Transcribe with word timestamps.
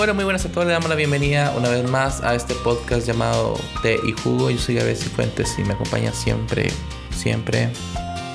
Hola, 0.00 0.12
muy 0.12 0.22
buenas 0.22 0.44
a 0.44 0.52
todos. 0.52 0.64
Le 0.64 0.72
damos 0.72 0.88
la 0.88 0.94
bienvenida 0.94 1.52
una 1.56 1.70
vez 1.70 1.90
más 1.90 2.20
a 2.20 2.36
este 2.36 2.54
podcast 2.54 3.04
llamado 3.04 3.58
Té 3.82 3.98
y 4.06 4.12
Jugo. 4.12 4.48
Yo 4.48 4.56
soy 4.56 4.76
Gabriel 4.76 4.96
Cifuentes 4.96 5.58
y 5.58 5.64
me 5.64 5.72
acompaña 5.72 6.12
siempre, 6.12 6.70
siempre, 7.10 7.72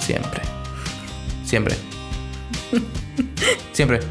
siempre, 0.02 0.42
siempre, 1.46 1.78
siempre. 3.72 4.02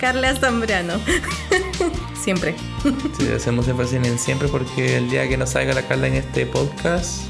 Carla 0.00 0.34
Zambrano. 0.34 0.94
siempre. 2.20 2.56
Sí, 3.16 3.28
hacemos 3.28 3.68
énfasis 3.68 4.04
en 4.04 4.18
siempre 4.18 4.48
porque 4.48 4.96
el 4.96 5.10
día 5.10 5.28
que 5.28 5.36
nos 5.36 5.50
salga 5.50 5.74
la 5.74 5.86
Carla 5.86 6.08
en 6.08 6.14
este 6.14 6.44
podcast 6.46 7.22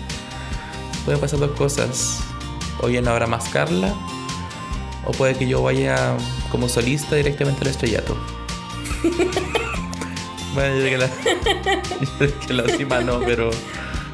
pueden 1.05 1.21
pasar 1.21 1.39
dos 1.39 1.51
cosas. 1.51 2.21
O 2.81 2.89
ya 2.89 3.03
no 3.03 3.11
habrá 3.11 3.27
más 3.27 3.47
Carla 3.51 3.95
o 5.05 5.11
puede 5.11 5.35
que 5.35 5.47
yo 5.47 5.61
vaya 5.61 6.17
como 6.51 6.67
solista 6.71 7.15
directamente 7.15 7.61
al 7.61 7.69
estrellato. 7.69 8.17
bueno, 10.55 10.77
yo 10.77 10.85
que 10.85 10.99
la, 10.99 11.07
yo 12.21 12.41
que 12.47 12.53
la 12.53 12.69
cima 12.77 13.01
no, 13.01 13.21
pero 13.21 13.51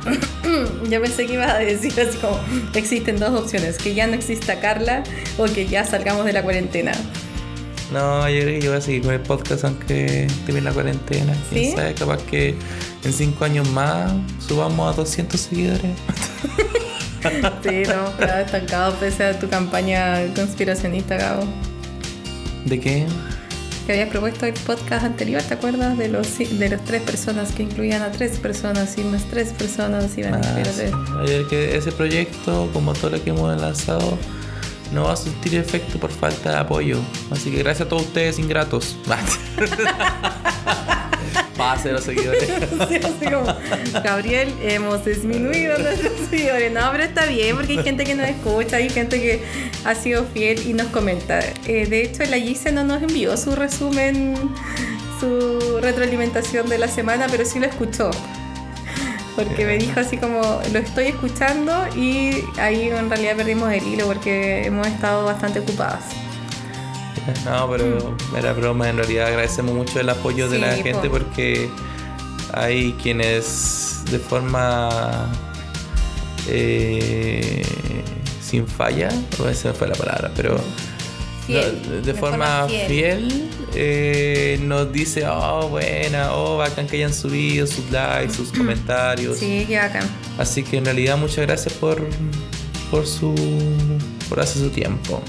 Yo 0.91 1.03
pensé 1.03 1.27
que 1.27 1.35
ibas 1.35 1.51
a 1.51 1.59
decir 1.59 1.93
así 2.01 2.17
como 2.19 2.39
existen 2.75 3.19
dos 3.19 3.39
opciones, 3.39 3.79
que 3.79 3.95
ya 3.95 4.07
no 4.07 4.15
exista 4.15 4.61
Carla 4.61 5.03
o 5.37 5.45
que 5.45 5.67
ya 5.67 5.85
salgamos 5.85 6.25
de 6.25 6.33
la 6.33 6.43
cuarentena. 6.43 6.93
no, 7.93 8.29
yo 8.29 8.41
creo 8.41 8.59
que 8.59 8.61
yo 8.61 8.71
voy 8.71 8.79
a 8.79 8.81
seguir 8.81 9.03
con 9.03 9.13
el 9.13 9.21
podcast 9.21 9.65
aunque 9.65 10.27
termine 10.47 10.65
la 10.65 10.73
cuarentena. 10.73 11.35
Quién 11.51 11.71
¿Sí? 11.71 11.77
sabe, 11.77 11.95
capaz 11.95 12.23
que 12.23 12.55
en 13.05 13.13
cinco 13.13 13.45
años 13.45 13.69
más 13.71 14.13
subamos 14.47 14.93
a 14.93 14.97
200 14.97 15.41
seguidores. 15.41 15.83
Sí, 17.63 17.83
no, 17.83 18.17
quedado 18.17 18.45
estancado 18.45 18.95
pese 18.95 19.25
a 19.25 19.39
tu 19.39 19.49
campaña 19.49 20.25
conspiracionista, 20.37 21.17
Gabo. 21.17 21.45
¿De 22.65 22.79
qué? 22.79 23.07
Que 23.89 23.93
habías 23.95 24.11
propuesto 24.11 24.45
el 24.45 24.53
podcast 24.53 25.03
anterior, 25.07 25.41
¿te 25.41 25.55
acuerdas? 25.55 25.97
De 25.97 26.09
los, 26.09 26.37
de 26.39 26.69
los 26.69 26.85
tres 26.85 27.01
personas 27.01 27.53
que 27.53 27.63
incluían 27.63 28.03
a 28.03 28.13
tres 28.13 28.37
personas 28.39 28.99
y 28.99 29.01
más 29.03 29.23
tres 29.31 29.49
personas 29.55 30.19
iban 30.19 30.35
a 30.35 30.41
Ah, 30.45 30.61
a 30.61 30.65
sí. 30.67 30.83
que 31.49 31.75
ese 31.75 31.91
proyecto, 31.93 32.69
como 32.75 32.93
todo 32.93 33.13
lo 33.13 33.25
que 33.25 33.31
hemos 33.31 33.59
lanzado, 33.59 34.19
no 34.93 35.05
va 35.05 35.15
a 35.15 35.17
surtir 35.17 35.55
efecto 35.55 35.99
por 35.99 36.11
falta 36.11 36.51
de 36.51 36.57
apoyo. 36.59 36.99
Así 37.31 37.51
que 37.51 37.63
gracias 37.63 37.87
a 37.87 37.89
todos 37.89 38.03
ustedes 38.03 38.39
ingratos. 38.39 38.95
Va 41.59 41.73
a 41.73 41.79
ser 41.79 41.93
los 41.93 42.05
seguidores. 42.05 42.49
Sí, 42.89 42.97
así 42.97 43.25
como, 43.25 43.47
Gabriel, 44.03 44.53
hemos 44.63 45.05
disminuido 45.05 45.77
nuestros 45.79 46.13
seguidores. 46.31 46.73
No, 46.73 46.89
pero 46.93 47.05
está 47.05 47.27
bien 47.27 47.57
porque 47.57 47.73
hay 47.79 47.83
gente 47.83 48.05
que 48.05 48.15
nos 48.15 48.29
escucha, 48.29 48.77
hay 48.77 48.89
gente 48.89 49.21
que 49.21 49.43
ha 49.85 49.95
sido 49.95 50.25
fiel 50.27 50.63
y 50.67 50.73
nos 50.73 50.87
comenta. 50.89 51.41
Eh, 51.67 51.87
de 51.87 52.03
hecho, 52.03 52.25
la 52.25 52.39
Gise 52.39 52.71
no 52.73 52.85
nos 52.85 53.03
envió 53.03 53.37
su 53.37 53.57
resumen, 53.57 54.37
su 55.21 55.81
retroalimentación 55.81 56.69
de 56.69 56.79
la 56.79 56.89
semana, 56.89 57.27
pero 57.31 57.45
sí 57.45 57.59
lo 57.59 57.67
escuchó. 57.67 58.11
Porque 59.35 59.65
me 59.65 59.79
dijo 59.79 60.01
así 60.01 60.17
como, 60.17 60.41
lo 60.73 60.79
estoy 60.79 61.07
escuchando 61.07 61.87
y 61.97 62.45
ahí 62.59 62.89
en 62.89 63.09
realidad 63.09 63.37
perdimos 63.37 63.73
el 63.73 63.87
hilo 63.87 64.07
porque 64.07 64.67
hemos 64.67 64.87
estado 64.87 65.25
bastante 65.25 65.61
ocupadas. 65.61 66.28
No, 67.45 67.69
pero 67.71 68.17
era 68.37 68.53
broma. 68.53 68.89
En 68.89 68.97
realidad 68.97 69.27
agradecemos 69.29 69.75
mucho 69.75 70.01
el 70.01 70.09
apoyo 70.09 70.49
de 70.49 70.59
la 70.59 70.75
gente 70.77 71.09
porque 71.11 71.69
hay 72.55 72.93
quienes 73.03 74.03
de 74.11 74.19
forma 74.19 75.31
eh, 76.49 77.63
sin 78.41 78.67
falla, 78.67 79.11
o 79.39 79.49
esa 79.49 79.75
fue 79.75 79.89
la 79.89 79.95
palabra, 79.95 80.31
pero 80.35 80.57
Fiel, 81.47 81.79
no, 81.83 81.91
de, 81.91 82.01
de 82.03 82.15
forma, 82.15 82.61
forma 82.63 82.69
fiel, 82.69 82.87
fiel. 82.89 83.51
eh, 83.75 84.59
nos 84.63 84.93
dice, 84.93 85.27
oh, 85.27 85.69
buena, 85.69 86.33
oh, 86.35 86.57
bacán 86.59 86.87
que 86.87 86.97
hayan 86.97 87.13
subido 87.13 87.67
sus 87.67 87.91
likes, 87.91 88.35
sus 88.35 88.51
comentarios. 88.53 89.39
Sí, 89.39 89.65
qué 89.67 89.79
bacán. 89.79 90.07
Así 90.39 90.63
que 90.63 90.79
en 90.79 90.85
realidad 90.87 91.17
muchas 91.19 91.47
gracias 91.47 91.75
por, 91.75 92.03
por 92.91 93.07
su 93.07 93.35
por 94.29 94.41
hacer 94.41 94.63
su 94.63 94.71
tiempo. 94.71 95.23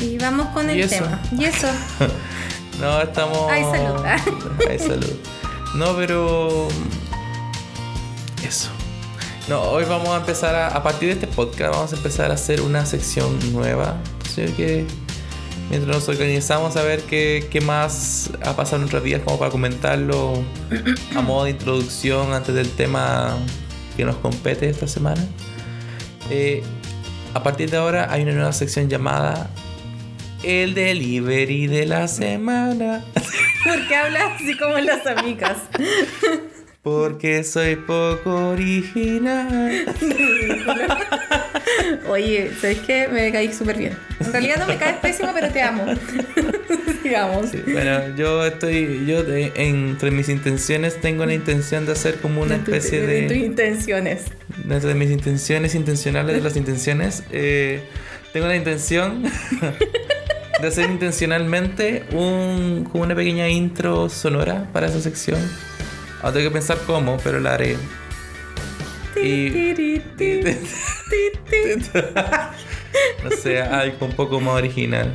Y 0.00 0.16
vamos 0.18 0.48
con 0.48 0.68
el 0.70 0.88
tema. 0.88 1.20
Y 1.36 1.44
eso. 1.44 1.68
No, 2.80 2.98
estamos. 3.02 3.50
Ay, 3.50 3.62
salud. 3.62 4.04
Ay, 4.70 4.78
salud. 4.78 5.12
No, 5.74 5.94
pero. 5.96 6.66
Eso. 8.42 8.70
No, 9.50 9.60
hoy 9.64 9.84
vamos 9.84 10.08
a 10.08 10.16
empezar 10.16 10.54
a. 10.54 10.68
A 10.68 10.82
partir 10.82 11.08
de 11.08 11.12
este 11.12 11.26
podcast, 11.26 11.74
vamos 11.74 11.92
a 11.92 11.96
empezar 11.96 12.30
a 12.30 12.34
hacer 12.34 12.62
una 12.62 12.86
sección 12.86 13.38
nueva. 13.52 13.96
Así 14.24 14.46
que. 14.52 14.86
Mientras 15.68 15.94
nos 15.94 16.08
organizamos 16.08 16.76
a 16.76 16.82
ver 16.82 17.02
qué, 17.02 17.46
qué 17.50 17.60
más 17.60 18.30
ha 18.42 18.56
pasado 18.56 18.76
en 18.76 18.82
nuestros 18.82 19.04
días, 19.04 19.20
como 19.22 19.38
para 19.38 19.50
comentarlo 19.50 20.42
a 21.14 21.20
modo 21.22 21.44
de 21.44 21.50
introducción 21.50 22.32
antes 22.32 22.54
del 22.54 22.70
tema 22.70 23.36
que 23.96 24.04
nos 24.04 24.16
compete 24.16 24.68
esta 24.68 24.88
semana. 24.88 25.22
Eh, 26.30 26.64
a 27.34 27.42
partir 27.42 27.70
de 27.70 27.76
ahora 27.76 28.10
hay 28.10 28.22
una 28.22 28.32
nueva 28.32 28.52
sección 28.52 28.88
llamada 28.88 29.50
El 30.42 30.74
Delivery 30.74 31.66
de 31.66 31.86
la 31.86 32.08
Semana. 32.08 33.04
Porque 33.64 33.94
hablas 33.94 34.32
así 34.36 34.56
como 34.56 34.78
las 34.78 35.06
amigas. 35.06 35.58
Porque 36.82 37.44
soy 37.44 37.76
poco 37.76 38.48
original. 38.52 39.84
Oye, 42.08 42.50
¿sabes 42.58 42.78
qué? 42.86 43.06
Me 43.08 43.30
caí 43.30 43.52
súper 43.52 43.76
bien. 43.76 43.92
En 44.18 44.32
realidad 44.32 44.56
no 44.60 44.66
me 44.66 44.76
caes 44.78 44.96
pésimo, 44.96 45.28
pero 45.34 45.50
te 45.52 45.60
amo. 45.60 45.84
Digamos. 47.04 47.50
Sí, 47.50 47.58
bueno, 47.70 48.16
yo 48.16 48.46
estoy. 48.46 49.04
Yo, 49.06 49.22
de- 49.24 49.52
entre 49.56 50.10
mis 50.10 50.30
intenciones, 50.30 50.98
tengo 51.02 51.26
la 51.26 51.34
intención 51.34 51.84
de 51.84 51.92
hacer 51.92 52.14
como 52.16 52.40
una 52.40 52.54
especie 52.56 53.02
de 53.02 53.22
tus 53.22 53.28
de. 53.32 53.38
intenciones. 53.38 54.22
Dentro 54.64 54.88
de 54.88 54.94
mis 54.94 55.10
intenciones 55.10 55.74
intencionales 55.74 56.34
de 56.34 56.40
las 56.42 56.56
intenciones, 56.56 57.24
eh, 57.30 57.82
tengo 58.32 58.46
la 58.46 58.56
intención 58.56 59.22
de 60.60 60.66
hacer 60.68 60.90
intencionalmente 60.90 62.04
un, 62.12 62.88
como 62.90 63.04
una 63.04 63.14
pequeña 63.14 63.48
intro 63.48 64.08
sonora 64.08 64.68
para 64.72 64.86
esa 64.86 65.00
sección. 65.00 65.40
Ahora 66.22 66.34
tengo 66.34 66.50
que 66.50 66.54
pensar 66.54 66.78
cómo, 66.86 67.16
pero 67.24 67.40
la 67.40 67.54
haré. 67.54 67.76
Y, 69.22 69.50
no 73.24 73.30
sé, 73.30 73.60
algo 73.60 74.06
un 74.06 74.12
poco 74.12 74.40
más 74.40 74.54
original. 74.54 75.12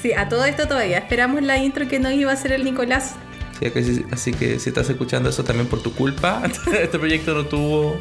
Sí, 0.00 0.12
a 0.12 0.28
todo 0.28 0.44
esto 0.44 0.68
todavía 0.68 0.98
esperamos 0.98 1.42
la 1.42 1.58
intro 1.58 1.88
que 1.88 1.98
nos 1.98 2.12
iba 2.12 2.30
a 2.30 2.34
hacer 2.34 2.52
el 2.52 2.64
Nicolás. 2.64 3.14
Sí, 3.58 3.66
así- 3.74 4.04
así 4.12 4.32
que 4.32 4.58
si 4.60 4.68
estás 4.68 4.88
escuchando 4.90 5.30
eso 5.30 5.42
también 5.42 5.66
por 5.66 5.82
tu 5.82 5.92
culpa, 5.94 6.42
este 6.80 6.98
proyecto 6.98 7.34
no 7.34 7.46
tuvo, 7.46 7.98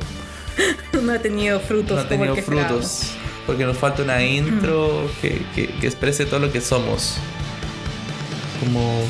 No 1.02 1.12
ha 1.14 1.20
tenido 1.20 1.60
frutos 1.60 1.98
no 1.98 2.02
ha 2.04 2.08
tenido 2.08 2.36
esperábamos. 2.36 3.12
Porque 3.46 3.64
nos 3.66 3.78
falta 3.78 4.02
una 4.04 4.24
intro 4.24 5.10
que, 5.22 5.42
que, 5.54 5.68
que 5.68 5.86
exprese 5.88 6.26
todo 6.26 6.40
lo 6.40 6.52
que 6.52 6.62
somos. 6.62 7.18
Como 8.60 9.02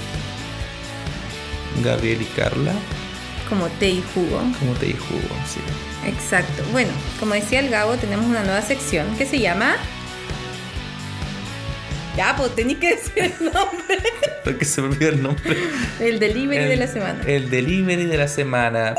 Gabriel 1.84 2.22
y 2.22 2.26
Carla, 2.26 2.74
Como 3.50 3.68
té 3.68 3.90
y 3.90 4.04
jugo. 4.14 4.40
como 4.60 4.74
te 4.74 4.88
dijo, 4.88 5.06
sí. 5.48 5.60
Exacto. 6.10 6.64
Bueno, 6.72 6.92
como 7.20 7.34
decía 7.34 7.60
el 7.60 7.70
Gabo, 7.70 7.94
tenemos 7.96 8.26
una 8.26 8.44
nueva 8.44 8.62
sección 8.62 9.16
que 9.18 9.26
se 9.26 9.40
llama. 9.40 9.76
Ya, 12.18 12.34
pues 12.38 12.56
tenéis 12.56 12.80
que 12.80 12.96
decir 12.96 13.14
el 13.40 13.46
nombre. 13.46 14.00
Porque 14.44 14.64
se 14.66 14.82
me 14.82 14.88
olvidó 14.90 15.10
el 15.10 15.22
nombre. 15.22 15.58
El 16.00 16.20
delivery 16.20 16.64
El- 16.64 16.70
de 16.70 16.76
la 16.78 16.88
semana. 16.88 17.22
El 17.26 17.50
delivery 17.50 18.06
de 18.06 18.18
la 18.18 18.28
semana. 18.28 18.96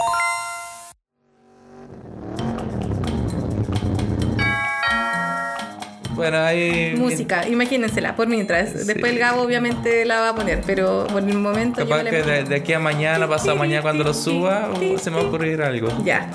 Bueno, 6.16 6.39
hay. 6.39 6.95
Música, 6.97 7.47
imagínensela, 7.47 8.16
por 8.16 8.27
mientras. 8.27 8.71
Sí. 8.71 8.78
Después 8.86 9.13
el 9.13 9.18
Gabo 9.18 9.42
obviamente 9.42 10.04
la 10.07 10.21
va 10.21 10.28
a 10.30 10.34
poner, 10.34 10.63
pero 10.66 11.07
por 11.07 11.22
el 11.22 11.36
momento 11.36 11.86
Capaz 11.86 12.04
que 12.04 12.22
de, 12.22 12.57
aquí 12.57 12.72
a 12.72 12.80
mañana, 12.80 13.28
pasado 13.28 13.54
mañana, 13.54 13.83
cuando 13.83 14.03
lo 14.03 14.15
suba, 14.15 14.71
se 14.98 15.10
me 15.10 15.18
va 15.18 15.22
a 15.22 15.27
ocurrir 15.27 15.63
algo. 15.63 15.89
Ya. 16.04 16.30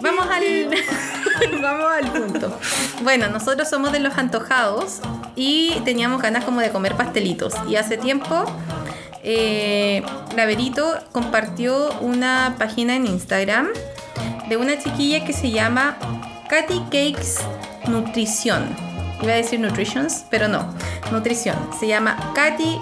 Vamos 0.00 0.26
al, 0.28 0.68
vamos 1.62 1.86
al 1.92 2.12
punto. 2.12 2.58
Bueno, 3.02 3.28
nosotros 3.28 3.68
somos 3.70 3.92
de 3.92 4.00
los 4.00 4.18
antojados 4.18 5.00
y 5.36 5.80
teníamos 5.84 6.20
ganas 6.20 6.44
como 6.44 6.60
de 6.60 6.70
comer 6.70 6.94
pastelitos. 6.96 7.54
Y 7.68 7.76
hace 7.76 7.96
tiempo, 7.96 8.44
eh, 9.22 10.02
Laverito 10.36 10.98
compartió 11.12 11.90
una 12.00 12.56
página 12.58 12.96
en 12.96 13.06
Instagram 13.06 13.68
de 14.48 14.56
una 14.56 14.78
chiquilla 14.78 15.24
que 15.24 15.32
se 15.32 15.50
llama 15.50 15.96
Katy 16.48 16.80
Cakes 16.90 17.40
Nutrición. 17.88 18.64
Iba 19.22 19.32
a 19.32 19.36
decir 19.36 19.58
Nutritions, 19.60 20.24
pero 20.30 20.48
no. 20.48 20.66
Nutrición. 21.10 21.56
Se 21.78 21.86
llama 21.86 22.16
Katy 22.34 22.78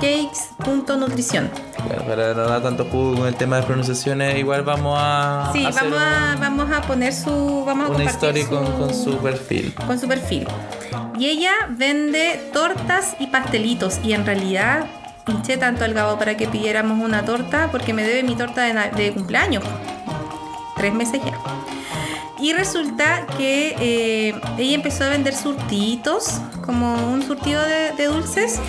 Cakes.nutrición. 0.00 1.50
Bueno, 1.86 2.02
para 2.04 2.34
no 2.34 2.46
dar 2.48 2.62
tanto 2.62 2.84
jugo 2.86 3.16
con 3.16 3.26
el 3.28 3.34
tema 3.34 3.56
de 3.56 3.62
pronunciaciones, 3.62 4.38
igual 4.38 4.62
vamos 4.62 4.98
a. 5.00 5.50
Sí, 5.52 5.64
hacer 5.64 5.84
vamos 5.84 5.98
a, 6.00 6.34
un- 6.34 6.40
vamos 6.40 6.70
a 6.72 6.82
poner 6.82 7.12
su. 7.12 7.64
Vamos 7.66 7.90
a 7.90 7.92
una 7.92 8.04
historia 8.04 8.46
con, 8.48 8.64
con 8.72 8.94
su 8.94 9.18
perfil. 9.18 9.74
con 9.86 9.98
su 9.98 10.08
perfil. 10.08 10.46
Y 11.18 11.26
ella 11.26 11.52
vende 11.70 12.50
tortas 12.52 13.14
y 13.18 13.26
pastelitos. 13.28 14.00
Y 14.02 14.12
en 14.14 14.26
realidad 14.26 14.86
hinché 15.28 15.56
tanto 15.56 15.84
al 15.84 15.94
Gabo 15.94 16.18
para 16.18 16.36
que 16.36 16.46
pidiéramos 16.48 17.02
una 17.04 17.24
torta 17.24 17.68
porque 17.70 17.92
me 17.92 18.02
debe 18.02 18.22
mi 18.22 18.34
torta 18.34 18.62
de, 18.62 18.74
de 19.02 19.12
cumpleaños. 19.12 19.62
Tres 20.76 20.92
meses 20.92 21.20
ya. 21.24 21.32
Y 22.38 22.52
resulta 22.52 23.26
que 23.36 23.74
eh, 23.80 24.34
ella 24.58 24.74
empezó 24.74 25.04
a 25.04 25.08
vender 25.08 25.34
surtitos, 25.34 26.40
como 26.64 26.94
un 27.12 27.22
surtido 27.26 27.62
de, 27.62 27.92
de 27.92 28.04
dulces, 28.06 28.60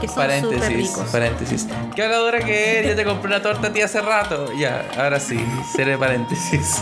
que 0.00 0.08
son 0.08 0.16
Paréntesis, 0.16 0.68
ricos. 0.68 1.08
paréntesis. 1.10 1.66
¿Qué 1.94 2.02
habladora 2.02 2.40
que 2.40 2.80
es? 2.80 2.88
Yo 2.88 2.96
te 2.96 3.04
compré 3.04 3.28
una 3.28 3.42
torta 3.42 3.68
a 3.68 3.72
ti 3.72 3.82
hace 3.82 4.00
rato. 4.00 4.52
Ya, 4.52 4.84
ahora 4.96 5.20
sí, 5.20 5.38
seré 5.74 5.96
paréntesis. 5.96 6.76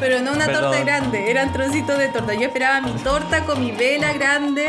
Pero 0.00 0.20
no 0.20 0.32
una 0.32 0.46
Perdón. 0.46 0.62
torta 0.64 0.80
grande, 0.84 1.30
eran 1.30 1.52
trocitos 1.52 1.98
de 1.98 2.08
torta. 2.08 2.34
Yo 2.34 2.42
esperaba 2.46 2.80
mi 2.80 2.92
torta 3.02 3.44
con 3.44 3.60
mi 3.64 3.72
vela 3.72 4.12
grande. 4.12 4.68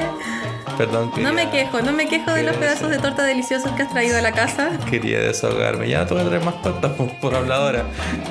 Perdón 0.77 1.12
que 1.12 1.21
No 1.21 1.33
me 1.33 1.50
quejo, 1.50 1.81
no 1.81 1.92
me 1.92 2.07
quejo 2.07 2.31
de 2.33 2.44
los 2.44 2.54
Quería 2.56 2.69
pedazos 2.69 2.89
de 2.92 2.98
torta 3.00 3.24
deliciosos 3.24 3.71
que 3.74 3.83
has 3.83 3.92
traído 3.92 4.18
a 4.18 4.21
la 4.21 4.31
casa. 4.31 4.69
Quería 4.89 5.19
desahogarme. 5.19 5.89
Ya 5.89 6.00
no 6.00 6.06
te 6.07 6.13
voy 6.13 6.24
a 6.24 6.27
traer 6.27 6.44
más 6.45 6.62
tortas 6.62 6.92
por, 6.98 7.19
por 7.19 7.36
habladora. 7.36 7.83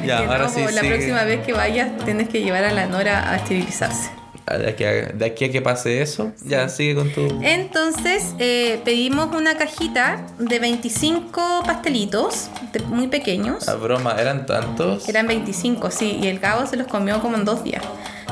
Ya, 0.04 0.20
Que 0.20 0.26
no, 0.26 0.32
ahora 0.32 0.48
sí. 0.48 0.60
la 0.62 0.68
sigue. 0.82 0.88
próxima 0.94 1.24
vez 1.24 1.44
que 1.46 1.52
vayas 1.52 1.88
tienes 2.04 2.28
que 2.28 2.42
llevar 2.42 2.64
a 2.64 2.72
la 2.72 2.86
Nora 2.86 3.30
a 3.32 3.36
esterilizarse. 3.36 4.10
Ah, 4.50 4.56
De 4.56 4.70
aquí, 4.70 4.82
a, 4.84 4.92
de 4.92 5.24
aquí 5.26 5.44
a 5.44 5.52
que 5.52 5.60
pase 5.60 6.00
eso, 6.00 6.32
ya 6.46 6.70
sigue 6.70 6.94
con 6.94 7.12
tu. 7.12 7.38
Entonces 7.42 8.34
eh, 8.38 8.80
pedimos 8.82 9.28
una 9.36 9.56
cajita 9.58 10.22
de 10.38 10.58
25 10.58 11.64
pastelitos, 11.66 12.48
de- 12.72 12.80
muy 12.80 13.08
pequeños. 13.08 13.66
La 13.66 13.74
broma, 13.74 14.16
¿eran 14.18 14.46
tantos? 14.46 15.06
Eran 15.06 15.26
25, 15.26 15.90
sí, 15.90 16.18
y 16.22 16.28
el 16.28 16.40
cabo 16.40 16.66
se 16.66 16.76
los 16.78 16.86
comió 16.86 17.20
como 17.20 17.36
en 17.36 17.44
dos 17.44 17.62
días. 17.62 17.82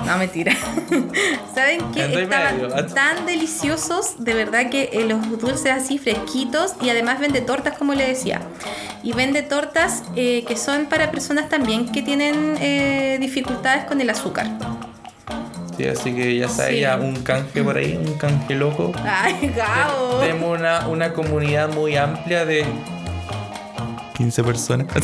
No, 0.04 0.19
mentira. 0.19 0.52
¿Saben 1.54 1.81
qué? 1.93 2.22
Estaban 2.22 2.56
medio. 2.58 2.87
tan 2.94 3.26
deliciosos, 3.26 4.22
de 4.22 4.34
verdad 4.34 4.70
que 4.70 4.90
eh, 4.93 5.04
los 5.06 5.40
dulces 5.40 5.72
así 5.72 5.98
fresquitos 5.98 6.75
y 6.81 6.90
además 6.90 7.19
vende 7.19 7.40
tortas, 7.40 7.76
como 7.78 7.94
le 7.94 8.06
decía. 8.06 8.40
Y 9.02 9.12
vende 9.12 9.43
tortas 9.43 10.02
eh, 10.14 10.44
que 10.46 10.56
son 10.56 10.87
para 10.87 11.10
personas 11.10 11.48
también 11.48 11.90
que 11.90 12.02
tienen 12.02 12.56
eh, 12.60 13.16
dificultades 13.20 13.84
con 13.84 14.00
el 14.00 14.10
azúcar. 14.10 14.46
Sí, 15.76 15.87
así 15.87 16.14
que 16.14 16.37
ya 16.38 16.48
Sí. 16.48 16.81
ya 16.81 16.96
un 16.96 17.16
canje 17.22 17.62
por 17.62 17.76
ahí, 17.76 17.96
un 18.02 18.14
canje 18.14 18.54
loco. 18.54 18.93
¡Ay, 19.04 19.52
Gabo! 19.56 20.20
Tenemos 20.20 20.58
una, 20.58 20.87
una 20.88 21.12
comunidad 21.12 21.69
muy 21.72 21.96
amplia 21.96 22.44
de 22.46 22.64
15 24.17 24.45
personas. 24.45 24.87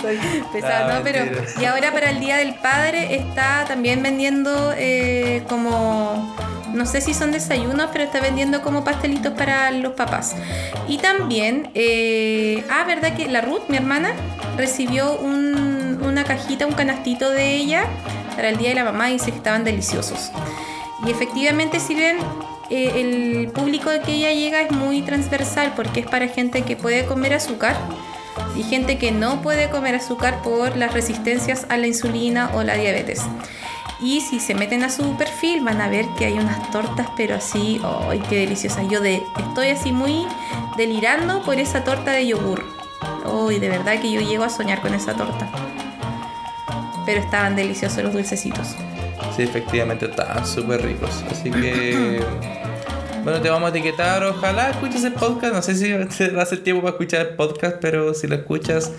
Soy 0.00 0.18
pesada, 0.52 0.86
Ah, 0.90 0.98
¿no? 0.98 1.04
Pero, 1.04 1.24
y 1.60 1.64
ahora 1.64 1.92
para 1.92 2.10
el 2.10 2.20
Día 2.20 2.36
del 2.36 2.54
Padre 2.54 3.16
está 3.16 3.64
también 3.66 4.02
vendiendo 4.02 4.72
eh, 4.76 5.42
como, 5.48 6.34
no 6.72 6.86
sé 6.86 7.00
si 7.00 7.14
son 7.14 7.32
desayunos, 7.32 7.88
pero 7.92 8.04
está 8.04 8.20
vendiendo 8.20 8.62
como 8.62 8.84
pastelitos 8.84 9.32
para 9.32 9.70
los 9.70 9.92
papás. 9.94 10.34
Y 10.88 10.98
también, 10.98 11.70
eh, 11.74 12.64
ah, 12.70 12.84
¿verdad 12.86 13.14
que 13.16 13.28
la 13.28 13.40
Ruth, 13.40 13.62
mi 13.68 13.76
hermana, 13.76 14.12
recibió 14.56 15.16
un- 15.18 16.00
una 16.02 16.24
cajita, 16.24 16.66
un 16.66 16.74
canastito 16.74 17.30
de 17.30 17.54
ella 17.54 17.86
para 18.36 18.48
el 18.50 18.56
Día 18.58 18.70
de 18.70 18.74
la 18.76 18.84
Mamá 18.84 19.10
y 19.10 19.14
dice 19.14 19.30
que 19.30 19.38
estaban 19.38 19.64
deliciosos. 19.64 20.30
Y 21.06 21.10
efectivamente 21.10 21.80
sirven, 21.80 22.18
eh, 22.70 22.92
el 22.96 23.48
público 23.52 23.90
que 24.04 24.12
ella 24.12 24.32
llega 24.32 24.62
es 24.62 24.70
muy 24.70 25.02
transversal 25.02 25.72
porque 25.76 26.00
es 26.00 26.06
para 26.06 26.28
gente 26.28 26.62
que 26.62 26.76
puede 26.76 27.04
comer 27.04 27.34
azúcar 27.34 27.76
y 28.56 28.62
gente 28.62 28.98
que 28.98 29.12
no 29.12 29.42
puede 29.42 29.68
comer 29.68 29.94
azúcar 29.94 30.42
por 30.42 30.76
las 30.76 30.92
resistencias 30.92 31.66
a 31.68 31.76
la 31.76 31.86
insulina 31.86 32.50
o 32.54 32.62
la 32.62 32.74
diabetes. 32.74 33.22
Y 34.00 34.20
si 34.20 34.40
se 34.40 34.54
meten 34.54 34.82
a 34.82 34.90
su 34.90 35.16
perfil 35.16 35.62
van 35.62 35.80
a 35.80 35.88
ver 35.88 36.06
que 36.18 36.26
hay 36.26 36.34
unas 36.34 36.70
tortas, 36.70 37.08
pero 37.16 37.36
así, 37.36 37.80
¡ay, 38.08 38.20
qué 38.28 38.36
deliciosas! 38.36 38.84
Yo 38.88 39.02
estoy 39.02 39.68
así 39.68 39.92
muy 39.92 40.26
delirando 40.76 41.42
por 41.42 41.58
esa 41.58 41.84
torta 41.84 42.10
de 42.12 42.26
yogur. 42.26 42.64
¡Ay, 43.24 43.58
de 43.58 43.68
verdad 43.68 44.00
que 44.00 44.10
yo 44.10 44.20
llego 44.20 44.44
a 44.44 44.50
soñar 44.50 44.80
con 44.80 44.94
esa 44.94 45.14
torta! 45.14 45.48
Pero 47.06 47.20
estaban 47.20 47.56
deliciosos 47.56 48.02
los 48.02 48.12
dulcecitos. 48.12 48.76
Sí, 49.36 49.42
efectivamente, 49.42 50.06
estaban 50.06 50.46
súper 50.46 50.82
ricos. 50.82 51.24
Así 51.30 51.50
que. 51.50 52.22
Bueno, 53.24 53.40
te 53.40 53.48
vamos 53.48 53.68
a 53.68 53.70
etiquetar. 53.70 54.22
Ojalá 54.22 54.68
escuches 54.68 55.02
el 55.02 55.14
podcast. 55.14 55.54
No 55.54 55.62
sé 55.62 55.74
si 55.74 56.16
te 56.18 56.30
das 56.30 56.52
el 56.52 56.62
tiempo 56.62 56.82
para 56.82 56.92
escuchar 56.92 57.22
el 57.22 57.28
podcast, 57.28 57.78
pero 57.80 58.12
si 58.12 58.26
lo 58.26 58.34
escuchas, 58.34 58.92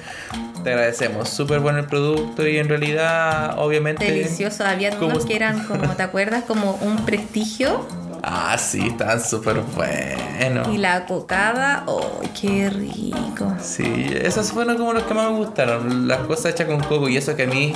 te 0.63 0.71
agradecemos. 0.71 1.29
Súper 1.29 1.59
bueno 1.59 1.77
el 1.77 1.85
producto 1.85 2.47
y 2.47 2.57
en 2.57 2.67
realidad, 2.67 3.53
obviamente. 3.59 4.03
Deliciosos. 4.03 4.61
Había 4.61 4.89
¿Cómo 4.97 5.11
unos 5.11 5.19
es? 5.19 5.25
que 5.27 5.35
eran, 5.35 5.63
como, 5.67 5.95
¿te 5.95 6.01
acuerdas? 6.01 6.43
Como 6.45 6.71
un 6.81 7.05
prestigio. 7.05 7.85
Ah, 8.27 8.57
sí, 8.57 8.87
estaban 8.87 9.21
súper 9.23 9.59
buenos. 9.59 10.67
Y 10.69 10.79
la 10.79 11.05
cocada, 11.05 11.85
¡ay, 11.87 12.29
qué 12.41 12.71
rico! 12.71 13.53
Sí, 13.61 14.07
esos 14.19 14.51
fueron 14.51 14.77
como 14.77 14.93
los 14.93 15.03
que 15.03 15.13
más 15.13 15.29
me 15.29 15.37
gustaron. 15.37 16.07
Las 16.07 16.19
cosas 16.21 16.53
hechas 16.53 16.65
con 16.67 16.79
coco. 16.79 17.07
Y 17.07 17.17
eso 17.17 17.35
que 17.35 17.43
a 17.43 17.47
mí 17.47 17.73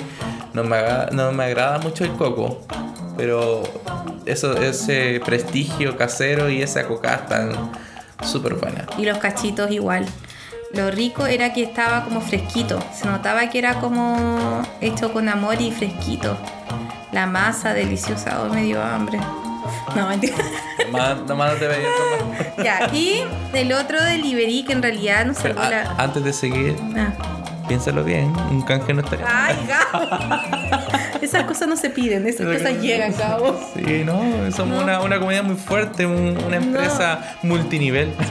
no 0.54 0.64
me, 0.64 0.78
aga- 0.78 1.10
no 1.12 1.32
me 1.32 1.44
agrada 1.44 1.78
mucho 1.78 2.04
el 2.04 2.14
coco. 2.14 2.62
Pero 3.16 3.62
eso, 4.26 4.58
ese 4.58 5.22
prestigio 5.24 5.96
casero 5.96 6.50
y 6.50 6.64
esa 6.64 6.88
coca 6.88 7.14
están 7.14 7.52
súper 8.24 8.56
buenas. 8.56 8.88
Y 8.98 9.06
los 9.06 9.20
cachitos 9.20 9.70
igual. 9.70 10.08
Lo 10.74 10.90
rico 10.90 11.28
era 11.28 11.54
que 11.54 11.62
estaba 11.62 12.04
como 12.06 12.22
fresquito. 12.22 12.80
Se 12.92 13.06
notaba 13.06 13.52
que 13.52 13.60
era 13.60 13.76
como 13.80 14.64
hecho 14.82 15.14
con 15.14 15.30
amor 15.30 15.62
y 15.62 15.72
fresquito. 15.72 16.36
La 17.12 17.28
masa 17.28 17.76
deliciosa. 17.76 18.42
Hoy 18.42 18.50
me 18.50 18.64
dio 18.64 18.82
hambre. 18.82 19.20
No, 19.96 20.08
mentira. 20.08 20.36
Nomás, 20.92 21.18
nomás 21.28 21.54
no 21.54 21.60
te 21.60 21.68
veía 21.68 21.88
ya, 22.64 22.90
y 22.94 23.24
el 23.54 23.72
otro 23.74 24.04
delivery 24.04 24.64
que 24.64 24.74
en 24.74 24.82
realidad 24.82 25.26
nos 25.26 25.38
Pero 25.38 25.56
salvó 25.56 25.68
a- 25.68 25.70
la... 25.70 25.96
antes 25.98 26.24
de 26.24 26.34
seguir, 26.34 26.76
Ah. 26.98 27.12
piénsalo 27.68 28.04
bien. 28.04 28.34
Un 28.50 28.62
canje 28.62 28.94
no 28.94 29.02
estaría. 29.02 29.26
Ay, 29.30 29.56
Gabo. 29.68 30.08
Esas 31.22 31.44
cosas 31.44 31.68
no 31.68 31.76
se 31.76 31.90
piden, 31.90 32.26
esas 32.28 32.48
cosas 32.48 32.82
llegan, 32.82 33.14
Gabo. 33.18 33.60
Sí, 33.76 34.04
no, 34.06 34.20
somos 34.56 34.78
No. 34.78 34.84
Una, 34.84 35.02
una 35.02 35.18
comunidad 35.20 35.44
muy 35.44 35.58
fuerte, 35.58 36.06
un- 36.06 36.38
una 36.46 36.58
empresa 36.58 37.36
multinivel. 37.44 38.14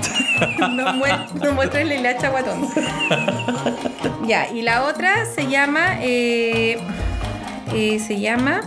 No, 0.71 0.93
mue- 0.95 1.33
no 1.43 1.53
muestres 1.53 1.85
la 1.89 1.95
hilacha 1.97 2.29
guatón. 2.29 2.69
ya, 4.29 4.47
y 4.53 4.63
la 4.63 4.85
otra 4.85 5.25
se 5.27 5.49
llama. 5.49 5.97
eh, 6.01 6.79
eh, 7.75 7.99
se 7.99 8.21
llama 8.21 8.61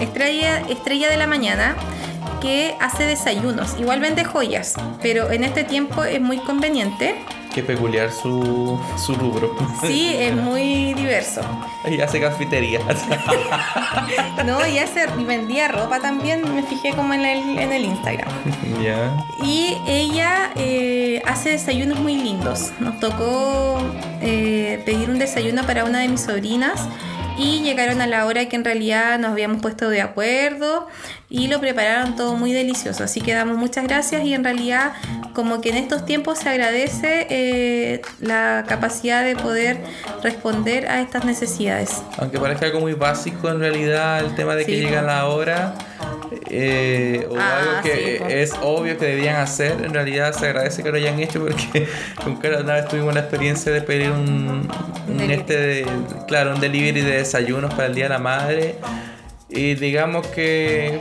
Estrella, 0.00 0.62
Estrella 0.70 1.10
de 1.10 1.16
la 1.18 1.26
Mañana, 1.26 1.76
que 2.40 2.76
hace 2.80 3.04
desayunos. 3.04 3.76
Igual 3.78 4.00
vende 4.00 4.24
joyas, 4.24 4.74
pero 5.02 5.30
en 5.30 5.44
este 5.44 5.64
tiempo 5.64 6.04
es 6.04 6.20
muy 6.20 6.38
conveniente. 6.38 7.14
Qué 7.54 7.62
peculiar 7.62 8.12
su, 8.12 8.78
su 8.96 9.14
rubro. 9.14 9.56
Sí, 9.80 10.14
es 10.14 10.34
muy 10.36 10.94
diverso. 10.94 11.40
Y 11.88 12.00
hace 12.00 12.20
cafetería. 12.20 12.80
No, 14.46 14.66
y, 14.66 14.78
hace, 14.78 15.06
vendía 15.26 15.68
ropa 15.68 16.00
también, 16.00 16.54
me 16.54 16.62
fijé 16.62 16.94
como 16.94 17.12
en 17.12 17.26
el, 17.26 17.58
en 17.58 17.72
el 17.72 17.84
Instagram. 17.84 18.30
ya. 18.82 19.16
Y 19.42 19.76
ella 19.86 20.52
eh, 20.56 21.20
hace 21.26 21.50
desayunos 21.50 21.98
muy 21.98 22.16
lindos. 22.16 22.70
Nos 22.78 22.98
tocó 23.00 23.78
eh, 24.22 24.80
pedir 24.86 25.10
un 25.10 25.18
desayuno 25.18 25.64
para 25.64 25.84
una 25.84 26.00
de 26.00 26.08
mis 26.08 26.22
sobrinas 26.22 26.88
y 27.38 27.62
llegaron 27.62 28.00
a 28.00 28.06
la 28.06 28.26
hora 28.26 28.48
que 28.48 28.56
en 28.56 28.64
realidad 28.64 29.18
nos 29.18 29.30
habíamos 29.32 29.62
puesto 29.62 29.88
de 29.88 30.00
acuerdo 30.02 30.88
y 31.30 31.46
lo 31.48 31.60
prepararon 31.60 32.16
todo 32.16 32.34
muy 32.34 32.52
delicioso. 32.52 33.04
Así 33.04 33.20
que 33.20 33.32
damos 33.34 33.56
muchas 33.56 33.84
gracias 33.84 34.24
y 34.24 34.34
en 34.34 34.42
realidad 34.44 34.92
como 35.34 35.60
que 35.60 35.70
en 35.70 35.76
estos 35.76 36.04
tiempos 36.04 36.38
se 36.38 36.48
agradece 36.48 37.26
eh, 37.30 38.02
la 38.20 38.64
capacidad 38.66 39.24
de 39.24 39.36
poder 39.36 39.78
responder 40.22 40.88
a 40.88 41.00
estas 41.00 41.24
necesidades. 41.24 42.02
Aunque 42.18 42.38
parezca 42.38 42.66
algo 42.66 42.80
muy 42.80 42.94
básico, 42.94 43.48
en 43.48 43.60
realidad 43.60 44.20
el 44.20 44.34
tema 44.34 44.54
de 44.56 44.64
que 44.64 44.72
Sí, 44.72 44.78
llegan 44.80 45.04
po. 45.04 45.10
a 45.10 45.14
la 45.14 45.26
hora 45.26 45.74
eh, 46.50 47.26
o 47.30 47.36
Ah, 47.38 47.58
algo 47.58 47.82
que 47.82 47.94
sí, 47.94 48.16
po. 48.18 48.26
es 48.28 48.52
obvio 48.62 48.98
que 48.98 49.06
debían 49.06 49.36
hacer, 49.36 49.72
en 49.84 49.92
realidad 49.94 50.32
se 50.32 50.46
agradece 50.46 50.82
que 50.82 50.90
lo 50.90 50.96
hayan 50.96 51.18
hecho 51.20 51.40
porque 51.46 51.86
con 52.24 52.36
Carol 52.36 52.62
una 52.64 52.74
vez 52.74 52.88
tuvimos 52.88 53.14
la 53.14 53.20
experiencia 53.20 53.72
de 53.72 53.80
pedir 53.82 54.10
un, 54.10 54.68
este 55.30 55.56
de- 55.56 55.86
claro, 56.26 56.54
un 56.54 56.60
delivery 56.60 57.00
de 57.02 57.18
desayunos 57.18 57.72
para 57.74 57.86
el 57.86 57.94
Día 57.94 58.04
de 58.04 58.10
la 58.10 58.18
Madre 58.18 58.76
y 59.50 59.74
digamos 59.74 60.26
que 60.28 60.98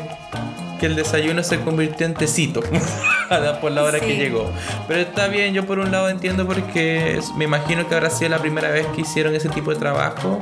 que 0.77 0.85
el 0.85 0.95
desayuno 0.95 1.43
se 1.43 1.59
convirtió 1.59 2.05
en 2.05 2.13
tecito. 2.13 2.61
Por 3.61 3.71
la 3.71 3.83
hora 3.83 3.99
que 3.99 4.15
llegó. 4.15 4.51
Pero 4.87 5.01
está 5.01 5.27
bien, 5.27 5.53
yo 5.53 5.65
por 5.65 5.79
un 5.79 5.91
lado 5.91 6.09
entiendo 6.09 6.47
porque 6.47 7.19
me 7.35 7.45
imagino 7.45 7.87
que 7.87 7.95
habrá 7.95 8.09
sido 8.09 8.29
la 8.29 8.39
primera 8.39 8.69
vez 8.69 8.85
que 8.87 9.01
hicieron 9.01 9.35
ese 9.35 9.49
tipo 9.49 9.71
de 9.71 9.77
trabajo. 9.77 10.39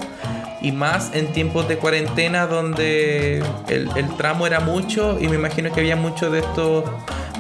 Y 0.62 0.72
más 0.72 1.12
en 1.14 1.28
tiempos 1.34 1.68
de 1.68 1.78
cuarentena 1.78 2.48
donde 2.48 3.44
el, 3.68 3.90
el 3.96 4.18
tramo 4.18 4.48
era 4.48 4.60
mucho 4.60 5.18
y 5.20 5.28
me 5.28 5.36
imagino 5.36 5.72
que 5.72 5.80
había 5.80 5.96
muchos 5.96 6.32
de 6.32 6.40
estos 6.40 6.86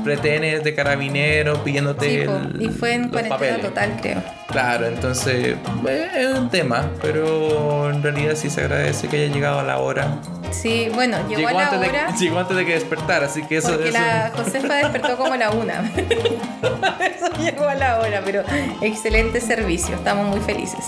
retenes 0.05 0.63
de 0.63 0.73
carabineros 0.75 1.57
pidiéndote 1.59 2.05
Sí, 2.09 2.15
el- 2.21 2.61
y 2.61 2.67
fue 2.69 2.93
en 2.93 3.01
los 3.03 3.11
cuarentena 3.11 3.35
papeles. 3.39 3.61
total, 3.61 3.97
creo. 4.01 4.23
Claro, 4.49 4.85
entonces 4.87 5.55
eh, 5.87 6.07
es 6.15 6.37
un 6.37 6.49
tema, 6.49 6.85
pero 7.01 7.89
en 7.89 8.01
realidad 8.03 8.35
sí 8.35 8.49
se 8.49 8.61
agradece 8.61 9.07
que 9.09 9.17
haya 9.25 9.33
llegado 9.33 9.59
a 9.59 9.63
la 9.63 9.79
hora. 9.79 10.19
Sí, 10.51 10.89
bueno, 10.93 11.17
llegó, 11.27 11.47
a 11.49 11.53
la 11.53 11.67
antes 11.69 11.89
hora. 11.89 12.11
de, 12.11 12.17
llegó 12.17 12.39
antes 12.39 12.55
de 12.55 12.65
que 12.65 12.73
despertara, 12.75 13.25
así 13.25 13.41
que 13.43 13.57
eso 13.57 13.69
Porque 13.71 13.89
eso- 13.89 13.97
la 13.97 14.31
Josefa 14.35 14.75
despertó 14.75 15.17
como 15.17 15.33
a 15.33 15.37
la 15.37 15.49
una. 15.51 15.91
eso 17.01 17.27
llegó 17.41 17.67
a 17.67 17.75
la 17.75 17.99
hora, 17.99 18.21
pero 18.23 18.43
excelente 18.81 19.41
servicio, 19.41 19.95
estamos 19.95 20.27
muy 20.27 20.39
felices. 20.39 20.85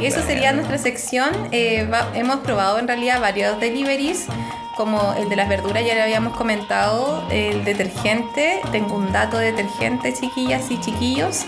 Y 0.00 0.06
eso 0.06 0.22
sería 0.22 0.52
nuestra 0.52 0.78
sección. 0.78 1.30
Eh, 1.52 1.86
va- 1.92 2.08
hemos 2.14 2.36
probado 2.38 2.78
en 2.78 2.88
realidad 2.88 3.20
varios 3.20 3.60
deliveries, 3.60 4.26
como 4.76 5.14
el 5.14 5.28
de 5.28 5.36
las 5.36 5.48
verduras, 5.48 5.84
ya 5.84 5.94
le 5.94 6.02
habíamos 6.02 6.36
comentado, 6.36 7.24
el 7.30 7.64
detergente. 7.64 8.60
Tengo 8.72 8.96
un 8.96 9.12
dato 9.12 9.38
de 9.38 9.52
detergente, 9.52 10.12
chiquillas 10.12 10.70
y 10.70 10.80
chiquillos, 10.80 11.46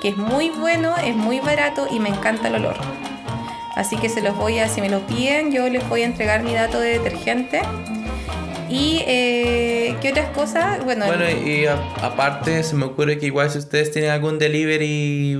que 0.00 0.08
es 0.08 0.16
muy 0.16 0.50
bueno, 0.50 0.94
es 1.04 1.16
muy 1.16 1.40
barato 1.40 1.86
y 1.90 2.00
me 2.00 2.08
encanta 2.08 2.48
el 2.48 2.56
olor. 2.56 2.76
Así 3.74 3.96
que 3.96 4.08
se 4.08 4.20
los 4.20 4.36
voy 4.36 4.58
a, 4.58 4.68
si 4.68 4.80
me 4.80 4.88
lo 4.88 5.06
piden, 5.06 5.50
yo 5.50 5.68
les 5.68 5.88
voy 5.88 6.02
a 6.02 6.06
entregar 6.06 6.42
mi 6.42 6.52
dato 6.52 6.78
de 6.78 6.98
detergente. 6.98 7.62
Y 8.74 9.02
eh, 9.06 9.96
qué 10.00 10.10
otras 10.12 10.30
cosas, 10.30 10.82
bueno, 10.82 11.04
Bueno, 11.06 11.24
y 11.28 11.66
a- 11.66 11.76
aparte 12.00 12.62
se 12.64 12.74
me 12.74 12.86
ocurre 12.86 13.18
que 13.18 13.26
igual 13.26 13.50
si 13.50 13.58
ustedes 13.58 13.90
tienen 13.90 14.10
algún 14.10 14.38
delivery 14.38 15.36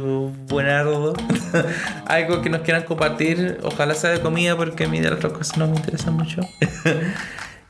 buenardo, 0.48 1.14
algo 2.06 2.42
que 2.42 2.50
nos 2.50 2.60
quieran 2.60 2.82
compartir, 2.82 3.58
ojalá 3.62 3.94
sea 3.94 4.10
de 4.10 4.20
comida 4.20 4.54
porque 4.56 4.84
a 4.84 4.88
mí 4.88 5.00
de 5.00 5.08
las 5.08 5.18
otras 5.18 5.32
cosas 5.32 5.56
no 5.56 5.66
me 5.66 5.76
interesan 5.76 6.14
mucho. 6.14 6.42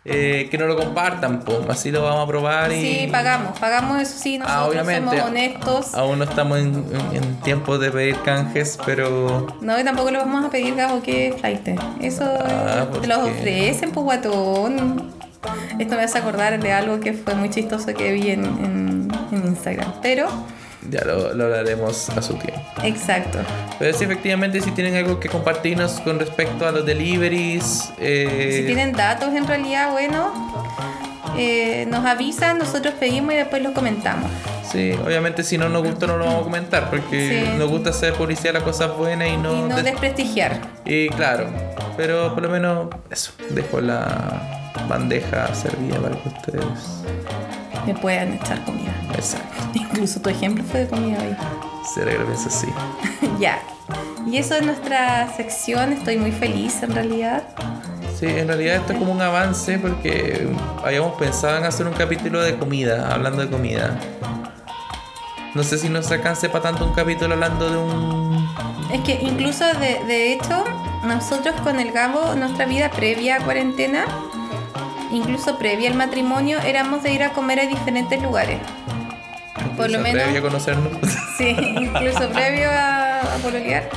Eh, 0.04 0.48
que 0.50 0.58
no 0.58 0.66
lo 0.66 0.76
compartan, 0.76 1.42
pues, 1.44 1.60
así 1.68 1.92
lo 1.92 2.02
vamos 2.02 2.24
a 2.24 2.26
probar 2.26 2.72
y... 2.72 2.80
sí, 2.80 3.08
pagamos, 3.12 3.56
pagamos 3.60 4.02
eso 4.02 4.18
sí, 4.18 4.36
nosotros 4.36 4.60
Ah, 4.64 4.68
obviamente. 4.68 5.10
somos 5.10 5.24
honestos. 5.28 5.94
Aún 5.94 6.18
no 6.18 6.24
estamos 6.24 6.58
en, 6.58 6.74
en- 7.12 7.16
en 7.22 7.40
tiempos 7.42 7.78
de 7.78 7.92
pedir 7.92 8.16
canjes, 8.24 8.80
pero 8.84 9.46
No, 9.60 9.78
y 9.78 9.84
tampoco 9.84 10.10
lo 10.10 10.18
vamos 10.18 10.44
a 10.44 10.50
pedir, 10.50 10.74
Gabo, 10.74 11.00
que 11.04 11.32
flight. 11.38 11.68
Eso 12.00 12.24
Ah, 12.24 12.80
eh, 12.82 12.86
¿por 12.90 13.00
te 13.02 13.06
los 13.06 13.18
ofrecen, 13.18 13.92
pues 13.92 14.02
guatón. 14.02 15.12
Esto 15.78 15.96
me 15.96 16.02
hace 16.02 16.18
acordar 16.18 16.60
de 16.60 16.72
algo 16.72 17.00
que 17.00 17.12
fue 17.12 17.34
muy 17.34 17.50
chistoso 17.50 17.86
que 17.94 18.12
vi 18.12 18.30
en, 18.30 18.44
en- 18.44 19.08
en 19.32 19.46
Instagram. 19.46 19.92
Pero, 20.02 20.28
ya 20.90 21.04
lo, 21.04 21.32
lo 21.34 21.44
hablaremos 21.44 22.10
a 22.10 22.22
su 22.22 22.34
tiempo. 22.34 22.60
exacto. 22.82 23.38
Pero 23.78 23.96
sí, 23.96 24.04
efectivamente, 24.04 24.60
si 24.60 24.70
tienen 24.72 24.94
algo 24.96 25.18
que 25.20 25.28
compartirnos 25.28 26.00
con 26.00 26.18
respecto 26.18 26.66
a 26.66 26.72
los 26.72 26.84
deliveries, 26.86 27.92
eh, 27.98 28.58
Si 28.60 28.66
tienen 28.66 28.92
datos 28.92 29.34
en 29.34 29.46
realidad, 29.46 29.90
bueno, 29.92 30.32
eh, 31.36 31.86
nos 31.88 32.04
avisan, 32.04 32.58
nosotros 32.58 32.94
pedimos 32.98 33.32
y 33.34 33.36
después 33.38 33.62
los 33.62 33.72
comentamos. 33.72 34.30
Sí, 34.70 34.92
obviamente 35.04 35.42
si 35.42 35.58
no 35.58 35.68
nos 35.68 35.82
gusta 35.82 36.06
no 36.06 36.16
lo 36.16 36.24
vamos 36.24 36.40
a 36.40 36.44
comentar 36.44 36.88
porque 36.90 37.44
Sí. 37.52 37.58
nos 37.58 37.68
gusta 37.68 37.90
hacer 37.90 38.14
publicidad 38.14 38.54
las 38.54 38.62
cosas 38.62 38.96
buenas 38.96 39.28
y 39.28 39.36
no... 39.36 39.52
y 39.54 39.62
no 39.62 39.76
des- 39.76 39.84
desprestigiar. 39.84 40.60
y 40.84 41.08
claro, 41.10 41.46
pero 41.96 42.32
por 42.34 42.42
lo 42.44 42.48
menos 42.48 42.88
eso, 43.10 43.32
dejo 43.50 43.80
la 43.80 44.61
bandeja 44.88 45.54
servida 45.54 45.98
para 46.00 46.16
que 46.22 46.28
ustedes... 46.28 46.64
Me 47.86 47.94
puedan 47.94 48.34
echar 48.34 48.64
comida. 48.64 48.94
Exacto, 49.14 49.48
Incluso 49.74 50.20
tu 50.20 50.28
ejemplo 50.30 50.62
fue 50.64 50.80
de 50.80 50.88
comida 50.88 51.18
hoy. 51.20 51.36
será 51.94 52.12
que 52.12 52.18
pienso 52.18 52.48
así. 52.48 52.68
ya. 53.40 53.58
Y 54.26 54.36
eso 54.38 54.54
es 54.54 54.62
nuestra 54.64 55.32
sección. 55.36 55.92
Estoy 55.92 56.16
muy 56.16 56.30
feliz 56.30 56.82
en 56.82 56.92
realidad. 56.94 57.42
Sí, 58.18 58.26
en 58.26 58.46
realidad 58.46 58.76
esto 58.76 58.92
es 58.92 58.98
como 59.00 59.10
un 59.12 59.20
avance 59.20 59.78
porque 59.78 60.48
habíamos 60.84 61.14
pensado 61.14 61.58
en 61.58 61.64
hacer 61.64 61.86
un 61.88 61.92
capítulo 61.94 62.40
de 62.40 62.56
comida, 62.56 63.12
hablando 63.12 63.42
de 63.42 63.50
comida. 63.50 63.98
No 65.54 65.62
sé 65.64 65.76
si 65.76 65.88
nos 65.88 66.10
alcance 66.12 66.48
para 66.48 66.62
tanto 66.62 66.86
un 66.86 66.94
capítulo 66.94 67.34
hablando 67.34 67.68
de 67.68 67.76
un... 67.76 68.48
Es 68.92 69.00
que 69.00 69.18
incluso 69.22 69.64
de, 69.80 70.04
de 70.06 70.32
hecho, 70.34 70.64
nosotros 71.04 71.54
con 71.62 71.80
el 71.80 71.90
Gabo, 71.90 72.34
nuestra 72.36 72.64
vida 72.64 72.90
previa 72.90 73.36
a 73.36 73.40
cuarentena, 73.40 74.04
incluso 75.12 75.58
previa 75.58 75.88
al 75.90 75.96
matrimonio, 75.96 76.58
éramos 76.60 77.02
de 77.02 77.12
ir 77.12 77.22
a 77.22 77.30
comer 77.32 77.60
a 77.60 77.66
diferentes 77.66 78.20
lugares. 78.22 78.58
Por 79.76 79.90
lo 79.90 79.98
menos- 80.00 80.22
previo 80.22 80.40
a 80.40 80.42
conocernos. 80.42 80.92
Sí, 81.38 81.56
incluso 81.58 82.28
previo 82.28 82.70
a, 82.70 83.20
a 83.20 83.36
pololear. 83.42 83.88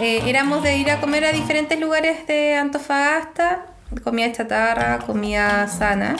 Eh, 0.00 0.22
éramos 0.26 0.62
de 0.62 0.76
ir 0.76 0.90
a 0.90 1.00
comer 1.00 1.24
a 1.24 1.32
diferentes 1.32 1.78
lugares 1.80 2.26
de 2.26 2.54
Antofagasta, 2.56 3.66
comida 4.04 4.30
chatarra, 4.32 4.98
comida 4.98 5.66
sana. 5.68 6.16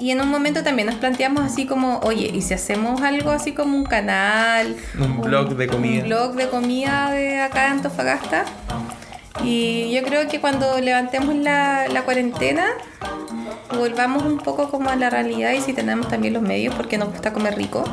Y 0.00 0.10
en 0.10 0.20
un 0.20 0.28
momento 0.28 0.62
también 0.62 0.86
nos 0.86 0.96
planteamos 0.96 1.44
así 1.44 1.66
como, 1.66 1.98
oye, 2.00 2.30
¿y 2.32 2.42
si 2.42 2.54
hacemos 2.54 3.00
algo 3.02 3.30
así 3.30 3.52
como 3.52 3.76
un 3.76 3.84
canal? 3.84 4.76
Un 4.98 5.20
blog 5.20 5.56
de 5.56 5.66
comida. 5.66 6.02
Un 6.02 6.08
blog 6.08 6.34
de 6.34 6.48
comida 6.48 7.10
de 7.10 7.40
acá 7.40 7.62
de 7.64 7.68
Antofagasta. 7.68 8.44
Y 9.42 9.90
yo 9.92 10.02
creo 10.04 10.28
que 10.28 10.40
cuando 10.40 10.78
levantemos 10.80 11.34
la, 11.34 11.86
la 11.88 12.02
cuarentena, 12.02 12.66
volvamos 13.76 14.22
un 14.22 14.38
poco 14.38 14.70
como 14.70 14.90
a 14.90 14.96
la 14.96 15.10
realidad 15.10 15.52
y 15.52 15.60
si 15.60 15.72
tenemos 15.72 16.08
también 16.08 16.34
los 16.34 16.42
medios, 16.42 16.74
porque 16.74 16.98
nos 16.98 17.08
gusta 17.10 17.32
comer 17.32 17.56
rico. 17.56 17.84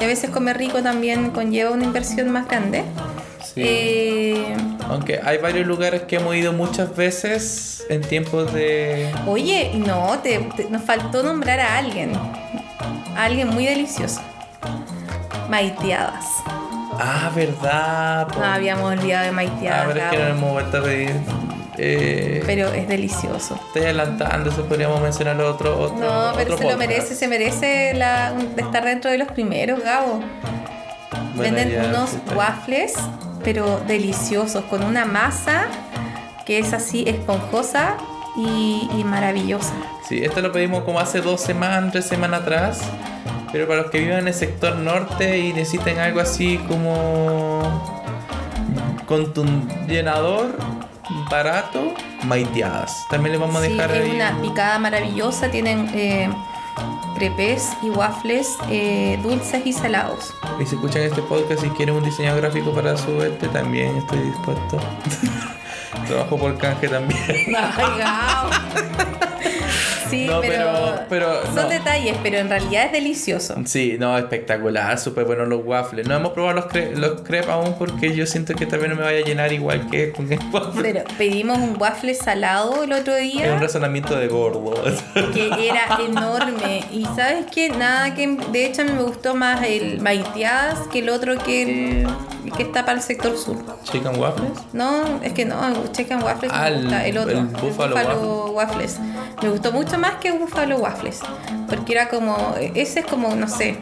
Y 0.00 0.04
a 0.04 0.06
veces 0.06 0.30
comer 0.30 0.56
rico 0.56 0.82
también 0.82 1.30
conlleva 1.30 1.70
una 1.72 1.84
inversión 1.84 2.30
más 2.30 2.46
grande. 2.48 2.84
Sí. 3.44 3.62
Eh, 3.64 4.56
Aunque 4.88 5.20
hay 5.22 5.38
varios 5.38 5.66
lugares 5.66 6.02
que 6.02 6.16
hemos 6.16 6.34
ido 6.36 6.52
muchas 6.52 6.94
veces 6.94 7.84
en 7.88 8.00
tiempos 8.02 8.52
de... 8.52 9.10
oye, 9.26 9.72
no, 9.74 10.18
te, 10.22 10.38
te- 10.56 10.70
nos 10.70 10.82
faltó 10.82 11.22
nombrar 11.22 11.58
a 11.60 11.76
alguien. 11.78 12.12
A 13.16 13.24
alguien 13.24 13.48
muy 13.48 13.66
delicioso. 13.66 14.20
Maiteadas. 15.48 16.24
Ah, 17.00 17.30
verdad. 17.34 18.28
po. 18.28 18.38
No 18.40 18.44
habíamos 18.46 18.92
olvidado 18.92 19.22
de 19.24 19.28
Ah, 19.30 19.32
maiteadas. 19.32 19.86
pero 19.88 20.00
es 20.04 20.10
que 20.10 20.18
no 20.18 20.24
hemos 20.26 20.52
vuelto 20.52 20.78
a 20.78 20.82
pedir. 20.82 21.10
Eh, 21.82 22.42
pero 22.44 22.68
es 22.72 22.86
delicioso. 22.88 23.54
Estoy 23.68 23.82
adelantando, 23.84 24.50
eso 24.50 24.64
podríamos 24.66 25.00
mencionar 25.00 25.40
otro, 25.40 25.78
otro 25.80 25.96
No, 25.98 26.32
pero 26.36 26.54
otro 26.54 26.58
se 26.58 26.64
lo 26.64 26.70
podcast. 26.72 26.78
merece, 26.78 27.14
se 27.14 27.28
merece 27.28 27.94
la, 27.94 28.34
estar 28.56 28.84
dentro 28.84 29.10
de 29.10 29.16
los 29.18 29.28
primeros, 29.28 29.82
Gabo. 29.82 30.20
Bueno, 31.36 31.56
Venden 31.56 31.70
ya, 31.70 31.84
unos 31.88 32.10
sí, 32.10 32.20
waffles, 32.34 32.94
pero 33.42 33.80
deliciosos, 33.86 34.64
con 34.64 34.82
una 34.84 35.06
masa 35.06 35.62
que 36.44 36.58
es 36.58 36.74
así 36.74 37.04
esponjosa 37.06 37.94
y, 38.36 38.90
y 38.98 39.04
maravillosa. 39.04 39.72
Sí, 40.06 40.22
esto 40.22 40.40
lo 40.42 40.52
pedimos 40.52 40.82
como 40.84 41.00
hace 41.00 41.20
dos 41.22 41.40
semanas, 41.40 41.92
tres 41.92 42.04
semanas 42.06 42.42
atrás. 42.42 42.80
Pero 43.52 43.66
para 43.66 43.82
los 43.82 43.90
que 43.90 43.98
viven 43.98 44.18
en 44.18 44.28
el 44.28 44.34
sector 44.34 44.76
norte 44.76 45.38
y 45.38 45.52
necesiten 45.52 45.98
algo 45.98 46.20
así 46.20 46.58
como 46.68 47.62
con 49.06 49.32
tu 49.34 49.44
llenador 49.88 50.56
barato, 51.30 51.92
maiteadas. 52.24 52.92
También 53.10 53.32
les 53.32 53.40
vamos 53.40 53.56
a 53.62 53.66
Sí, 53.66 53.72
dejar 53.72 53.90
es 53.92 54.04
ahí. 54.04 54.10
una 54.16 54.40
picada 54.40 54.78
maravillosa, 54.78 55.50
tienen 55.50 55.90
eh, 55.94 56.30
crepes 57.16 57.70
y 57.82 57.90
waffles 57.90 58.56
eh, 58.70 59.18
dulces 59.22 59.66
y 59.66 59.72
salados. 59.72 60.32
Y 60.60 60.66
si 60.66 60.76
escuchan 60.76 61.02
este 61.02 61.22
podcast 61.22 61.64
y 61.64 61.70
quieren 61.70 61.96
un 61.96 62.04
diseño 62.04 62.36
gráfico 62.36 62.72
para 62.72 62.96
su 62.96 63.20
este, 63.22 63.48
también 63.48 63.96
estoy 63.96 64.20
dispuesto. 64.20 64.78
Trabajo 66.06 66.36
por 66.38 66.56
canje 66.56 66.88
también. 66.88 67.20
Sí, 70.10 70.26
No, 70.26 70.40
pero, 70.40 71.00
pero- 71.08 71.44
son 71.46 71.54
no. 71.54 71.68
detalles, 71.68 72.16
pero 72.22 72.38
en 72.38 72.48
realidad 72.48 72.86
es 72.86 72.92
delicioso. 72.92 73.54
Sí, 73.64 73.96
no, 73.98 74.16
espectacular, 74.18 74.98
súper 74.98 75.24
buenos 75.24 75.48
los 75.48 75.64
waffles. 75.64 76.06
No 76.06 76.16
hemos 76.16 76.32
probado 76.32 76.56
los, 76.56 76.66
cre 76.66 76.96
los 76.96 77.20
crepes 77.22 77.48
aún 77.50 77.74
porque 77.78 78.14
yo 78.14 78.26
siento 78.26 78.54
que 78.54 78.66
también 78.66 78.90
no 78.90 78.96
me 78.96 79.02
vaya 79.04 79.18
a 79.18 79.24
llenar 79.26 79.52
igual 79.52 79.88
que 79.90 80.12
con 80.12 80.30
el 80.32 80.38
waffle. 80.52 80.82
Pero 80.82 81.04
pedimos 81.18 81.58
un 81.58 81.76
waffle 81.80 82.14
salado 82.14 82.82
el 82.84 82.92
otro 82.92 83.14
Es 83.14 83.32
un 83.34 83.38
día 83.40 83.58
razonamiento 83.58 84.16
de 84.16 84.28
gordo. 84.28 84.74
que 85.34 85.68
era 85.68 85.98
enorme. 86.06 86.84
Y 86.92 87.04
sabes 87.16 87.46
que 87.52 87.68
nada 87.70 88.14
que 88.14 88.26
de 88.52 88.66
hecho 88.66 88.84
me 88.84 89.02
gustó 89.02 89.34
más 89.34 89.62
el 89.64 90.00
maiteadas 90.00 90.78
que 90.92 91.00
el 91.00 91.08
otro 91.10 91.36
que 91.38 91.62
el 91.62 92.06
que 92.56 92.62
está 92.64 92.84
para 92.84 92.98
el 92.98 93.02
sector 93.02 93.36
sur. 93.36 93.56
Chicken 93.84 94.18
waffles. 94.18 94.50
No, 94.72 95.20
es 95.22 95.32
que 95.34 95.44
no, 95.44 95.66
el 95.68 95.92
chicken 95.92 96.22
waffles 96.22 96.50
Ah, 96.54 96.68
me 96.70 96.80
gusta, 96.82 97.06
el- 97.06 97.16
el 97.16 97.18
otro, 97.18 97.38
el 97.38 97.44
buffalo 97.46 98.50
waffles. 98.52 98.98
Me 99.42 99.48
gustó 99.50 99.70
mucho 99.72 99.98
más 100.00 100.16
que 100.16 100.32
buffalo 100.32 100.78
waffles, 100.78 101.20
porque 101.68 101.92
era 101.92 102.08
como 102.08 102.54
ese 102.58 103.00
es 103.00 103.06
como 103.06 103.34
no 103.36 103.48
sé, 103.48 103.78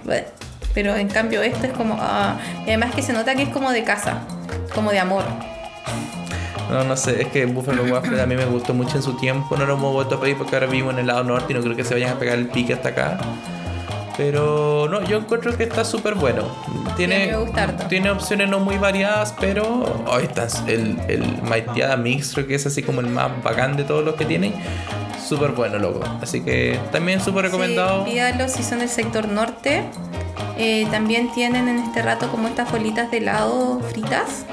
pero 0.75 0.97
en 0.97 1.09
cambio 1.09 1.43
este 1.43 1.69
es 1.69 1.73
como 1.73 1.97
ah, 1.99 2.39
y 2.67 2.69
además 2.69 2.95
que 2.95 3.03
se 3.03 3.13
nota 3.13 3.35
que 3.35 3.43
es 3.43 3.49
como 3.49 3.71
de 3.71 3.85
casa, 3.85 4.21
como 4.75 4.91
de 4.91 4.99
amor. 4.99 5.25
No, 6.71 6.85
no 6.85 6.97
sé, 6.97 7.23
es 7.23 7.29
que 7.29 7.47
Buffalo 7.47 7.83
Waffle 7.85 8.21
a 8.21 8.27
mí 8.27 8.37
me 8.37 8.45
gustó 8.45 8.75
mucho 8.75 8.97
en 8.97 9.03
su 9.03 9.15
tiempo. 9.15 9.57
No 9.57 9.65
lo 9.65 9.73
hemos 9.73 9.91
vuelto 9.91 10.17
a 10.17 10.21
pedir 10.21 10.37
porque 10.37 10.55
ahora 10.55 10.67
vivo 10.67 10.91
en 10.91 10.99
el 10.99 11.07
lado 11.07 11.25
norte 11.25 11.55
y 11.55 11.57
no 11.57 11.63
creo 11.63 11.75
que 11.75 11.83
se 11.83 11.95
vayan 11.95 12.13
a 12.13 12.19
pegar 12.19 12.37
el 12.37 12.49
pique 12.49 12.75
hasta 12.75 12.91
acá. 12.91 13.19
Pero 14.19 14.89
no, 14.91 15.03
yo 15.05 15.19
encuentro 15.19 15.57
que 15.57 15.63
está 15.63 15.85
súper 15.85 16.17
bueno. 16.17 16.43
Tiene, 16.97 17.35
tiene 17.89 18.11
opciones 18.11 18.51
no 18.51 18.59
muy 18.59 18.77
variadas, 18.77 19.33
pero 19.39 20.05
oh, 20.07 20.19
está 20.19 20.49
el, 20.67 20.99
el 21.07 21.41
Maiteada 21.43 21.97
Mixto, 21.97 22.45
que 22.45 22.57
es 22.57 22.67
así 22.67 22.83
como 22.83 23.01
el 23.01 23.07
más 23.07 23.31
bacán 23.45 23.77
de 23.77 23.85
todos 23.85 24.05
los 24.05 24.17
que 24.17 24.25
tienen. 24.25 24.53
súper 25.25 25.53
bueno, 25.53 25.79
loco. 25.79 26.01
Así 26.21 26.41
que 26.41 26.81
también 26.91 27.21
súper 27.21 27.45
recomendado. 27.45 28.05
Sí, 28.05 28.11
pídalo 28.11 28.49
si 28.49 28.65
son 28.65 28.81
del 28.81 28.89
sector 28.89 29.29
norte. 29.29 29.85
Eh, 30.57 30.89
también 30.91 31.33
tienen 31.33 31.69
en 31.69 31.79
este 31.79 32.03
rato 32.03 32.29
como 32.29 32.49
estas 32.49 32.73
bolitas 32.73 33.13
de 33.13 33.19
helado 33.19 33.79
fritas. 33.81 34.45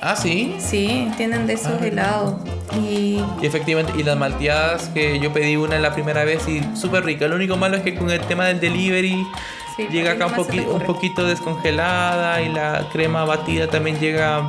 Ah, 0.00 0.14
sí. 0.16 0.54
Sí, 0.58 1.08
tienen 1.16 1.46
de 1.46 1.54
esos 1.54 1.72
Ah. 1.80 1.86
helados. 1.86 2.34
Y 2.80 3.20
Y 3.40 3.46
efectivamente, 3.46 3.92
y 3.98 4.02
las 4.04 4.16
malteadas 4.16 4.88
que 4.90 5.18
yo 5.18 5.32
pedí 5.32 5.56
una 5.56 5.78
la 5.78 5.92
primera 5.92 6.24
vez 6.24 6.46
y 6.48 6.62
súper 6.76 7.04
rica. 7.04 7.26
Lo 7.28 7.36
único 7.36 7.56
malo 7.56 7.76
es 7.76 7.82
que 7.82 7.94
con 7.94 8.10
el 8.10 8.20
tema 8.20 8.46
del 8.46 8.60
delivery 8.60 9.26
Sí, 9.76 9.86
llega 9.90 10.12
acá 10.12 10.26
un, 10.26 10.32
poqui- 10.34 10.66
un 10.66 10.80
poquito 10.82 11.24
descongelada 11.26 12.40
y 12.42 12.48
la 12.48 12.88
crema 12.92 13.24
batida 13.24 13.68
también 13.68 13.98
llega 14.00 14.42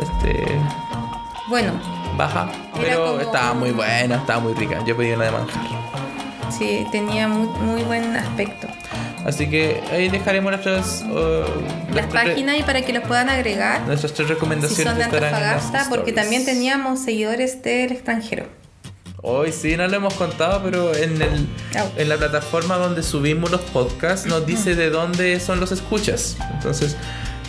este, 0.00 0.44
bueno, 1.48 1.72
baja. 2.16 2.48
Pero 2.80 3.04
como- 3.06 3.20
estaba 3.20 3.54
muy 3.54 3.72
buena, 3.72 4.16
estaba 4.16 4.40
muy 4.40 4.54
rica. 4.54 4.82
Yo 4.86 4.96
pedí 4.96 5.10
una 5.12 5.24
de 5.26 5.30
manjar. 5.32 5.62
sí, 6.50 6.86
tenía 6.92 7.26
muy, 7.28 7.48
muy 7.60 7.82
buen 7.82 8.16
aspecto. 8.16 8.66
Así 9.24 9.48
que 9.50 9.80
ahí 9.90 10.08
dejaremos 10.08 10.50
nuestras, 10.50 11.02
uh, 11.02 11.94
Las 11.94 12.06
páginas 12.06 12.58
y 12.58 12.62
para 12.62 12.82
que 12.82 12.92
los 12.92 13.04
puedan 13.04 13.28
agregar. 13.28 13.82
nuestras 13.82 14.12
tres 14.12 14.28
Si 14.28 14.34
recomendaciones 14.34 14.86
son 14.86 14.98
de 14.98 15.04
Antofagasta, 15.04 15.86
porque 15.90 16.12
también 16.12 16.44
teníamos 16.44 17.00
seguidores 17.00 17.62
del 17.62 17.92
extranjero. 17.92 18.46
Hoy 19.22 19.52
sí, 19.52 19.76
no 19.76 19.86
lo 19.86 19.96
hemos 19.96 20.14
contado, 20.14 20.62
pero 20.64 20.94
en, 20.94 21.20
el, 21.20 21.46
en 21.96 22.08
la 22.08 22.16
plataforma 22.16 22.76
donde 22.76 23.02
subimos 23.02 23.50
los 23.50 23.60
podcasts 23.60 24.26
nos 24.26 24.46
dice 24.46 24.74
de 24.74 24.88
dónde 24.88 25.38
son 25.40 25.60
los 25.60 25.72
escuchas. 25.72 26.38
Entonces, 26.54 26.96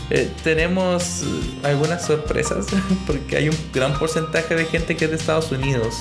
eh, 0.09 0.29
tenemos 0.43 1.23
algunas 1.63 2.05
sorpresas 2.05 2.65
porque 3.07 3.37
hay 3.37 3.47
un 3.47 3.55
gran 3.73 3.97
porcentaje 3.97 4.55
de 4.55 4.65
gente 4.65 4.97
que 4.97 5.05
es 5.05 5.11
de 5.11 5.15
Estados 5.15 5.49
Unidos. 5.53 5.95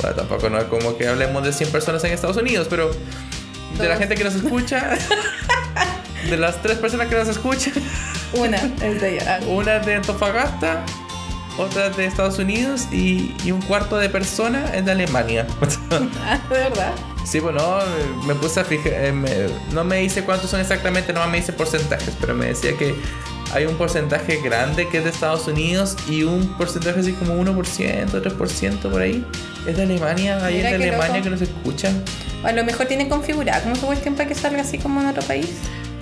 Bueno, 0.00 0.16
tampoco 0.16 0.48
no 0.48 0.56
es 0.56 0.64
como 0.64 0.96
que 0.96 1.06
hablemos 1.06 1.44
de 1.44 1.52
100 1.52 1.70
personas 1.70 2.02
en 2.04 2.12
Estados 2.12 2.38
Unidos, 2.38 2.66
pero 2.70 2.90
de 3.80 3.88
la 3.88 3.96
gente 3.96 4.14
que 4.14 4.24
nos 4.24 4.34
escucha, 4.34 4.96
de 6.28 6.36
las 6.36 6.60
tres 6.62 6.78
personas 6.78 7.08
que 7.08 7.14
nos 7.16 7.28
escuchan, 7.28 7.72
Una 8.34 8.56
es 8.82 9.00
de 9.00 9.20
allá. 9.20 9.40
una 9.46 9.76
es 9.76 9.86
de 9.86 9.94
Antofagasta, 9.96 10.84
otra 11.58 11.90
de 11.90 12.04
Estados 12.06 12.38
Unidos 12.38 12.86
y, 12.92 13.34
y 13.44 13.50
un 13.52 13.60
cuarto 13.62 13.96
de 13.98 14.08
persona 14.08 14.70
es 14.74 14.84
de 14.84 14.92
Alemania. 14.92 15.46
Ah, 16.24 16.38
de 16.48 16.54
verdad. 16.56 16.92
Sí, 17.24 17.38
bueno, 17.40 17.78
me 18.26 18.34
puse 18.34 18.60
a 18.60 18.64
fijar, 18.64 18.92
eh, 18.94 19.12
me- 19.12 19.48
no 19.72 19.84
me 19.84 19.96
dice 19.98 20.24
cuántos 20.24 20.50
son 20.50 20.60
exactamente, 20.60 21.12
no 21.12 21.26
me 21.26 21.36
dice 21.38 21.52
porcentajes, 21.52 22.14
pero 22.20 22.34
me 22.34 22.46
decía 22.46 22.76
que 22.76 22.94
hay 23.52 23.66
un 23.66 23.76
porcentaje 23.76 24.40
grande 24.42 24.88
que 24.88 24.98
es 24.98 25.04
de 25.04 25.10
Estados 25.10 25.46
Unidos 25.48 25.96
y 26.08 26.22
un 26.22 26.56
porcentaje 26.56 27.00
así 27.00 27.12
como 27.12 27.34
1%, 27.34 28.10
3% 28.10 28.78
por 28.90 29.02
ahí. 29.02 29.24
Es 29.66 29.76
de 29.76 29.82
Alemania, 29.82 30.44
hay 30.44 30.60
de 30.60 30.68
Alemania 30.68 31.08
loco. 31.18 31.24
que 31.24 31.30
nos 31.30 31.42
escuchan. 31.42 32.02
A 32.44 32.52
lo 32.52 32.64
mejor 32.64 32.86
tienen 32.86 33.08
configurada 33.08 33.62
como 33.62 33.76
su 33.76 33.86
cuestión 33.86 34.14
para 34.14 34.28
que 34.28 34.34
salga 34.34 34.62
así 34.62 34.78
como 34.78 35.00
en 35.00 35.08
otro 35.08 35.22
país. 35.24 35.48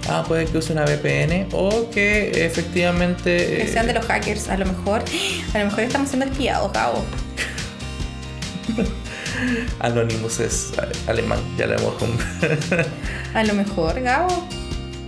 Ah, 0.08 0.24
puede 0.26 0.46
que 0.46 0.56
use 0.56 0.72
una 0.72 0.84
VPN 0.84 1.48
o 1.52 1.90
que 1.90 2.46
efectivamente... 2.46 3.36
Que 3.36 3.62
eh, 3.62 3.68
sean 3.72 3.86
de 3.86 3.94
los 3.94 4.06
hackers. 4.06 4.48
A 4.48 4.56
lo 4.56 4.64
mejor, 4.64 5.02
a 5.54 5.58
lo 5.58 5.64
mejor 5.66 5.80
estamos 5.80 6.08
siendo 6.08 6.26
espiados, 6.26 6.72
Gabo. 6.72 7.04
Anonymous 9.80 10.40
es 10.40 10.72
alemán, 11.06 11.38
ya 11.56 11.66
lo 11.66 11.74
hemos 11.76 11.94
con- 11.94 12.18
A 13.34 13.44
lo 13.44 13.54
mejor, 13.54 14.00
Gabo. 14.00 14.46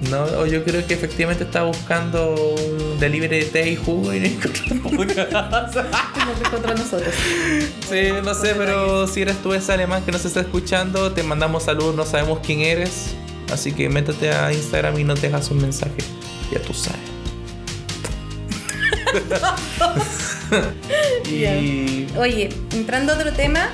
No, 0.08 0.24
o 0.24 0.46
yo 0.46 0.64
creo 0.64 0.86
que 0.86 0.94
efectivamente 0.94 1.44
está 1.44 1.64
buscando 1.64 2.34
un 2.34 2.98
delivery 2.98 3.40
de 3.40 3.44
té 3.44 3.70
y 3.70 3.76
jugo 3.76 4.14
y 4.14 4.20
no 4.20 4.26
encontró. 4.26 4.62
Como 4.82 4.96
contra 4.96 6.74
nosotros. 6.74 7.14
Sí, 7.88 8.08
no 8.24 8.34
sé, 8.34 8.54
pero 8.54 9.06
si 9.06 9.22
eres 9.22 9.36
tú 9.42 9.52
ese 9.52 9.72
alemán 9.72 10.02
que 10.02 10.12
nos 10.12 10.24
está 10.24 10.40
escuchando, 10.40 11.12
te 11.12 11.22
mandamos 11.22 11.64
saludos, 11.64 11.94
no 11.94 12.06
sabemos 12.06 12.40
quién 12.42 12.60
eres. 12.60 13.14
Así 13.52 13.72
que 13.72 13.90
métete 13.90 14.30
a 14.30 14.52
Instagram 14.52 14.98
y 14.98 15.04
nos 15.04 15.20
dejas 15.20 15.50
un 15.50 15.60
mensaje. 15.60 15.98
Ya 16.50 16.60
tú 16.60 16.72
sabes. 16.72 17.00
y 21.30 22.06
Oye, 22.16 22.48
entrando 22.72 23.12
a 23.12 23.16
otro 23.16 23.32
tema, 23.32 23.68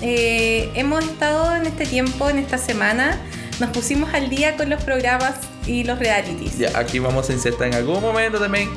eh, 0.00 0.70
hemos 0.74 1.04
estado 1.04 1.54
en 1.54 1.66
este 1.66 1.86
tiempo, 1.86 2.30
en 2.30 2.38
esta 2.38 2.58
semana, 2.58 3.20
nos 3.60 3.70
pusimos 3.70 4.12
al 4.14 4.28
día 4.28 4.56
con 4.56 4.70
los 4.70 4.82
programas 4.82 5.34
y 5.68 5.84
los 5.84 5.98
realities. 5.98 6.58
ya 6.58 6.70
aquí 6.78 6.98
vamos 6.98 7.28
a 7.30 7.32
insertar 7.32 7.68
en 7.68 7.74
algún 7.74 8.00
momento 8.00 8.38
también 8.38 8.68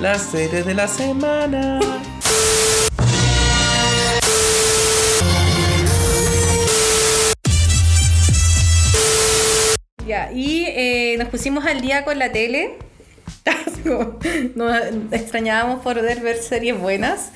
la 0.00 0.18
serie 0.18 0.62
de 0.62 0.74
la 0.74 0.88
semana. 0.88 1.78
Ya, 10.06 10.32
y 10.32 10.64
eh, 10.66 11.14
nos 11.18 11.28
pusimos 11.28 11.64
al 11.64 11.80
día 11.80 12.04
con 12.04 12.18
la 12.18 12.32
tele. 12.32 12.76
Nos 14.54 14.76
extrañábamos 15.10 15.82
poder 15.82 16.20
ver 16.20 16.36
series 16.36 16.78
buenas. 16.78 17.30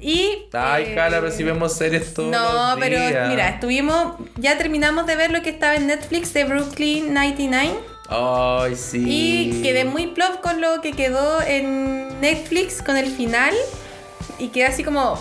Y. 0.00 0.46
Ay, 0.52 0.84
eh, 0.88 0.94
Cala, 0.94 1.20
pero 1.20 1.30
si 1.32 1.42
vemos 1.42 1.76
series 1.76 2.14
todos 2.14 2.30
No, 2.30 2.70
los 2.76 2.80
pero 2.80 2.98
días. 2.98 3.28
mira, 3.28 3.48
estuvimos. 3.48 4.14
Ya 4.36 4.56
terminamos 4.58 5.06
de 5.06 5.16
ver 5.16 5.30
lo 5.30 5.42
que 5.42 5.50
estaba 5.50 5.74
en 5.76 5.86
Netflix 5.86 6.32
de 6.32 6.44
Brooklyn 6.44 7.12
99. 7.12 7.74
Y 9.06 9.62
quedé 9.62 9.84
muy 9.84 10.08
plop 10.08 10.40
con 10.40 10.60
lo 10.60 10.80
que 10.80 10.92
quedó 10.92 11.40
en 11.42 12.20
Netflix 12.20 12.82
con 12.82 12.96
el 12.96 13.06
final. 13.06 13.54
Y 14.38 14.48
quedé 14.48 14.66
así 14.66 14.82
como, 14.82 15.18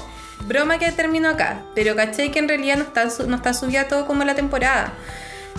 broma 0.47 0.79
que 0.79 0.91
terminó 0.91 1.29
acá. 1.29 1.63
Pero 1.75 1.95
caché 1.95 2.31
que 2.31 2.39
en 2.39 2.47
realidad 2.47 2.77
no 2.77 2.83
está, 2.83 3.05
no 3.27 3.35
está 3.35 3.53
subida 3.53 3.87
todo 3.87 4.07
como 4.07 4.23
la 4.23 4.35
temporada. 4.35 4.93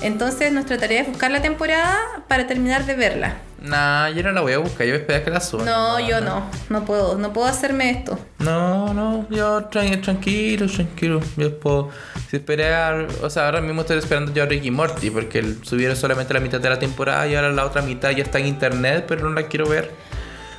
Entonces 0.03 0.51
nuestra 0.53 0.79
tarea 0.79 1.03
es 1.03 1.09
buscar 1.09 1.31
la 1.31 1.43
temporada 1.43 1.99
para 2.29 2.47
terminar 2.47 2.87
de 2.87 2.95
verla. 2.95 3.37
Nah, 3.61 4.09
yo 4.09 4.23
no 4.23 4.33
la 4.33 4.41
voy 4.41 4.55
a 4.55 4.59
buscar, 4.59 4.87
yo 4.87 4.93
voy 4.95 4.99
a 4.99 5.01
esperar 5.03 5.23
que 5.25 5.31
la 5.31 5.41
suban. 5.41 5.67
No, 5.67 6.01
yo 6.01 6.23
no, 6.23 6.47
no 6.71 6.85
puedo, 6.87 7.19
no 7.19 7.31
puedo 7.35 7.47
hacerme 7.47 7.91
esto. 7.91 8.19
No, 8.39 8.95
no, 8.95 9.27
yo 9.29 9.69
tran- 9.69 10.01
tranquilo, 10.01 10.67
tranquilo. 10.67 11.21
Yo 11.37 11.61
puedo 11.61 11.91
si 12.31 12.37
esperar. 12.39 13.07
O 13.23 13.29
sea, 13.29 13.45
ahora 13.45 13.61
mismo 13.61 13.83
estoy 13.83 13.99
esperando 13.99 14.33
yo 14.33 14.45
a 14.45 14.47
Ricky 14.47 14.71
Morty 14.71 15.11
porque 15.11 15.57
subieron 15.63 15.95
solamente 15.95 16.33
la 16.33 16.41
mitad 16.41 16.59
de 16.61 16.71
la 16.71 16.79
temporada 16.79 17.27
y 17.29 17.35
ahora 17.35 17.51
la 17.53 17.67
otra 17.67 17.83
mitad 17.83 18.11
ya 18.13 18.23
está 18.23 18.39
en 18.39 18.47
internet, 18.47 19.05
pero 19.07 19.29
no 19.29 19.35
la 19.39 19.47
quiero 19.49 19.69
ver. 19.69 19.91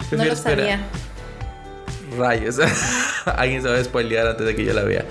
No 0.02 0.08
Prefiero 0.10 0.26
lo 0.36 0.36
sabía. 0.36 0.80
Rayos. 2.18 2.58
Alguien 3.26 3.64
se 3.64 3.70
va 3.70 3.78
a 3.78 3.84
spoilear 3.84 4.28
antes 4.28 4.46
de 4.46 4.56
que 4.56 4.64
yo 4.64 4.74
la 4.74 4.84
vea. 4.84 5.06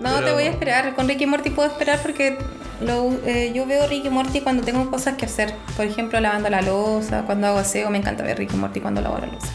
No, 0.00 0.14
Pero- 0.14 0.26
te 0.26 0.32
voy 0.32 0.44
a 0.44 0.50
esperar. 0.50 0.94
Con 0.94 1.08
Ricky 1.08 1.26
Morty 1.26 1.50
puedo 1.50 1.68
esperar 1.68 1.98
porque 2.00 2.38
lo, 2.80 3.12
eh, 3.26 3.52
yo 3.54 3.66
veo 3.66 3.86
Ricky 3.88 4.10
Morty 4.10 4.40
cuando 4.40 4.62
tengo 4.64 4.90
cosas 4.90 5.14
que 5.16 5.26
hacer. 5.26 5.54
Por 5.76 5.84
ejemplo, 5.86 6.20
lavando 6.20 6.48
la 6.50 6.62
losa, 6.62 7.22
cuando 7.26 7.46
hago 7.48 7.58
aseo, 7.58 7.90
me 7.90 7.98
encanta 7.98 8.22
ver 8.22 8.38
Ricky 8.38 8.56
Morty 8.56 8.80
cuando 8.80 9.00
lavo 9.00 9.18
la 9.18 9.26
losa. 9.26 9.48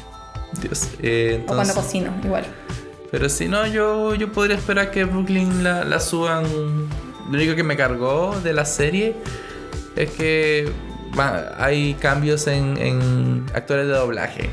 Dios. 0.62 0.89
eh, 1.01 1.41
O 1.43 1.45
cuando 1.47 1.63
entonces- 1.63 1.75
cocino, 1.86 2.13
igual. 2.23 2.45
Pero 3.12 3.27
si 3.29 3.47
no, 3.47 3.65
yo, 3.65 4.13
yo 4.15 4.32
podría 4.32 4.55
esperar 4.55 4.91
que 4.91 5.03
Brooklyn 5.03 5.63
la, 5.63 5.84
la 5.84 5.99
suban. 5.99 6.43
Lo 6.43 7.36
único 7.38 7.55
que 7.55 7.63
me 7.63 7.75
cargó 7.75 8.36
de 8.43 8.53
la 8.53 8.65
serie 8.65 9.15
es 9.95 10.12
que 10.12 10.71
hay 11.58 11.95
cambios 11.95 12.47
en, 12.47 12.77
en 12.77 13.45
actores 13.55 13.88
de 13.88 13.93
doblaje. 13.93 14.49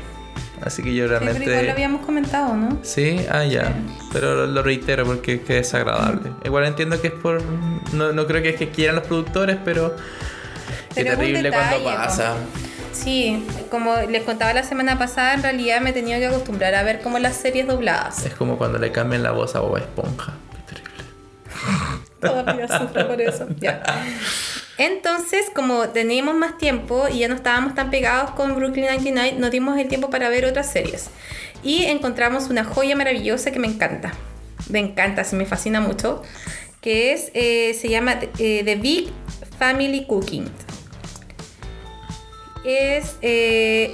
Así 0.63 0.81
que 0.81 0.93
yo 0.95 1.03
Sí, 1.05 1.09
pero 1.09 1.19
realmente. 1.19 1.49
igual 1.51 1.65
lo 1.67 1.71
habíamos 1.71 2.05
comentado, 2.05 2.55
¿no? 2.55 2.79
Sí, 2.81 3.19
ah, 3.31 3.45
ya. 3.45 3.75
Pero 4.11 4.47
lo, 4.47 4.63
reitero 4.63 5.05
porque 5.05 5.35
es 5.35 5.41
que 5.41 5.59
es 5.59 5.65
desagradable. 5.67 6.31
Igual 6.43 6.65
entiendo 6.65 6.99
que 6.99 7.07
es 7.07 7.13
por. 7.13 7.41
No, 7.93 8.11
no 8.11 8.27
creo 8.27 8.41
que 8.41 8.49
es 8.49 8.55
que 8.55 8.69
quieran 8.69 8.95
los 8.95 9.05
productores, 9.05 9.57
pero. 9.63 9.95
Qué 10.93 11.03
Pero 11.03 11.17
terrible 11.17 11.51
cuando 11.51 11.77
detalle, 11.77 11.95
pasa. 11.95 12.35
Sí, 12.91 13.45
como 13.69 13.95
les 13.95 14.23
contaba 14.23 14.53
la 14.53 14.63
semana 14.63 14.97
pasada, 14.97 15.35
en 15.35 15.43
realidad 15.43 15.81
me 15.81 15.91
he 15.91 15.93
tenido 15.93 16.19
que 16.19 16.25
acostumbrar 16.27 16.73
a 16.73 16.83
ver 16.83 17.01
como 17.01 17.19
las 17.19 17.35
series 17.35 17.67
dobladas. 17.67 18.25
Es 18.25 18.33
como 18.33 18.57
cuando 18.57 18.79
le 18.79 18.91
cambian 18.91 19.21
la 19.21 19.31
voz 19.31 19.55
a 19.55 19.59
Bob 19.59 19.77
Esponja. 19.77 20.33
Qué 20.51 20.73
terrible. 20.73 21.03
Todavía 22.19 22.67
sufro 22.67 23.07
por 23.07 23.21
eso. 23.21 23.47
Ya. 23.59 23.83
Entonces, 24.77 25.45
como 25.53 25.89
teníamos 25.89 26.35
más 26.35 26.57
tiempo 26.57 27.07
y 27.11 27.19
ya 27.19 27.27
no 27.27 27.35
estábamos 27.35 27.75
tan 27.75 27.89
pegados 27.89 28.31
con 28.31 28.55
Brooklyn 28.55 28.85
99, 28.85 29.35
nos 29.39 29.51
dimos 29.51 29.77
el 29.77 29.87
tiempo 29.87 30.09
para 30.09 30.29
ver 30.29 30.45
otras 30.45 30.71
series. 30.71 31.09
Y 31.63 31.85
encontramos 31.85 32.49
una 32.49 32.63
joya 32.63 32.95
maravillosa 32.95 33.51
que 33.51 33.59
me 33.59 33.67
encanta. 33.67 34.13
Me 34.69 34.79
encanta, 34.79 35.23
se 35.23 35.35
me 35.35 35.45
fascina 35.45 35.81
mucho. 35.81 36.23
Que 36.87 37.11
es, 37.11 37.31
eh, 37.33 37.73
se 37.77 37.89
llama 37.89 38.17
eh, 38.39 38.61
The 38.63 38.75
Big 38.77 39.09
Family 39.59 40.05
Cooking. 40.05 40.45
Es, 42.63 43.17
eh, 43.21 43.93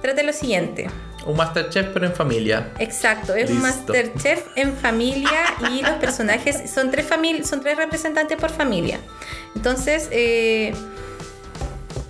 trata 0.00 0.18
de 0.18 0.22
lo 0.22 0.32
siguiente. 0.32 0.88
Un 1.26 1.36
Masterchef, 1.36 1.88
pero 1.92 2.06
en 2.06 2.14
familia. 2.14 2.72
Exacto, 2.78 3.34
es 3.34 3.50
un 3.50 3.56
Listo. 3.60 3.92
Masterchef 3.92 4.46
en 4.54 4.72
familia 4.76 5.46
y 5.72 5.82
los 5.82 5.94
personajes 5.94 6.70
son 6.70 6.92
tres 6.92 7.06
son 7.42 7.60
tres 7.60 7.76
representantes 7.76 8.38
por 8.38 8.50
familia. 8.50 9.00
Entonces, 9.56 10.08
eh, 10.12 10.72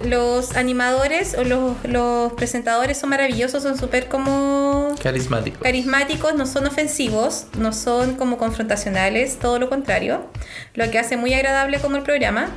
los 0.05 0.57
animadores 0.57 1.35
o 1.37 1.45
los, 1.45 1.77
los 1.85 2.33
presentadores 2.35 2.99
son 2.99 3.11
maravillosos, 3.11 3.63
son 3.63 3.77
súper 3.79 4.09
como 4.09 4.95
Carismático. 5.03 5.61
carismáticos, 5.61 6.35
no 6.35 6.47
son 6.47 6.67
ofensivos, 6.67 7.47
no 7.59 7.73
son 7.73 8.15
como 8.15 8.39
confrontacionales, 8.39 9.39
todo 9.39 9.59
lo 9.59 9.69
contrario, 9.69 10.27
lo 10.75 10.91
que 10.91 10.99
hace 10.99 11.17
muy 11.17 11.35
agradable 11.35 11.79
como 11.81 11.97
el 11.97 12.03
programa. 12.03 12.49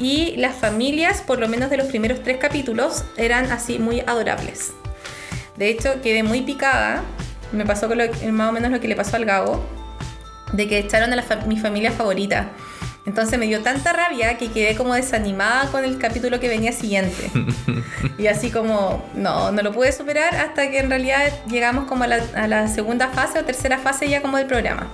Y 0.00 0.36
las 0.36 0.54
familias, 0.54 1.22
por 1.26 1.40
lo 1.40 1.48
menos 1.48 1.70
de 1.70 1.76
los 1.76 1.88
primeros 1.88 2.22
tres 2.22 2.36
capítulos, 2.38 3.02
eran 3.16 3.50
así 3.50 3.78
muy 3.80 4.00
adorables. 4.06 4.70
De 5.56 5.68
hecho, 5.70 6.00
quedé 6.02 6.22
muy 6.22 6.42
picada, 6.42 7.02
me 7.50 7.66
pasó 7.66 7.88
con 7.88 7.98
lo- 7.98 8.04
más 8.32 8.48
o 8.50 8.52
menos 8.52 8.70
lo 8.70 8.78
que 8.78 8.86
le 8.86 8.94
pasó 8.94 9.16
al 9.16 9.24
Gabo, 9.24 9.64
de 10.52 10.68
que 10.68 10.78
echaron 10.78 11.12
a 11.12 11.16
la 11.16 11.24
mi 11.48 11.58
familia 11.58 11.90
favorita. 11.90 12.48
Entonces 13.06 13.38
me 13.38 13.46
dio 13.46 13.62
tanta 13.62 13.92
rabia 13.92 14.36
que 14.36 14.50
quedé 14.50 14.76
como 14.76 14.94
desanimada 14.94 15.70
con 15.70 15.84
el 15.84 15.98
capítulo 15.98 16.40
que 16.40 16.48
venía 16.48 16.72
siguiente. 16.72 17.30
Y 18.18 18.26
así 18.26 18.50
como, 18.50 19.04
no, 19.14 19.52
no 19.52 19.62
lo 19.62 19.72
pude 19.72 19.92
superar 19.92 20.34
hasta 20.34 20.70
que 20.70 20.80
en 20.80 20.90
realidad 20.90 21.32
llegamos 21.48 21.86
como 21.86 22.02
a 22.02 22.08
la, 22.08 22.20
a 22.34 22.48
la 22.48 22.66
segunda 22.66 23.08
fase 23.08 23.38
o 23.38 23.44
tercera 23.44 23.78
fase 23.78 24.08
ya 24.08 24.22
como 24.22 24.38
del 24.38 24.46
programa. 24.46 24.88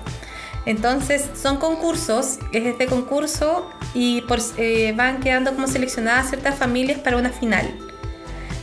Entonces 0.66 1.28
son 1.40 1.58
concursos, 1.58 2.38
es 2.52 2.66
este 2.66 2.86
concurso 2.86 3.70
y 3.92 4.22
por, 4.22 4.38
eh, 4.56 4.92
van 4.96 5.20
quedando 5.20 5.54
como 5.54 5.66
seleccionadas 5.66 6.28
ciertas 6.30 6.56
familias 6.56 6.98
para 7.00 7.18
una 7.18 7.30
final. 7.30 7.66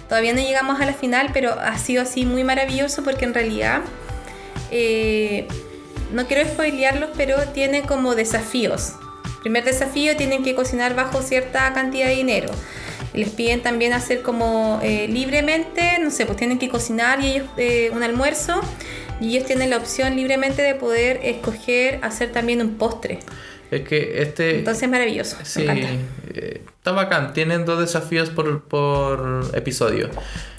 Todavía 0.10 0.34
no 0.34 0.42
llegamos 0.42 0.82
a 0.82 0.86
la 0.86 0.94
final, 0.94 1.30
pero 1.32 1.54
ha 1.54 1.78
sido 1.78 2.02
así 2.02 2.26
muy 2.26 2.44
maravilloso 2.44 3.04
porque 3.04 3.26
en 3.26 3.34
realidad, 3.34 3.82
eh, 4.72 5.48
no 6.12 6.26
quiero 6.26 6.50
spoilearlos, 6.50 7.12
pero 7.16 7.38
tiene 7.50 7.84
como 7.84 8.16
desafíos. 8.16 8.94
Primer 9.42 9.64
desafío, 9.64 10.16
tienen 10.16 10.44
que 10.44 10.56
cocinar 10.56 10.96
bajo 10.96 11.22
cierta 11.22 11.74
cantidad 11.74 12.08
de 12.08 12.16
dinero. 12.16 12.52
Les 13.14 13.30
piden 13.30 13.62
también 13.62 13.94
hacer 13.94 14.22
como 14.22 14.80
eh, 14.84 15.08
libremente, 15.10 15.98
no 16.00 16.12
sé, 16.12 16.26
pues 16.26 16.38
tienen 16.38 16.60
que 16.60 16.70
cocinar 16.70 17.22
y 17.22 17.32
ellos 17.32 17.48
eh, 17.58 17.90
un 17.94 18.04
almuerzo 18.04 18.62
y 19.20 19.36
ellos 19.36 19.48
tienen 19.48 19.70
la 19.70 19.78
opción 19.78 20.16
libremente 20.16 20.62
de 20.62 20.76
poder 20.76 21.20
escoger 21.24 22.00
hacer 22.04 22.32
también 22.32 22.62
un 22.62 22.78
postre. 22.78 23.20
Es 23.72 23.88
que 23.88 24.22
este. 24.22 24.60
Entonces 24.60 24.84
es 24.84 24.90
maravilloso. 24.90 25.38
Sí, 25.44 25.66
eh, 25.66 26.62
está 26.66 26.92
bacán. 26.92 27.34
Tienen 27.34 27.66
dos 27.66 27.80
desafíos 27.80 28.30
por, 28.30 28.64
por 28.64 29.50
episodio. 29.54 30.10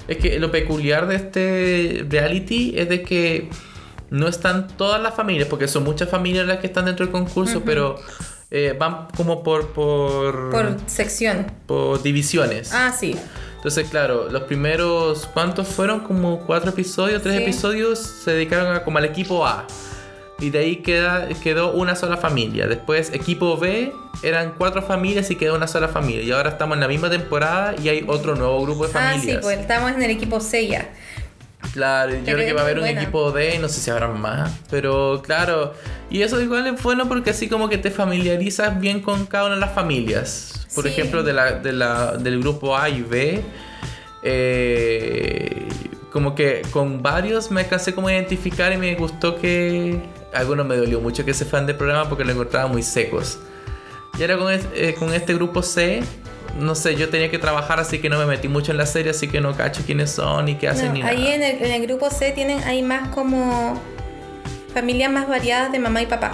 Es 0.08 0.16
que 0.16 0.38
lo 0.38 0.50
peculiar 0.50 1.06
de 1.06 1.16
este 1.16 2.06
reality 2.08 2.74
es 2.76 2.88
de 2.88 3.02
que 3.02 3.48
no 4.10 4.28
están 4.28 4.68
todas 4.68 5.00
las 5.00 5.14
familias, 5.14 5.48
porque 5.48 5.68
son 5.68 5.84
muchas 5.84 6.08
familias 6.08 6.46
las 6.46 6.58
que 6.58 6.66
están 6.66 6.86
dentro 6.86 7.06
del 7.06 7.12
concurso, 7.12 7.62
pero 7.64 7.98
eh, 8.54 8.76
van 8.78 9.08
como 9.16 9.42
por, 9.42 9.68
por, 9.72 10.50
Por 10.50 10.76
sección. 10.86 11.46
por 11.66 12.02
divisiones. 12.02 12.70
Ah, 12.72 12.92
sí. 12.98 13.16
Entonces, 13.56 13.88
claro, 13.88 14.28
los 14.30 14.42
primeros, 14.42 15.26
¿cuántos 15.32 15.68
fueron? 15.68 16.00
Como 16.00 16.40
cuatro 16.40 16.70
episodios, 16.70 17.22
tres 17.22 17.36
Sí. 17.38 17.42
episodios 17.44 17.98
se 17.98 18.32
dedicaron 18.32 18.74
a, 18.76 18.84
como 18.84 18.98
al 18.98 19.04
equipo 19.06 19.46
A. 19.46 19.66
Y 20.40 20.50
de 20.50 20.58
ahí 20.58 20.76
queda, 20.76 21.28
quedó 21.42 21.72
una 21.72 21.94
sola 21.94 22.16
familia. 22.16 22.66
Después, 22.66 23.12
equipo 23.14 23.56
B, 23.56 23.92
eran 24.24 24.54
cuatro 24.58 24.82
familias 24.82 25.30
y 25.30 25.36
quedó 25.36 25.54
una 25.54 25.68
sola 25.68 25.86
familia. 25.86 26.22
Y 26.22 26.32
ahora 26.32 26.50
estamos 26.50 26.74
en 26.74 26.80
la 26.80 26.88
misma 26.88 27.08
temporada 27.08 27.74
y 27.80 27.88
hay 27.88 28.04
otro 28.08 28.34
nuevo 28.34 28.60
grupo 28.62 28.84
de 28.86 28.90
Ah, 28.90 29.12
familias. 29.12 29.36
sí, 29.36 29.38
pues 29.40 29.60
estamos 29.60 29.92
en 29.92 30.02
el 30.02 30.10
equipo 30.10 30.40
C 30.40 30.66
ya. 30.66 30.90
Claro, 31.72 32.12
yo 32.12 32.18
Pero 32.24 32.37
creo 32.37 32.46
que 32.48 32.52
va 32.52 32.61
a 32.61 32.64
haber 32.64 32.78
un 32.78 32.87
equipo 32.87 33.32
D, 33.32 33.58
no 33.58 33.68
sé 33.68 33.80
si 33.80 33.90
habrá 33.90 34.06
más, 34.08 34.50
pero 34.70 35.22
claro, 35.24 35.72
y 36.11 36.20
eso 36.20 36.38
igual 36.40 36.66
es 36.66 36.82
bueno 36.82 37.08
porque 37.08 37.30
así 37.30 37.48
como 37.48 37.68
que 37.70 37.78
te 37.78 37.90
familiarizas 37.90 38.78
bien 38.78 39.00
con 39.00 39.24
cada 39.26 39.46
una 39.46 39.54
de 39.54 39.61
las 39.62 39.72
familias. 39.74 40.66
Por 40.74 40.85
Sí. 40.85 40.90
ejemplo, 40.90 41.22
de 41.22 41.32
la, 41.32 41.52
de 41.52 41.72
la, 41.72 42.12
del 42.18 42.40
grupo 42.40 42.76
A 42.76 42.88
y 42.90 43.00
B, 43.02 43.42
eh, 44.22 45.68
como 46.12 46.35
que 46.35 46.62
con 46.70 47.02
varios 47.02 47.50
me 47.50 47.62
alcancé 47.62 47.94
como 47.94 48.08
a 48.08 48.12
identificar 48.12 48.72
y 48.72 48.76
me 48.76 48.94
gustó 48.94 49.37
que 49.40 50.00
algunos 50.35 50.66
me 50.66 50.76
dolió 50.76 51.00
mucho 51.00 51.24
que 51.24 51.35
se 51.35 51.44
fan 51.44 51.66
del 51.66 51.76
programa 51.76 52.08
porque 52.08 52.24
lo 52.24 52.32
encontraba 52.32 52.66
muy 52.68 52.82
secos. 52.82 53.38
Y 54.18 54.22
ahora 54.22 54.37
con, 54.38 54.52
es- 54.52 54.66
eh, 54.74 54.94
con 54.98 55.12
este 55.14 55.35
grupo 55.35 55.62
C, 55.62 56.02
no 56.58 56.74
sé, 56.74 56.96
yo 56.96 57.08
tenía 57.08 57.30
que 57.30 57.38
trabajar 57.38 57.80
así 57.80 57.98
que 58.00 58.08
no 58.08 58.18
me 58.18 58.26
metí 58.26 58.48
mucho 58.48 58.72
en 58.72 58.78
la 58.78 58.86
serie, 58.86 59.10
así 59.12 59.28
que 59.28 59.40
no 59.40 59.56
cacho 59.56 59.82
quiénes 59.86 60.10
son 60.10 60.48
y 60.48 60.56
qué 60.56 60.68
hacen 60.68 60.88
No, 60.88 60.92
ni 60.94 61.02
ahí 61.02 61.16
nada. 61.22 61.34
en 61.34 61.42
el, 61.42 61.62
en 61.64 61.72
el 61.72 61.82
grupo 61.86 62.10
C 62.10 62.30
tienen 62.32 62.62
hay 62.64 62.82
más 62.82 63.08
como 63.08 63.80
familias 64.74 65.10
más 65.10 65.28
variadas 65.28 65.72
de 65.72 65.78
mamá 65.78 66.02
y 66.02 66.06
papá. 66.06 66.32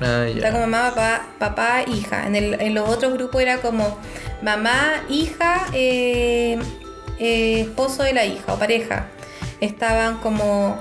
Ah, 0.00 0.24
ya. 0.26 0.34
Está 0.36 0.52
como 0.52 0.66
mamá, 0.66 0.90
papá, 0.94 1.26
papá, 1.38 1.82
hija. 1.86 2.26
En, 2.26 2.34
el, 2.36 2.60
en 2.60 2.74
los 2.74 2.88
otros 2.88 3.12
grupos 3.12 3.42
era 3.42 3.58
como 3.58 3.98
mamá, 4.42 5.02
hija, 5.08 5.66
eh, 5.74 6.58
eh, 7.18 7.60
esposo 7.60 8.02
de 8.02 8.14
la 8.14 8.24
hija 8.24 8.52
o 8.54 8.58
pareja. 8.58 9.08
Estaban 9.60 10.18
como 10.18 10.78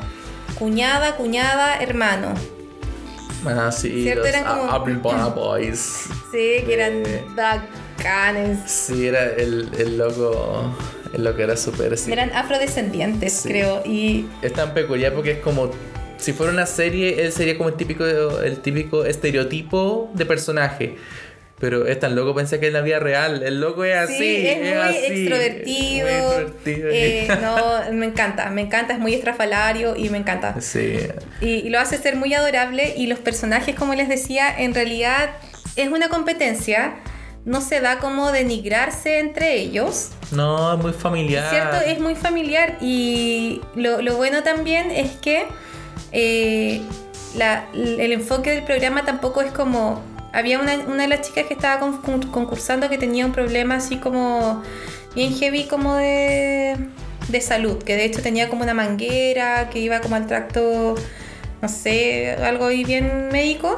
cuñada, 0.57 1.15
cuñada, 1.17 1.77
hermano. 1.81 2.33
Ah, 3.45 3.71
sí, 3.71 4.03
¿Cierto? 4.03 4.21
los 4.21 4.29
Eran 4.29 4.43
como- 4.45 4.71
A- 4.71 4.75
Aubrey 4.75 4.95
Bonner 4.95 5.33
Boys. 5.33 6.05
Sí, 6.31 6.63
que 6.65 6.73
eran 6.73 6.93
Eh. 7.05 7.25
Sí, 8.65 9.07
era 9.07 9.25
el, 9.25 9.69
el 9.77 9.97
loco. 9.97 10.75
El 11.13 11.23
loco 11.23 11.39
era 11.41 11.57
súper 11.57 11.97
sí. 11.97 12.11
Eran 12.11 12.31
afrodescendientes, 12.33 13.33
Sí. 13.33 13.49
creo. 13.49 13.81
Y 13.85 14.27
Es 14.41 14.53
tan 14.53 14.73
peculiar 14.73 15.13
porque 15.13 15.31
es 15.31 15.39
como. 15.39 15.71
Si 16.17 16.33
fuera 16.33 16.51
una 16.51 16.65
serie, 16.65 17.23
él 17.23 17.31
sería 17.31 17.57
como 17.57 17.69
el 17.69 17.75
típico, 17.75 18.05
el 18.05 18.59
típico 18.59 19.05
estereotipo 19.05 20.11
de 20.13 20.25
personaje. 20.25 20.97
Pero 21.59 21.87
es 21.87 21.99
tan 21.99 22.15
loco, 22.15 22.33
pensé 22.35 22.59
que 22.59 22.67
en 22.67 22.73
la 22.73 22.81
vida 22.81 22.99
real. 22.99 23.41
El 23.43 23.59
loco 23.61 23.83
es 23.85 23.95
así. 23.95 24.17
sí, 24.17 24.47
es 24.47 24.59
muy 24.59 24.67
así, 24.69 24.97
extrovertido. 24.97 26.07
muy 26.07 26.15
extrovertido. 26.15 26.89
eh, 26.91 27.27
no, 27.41 27.93
me 27.93 28.05
encanta, 28.05 28.49
me 28.49 28.61
encanta, 28.61 28.93
es 28.93 28.99
muy 28.99 29.13
estrafalario 29.13 29.95
y 29.95 30.09
me 30.09 30.17
encanta. 30.17 30.59
Sí. 30.61 30.97
Y, 31.41 31.47
y 31.55 31.69
lo 31.69 31.79
hace 31.79 31.97
ser 31.97 32.15
muy 32.15 32.33
adorable 32.33 32.93
y 32.97 33.07
los 33.07 33.19
personajes, 33.19 33.75
como 33.75 33.93
les 33.93 34.07
decía, 34.09 34.53
en 34.57 34.73
realidad 34.73 35.31
es 35.75 35.89
una 35.89 36.07
competencia. 36.09 36.95
No 37.45 37.61
se 37.61 37.79
da 37.81 37.99
como 37.99 38.31
denigrarse 38.31 39.19
entre 39.19 39.55
ellos, 39.55 40.09
No, 40.31 40.73
es 40.73 40.79
muy 40.79 40.93
familiar. 40.93 41.49
¿cierto? 41.49 41.77
Es 41.85 41.99
muy 41.99 42.15
familiar 42.15 42.77
y 42.81 43.61
lo, 43.75 44.01
lo 44.01 44.15
bueno 44.17 44.43
también 44.43 44.91
es 44.91 45.11
que 45.17 45.45
eh, 46.11 46.81
la- 47.35 47.65
el 47.73 48.11
enfoque 48.11 48.51
del 48.51 48.63
programa 48.63 49.05
tampoco 49.05 49.41
es 49.41 49.51
como... 49.51 50.01
Había 50.31 50.59
una, 50.59 50.75
una 50.87 51.03
de 51.03 51.07
las 51.09 51.21
chicas 51.27 51.45
que 51.47 51.55
estaba 51.55 51.79
con- 51.79 52.01
con- 52.03 52.21
concursando 52.29 52.87
que 52.87 52.99
tenía 52.99 53.25
un 53.25 53.31
problema 53.31 53.75
así 53.77 53.97
como 53.97 54.61
bien 55.15 55.33
heavy 55.33 55.63
como 55.63 55.95
de, 55.95 56.77
de 57.29 57.41
salud, 57.41 57.81
que 57.83 57.95
de 57.95 58.05
hecho 58.05 58.21
tenía 58.21 58.47
como 58.47 58.61
una 58.61 58.75
manguera, 58.75 59.69
que 59.71 59.79
iba 59.79 60.01
como 60.01 60.15
al 60.15 60.27
tracto, 60.27 60.93
no 61.63 61.67
sé, 61.67 62.33
algo 62.43 62.67
ahí 62.67 62.83
bien 62.83 63.29
médico. 63.31 63.75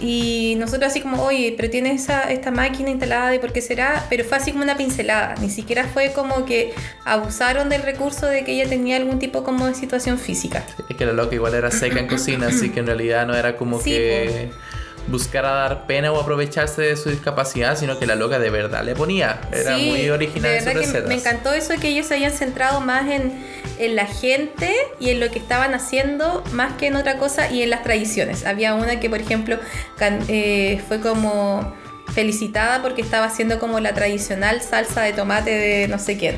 Y 0.00 0.54
nosotros 0.58 0.90
así 0.90 1.00
como, 1.00 1.22
oye, 1.24 1.54
pero 1.56 1.70
tiene 1.70 1.92
esa, 1.92 2.30
esta 2.30 2.50
máquina 2.50 2.90
instalada 2.90 3.34
y 3.34 3.38
por 3.38 3.52
qué 3.52 3.60
será, 3.60 4.06
pero 4.08 4.24
fue 4.24 4.36
así 4.38 4.52
como 4.52 4.62
una 4.64 4.76
pincelada, 4.76 5.34
ni 5.40 5.50
siquiera 5.50 5.84
fue 5.84 6.12
como 6.12 6.44
que 6.44 6.72
abusaron 7.04 7.68
del 7.68 7.82
recurso 7.82 8.26
de 8.26 8.44
que 8.44 8.52
ella 8.52 8.68
tenía 8.68 8.96
algún 8.96 9.18
tipo 9.18 9.42
como 9.42 9.66
de 9.66 9.74
situación 9.74 10.18
física. 10.18 10.64
Es 10.88 10.96
que 10.96 11.04
la 11.04 11.12
loca 11.12 11.34
igual 11.34 11.54
era 11.54 11.70
seca 11.70 11.98
en 11.98 12.06
cocina, 12.06 12.48
así 12.48 12.70
que 12.70 12.80
en 12.80 12.86
realidad 12.86 13.26
no 13.26 13.34
era 13.34 13.56
como 13.56 13.80
Sí, 13.80 13.90
que 13.90 14.50
buscara 15.08 15.50
dar 15.50 15.86
pena 15.86 16.12
o 16.12 16.20
aprovecharse 16.20 16.82
de 16.82 16.96
su 16.96 17.10
discapacidad, 17.10 17.76
sino 17.78 17.98
que 17.98 18.06
la 18.06 18.14
loca 18.14 18.38
de 18.38 18.50
verdad 18.50 18.82
le 18.84 18.94
ponía. 18.94 19.40
Era 19.52 19.76
Sí, 19.76 19.88
muy 19.90 20.10
original 20.10 20.50
de 20.52 20.60
verdad 20.74 20.80
que 21.02 21.08
me 21.08 21.14
encantó 21.14 21.52
eso 21.52 21.74
que 21.80 21.88
ellos 21.88 22.06
se 22.06 22.14
hayan 22.14 22.32
centrado 22.32 22.80
más 22.80 23.08
en, 23.10 23.32
en 23.78 23.96
la 23.96 24.06
gente 24.06 24.74
y 25.00 25.10
en 25.10 25.20
lo 25.20 25.30
que 25.30 25.38
estaban 25.38 25.74
haciendo 25.74 26.44
más 26.52 26.74
que 26.74 26.86
en 26.88 26.96
otra 26.96 27.18
cosa 27.18 27.50
y 27.50 27.62
en 27.62 27.70
las 27.70 27.82
tradiciones. 27.82 28.44
Había 28.46 28.74
una 28.74 29.00
que, 29.00 29.08
por 29.10 29.20
ejemplo, 29.20 29.58
can- 29.96 30.20
eh, 30.28 30.80
fue 30.88 31.00
como 31.00 31.74
felicitada 32.14 32.82
porque 32.82 33.02
estaba 33.02 33.26
haciendo 33.26 33.58
como 33.58 33.80
la 33.80 33.94
tradicional 33.94 34.60
salsa 34.62 35.02
de 35.02 35.12
tomate 35.12 35.50
de 35.50 35.88
no 35.88 35.98
sé 35.98 36.16
quién, 36.16 36.36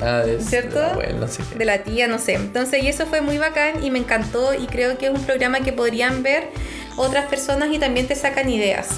Ah, 0.00 0.18
de- 0.26 0.40
¿Cierto? 0.40 0.74
de 0.80 0.82
la 0.86 0.92
abuela, 0.92 1.12
no 1.20 1.28
sé 1.28 1.42
qué. 1.50 1.58
de 1.58 1.64
la 1.64 1.78
tía, 1.78 2.08
no 2.08 2.18
sé. 2.18 2.34
Entonces, 2.34 2.82
y 2.82 2.88
eso 2.88 3.06
fue 3.06 3.20
muy 3.20 3.38
bacán 3.38 3.82
y 3.82 3.90
me 3.90 3.98
encantó 4.00 4.52
y 4.52 4.66
creo 4.66 4.98
que 4.98 5.06
es 5.06 5.12
un 5.12 5.24
programa 5.24 5.60
que 5.60 5.72
podrían 5.72 6.22
ver 6.22 6.48
otras 6.96 7.26
personas 7.26 7.68
y 7.72 7.78
también 7.78 8.06
te 8.06 8.14
sacan 8.14 8.48
ideas. 8.48 8.88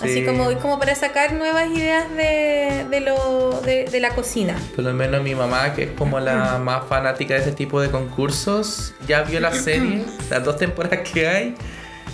Así 0.00 0.20
Sí. 0.20 0.24
como, 0.24 0.52
como 0.60 0.78
para 0.78 0.94
sacar 0.94 1.32
nuevas 1.32 1.68
ideas 1.70 2.08
de, 2.14 2.86
de 2.88 3.00
lo, 3.00 3.60
de, 3.64 3.84
de 3.86 4.00
la 4.00 4.10
cocina. 4.10 4.54
Por 4.76 4.84
lo 4.84 4.92
menos 4.94 5.22
mi 5.24 5.34
mamá, 5.34 5.74
que 5.74 5.84
es 5.84 5.90
como 5.90 6.20
la 6.20 6.58
más 6.58 6.84
fanática 6.88 7.34
de 7.34 7.40
ese 7.40 7.50
tipo 7.52 7.80
de 7.80 7.90
concursos, 7.90 8.94
ya 9.08 9.22
vio 9.22 9.40
la 9.40 9.52
serie, 9.52 10.04
las 10.30 10.44
dos 10.44 10.56
temporadas 10.56 11.00
que 11.00 11.26
hay, 11.26 11.54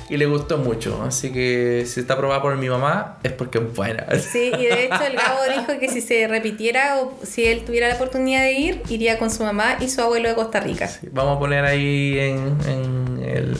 y 0.09 0.17
le 0.17 0.25
gustó 0.25 0.57
mucho. 0.57 1.03
Así 1.07 1.31
que 1.31 1.85
si 1.87 2.01
está 2.01 2.15
aprobada 2.15 2.41
por 2.41 2.57
mi 2.57 2.71
mamá, 2.71 3.19
es 3.23 3.33
porque 3.33 3.59
es 3.59 3.75
buena. 3.75 4.07
Sí, 4.19 4.51
y 4.59 4.65
de 4.65 4.85
hecho 4.87 5.03
el 5.07 5.17
Gabo 5.17 5.41
dijo 5.67 5.79
que 5.79 5.89
si 5.91 6.01
se 6.01 6.27
repitiera 6.27 7.01
o 7.03 7.13
si 7.23 7.45
él 7.45 7.65
tuviera 7.67 7.89
la 7.89 7.97
oportunidad 7.97 8.45
de 8.45 8.53
ir, 8.53 8.83
iría 8.89 9.19
con 9.19 9.31
su 9.31 9.43
mamá 9.43 9.77
y 9.81 9.91
su 9.91 10.01
abuelo 10.01 10.31
de 10.31 10.35
Costa 10.35 10.59
Rica. 10.61 10.89
Vamos 11.13 11.37
a 11.37 11.39
poner 11.39 11.67
ahí 11.67 12.19
en, 12.19 12.57
en 12.67 13.23
el, 13.25 13.57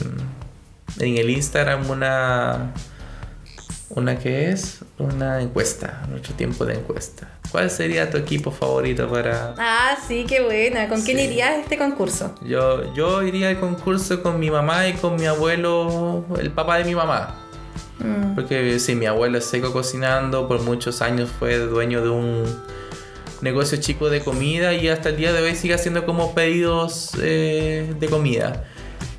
en 0.99 1.17
el 1.17 1.29
Instagram 1.29 1.89
una, 1.89 2.73
Una 3.89 4.17
que 4.17 4.49
es 4.49 4.79
una 4.97 5.41
encuesta, 5.41 6.05
nuestro 6.09 6.33
tiempo 6.35 6.65
de 6.65 6.75
encuesta. 6.75 7.29
¿Cuál 7.51 7.69
sería 7.69 8.09
tu 8.09 8.17
equipo 8.17 8.51
favorito 8.51 9.07
para...? 9.09 9.55
Ah, 9.57 9.95
sí, 10.07 10.25
qué 10.27 10.41
buena. 10.41 10.89
¿Con 10.89 11.01
quién 11.03 11.19
irías 11.19 11.51
a 11.51 11.59
este 11.59 11.77
concurso? 11.77 12.35
Yo, 12.45 12.93
yo 12.95 13.23
iría 13.23 13.49
al 13.49 13.59
concurso 13.59 14.21
con 14.21 14.39
mi 14.39 14.49
mamá 14.49 14.87
y 14.87 14.93
con 14.93 15.15
mi 15.15 15.25
abuelo, 15.25 16.25
el 16.39 16.51
papá 16.51 16.77
de 16.79 16.85
mi 16.85 16.95
mamá. 16.95 17.35
Mm. 17.99 18.35
Porque 18.35 18.79
sí, 18.79 18.95
mi 18.95 19.05
abuelo 19.05 19.37
es 19.37 19.45
seco 19.45 19.71
cocinando, 19.71 20.47
por 20.47 20.61
muchos 20.61 21.01
años 21.01 21.29
fue 21.39 21.57
dueño 21.59 22.01
de 22.01 22.09
un 22.09 22.43
negocio 23.41 23.77
chico 23.79 24.09
de 24.09 24.21
comida 24.21 24.73
y 24.73 24.89
hasta 24.89 25.09
el 25.09 25.17
día 25.17 25.31
de 25.31 25.41
hoy 25.41 25.55
sigue 25.55 25.75
haciendo 25.75 26.05
como 26.05 26.33
pedidos 26.33 27.11
eh, 27.21 27.93
de 27.99 28.07
comida. 28.07 28.65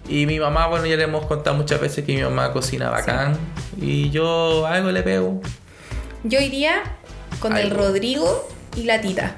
Y 0.09 0.27
mi 0.27 0.39
mamá, 0.39 0.67
bueno, 0.69 0.87
ya 0.87 0.97
le 0.97 1.03
hemos 1.05 1.27
contado 1.27 1.57
muchas 1.57 1.81
veces 1.81 2.05
que 2.05 2.15
mi 2.15 2.23
mamá 2.23 2.53
cocina 2.53 2.91
bacán 2.91 3.37
y 3.81 4.11
yo 4.11 4.67
algo 4.67 4.91
le 4.93 5.03
pego. 5.03 5.41
Yo 6.23 6.41
iría 6.41 6.83
con 7.41 7.57
el. 7.57 7.71
Rodrigo 7.71 8.49
y 8.77 8.85
la 8.85 9.01
Tita. 9.01 9.37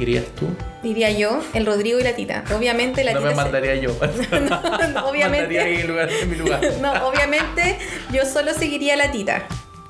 ¿Irías 0.00 0.24
tú? 0.38 0.46
Diría 0.82 1.10
yo, 1.10 1.40
el 1.52 1.66
Rodrigo 1.66 2.00
y 2.00 2.02
la 2.02 2.16
Tita. 2.16 2.44
Obviamente 2.56 3.04
la 3.04 3.12
no 3.12 3.18
Tita. 3.18 3.30
me 3.30 3.36
se- 3.36 3.42
mandaría 3.42 3.74
yo. 3.76 3.90
No, 4.40 5.06
obviamente. 5.08 5.54
Mandaría 5.56 5.80
en, 5.80 5.86
lugar, 5.86 6.10
en 6.10 6.30
mi 6.30 6.36
lugar. 6.36 6.60
No, 6.80 6.92
obviamente 7.08 7.78
yo 8.12 8.24
solo 8.24 8.54
seguiría 8.54 8.94
a 8.94 8.96
la 8.96 9.10
Tita. 9.12 9.42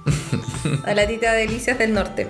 A 0.84 0.94
la 0.94 1.06
Tita 1.06 1.32
Delicias 1.32 1.76
del 1.78 1.92
Norte. 1.92 2.28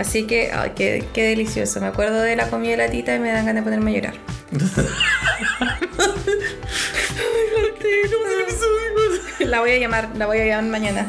Así 0.00 0.26
que, 0.26 0.50
ay, 0.50 0.72
qué, 0.74 1.04
qué 1.12 1.24
delicioso. 1.24 1.78
Me 1.78 1.88
acuerdo 1.88 2.22
de 2.22 2.34
la 2.34 2.48
comida 2.48 2.70
de 2.70 2.78
la 2.78 2.88
Tita 2.88 3.14
y 3.14 3.18
me 3.18 3.30
dan 3.30 3.44
ganas 3.44 3.62
de 3.62 3.70
ponerme 3.70 3.90
a 3.90 3.94
llorar. 3.94 4.14
La 9.40 9.60
voy 9.60 9.72
a 9.72 9.78
llamar, 9.78 10.10
la 10.16 10.26
voy 10.26 10.38
a 10.38 10.46
llamar 10.46 10.70
mañana. 10.70 11.06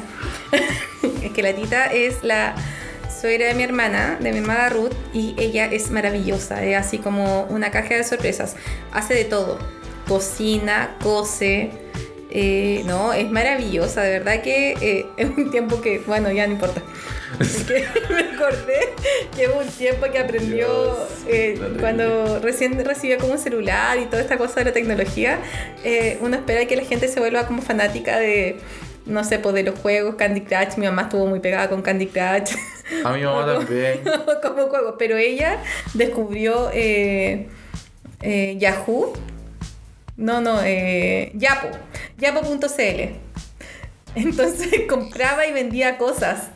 es 1.23 1.32
que 1.32 1.43
la 1.43 1.54
Tita 1.54 1.86
es 1.86 2.23
la 2.23 2.56
suegra 3.21 3.45
de 3.45 3.54
mi 3.54 3.63
hermana, 3.63 4.17
de 4.19 4.32
mi 4.32 4.39
hermana 4.39 4.69
Ruth, 4.69 4.93
y 5.13 5.36
ella 5.38 5.67
es 5.67 5.91
maravillosa, 5.91 6.63
es 6.63 6.75
así 6.75 6.97
como 6.97 7.43
una 7.43 7.71
caja 7.71 7.95
de 7.95 8.04
sorpresas. 8.04 8.56
Hace 8.91 9.13
de 9.13 9.25
todo. 9.25 9.60
Cocina, 10.08 10.95
cose. 11.04 11.69
Eh, 12.32 12.84
no, 12.86 13.13
es 13.13 13.30
maravillosa, 13.30 14.02
de 14.02 14.20
verdad 14.20 14.41
que 14.41 14.72
eh, 14.82 15.06
es 15.17 15.30
un 15.30 15.52
tiempo 15.52 15.82
que, 15.82 16.00
bueno, 16.00 16.32
ya 16.32 16.48
no 16.48 16.54
importa. 16.54 16.82
Es 17.39 17.63
que 17.63 17.86
me 18.10 18.36
acordé 18.36 18.94
que 19.36 19.48
hubo 19.48 19.60
un 19.60 19.67
tiempo 19.67 20.08
que 20.12 20.20
aprendió 20.20 20.67
Dios, 20.67 20.98
eh, 21.28 21.60
cuando 21.80 22.39
recién 22.39 22.84
recibió 22.84 23.17
como 23.17 23.34
un 23.34 23.39
celular 23.39 23.98
y 24.00 24.06
toda 24.06 24.22
esta 24.22 24.38
cosa 24.38 24.56
de 24.62 24.65
la 24.65 24.74
tecnología, 24.74 25.39
uno 26.22 26.36
espera 26.36 26.65
que 26.65 26.76
la 26.76 26.84
gente 26.84 27.08
se 27.08 27.20
vuelva 27.20 27.46
como 27.46 27.62
fanática 27.62 28.17
de, 28.17 28.60
no 29.06 29.24
sé, 29.24 29.39
pues 29.39 29.56
de 29.56 29.63
los 29.63 29.80
juegos, 29.80 30.15
Candy 30.15 30.41
Crush. 30.41 30.78
Mi 30.78 30.86
mamá 30.86 31.04
estuvo 31.04 31.26
muy 31.26 31.39
pegada 31.39 31.70
con 31.70 31.82
Candy 31.82 32.08
Crush. 32.08 32.56
A 33.04 33.12
mi 33.13 33.24
mamá 33.24 33.46
también. 33.54 34.02
como 34.41 34.67
juego, 34.67 34.98
pero 34.98 35.17
ella 35.17 35.58
descubrió 35.94 36.70
eh, 36.74 37.48
eh, 38.22 38.56
Yahoo. 38.60 39.13
No, 40.17 40.39
no, 40.39 40.62
eh, 40.63 41.32
Yapo. 41.34 41.70
Yapo.cl. 42.22 43.16
Entonces 44.16 44.70
compraba 44.90 45.46
y 45.46 45.54
vendía 45.54 45.98
cosas. 45.98 46.50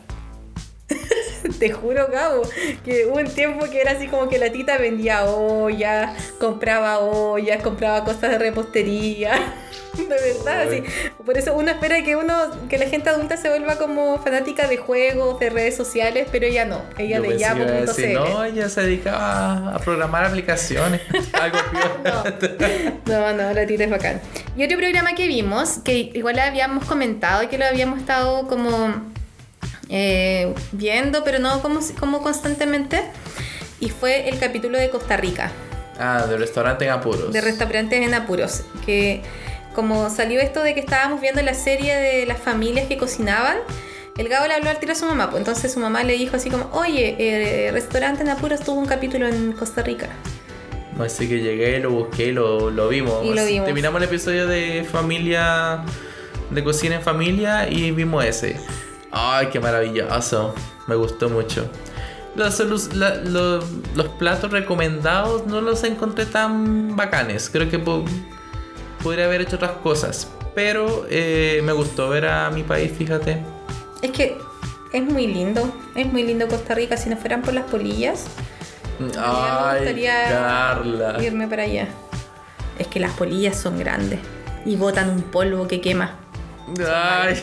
Te 1.58 1.70
juro, 1.70 2.08
Gabo, 2.08 2.42
que 2.84 3.06
hubo 3.06 3.18
un 3.18 3.28
tiempo 3.28 3.66
que 3.66 3.80
era 3.80 3.92
así 3.92 4.06
como 4.08 4.28
que 4.28 4.38
la 4.38 4.50
tita 4.50 4.78
vendía 4.78 5.24
ollas, 5.24 6.32
compraba 6.38 6.98
ollas, 7.00 7.62
compraba 7.62 8.04
cosas 8.04 8.30
de 8.30 8.38
repostería. 8.38 9.54
De 10.08 10.34
verdad, 10.34 10.66
sí. 10.70 10.82
Por 11.24 11.36
eso 11.38 11.54
uno 11.54 11.70
espera 11.70 12.02
que 12.02 12.16
uno, 12.16 12.34
que 12.68 12.78
la 12.78 12.86
gente 12.86 13.10
adulta 13.10 13.36
se 13.36 13.48
vuelva 13.48 13.76
como 13.76 14.18
fanática 14.22 14.68
de 14.68 14.76
juegos, 14.76 15.40
de 15.40 15.50
redes 15.50 15.76
sociales, 15.76 16.28
pero 16.30 16.46
ella 16.46 16.64
no. 16.64 16.82
Ella 16.98 17.16
Yo 17.16 17.22
de 17.22 17.28
pensé 17.28 17.46
que 17.54 17.62
iba 17.62 17.78
a 17.78 17.84
decir, 17.86 18.08
yapo.cl. 18.12 18.30
No, 18.32 18.44
ella 18.44 18.68
se 18.68 18.80
dedicaba 18.82 19.74
a 19.74 19.78
programar 19.78 20.24
aplicaciones. 20.24 21.00
Algo 21.32 21.58
peor. 22.02 22.34
No, 23.06 23.32
no, 23.32 23.52
la 23.52 23.66
tita 23.66 23.84
es 23.84 23.90
bacán. 23.90 24.20
Y 24.56 24.64
otro 24.64 24.76
programa 24.78 25.14
que 25.14 25.26
vimos, 25.26 25.78
que 25.84 26.10
igual 26.14 26.38
habíamos 26.38 26.84
comentado 26.84 27.42
y 27.42 27.46
que 27.48 27.58
lo 27.58 27.64
habíamos 27.66 27.98
estado 27.98 28.46
como 28.48 28.94
eh, 29.88 30.54
viendo, 30.72 31.24
pero 31.24 31.38
no 31.38 31.60
como, 31.62 31.80
como 31.98 32.22
constantemente, 32.22 33.02
y 33.80 33.90
fue 33.90 34.28
el 34.28 34.38
capítulo 34.38 34.78
de 34.78 34.90
Costa 34.90 35.16
Rica, 35.16 35.50
Ah, 35.98 36.26
del 36.28 36.40
restaurante 36.40 36.84
en 36.84 36.90
apuros. 36.90 37.32
de 37.32 37.40
restaurantes 37.40 38.02
en 38.06 38.12
apuros, 38.12 38.62
que 38.84 39.22
como 39.76 40.10
salió 40.10 40.40
esto 40.40 40.62
de 40.64 40.74
que 40.74 40.80
estábamos 40.80 41.20
viendo 41.20 41.40
la 41.42 41.54
serie 41.54 41.94
de 41.94 42.26
las 42.26 42.40
familias 42.40 42.88
que 42.88 42.96
cocinaban, 42.96 43.58
el 44.18 44.28
Gabo 44.28 44.46
le 44.48 44.54
habló 44.54 44.70
al 44.70 44.78
tiro 44.80 44.92
a 44.92 44.96
su 44.96 45.04
mamá, 45.06 45.30
pues 45.30 45.40
entonces 45.42 45.72
su 45.72 45.78
mamá 45.78 46.02
le 46.02 46.14
dijo 46.14 46.34
así 46.36 46.50
como, 46.50 46.68
oye, 46.72 47.14
eh, 47.18 47.70
restaurante 47.70 48.22
en 48.22 48.30
apuros 48.30 48.60
tuvo 48.60 48.80
un 48.80 48.86
capítulo 48.86 49.28
en 49.28 49.52
Costa 49.52 49.82
Rica. 49.82 50.08
Así 50.98 51.28
que 51.28 51.40
llegué, 51.40 51.78
lo 51.78 51.90
busqué 51.90 52.32
lo, 52.32 52.70
lo 52.70 52.88
vimos. 52.88 53.22
Y 53.24 53.34
lo 53.34 53.44
vimos. 53.44 53.66
Terminamos 53.66 54.00
el 54.02 54.08
episodio 54.08 54.46
de 54.46 54.84
familia, 54.90 55.84
de 56.50 56.64
cocina 56.64 56.94
en 56.96 57.02
familia 57.02 57.68
y 57.70 57.90
vimos 57.90 58.24
ese. 58.24 58.58
Ay, 59.12 59.48
qué 59.52 59.60
maravilloso. 59.60 60.54
Me 60.86 60.94
gustó 60.94 61.28
mucho. 61.28 61.70
Los, 62.34 62.58
los, 62.60 62.94
la- 62.94 63.16
lo- 63.16 63.62
los 63.94 64.08
platos 64.18 64.50
recomendados 64.50 65.46
no 65.46 65.60
los 65.60 65.84
encontré 65.84 66.24
tan 66.26 66.96
bacanes. 66.96 67.50
Creo 67.50 67.68
que 67.70 67.78
podría 69.06 69.26
haber 69.26 69.42
hecho 69.42 69.54
otras 69.54 69.70
cosas. 69.84 70.28
Pero 70.56 71.06
eh, 71.08 71.60
me 71.62 71.70
gustó 71.72 72.08
ver 72.08 72.26
a 72.26 72.50
mi 72.50 72.64
país, 72.64 72.90
fíjate. 72.90 73.38
Es 74.02 74.10
que 74.10 74.36
es 74.92 75.02
muy 75.04 75.28
lindo, 75.28 75.72
es 75.94 76.12
muy 76.12 76.24
lindo 76.24 76.48
Costa 76.48 76.74
Rica. 76.74 76.96
Si 76.96 77.08
no 77.08 77.16
fueran 77.16 77.40
por 77.42 77.54
las 77.54 77.66
polillas, 77.66 78.26
a 78.98 79.02
mí 79.02 79.08
me 79.08 79.16
Ay, 79.16 79.78
gustaría 79.78 80.24
Carla. 80.28 81.22
irme 81.22 81.46
para 81.46 81.62
allá. 81.62 81.86
Es 82.80 82.88
que 82.88 82.98
las 82.98 83.12
polillas 83.12 83.56
son 83.56 83.78
grandes 83.78 84.18
y 84.64 84.74
botan 84.74 85.08
un 85.08 85.22
polvo 85.22 85.68
que 85.68 85.80
quema. 85.80 86.16
Ay. 86.84 87.40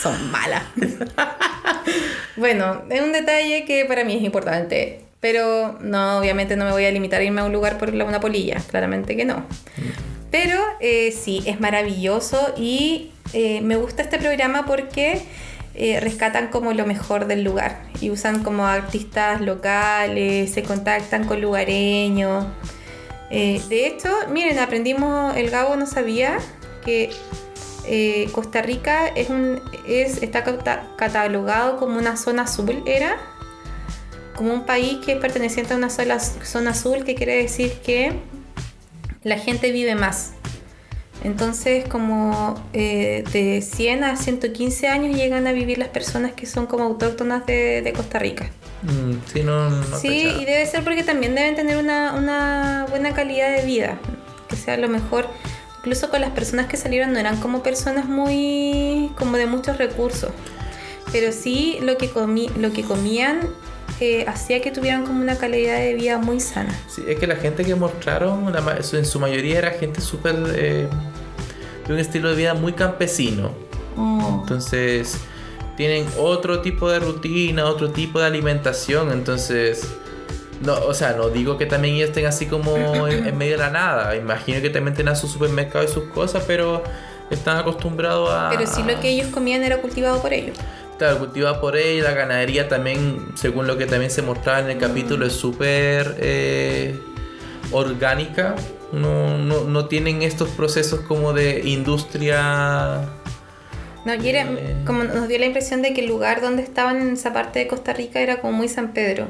Son 0.00 0.30
malas. 0.30 0.62
bueno, 2.36 2.84
es 2.88 3.02
un 3.02 3.12
detalle 3.12 3.66
que 3.66 3.84
para 3.84 4.02
mí 4.02 4.16
es 4.16 4.22
importante. 4.22 5.04
Pero 5.20 5.76
no, 5.82 6.18
obviamente 6.18 6.56
no 6.56 6.64
me 6.64 6.70
voy 6.70 6.86
a 6.86 6.90
limitar 6.90 7.20
a 7.20 7.24
irme 7.24 7.42
a 7.42 7.44
un 7.44 7.52
lugar 7.52 7.76
por 7.76 7.90
una 7.90 8.18
polilla. 8.18 8.62
Claramente 8.70 9.14
que 9.14 9.26
no. 9.26 9.44
Pero 10.30 10.60
eh, 10.80 11.12
sí, 11.12 11.42
es 11.46 11.60
maravilloso 11.60 12.52
y 12.56 13.12
eh, 13.32 13.60
me 13.60 13.76
gusta 13.76 14.02
este 14.02 14.18
programa 14.18 14.66
porque 14.66 15.22
eh, 15.74 16.00
rescatan 16.00 16.48
como 16.48 16.72
lo 16.72 16.84
mejor 16.84 17.26
del 17.26 17.44
lugar 17.44 17.82
y 18.00 18.10
usan 18.10 18.42
como 18.42 18.66
artistas 18.66 19.40
locales, 19.40 20.52
se 20.52 20.62
contactan 20.62 21.26
con 21.26 21.40
lugareños. 21.40 22.46
De 23.30 23.86
hecho, 23.86 24.08
miren, 24.30 24.60
aprendimos, 24.60 25.36
el 25.36 25.50
Gabo 25.50 25.74
no 25.74 25.86
sabía 25.86 26.38
que 26.84 27.10
Costa 28.32 28.62
Rica 28.62 29.08
es 29.08 30.22
está 30.22 30.44
cata- 30.44 30.86
catalogado 30.96 31.76
como 31.76 31.98
una 31.98 32.16
zona 32.16 32.42
azul, 32.42 32.84
¿era? 32.86 33.16
Como 34.36 34.52
un 34.54 34.64
país 34.64 34.98
que 35.04 35.12
es 35.12 35.18
perteneciente 35.18 35.74
a 35.74 35.76
una 35.76 35.90
sola 35.90 36.20
zona 36.20 36.70
azul, 36.70 37.04
que 37.04 37.16
quiere 37.16 37.36
decir 37.36 37.72
que 37.84 38.12
la 39.26 39.38
gente 39.38 39.72
vive 39.72 39.96
más. 39.96 40.32
Entonces, 41.24 41.84
como 41.88 42.54
eh, 42.72 43.24
de 43.32 43.60
100 43.60 44.04
a 44.04 44.16
115 44.16 44.86
años 44.86 45.16
llegan 45.16 45.48
a 45.48 45.52
vivir 45.52 45.78
las 45.78 45.88
personas 45.88 46.32
que 46.32 46.46
son 46.46 46.66
como 46.66 46.84
autóctonas 46.84 47.44
de, 47.44 47.82
de 47.82 47.92
Costa 47.92 48.20
Rica. 48.20 48.48
Mm, 48.82 49.14
sí, 49.32 49.42
no, 49.42 49.68
no 49.68 49.98
sí, 49.98 50.22
cachaba. 50.26 50.42
y 50.42 50.44
debe 50.44 50.66
ser 50.66 50.84
porque 50.84 51.02
también 51.02 51.34
deben 51.34 51.56
tener 51.56 51.76
una, 51.76 52.12
una 52.12 52.86
buena 52.88 53.14
calidad 53.14 53.56
de 53.56 53.66
vida. 53.66 53.98
Que 54.48 54.54
sea 54.54 54.76
lo 54.76 54.88
mejor. 54.88 55.28
Incluso 55.78 56.08
con 56.08 56.20
las 56.20 56.30
personas 56.30 56.66
que 56.66 56.76
salieron 56.76 57.12
no 57.12 57.18
eran 57.18 57.38
como 57.38 57.64
personas 57.64 58.06
muy. 58.06 59.10
como 59.18 59.36
de 59.38 59.46
muchos 59.46 59.76
recursos. 59.78 60.30
Pero 61.10 61.32
sí 61.32 61.78
lo 61.82 61.98
que, 61.98 62.10
comí, 62.10 62.48
lo 62.56 62.72
que 62.72 62.84
comían 62.84 63.40
eh, 64.00 64.24
hacía 64.28 64.60
que 64.60 64.70
tuvieran 64.70 65.06
como 65.06 65.20
una 65.20 65.36
calidad 65.36 65.78
de 65.78 65.94
vida 65.94 66.18
muy 66.18 66.40
sana. 66.40 66.78
Sí, 66.88 67.02
es 67.06 67.18
que 67.18 67.26
la 67.26 67.36
gente 67.36 67.64
que 67.64 67.74
mostraron, 67.74 68.52
en 68.54 69.04
su 69.04 69.20
mayoría 69.20 69.58
era 69.58 69.70
gente 69.70 70.00
súper 70.00 70.36
eh, 70.54 70.88
de 71.86 71.92
un 71.92 71.98
estilo 71.98 72.30
de 72.30 72.36
vida 72.36 72.54
muy 72.54 72.72
campesino. 72.72 73.50
Entonces, 73.96 75.18
tienen 75.76 76.06
otro 76.18 76.60
tipo 76.60 76.90
de 76.90 76.98
rutina, 76.98 77.64
otro 77.64 77.90
tipo 77.90 78.20
de 78.20 78.26
alimentación. 78.26 79.10
Entonces, 79.10 79.88
no, 80.62 80.74
o 80.74 80.92
sea, 80.92 81.12
no 81.12 81.30
digo 81.30 81.56
que 81.56 81.66
también 81.66 81.94
ellos 81.94 82.10
estén 82.10 82.26
así 82.26 82.46
como 82.46 83.08
en, 83.08 83.26
en 83.26 83.38
medio 83.38 83.52
de 83.52 83.58
la 83.58 83.70
nada. 83.70 84.14
Imagino 84.16 84.60
que 84.60 84.70
también 84.70 84.94
tengan 84.94 85.16
su 85.16 85.28
supermercado 85.28 85.84
y 85.84 85.88
sus 85.88 86.04
cosas, 86.04 86.44
pero 86.46 86.82
están 87.30 87.58
acostumbrados 87.58 88.30
a. 88.30 88.50
Pero 88.50 88.66
sí 88.66 88.82
lo 88.82 88.98
que 89.00 89.10
ellos 89.10 89.28
comían 89.28 89.62
era 89.62 89.80
cultivado 89.80 90.20
por 90.20 90.32
ellos. 90.32 90.56
Claro, 90.98 91.18
cultivada 91.18 91.60
por 91.60 91.76
ella, 91.76 92.04
la 92.04 92.12
ganadería 92.12 92.68
también, 92.68 93.26
según 93.34 93.66
lo 93.66 93.76
que 93.76 93.84
también 93.86 94.10
se 94.10 94.22
mostraba 94.22 94.60
en 94.60 94.70
el 94.70 94.78
capítulo, 94.78 95.26
es 95.26 95.34
súper 95.34 96.16
eh, 96.20 96.98
orgánica. 97.70 98.56
No, 98.92 99.36
no, 99.36 99.64
no 99.64 99.86
tienen 99.86 100.22
estos 100.22 100.48
procesos 100.50 101.00
como 101.00 101.32
de 101.32 101.60
industria 101.64 103.00
No, 104.04 104.14
y 104.14 104.28
era, 104.28 104.42
Eh. 104.42 104.76
como 104.86 105.02
nos 105.02 105.26
dio 105.26 105.38
la 105.40 105.46
impresión 105.46 105.82
de 105.82 105.92
que 105.92 106.00
el 106.02 106.06
lugar 106.06 106.40
donde 106.40 106.62
estaban 106.62 107.00
en 107.02 107.10
esa 107.14 107.32
parte 107.32 107.58
de 107.58 107.66
Costa 107.66 107.92
Rica 107.92 108.20
era 108.20 108.40
como 108.40 108.52
muy 108.52 108.68
San 108.68 108.92
Pedro. 108.92 109.26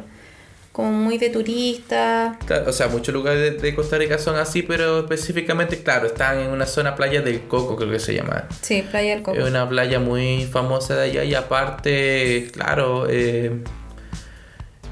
Como 0.77 0.93
muy 0.93 1.17
de 1.17 1.31
turista. 1.31 2.39
O 2.67 2.71
sea, 2.71 2.89
muchos 2.89 3.15
lugares 3.15 3.41
de, 3.41 3.51
de 3.59 3.75
Costa 3.75 3.97
Rica 3.97 4.19
son 4.19 4.37
así, 4.37 4.61
pero 4.61 4.99
específicamente, 4.99 5.83
claro, 5.83 6.07
están 6.07 6.39
en 6.39 6.51
una 6.51 6.67
zona 6.67 6.95
playa 6.95 7.23
del 7.23 7.45
Coco, 7.49 7.77
creo 7.77 7.91
que 7.91 7.99
se 7.99 8.13
llama. 8.13 8.45
Sí, 8.61 8.85
Playa 8.91 9.15
del 9.15 9.23
Coco. 9.23 9.39
Es 9.39 9.49
una 9.49 9.67
playa 9.67 10.01
muy 10.01 10.45
famosa 10.45 10.95
de 10.97 11.05
allá 11.05 11.25
y 11.25 11.35
aparte, 11.35 12.51
claro, 12.53 13.07
eh, 13.09 13.53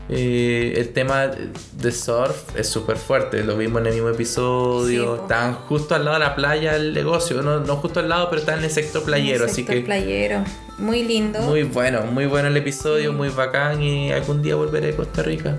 eh, 0.09 0.73
el 0.79 0.89
tema 0.95 1.27
de 1.27 1.93
surf 1.93 2.57
es 2.57 2.67
súper 2.67 2.97
fuerte, 2.97 3.45
lo 3.45 3.55
vimos 3.59 3.83
en 3.83 3.89
el 3.89 3.93
mismo 3.93 4.09
episodio, 4.09 5.17
Sí, 5.17 5.21
están 5.23 5.53
justo 5.53 5.95
al 5.95 6.07
lado 6.07 6.19
de 6.19 6.25
la 6.25 6.35
playa 6.35 6.77
el 6.77 6.95
negocio, 6.95 7.43
no, 7.43 7.61
no 7.61 7.77
justo 7.77 8.01
al 8.01 8.09
lado, 8.09 8.31
pero 8.31 8.41
están 8.41 8.61
en 8.61 8.65
el 8.65 8.71
sector 8.71 9.03
playero, 9.03 9.45
así 9.45 9.67
que 9.67 9.83
playero. 9.83 10.45
Muy 10.79 11.03
lindo. 11.05 11.41
muy 11.43 11.63
bueno, 11.65 12.05
muy 12.05 12.25
bueno 12.25 12.49
el 12.49 12.57
episodio, 12.57 13.11
Sí. 13.11 13.17
muy 13.17 13.29
bacán 13.29 13.83
y 13.83 14.13
algún 14.13 14.41
día 14.41 14.55
volveré 14.57 14.95
a 14.95 14.97
Costa 14.97 15.23
Rica. 15.23 15.59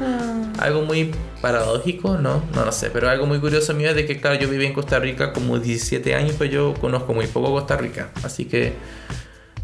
Ah, 0.00 0.42
Algo 0.58 0.82
muy 0.82 1.12
paradójico, 1.42 2.16
¿no? 2.18 2.42
No 2.54 2.64
lo 2.64 2.72
sé, 2.72 2.90
pero 2.90 3.08
algo 3.08 3.26
muy 3.26 3.38
curioso 3.40 3.74
mío 3.74 3.90
es 3.90 3.96
de 3.96 4.06
que, 4.06 4.20
claro, 4.20 4.38
yo 4.38 4.48
viví 4.48 4.64
en 4.66 4.72
Costa 4.72 4.98
Rica 4.98 5.32
como 5.32 5.58
17 5.58 6.14
años, 6.14 6.34
pero 6.38 6.50
yo 6.50 6.74
conozco 6.80 7.14
muy 7.14 7.26
poco 7.26 7.50
Costa 7.50 7.76
Rica, 7.76 8.10
así 8.22 8.44
que 8.44 8.74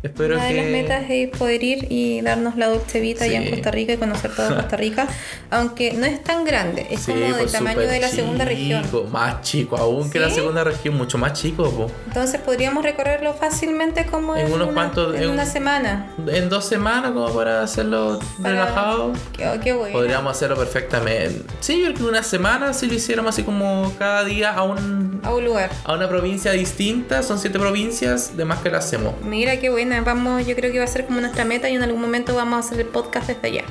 espero 0.04 0.36
Una 0.36 0.48
que... 0.48 0.54
de 0.54 0.62
las 0.62 0.70
metas 0.70 1.04
es 1.08 1.30
poder 1.30 1.62
ir 1.64 1.86
y 1.90 2.20
darnos 2.20 2.56
la 2.56 2.68
dulce 2.68 3.00
vida 3.00 3.24
allá 3.24 3.38
en 3.38 3.44
Sí. 3.44 3.50
Costa 3.50 3.70
Rica 3.70 3.92
y 3.94 3.96
conocer 3.96 4.34
todo 4.36 4.54
Costa 4.54 4.76
Rica, 4.76 5.06
aunque 5.50 5.92
no 5.94 6.06
es 6.06 6.22
tan 6.22 6.44
grande, 6.44 6.86
es 6.90 7.00
Sí, 7.00 7.12
como 7.12 7.24
del 7.24 7.34
pues, 7.34 7.52
tamaño 7.52 7.80
de 7.80 8.00
la 8.00 8.08
segunda 8.08 8.44
región. 8.44 8.84
chico, 8.84 9.04
Más 9.10 9.42
chico 9.42 9.76
aún 9.76 10.10
que 10.10 10.18
la 10.20 10.28
¿Sí? 10.28 10.36
segunda 10.36 10.62
región, 10.64 10.96
mucho 10.96 11.18
más 11.18 11.32
chico. 11.32 11.70
po. 11.70 11.90
Entonces 12.06 12.40
podríamos 12.40 12.84
recorrerlo 12.84 13.34
fácilmente 13.34 14.06
como 14.06 14.36
En 14.36 14.46
en, 14.46 14.52
unos 14.52 14.68
una, 14.68 14.74
cuantos- 14.74 15.14
en 15.16 15.22
en- 15.24 15.30
una 15.30 15.46
semana. 15.46 16.12
En 16.26 16.48
dos 16.48 16.64
semanas, 16.66 17.12
como 17.12 17.28
para 17.34 17.62
hacerlo 17.62 18.18
Para- 18.42 18.54
relajado, 18.54 19.12
Qué, 19.36 19.60
qué 19.62 19.72
bueno. 19.72 19.92
podríamos 19.92 20.30
hacerlo 20.36 20.56
perfectamente. 20.56 21.42
Sí, 21.60 21.78
yo 21.80 21.86
creo 21.86 21.96
que 21.96 22.04
una 22.04 22.22
semana, 22.22 22.72
si 22.74 22.86
lo 22.86 22.94
hiciéramos 22.94 23.30
así 23.34 23.42
como 23.42 23.92
cada 23.98 24.24
día 24.24 24.52
a, 24.52 24.62
un, 24.62 25.20
A 25.24 25.34
un 25.34 25.44
lugar. 25.44 25.70
a 25.84 25.94
una 25.94 26.08
provincia 26.08 26.52
distinta, 26.52 27.22
son 27.22 27.38
siete 27.38 27.58
provincias, 27.58 28.36
de 28.36 28.44
más 28.44 28.58
que 28.60 28.70
lo 28.70 28.78
hacemos. 28.78 29.14
Mira 29.22 29.58
qué 29.58 29.70
buena, 29.70 29.93
vamos, 30.00 30.46
yo 30.46 30.54
creo 30.56 30.72
que 30.72 30.78
va 30.78 30.84
a 30.84 30.88
ser 30.88 31.06
como 31.06 31.20
nuestra 31.20 31.44
meta 31.44 31.68
y 31.68 31.74
en 31.76 31.82
algún 31.82 32.00
momento 32.00 32.34
vamos 32.34 32.56
a 32.56 32.58
hacer 32.68 32.80
el 32.80 32.86
podcast 32.86 33.28
desde 33.28 33.46
allá. 33.48 33.64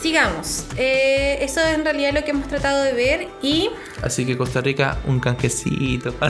Sigamos. 0.00 0.64
Eh, 0.76 1.38
eso 1.42 1.60
es 1.60 1.74
en 1.74 1.84
realidad 1.84 2.12
lo 2.12 2.24
que 2.24 2.30
hemos 2.32 2.48
tratado 2.48 2.82
de 2.82 2.92
ver 2.92 3.28
y. 3.40 3.70
Así 4.02 4.26
que 4.26 4.36
Costa 4.36 4.60
Rica, 4.60 4.98
un 5.06 5.20
canjecito. 5.20 6.12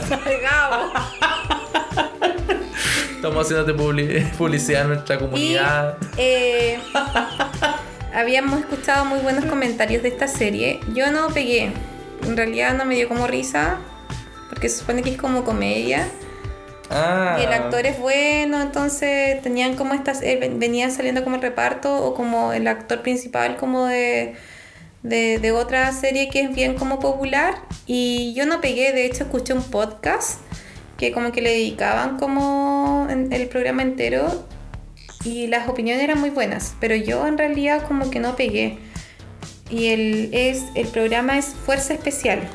Estamos 3.15 3.45
haciéndote 3.45 3.73
publi- 3.75 4.29
publicidad 4.37 4.81
a 4.83 4.87
nuestra 4.87 5.15
Y 5.15 5.19
comunidad. 5.19 5.97
eh, 6.17 6.79
habíamos 8.13 8.59
escuchado 8.59 9.05
muy 9.05 9.19
buenos 9.19 9.45
comentarios 9.45 10.03
de 10.03 10.09
esta 10.09 10.27
serie. 10.27 10.79
Yo 10.93 11.09
no 11.11 11.29
pegué. 11.29 11.71
En 12.23 12.35
realidad 12.37 12.75
no 12.75 12.85
me 12.85 12.95
dio 12.95 13.07
como 13.07 13.25
risa. 13.27 13.77
Porque 14.49 14.69
se 14.69 14.79
supone 14.79 15.01
que 15.01 15.11
es 15.11 15.17
como 15.17 15.43
comedia. 15.43 16.07
Ah. 16.93 17.37
Y 17.39 17.43
el 17.45 17.53
actor 17.53 17.85
es 17.85 17.97
bueno, 17.99 18.61
entonces 18.61 19.41
tenían 19.41 19.75
como 19.75 19.93
estas, 19.93 20.21
eh, 20.21 20.37
ven- 20.39 20.59
venían 20.59 20.91
saliendo 20.91 21.23
como 21.23 21.37
el 21.37 21.41
reparto 21.41 21.95
o 22.05 22.13
como 22.13 22.53
el 22.53 22.67
actor 22.67 23.01
principal 23.01 23.55
como 23.57 23.85
de, 23.87 24.35
de, 25.01 25.51
otra 25.51 25.91
serie 25.91 26.29
que 26.29 26.41
es 26.41 26.53
bien 26.53 26.75
como 26.75 26.99
popular. 26.99 27.55
Y 27.87 28.33
yo 28.35 28.45
no 28.45 28.61
pegué, 28.61 28.93
de 28.93 29.05
hecho 29.05 29.23
escuché 29.23 29.53
un 29.53 29.63
podcast 29.63 30.39
que 30.97 31.11
como 31.11 31.31
que 31.31 31.41
le 31.41 31.49
dedicaban 31.49 32.17
como 32.17 33.07
el 33.09 33.47
programa 33.47 33.81
entero 33.81 34.45
y 35.25 35.47
las 35.47 35.67
opiniones 35.67 36.03
eran 36.03 36.19
muy 36.19 36.29
buenas, 36.29 36.75
pero 36.79 36.95
yo 36.95 37.25
en 37.27 37.37
realidad 37.37 37.87
como 37.87 38.09
que 38.09 38.19
no 38.19 38.35
pegué. 38.35 38.77
Y 39.69 39.87
el, 39.87 40.29
es, 40.33 40.63
el 40.75 40.87
programa 40.87 41.37
es 41.37 41.47
Fuerza 41.47 41.93
Especial. 41.93 42.47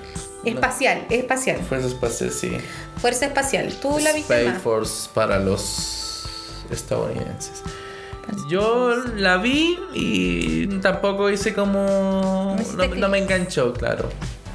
Espacial, 0.44 1.04
es 1.10 1.18
espacial. 1.20 1.58
Fuerza 1.68 1.88
Espacial, 1.88 2.30
sí. 2.30 2.56
Fuerza 3.00 3.26
Espacial. 3.26 3.74
¿Tú 3.80 3.98
la 3.98 4.12
viste 4.12 4.42
Space? 4.42 4.60
Force 4.60 5.08
para 5.12 5.38
los 5.38 6.26
estadounidenses. 6.70 7.62
Yo 8.50 8.94
la 9.16 9.38
vi 9.38 9.78
y 9.94 10.66
tampoco 10.80 11.30
hice 11.30 11.54
como. 11.54 12.56
No 12.76 12.86
no 12.94 13.08
me 13.08 13.18
enganchó, 13.18 13.72
claro. 13.72 14.08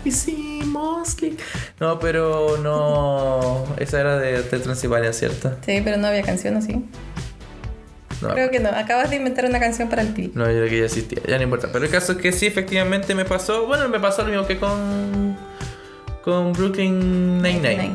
Hicimos 0.05 1.15
clic. 1.15 1.39
No, 1.79 1.97
pero 1.99 2.57
no. 2.57 3.65
Esa 3.77 4.01
era 4.01 4.17
de, 4.19 4.43
de 4.43 4.59
Transilvania, 4.59 5.11
¿cierto? 5.13 5.55
Sí, 5.65 5.81
pero 5.83 5.97
no 5.97 6.07
había 6.07 6.21
canción 6.21 6.55
así. 6.57 6.85
No, 8.21 8.29
Creo 8.33 8.51
que 8.51 8.59
no. 8.59 8.69
Acabas 8.69 9.09
de 9.09 9.15
inventar 9.17 9.45
una 9.45 9.59
canción 9.59 9.89
para 9.89 10.01
el 10.03 10.13
clip. 10.13 10.35
no, 10.35 10.45
yo 10.45 10.51
creo 10.57 10.69
que 10.69 10.79
ya 10.79 10.85
existía, 10.85 11.21
ya 11.27 11.37
no 11.37 11.43
importa. 11.43 11.69
Pero 11.73 11.85
el 11.85 11.91
caso 11.91 12.13
es 12.13 12.17
que 12.19 12.31
sí, 12.31 12.45
efectivamente 12.45 13.15
me 13.15 13.25
pasó. 13.25 13.65
Bueno, 13.65 13.89
me 13.89 13.99
pasó 13.99 14.21
lo 14.23 14.29
mismo 14.29 14.45
que 14.45 14.59
con. 14.59 15.35
Con 16.23 16.53
Brooklyn 16.53 17.41
Nine-Nine. 17.41 17.93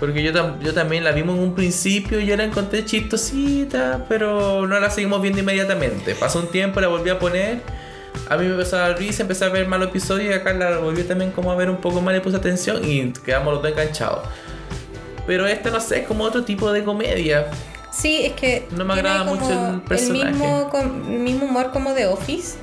Porque 0.00 0.22
yo, 0.22 0.32
tam- 0.32 0.58
yo 0.60 0.74
también 0.74 1.04
la 1.04 1.12
vimos 1.12 1.36
en 1.36 1.42
un 1.44 1.54
principio 1.54 2.18
y 2.18 2.26
yo 2.26 2.36
la 2.36 2.44
encontré 2.44 2.84
chistosita, 2.84 4.04
pero 4.08 4.66
no 4.66 4.80
la 4.80 4.90
seguimos 4.90 5.22
viendo 5.22 5.40
inmediatamente. 5.40 6.14
Pasó 6.14 6.40
un 6.40 6.48
tiempo, 6.48 6.80
la 6.80 6.88
volví 6.88 7.10
a 7.10 7.18
poner. 7.18 7.60
A 8.28 8.36
mí 8.36 8.44
me 8.46 8.52
empezó 8.52 8.76
a 8.76 8.80
dar 8.88 8.98
risa, 8.98 9.22
empecé 9.22 9.44
a 9.44 9.48
ver 9.48 9.68
malos 9.68 9.88
episodios 9.88 10.30
y 10.30 10.32
acá 10.36 10.52
la 10.54 10.78
volví 10.78 11.02
también 11.04 11.30
como 11.30 11.52
a 11.52 11.54
ver 11.56 11.70
un 11.70 11.76
poco 11.76 12.00
más, 12.00 12.12
le 12.14 12.20
puse 12.20 12.36
atención 12.36 12.80
y 12.84 13.12
quedamos 13.12 13.54
los 13.54 13.62
dos 13.62 13.70
enganchados. 13.70 14.20
Pero 15.26 15.46
esta 15.46 15.70
no 15.70 15.80
sé, 15.80 16.00
es 16.00 16.06
como 16.08 16.24
otro 16.24 16.42
tipo 16.44 16.72
de 16.72 16.82
comedia. 16.82 17.46
Sí, 17.92 18.24
es 18.24 18.32
que. 18.32 18.66
No 18.76 18.84
me 18.84 18.94
agrada 18.94 19.22
mucho 19.24 19.50
el 19.74 19.82
personaje. 19.82 20.30
mismo, 20.30 20.70
el 21.08 21.18
mismo 21.20 21.44
humor 21.46 21.70
como 21.72 21.94
de 21.94 22.06
Office. 22.06 22.56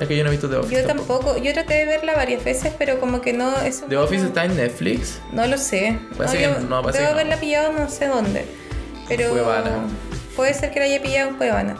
Es 0.00 0.06
que 0.06 0.16
yo 0.16 0.22
no 0.22 0.30
he 0.30 0.32
visto 0.32 0.48
The 0.48 0.56
Office. 0.56 0.80
Yo 0.80 0.86
tampoco. 0.86 1.36
Yo 1.38 1.52
traté 1.52 1.74
de 1.74 1.84
verla 1.84 2.14
varias 2.14 2.44
veces, 2.44 2.72
pero 2.78 3.00
como 3.00 3.20
que 3.20 3.32
no. 3.32 3.56
Es 3.60 3.82
The 3.88 3.96
Office 3.96 4.26
está 4.26 4.44
en 4.44 4.56
Netflix. 4.56 5.20
No 5.32 5.46
lo 5.46 5.58
sé. 5.58 5.98
Parece 6.16 6.42
yo 6.42 6.54
que 6.54 6.60
no, 6.64 6.82
parece 6.82 7.02
debo 7.02 7.10
que 7.10 7.14
no. 7.14 7.20
haberla 7.20 7.36
pillado 7.40 7.72
no 7.72 7.88
sé 7.88 8.06
dónde. 8.06 8.44
Pero. 9.08 9.30
Cuevana. 9.30 9.86
Puede 10.36 10.54
ser 10.54 10.70
que 10.70 10.78
la 10.78 10.86
haya 10.86 11.02
pillado 11.02 11.30
en 11.30 11.36
Cuevana. 11.36 11.76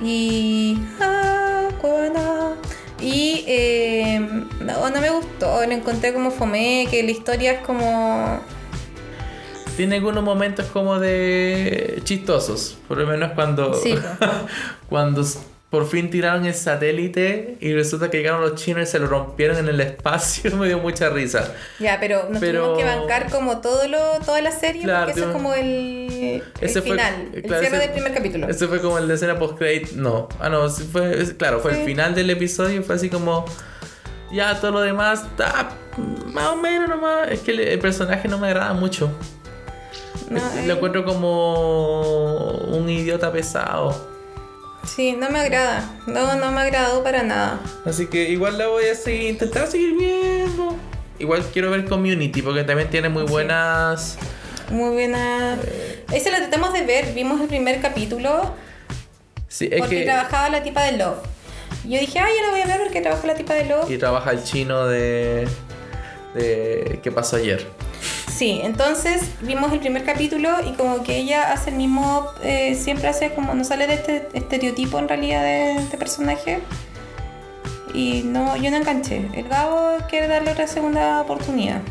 Y. 0.00 0.78
Ah, 1.00 1.68
Cuevana. 1.80 2.54
Y. 3.00 3.44
eh, 3.48 4.20
no, 4.60 4.90
no 4.90 5.00
me 5.00 5.10
gustó. 5.10 5.66
Lo 5.66 5.72
encontré 5.72 6.12
como 6.12 6.30
fomé, 6.30 6.86
que 6.88 7.02
la 7.02 7.10
historia 7.10 7.52
es 7.52 7.60
como. 7.60 8.40
Tiene 9.76 9.96
algunos 9.96 10.22
momentos 10.22 10.66
como 10.66 11.00
de 11.00 12.00
chistosos. 12.04 12.78
Por 12.86 12.98
lo 12.98 13.08
menos 13.08 13.32
cuando. 13.32 13.74
Sí. 13.74 13.96
cuando 14.88 15.24
por 15.74 15.88
fin 15.88 16.08
tiraron 16.10 16.46
el 16.46 16.54
satélite 16.54 17.56
y 17.60 17.72
resulta 17.74 18.08
que 18.10 18.18
llegaron 18.18 18.40
los 18.42 18.54
chinos 18.54 18.84
y 18.88 18.90
se 18.90 18.98
lo 19.00 19.08
rompieron 19.08 19.58
en 19.58 19.68
el 19.68 19.80
espacio. 19.80 20.54
Me 20.56 20.68
dio 20.68 20.78
mucha 20.78 21.10
risa. 21.10 21.52
Ya, 21.80 21.98
pero 21.98 22.28
nos 22.30 22.38
Pero- 22.40 22.74
tuvimos 22.74 22.78
que 22.78 22.84
bancar 22.84 23.30
como 23.30 23.60
todo 23.60 23.88
lo, 23.88 23.98
toda 24.24 24.40
la 24.40 24.52
serie, 24.52 24.84
Claro, 24.84 25.06
porque 25.06 25.20
eso 25.20 25.28
es 25.30 25.34
como 25.34 25.52
el, 25.54 25.66
el 25.66 26.42
Ese 26.60 26.80
fue- 26.80 26.92
final, 26.92 27.28
el 27.34 27.42
claro, 27.42 27.60
cierre 27.60 27.76
ese- 27.76 27.86
del 27.86 27.90
primer 27.92 28.14
capítulo. 28.14 28.48
Ese 28.48 28.68
fue 28.68 28.80
como 28.80 28.98
el 28.98 29.08
de 29.08 29.14
escena 29.14 29.36
post 29.38 29.58
credit 29.58 29.92
No. 29.92 30.28
Ah, 30.38 30.48
no. 30.48 30.68
Fue, 30.70 31.20
es- 31.20 31.32
claro, 31.34 31.58
fue 31.60 31.72
Sí. 31.74 31.80
el 31.80 31.84
final 31.86 32.14
del 32.14 32.30
episodio. 32.30 32.82
Fue 32.84 32.94
así 32.94 33.10
como. 33.10 33.44
Ya 34.32 34.58
todo 34.60 34.70
lo 34.72 34.80
demás 34.80 35.22
está 35.24 35.70
más 36.32 36.46
o 36.48 36.56
menos 36.56 36.88
nomás. 36.88 37.30
Es 37.30 37.40
que 37.40 37.50
el, 37.52 37.60
el 37.60 37.78
personaje 37.78 38.26
no 38.28 38.38
me 38.38 38.48
agrada 38.48 38.72
mucho. 38.72 39.10
No, 40.30 40.40
Lo 40.40 40.72
eh, 40.72 40.76
encuentro 40.76 41.04
como 41.04 42.50
un 42.68 42.88
idiota 42.88 43.30
pesado. 43.30 44.13
Sí, 44.86 45.12
no 45.12 45.30
me 45.30 45.40
agrada. 45.40 45.90
No, 46.06 46.36
no 46.36 46.52
me 46.52 46.60
agradó 46.60 47.02
para 47.02 47.22
nada. 47.22 47.60
Así 47.84 48.06
que 48.06 48.28
igual 48.30 48.58
la 48.58 48.68
voy 48.68 48.84
a 48.86 48.94
seguir, 48.94 49.30
intentar 49.30 49.66
seguir 49.66 49.96
viendo. 49.96 50.76
Igual 51.18 51.44
quiero 51.52 51.70
ver 51.70 51.84
Community 51.86 52.42
porque 52.42 52.64
también 52.64 52.90
tiene 52.90 53.08
muy 53.08 53.24
Sí. 53.26 53.32
buenas. 53.32 54.18
Muy 54.70 54.90
buena. 54.92 55.56
Ese 56.12 56.30
lo 56.30 56.36
tratamos 56.38 56.72
de 56.72 56.82
ver. 56.84 57.12
Vimos 57.14 57.40
el 57.40 57.46
primer 57.48 57.80
capítulo 57.80 58.54
Sí, 59.48 59.68
es 59.70 59.78
porque 59.80 60.00
que. 60.00 60.04
trabajaba 60.04 60.48
la 60.48 60.62
tipa 60.62 60.82
de 60.84 60.92
Love. 60.98 61.18
Yo 61.84 62.00
dije, 62.00 62.18
ah, 62.18 62.26
ya 62.34 62.46
lo 62.46 62.50
voy 62.50 62.60
a 62.62 62.66
ver 62.66 62.80
porque 62.82 63.00
trabaja 63.00 63.26
la 63.26 63.34
tipa 63.34 63.54
de 63.54 63.66
Love. 63.66 63.90
Y 63.90 63.98
trabaja 63.98 64.30
el 64.32 64.42
chino 64.42 64.86
de. 64.86 65.46
de. 66.34 66.98
¿Qué 67.02 67.12
pasó 67.12 67.36
ayer? 67.36 67.64
Sí, 68.36 68.60
entonces 68.64 69.22
vimos 69.42 69.72
el 69.72 69.78
primer 69.78 70.04
capítulo 70.04 70.48
y 70.66 70.72
como 70.72 71.04
que 71.04 71.18
ella 71.18 71.52
hace 71.52 71.70
el 71.70 71.76
mismo, 71.76 72.26
eh, 72.42 72.74
siempre 72.74 73.06
hace 73.08 73.32
como, 73.32 73.54
no 73.54 73.62
sale 73.62 73.86
de 73.86 73.94
este 73.94 74.28
estereotipo 74.32 74.98
en 74.98 75.08
realidad 75.08 75.42
de, 75.42 75.86
de 75.88 75.96
personaje. 75.96 76.60
Y 77.92 78.22
no, 78.24 78.56
yo 78.56 78.70
no 78.72 78.76
enganché. 78.78 79.30
El 79.34 79.48
Gabo 79.48 79.98
quiere 80.10 80.26
darle 80.26 80.50
otra 80.50 80.66
segunda 80.66 81.20
oportunidad. 81.20 81.82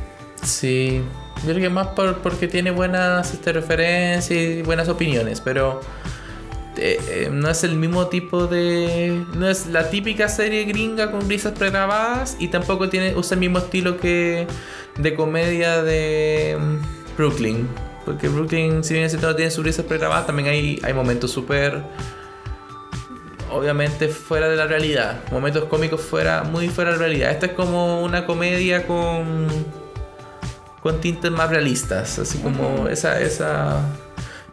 Sí. 0.44 1.02
Yo 1.44 1.50
creo 1.50 1.62
que 1.62 1.70
más 1.70 1.88
por, 1.90 2.22
porque 2.22 2.48
tiene 2.50 2.72
buenas 2.72 3.34
referencias 3.46 4.32
y 4.32 4.62
buenas 4.64 4.90
opiniones, 4.90 5.40
pero. 5.40 5.80
eh, 6.76 7.00
eh, 7.08 7.30
no 7.32 7.50
es 7.50 7.64
el 7.64 7.76
mismo 7.76 8.08
tipo 8.08 8.48
de. 8.48 9.26
No 9.36 9.48
es 9.50 9.68
la 9.68 9.90
típica 9.90 10.28
serie 10.28 10.66
gringa 10.66 11.12
con 11.12 11.30
risas 11.30 11.54
pregrabadas 11.54 12.36
y 12.40 12.48
tampoco 12.50 12.90
tiene 12.90 13.16
usa 13.16 13.36
el 13.36 13.40
mismo 13.42 13.60
estilo 13.60 13.98
que 13.98 14.48
de 14.98 15.16
comedia 15.16 15.82
de 15.82 16.58
mm, 16.60 17.16
Brooklyn. 17.18 17.68
Porque 18.06 18.28
Brooklyn, 18.28 18.84
si 18.84 18.94
bien 18.94 19.06
es 19.06 19.12
cierto, 19.12 19.28
no 19.28 19.36
tiene 19.36 19.52
sus 19.52 19.64
risas 19.64 19.86
pregrabadas, 19.86 20.28
también 20.28 20.50
hay, 20.50 20.80
hay 20.84 20.94
momentos 20.94 21.32
súper. 21.32 21.84
Obviamente 23.52 24.08
fuera 24.10 24.50
de 24.50 24.56
la 24.56 24.66
realidad. 24.66 25.22
Momentos 25.32 25.66
cómicos 25.66 26.02
fuera, 26.02 26.44
muy 26.44 26.70
fuera 26.70 26.92
de 26.92 26.98
la 26.98 27.04
realidad. 27.04 27.32
Esta 27.32 27.48
es 27.48 27.52
como 27.54 28.02
una 28.02 28.26
comedia 28.26 28.86
con. 28.88 29.48
con 30.82 31.00
tintes 31.00 31.32
más 31.32 31.50
realistas. 31.50 32.20
Así 32.20 32.40
como 32.40 32.88
esa. 32.88 33.22
esa 33.22 33.86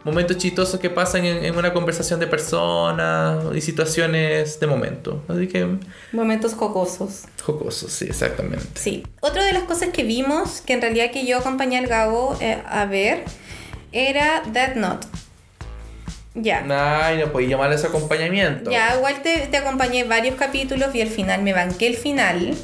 momentos 0.03 0.37
chistosos 0.37 0.79
que 0.79 0.89
pasan 0.89 1.25
en, 1.25 1.45
en 1.45 1.55
una 1.55 1.73
conversación 1.73 2.19
de 2.19 2.27
personas 2.27 3.43
y 3.55 3.61
situaciones 3.61 4.59
de 4.59 4.67
momento. 4.67 5.23
Así 5.27 5.47
que. 5.47 5.67
Momentos 6.11 6.53
jocosos. 6.53 7.23
Jocosos, 7.43 7.91
sí, 7.91 8.05
exactamente. 8.05 8.67
Sí. 8.75 9.05
Otra 9.21 9.43
de 9.45 9.53
las 9.53 9.63
cosas 9.63 9.89
que 9.89 10.03
vimos, 10.03 10.61
que 10.61 10.73
en 10.73 10.81
realidad 10.81 11.11
que 11.11 11.25
yo 11.25 11.37
acompañé 11.37 11.77
al 11.77 11.87
Gabo 11.87 12.37
eh, 12.39 12.61
a 12.67 12.85
ver, 12.85 13.23
era 13.91 14.43
Death 14.51 14.75
Note. 14.75 15.07
Ya. 16.33 16.63
Ay, 17.03 17.17
no 17.19 17.31
podía 17.31 17.49
llamar 17.49 17.73
ese 17.73 17.87
acompañamiento. 17.87 18.71
Ya, 18.71 18.95
igual 18.95 19.21
te, 19.21 19.47
te 19.47 19.57
acompañé 19.57 20.05
varios 20.05 20.35
capítulos 20.35 20.95
y 20.95 21.01
al 21.01 21.09
final 21.09 21.43
me 21.43 21.51
banqué 21.53 21.87
el 21.87 21.97
final. 21.97 22.55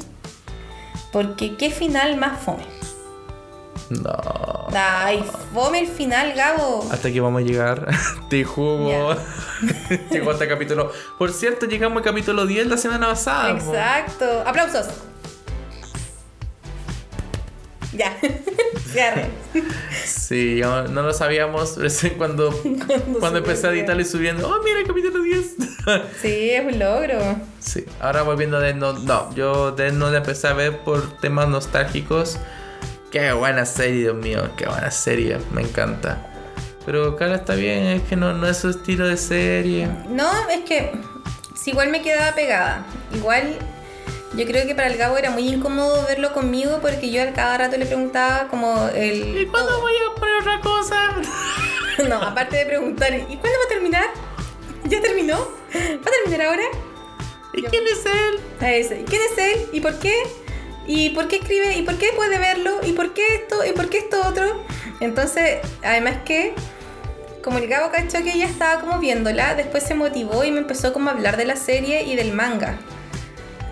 Porque 1.12 1.56
qué 1.56 1.70
final 1.70 2.16
más 2.16 2.40
fome. 2.40 2.77
No. 3.90 4.68
Ay, 4.74 5.24
fome 5.54 5.80
el 5.80 5.86
final, 5.86 6.34
Gabo. 6.34 6.86
Hasta 6.90 7.08
aquí 7.08 7.20
vamos 7.20 7.42
a 7.42 7.44
llegar. 7.44 7.88
Te 8.30 8.44
jugo. 8.44 9.14
Llegó 10.10 10.30
hasta 10.30 10.48
capítulo. 10.48 10.92
Por 11.18 11.32
cierto, 11.32 11.66
llegamos 11.66 11.98
al 11.98 12.04
capítulo 12.04 12.46
10 12.46 12.66
la 12.66 12.76
semana 12.76 13.08
pasada. 13.08 13.50
Exacto. 13.50 14.42
Aplausos. 14.46 14.88
Ya. 17.92 18.16
Sí, 20.04 20.60
no, 20.62 20.88
no 20.88 21.02
lo 21.02 21.12
sabíamos 21.12 21.76
recién 21.76 22.14
cuando, 22.14 22.50
cuando, 23.18 23.38
empecé 23.38 23.66
a 23.66 23.70
editar 23.70 23.98
y 24.00 24.04
subiendo. 24.04 24.48
Oh, 24.48 24.62
mira 24.62 24.80
el 24.80 24.86
capítulo 24.86 25.22
10. 25.22 25.56
Sí, 26.20 26.50
es 26.50 26.64
un 26.64 26.78
logro. 26.78 27.18
sí, 27.58 27.84
ahora 28.00 28.22
volviendo 28.22 28.56
a 28.56 28.60
Death 28.60 28.76
Note. 28.76 29.00
No, 29.04 29.34
yo 29.34 29.72
Death 29.72 29.92
Note 29.94 30.16
empecé 30.16 30.48
a 30.48 30.52
ver 30.54 30.78
por 30.80 31.18
temas 31.18 31.48
nostálgicos. 31.48 32.38
Qué 33.10 33.32
buena 33.32 33.64
serie, 33.64 34.00
Dios 34.00 34.16
mío. 34.16 34.50
Qué 34.56 34.66
buena 34.66 34.90
serie. 34.90 35.38
Me 35.52 35.62
encanta. 35.62 36.26
Pero 36.84 37.16
Carla 37.16 37.36
está 37.36 37.54
bien, 37.54 37.84
es 37.86 38.02
que 38.02 38.16
no, 38.16 38.32
no 38.32 38.46
es 38.46 38.58
su 38.58 38.70
estilo 38.70 39.06
de 39.06 39.16
serie. 39.16 39.88
No, 40.08 40.30
es 40.48 40.60
que 40.60 40.92
si 41.54 41.70
igual 41.70 41.90
me 41.90 42.02
quedaba 42.02 42.34
pegada. 42.34 42.84
Igual 43.14 43.58
yo 44.34 44.44
creo 44.46 44.66
que 44.66 44.74
para 44.74 44.88
el 44.88 44.96
Gabo 44.96 45.16
era 45.16 45.30
muy 45.30 45.48
incómodo 45.48 46.04
verlo 46.06 46.32
conmigo 46.32 46.78
porque 46.80 47.10
yo 47.10 47.22
al 47.22 47.32
cada 47.32 47.58
rato 47.58 47.76
le 47.76 47.86
preguntaba 47.86 48.48
como 48.48 48.88
el... 48.94 49.38
¿Y 49.38 49.46
cuándo 49.46 49.80
voy 49.80 49.92
a 49.94 50.18
poner 50.18 50.40
otra 50.40 50.60
cosa? 50.60 50.96
No, 52.08 52.22
aparte 52.22 52.58
de 52.58 52.64
preguntar, 52.64 53.12
¿y 53.12 53.36
cuándo 53.38 53.58
va 53.58 53.64
a 53.64 53.68
terminar? 53.68 54.04
¿Ya 54.84 55.00
terminó? 55.00 55.34
¿Va 55.36 56.10
a 56.10 56.22
terminar 56.22 56.46
ahora? 56.46 56.62
¿Y 57.52 57.62
quién 57.64 57.82
es 57.88 58.06
él? 58.06 58.40
A 58.60 58.70
ese, 58.70 59.00
¿Y 59.00 59.04
quién 59.04 59.20
es 59.20 59.36
él? 59.36 59.66
¿Y 59.72 59.80
por 59.80 59.98
qué? 59.98 60.14
¿Y 60.88 61.10
por 61.10 61.28
qué 61.28 61.36
escribe? 61.36 61.76
¿Y 61.76 61.82
por 61.82 61.98
qué 61.98 62.08
puede 62.16 62.38
verlo? 62.38 62.80
¿Y 62.82 62.92
por 62.92 63.12
qué 63.12 63.22
esto? 63.34 63.64
¿Y 63.64 63.72
por 63.72 63.90
qué 63.90 63.98
esto 63.98 64.26
otro? 64.26 64.64
Entonces, 65.00 65.58
además 65.84 66.16
que, 66.24 66.54
como 67.44 67.58
el 67.58 67.68
Gabo 67.68 67.92
cachó 67.92 68.24
que 68.24 68.32
ella 68.32 68.46
estaba 68.46 68.80
como 68.80 68.98
viéndola, 68.98 69.54
después 69.54 69.84
se 69.84 69.94
motivó 69.94 70.44
y 70.44 70.50
me 70.50 70.60
empezó 70.60 70.94
como 70.94 71.10
a 71.10 71.12
hablar 71.12 71.36
de 71.36 71.44
la 71.44 71.56
serie 71.56 72.04
y 72.04 72.16
del 72.16 72.32
manga. 72.32 72.78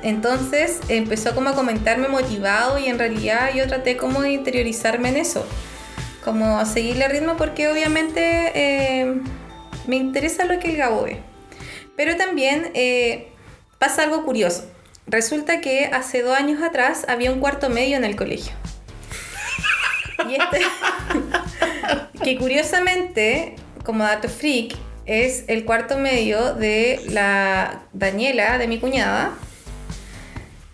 Entonces 0.03 0.81
empezó 0.89 1.35
como 1.35 1.49
a 1.49 1.55
comentarme 1.55 2.07
motivado 2.07 2.79
y 2.79 2.87
en 2.87 2.99
realidad 2.99 3.51
yo 3.55 3.67
traté 3.67 3.97
como 3.97 4.21
de 4.21 4.33
interiorizarme 4.33 5.09
en 5.09 5.17
eso. 5.17 5.47
Como 6.23 6.65
seguirle 6.67 7.07
el 7.07 7.13
ritmo 7.13 7.39
porque 7.39 7.69
obviamente 7.69 8.53
eh, 8.55 9.21
me 9.87 9.97
interesa 9.97 10.45
lo 10.45 10.59
que 10.59 10.69
el 10.69 10.77
Gabo 10.77 11.05
ve. 11.05 11.23
Pero 11.97 12.17
también 12.17 12.71
eh, 12.75 13.29
pasa 13.79 14.03
algo 14.03 14.23
curioso. 14.23 14.71
Resulta 15.07 15.61
que 15.61 15.87
hace 15.87 16.23
dos 16.23 16.37
años 16.37 16.63
atrás 16.63 17.05
había 17.09 17.31
un 17.31 17.39
cuarto 17.39 17.71
medio 17.71 17.97
en 17.97 18.05
el 18.05 18.17
colegio. 18.17 18.53
Y 20.29 20.35
este, 20.35 20.61
que 22.25 22.37
curiosamente, 22.37 23.55
como 23.85 24.03
dato 24.03 24.29
freak, 24.29 24.75
es 25.05 25.45
el 25.47 25.65
cuarto 25.65 25.97
medio 25.97 26.55
de 26.55 27.01
la 27.11 27.83
Daniela, 27.93 28.59
de 28.59 28.67
mi 28.67 28.81
cuñada. 28.81 29.33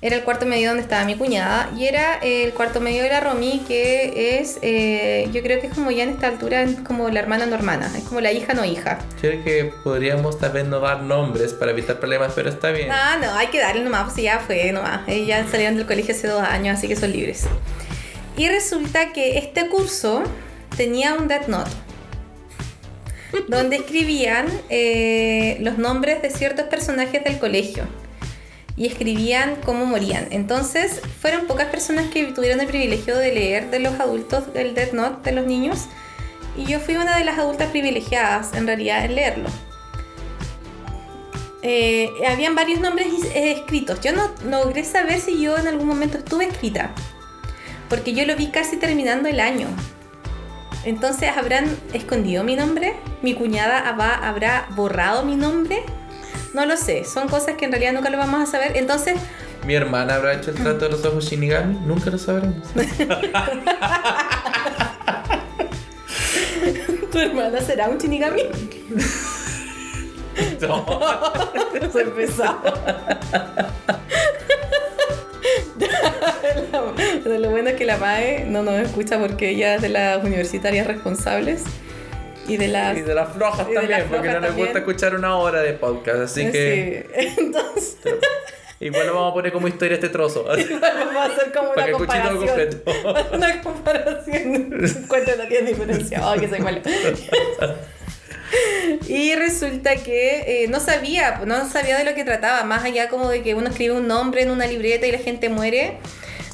Era 0.02 0.16
el 0.16 0.24
cuarto 0.24 0.46
medio 0.46 0.70
donde 0.70 0.82
estaba 0.82 1.04
mi 1.04 1.14
cuñada. 1.14 1.70
Y 1.76 1.86
era 1.86 2.18
el 2.18 2.52
cuarto 2.54 2.80
medio 2.80 3.04
de 3.04 3.08
la 3.08 3.20
Romy, 3.20 3.64
que 3.68 4.38
es, 4.40 4.58
eh, 4.60 5.28
yo 5.32 5.42
creo 5.42 5.60
que 5.60 5.68
es 5.68 5.74
como 5.74 5.92
ya 5.92 6.02
en 6.02 6.10
esta 6.10 6.26
altura, 6.26 6.62
es 6.62 6.80
como 6.80 7.08
la 7.08 7.20
hermana 7.20 7.46
no 7.46 7.54
hermana. 7.54 7.88
Es 7.96 8.02
como 8.02 8.20
la 8.20 8.32
hija 8.32 8.52
no 8.52 8.64
hija. 8.64 8.98
Creo 9.20 9.44
que 9.44 9.72
podríamos 9.84 10.40
tal 10.40 10.50
vez 10.52 10.66
no 10.66 10.80
dar 10.80 11.02
nombres 11.02 11.52
para 11.52 11.70
evitar 11.70 12.00
problemas, 12.00 12.32
pero 12.34 12.50
está 12.50 12.72
bien. 12.72 12.88
Ah, 12.90 13.16
no, 13.22 13.32
hay 13.32 13.46
que 13.46 13.60
darle 13.60 13.84
nomás, 13.84 14.12
pues 14.12 14.16
ya 14.16 14.40
fue 14.40 14.72
nomás. 14.72 15.06
Ya 15.06 15.46
salieron 15.46 15.76
del 15.76 15.86
colegio 15.86 16.14
hace 16.14 16.26
dos 16.26 16.42
años, 16.42 16.78
así 16.78 16.88
que 16.88 16.96
son 16.96 17.12
libres. 17.12 17.46
Y 18.36 18.48
resulta 18.48 19.12
que 19.12 19.38
este 19.38 19.68
curso 19.68 20.24
tenía 20.76 21.14
un 21.14 21.28
Death 21.28 21.46
Note. 21.46 21.70
donde 23.48 23.76
escribían 23.76 24.46
eh, 24.68 25.56
los 25.60 25.78
nombres 25.78 26.20
de 26.22 26.30
ciertos 26.30 26.66
personajes 26.66 27.22
del 27.24 27.38
colegio. 27.38 27.84
Y 28.76 28.86
escribían 28.86 29.56
cómo 29.64 29.84
morían. 29.84 30.28
Entonces, 30.30 31.00
fueron 31.20 31.46
pocas 31.46 31.66
personas 31.66 32.08
que 32.08 32.24
tuvieron 32.32 32.60
el 32.60 32.66
privilegio 32.66 33.16
de 33.16 33.32
leer 33.32 33.70
de 33.70 33.80
los 33.80 34.00
adultos 34.00 34.44
el 34.54 34.74
Death 34.74 34.92
Note 34.92 35.30
de 35.30 35.36
los 35.36 35.46
niños. 35.46 35.86
Y 36.56 36.64
yo 36.64 36.80
fui 36.80 36.96
una 36.96 37.16
de 37.16 37.24
las 37.24 37.38
adultas 37.38 37.70
privilegiadas, 37.70 38.54
en 38.54 38.66
realidad, 38.66 39.04
en 39.04 39.14
leerlo. 39.14 39.48
Eh, 41.62 42.10
habían 42.28 42.54
varios 42.54 42.80
nombres 42.80 43.06
eh, 43.34 43.52
escritos. 43.52 44.00
Yo 44.00 44.12
no, 44.12 44.30
no 44.44 44.64
logré 44.64 44.84
saber 44.84 45.20
si 45.20 45.40
yo 45.40 45.56
en 45.56 45.68
algún 45.68 45.86
momento 45.86 46.18
estuve 46.18 46.46
escrita. 46.46 46.90
Porque 47.88 48.14
yo 48.14 48.24
lo 48.26 48.36
vi 48.36 48.48
casi 48.48 48.78
terminando 48.78 49.28
el 49.28 49.38
año. 49.38 49.68
Entonces, 50.84 51.30
¿habrán 51.36 51.76
escondido 51.92 52.42
mi 52.42 52.56
nombre? 52.56 52.94
¿Mi 53.22 53.34
cuñada 53.34 53.78
habrá, 53.78 54.14
habrá 54.14 54.66
borrado 54.70 55.24
mi 55.24 55.36
nombre? 55.36 55.84
No 56.54 56.66
lo 56.66 56.76
sé. 56.76 57.04
Son 57.04 57.28
cosas 57.28 57.56
que 57.56 57.64
en 57.64 57.72
realidad 57.72 57.92
nunca 57.92 58.10
lo 58.10 58.18
vamos 58.18 58.40
a 58.40 58.46
saber. 58.50 58.76
Entonces, 58.76 59.14
Mi 59.66 59.74
hermana 59.74 60.16
habrá 60.16 60.34
hecho 60.34 60.50
el 60.50 60.56
trato 60.56 60.86
de 60.86 60.90
los 60.90 61.04
ojos 61.04 61.24
Shinigami, 61.24 61.78
nunca 61.86 62.10
lo 62.10 62.18
sabremos. 62.18 62.68
¿tu 67.12 67.18
hermana 67.18 67.60
será 67.60 67.88
un 67.88 67.98
Shinigami? 67.98 68.42
Soy 71.92 72.04
pesado. 72.16 72.74
Pero 77.22 77.38
lo 77.38 77.50
bueno 77.50 77.70
es 77.70 77.76
que 77.76 77.84
la 77.84 77.98
MAE 77.98 78.44
no 78.46 78.62
nos 78.62 78.74
escucha 78.74 79.18
porque 79.18 79.50
ella 79.50 79.76
es 79.76 79.82
de 79.82 79.88
las 79.90 80.24
universitarias 80.24 80.86
responsables 80.86 81.62
y 82.48 82.56
de 82.56 82.68
las... 82.68 82.96
Y 82.96 83.02
de 83.02 83.14
las 83.14 83.32
flojas 83.32 83.66
también, 83.72 84.06
porque 84.08 84.28
no 84.28 84.34
flojas 84.38 84.42
les 84.42 84.50
gusta 84.50 84.72
también. 84.72 84.76
escuchar 84.78 85.14
una 85.14 85.36
hora 85.36 85.60
de 85.62 85.72
podcast, 85.74 86.20
así 86.20 86.50
que 86.50 87.06
Sí. 87.14 87.34
Entonces, 87.38 87.96
igual 88.80 89.06
lo 89.06 89.14
vamos 89.14 89.30
a 89.30 89.34
poner 89.34 89.52
como 89.52 89.68
historia 89.68 89.94
este 89.94 90.08
trozo. 90.08 90.44
vamos 90.44 90.60
a 91.16 91.24
hacer 91.24 91.52
como 91.52 91.72
Para 91.74 91.86
una 91.86 91.86
que 91.86 91.92
comparación. 91.92 92.36
completo. 92.36 92.82
Una 93.32 93.62
comparación. 93.62 94.84
Encuentro 94.84 95.36
no 95.36 95.46
tiene 95.48 95.68
diferencia. 95.70 96.20
Oh, 96.28 96.38
que 96.40 96.48
soy 96.48 96.60
mala. 96.60 96.80
Y 99.08 99.34
resulta 99.34 99.96
que 99.96 100.64
eh, 100.64 100.68
no 100.68 100.78
sabía, 100.78 101.40
no 101.46 101.66
sabía 101.70 101.96
de 101.96 102.04
lo 102.04 102.14
que 102.14 102.22
trataba, 102.24 102.64
más 102.64 102.84
allá 102.84 103.08
como 103.08 103.30
de 103.30 103.42
que 103.42 103.54
uno 103.54 103.70
escribe 103.70 103.94
un 103.94 104.06
nombre 104.06 104.42
en 104.42 104.50
una 104.50 104.66
libreta 104.66 105.06
y 105.06 105.12
la 105.12 105.18
gente 105.18 105.48
muere. 105.48 105.98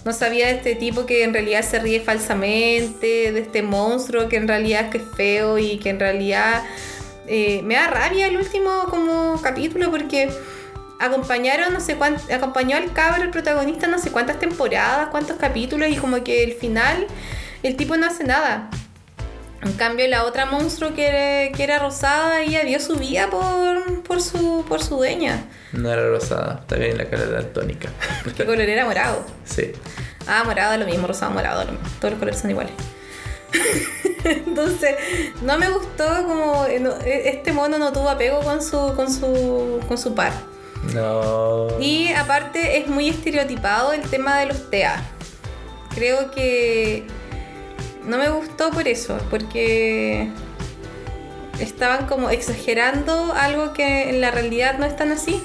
No 0.09 0.14
sabía 0.14 0.46
de 0.46 0.52
este 0.52 0.74
tipo 0.74 1.04
que 1.04 1.22
en 1.22 1.34
realidad 1.34 1.62
se 1.62 1.78
ríe 1.80 2.00
falsamente, 2.00 3.30
de 3.30 3.40
este 3.40 3.62
monstruo 3.62 4.30
que 4.30 4.36
en 4.36 4.48
realidad 4.48 4.86
es 4.86 4.90
que 4.90 4.96
es 4.96 5.04
feo 5.14 5.59
y 5.59 5.76
que 5.76 5.90
en 5.90 6.00
realidad 6.00 6.64
eh, 7.26 7.61
me 7.62 7.74
da 7.74 7.88
rabia 7.88 8.26
el 8.26 8.38
último 8.38 8.86
como 8.88 9.38
capítulo 9.42 9.90
porque 9.90 10.30
acompañaron 10.98 11.74
no 11.74 11.80
sé 11.80 11.96
cuánto, 11.96 12.22
acompañó 12.32 12.78
al 12.78 12.90
cabro 12.94 13.22
el 13.22 13.28
protagonista 13.28 13.86
no 13.86 13.98
sé 13.98 14.11
cuántas 14.11 14.38
temporadas, 14.38 15.09
cuántos 15.11 15.36
capítulos 15.36 15.90
y 15.90 15.96
como 15.96 16.24
que 16.24 16.42
el 16.42 16.54
final 16.54 17.06
el 17.62 17.76
tipo 17.76 17.94
no 17.98 18.06
hace 18.06 18.24
nada. 18.24 18.70
En 19.62 19.72
cambio, 19.72 20.06
la 20.06 20.24
otra 20.24 20.46
monstruo 20.46 20.94
que 20.94 21.09
era, 21.09 21.56
que 21.56 21.64
era 21.64 21.78
rosada, 21.80 22.42
ella 22.42 22.62
dio 22.62 22.78
su 22.78 22.96
vida 22.96 23.28
por, 23.28 24.02
por, 24.02 24.22
su, 24.22 24.64
por 24.68 24.82
su 24.82 24.96
dueña. 24.96 25.46
No 25.72 25.90
era 25.90 26.09
rosada, 26.09 26.61
está 26.61 26.76
bien 26.76 26.96
la 26.96 27.06
cara 27.06 27.26
daltónica. 27.26 27.88
¿Qué 28.36 28.44
color 28.44 28.61
era? 28.61 28.84
Morado. 28.84 29.24
Sí. 29.44 29.72
Ah, 30.28 30.44
morado 30.44 30.74
es 30.74 30.80
lo 30.80 30.86
mismo, 30.86 31.06
rosado, 31.06 31.32
morado, 31.32 31.64
lo 31.64 31.72
mismo. 31.72 31.88
Todos 31.98 32.12
los 32.12 32.18
colores 32.20 32.40
son 32.40 32.50
iguales. 32.50 32.72
Entonces, 34.24 34.94
no 35.42 35.59
me 35.59 35.68
gustó 35.70 36.06
como 36.24 36.66
eh, 36.66 36.82
eh, 37.04 37.22
este 37.34 37.52
mono 37.52 37.78
no 37.78 37.92
tuvo 37.92 38.11
apego 38.11 38.40
con 38.40 38.62
su, 38.62 38.94
con 38.94 39.12
su, 39.12 39.80
con 39.88 39.98
su 39.98 40.14
par. 40.14 40.32
No. 40.94 41.66
Y 41.80 42.12
aparte 42.12 42.78
es 42.78 42.86
muy 42.86 43.09
estereotipado 43.09 43.92
el 43.92 44.02
tema 44.02 44.38
de 44.38 44.46
los 44.46 44.70
TEA. 44.70 45.02
Creo 45.94 46.30
que 46.30 47.06
no 48.09 48.18
me 48.18 48.28
gustó 48.30 48.70
por 48.70 48.88
eso, 48.88 49.18
porque 49.30 50.30
estaban 51.61 52.06
como 52.06 52.30
exagerando 52.30 53.32
algo 53.34 53.72
que 53.72 54.11
en 54.11 54.20
la 54.20 54.30
realidad 54.30 54.78
no 54.78 54.86
es 54.86 54.96
tan 54.96 55.12
así. 55.12 55.42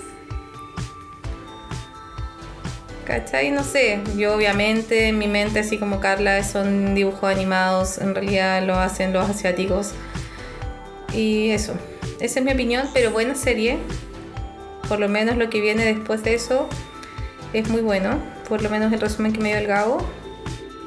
¿Cachai? 3.05 3.51
No 3.51 3.64
sé, 3.64 3.99
yo 4.16 4.34
obviamente 4.34 5.09
en 5.09 5.20
mi 5.20 5.28
mente, 5.28 5.59
así 5.59 5.78
como 5.78 5.99
Carla, 5.99 6.41
son 6.43 6.95
dibujos 6.95 7.30
animados, 7.30 7.97
en 7.97 8.16
realidad 8.16 8.64
lo 8.64 8.76
hacen 8.76 9.11
los 9.11 9.30
asiáticos. 9.30 9.91
Y 11.14 11.51
eso, 11.51 11.74
esa 12.22 12.39
es 12.39 12.45
mi 12.45 12.53
opinión, 12.53 12.88
pero 12.93 13.11
buena 13.11 13.36
serie. 13.36 13.78
Por 14.88 14.99
lo 14.99 15.09
menos 15.09 15.38
lo 15.38 15.49
que 15.49 15.59
viene 15.59 15.84
después 15.84 16.24
de 16.24 16.34
eso 16.36 16.70
es 17.51 17.70
muy 17.70 17.82
bueno. 17.82 18.20
Por 18.47 18.61
lo 18.61 18.70
menos 18.70 18.93
el 18.93 19.01
resumen 19.01 19.34
que 19.34 19.41
me 19.41 19.49
dio 19.49 19.57
el 19.57 19.68
Gabo. 19.68 20.07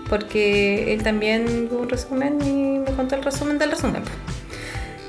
Porque 0.09 0.93
él 0.95 1.03
también 1.03 1.69
tuvo 1.69 1.81
un 1.81 1.89
resumen 1.89 2.39
y 2.43 2.79
me 2.79 2.93
contó 2.93 3.17
el 3.17 3.23
resumen 3.23 3.59
del 3.59 3.71
resumen. 3.71 4.03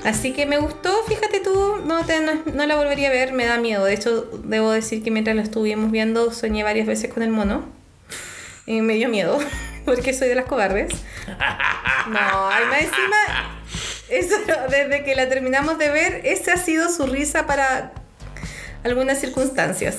Así 0.04 0.32
que 0.32 0.46
me 0.46 0.58
gustó, 0.58 0.92
fíjate 1.06 1.40
tú, 1.40 1.78
no, 1.84 2.04
te, 2.04 2.20
no, 2.20 2.32
no, 2.52 2.66
la 2.66 2.76
volvería 2.76 3.08
a 3.08 3.12
ver, 3.12 3.32
me 3.32 3.46
da 3.46 3.58
miedo. 3.58 3.84
De 3.84 3.94
hecho, 3.94 4.30
debo 4.44 4.70
decir 4.70 5.02
que 5.02 5.10
mientras 5.10 5.36
la 5.36 5.42
estuvimos 5.42 5.90
viendo, 5.90 6.32
soñé 6.32 6.62
varias 6.62 6.86
veces 6.86 7.12
con 7.12 7.22
el 7.22 7.30
mono. 7.30 7.66
Y 8.66 8.80
me 8.80 8.94
dio 8.94 9.08
miedo, 9.08 9.38
porque 9.84 10.12
soy 10.12 10.28
de 10.28 10.34
las 10.34 10.46
cobardes. 10.46 10.92
No, 12.08 12.48
ay, 12.48 12.64
más 12.66 12.82
encima, 12.82 13.58
eso, 14.08 14.34
desde 14.70 15.04
que 15.04 15.14
la 15.14 15.28
terminamos 15.28 15.78
de 15.78 15.90
ver, 15.90 16.22
esa 16.24 16.54
ha 16.54 16.56
sido 16.56 16.88
su 16.88 17.06
risa 17.06 17.46
para 17.46 17.92
algunas 18.84 19.20
circunstancias. 19.20 19.98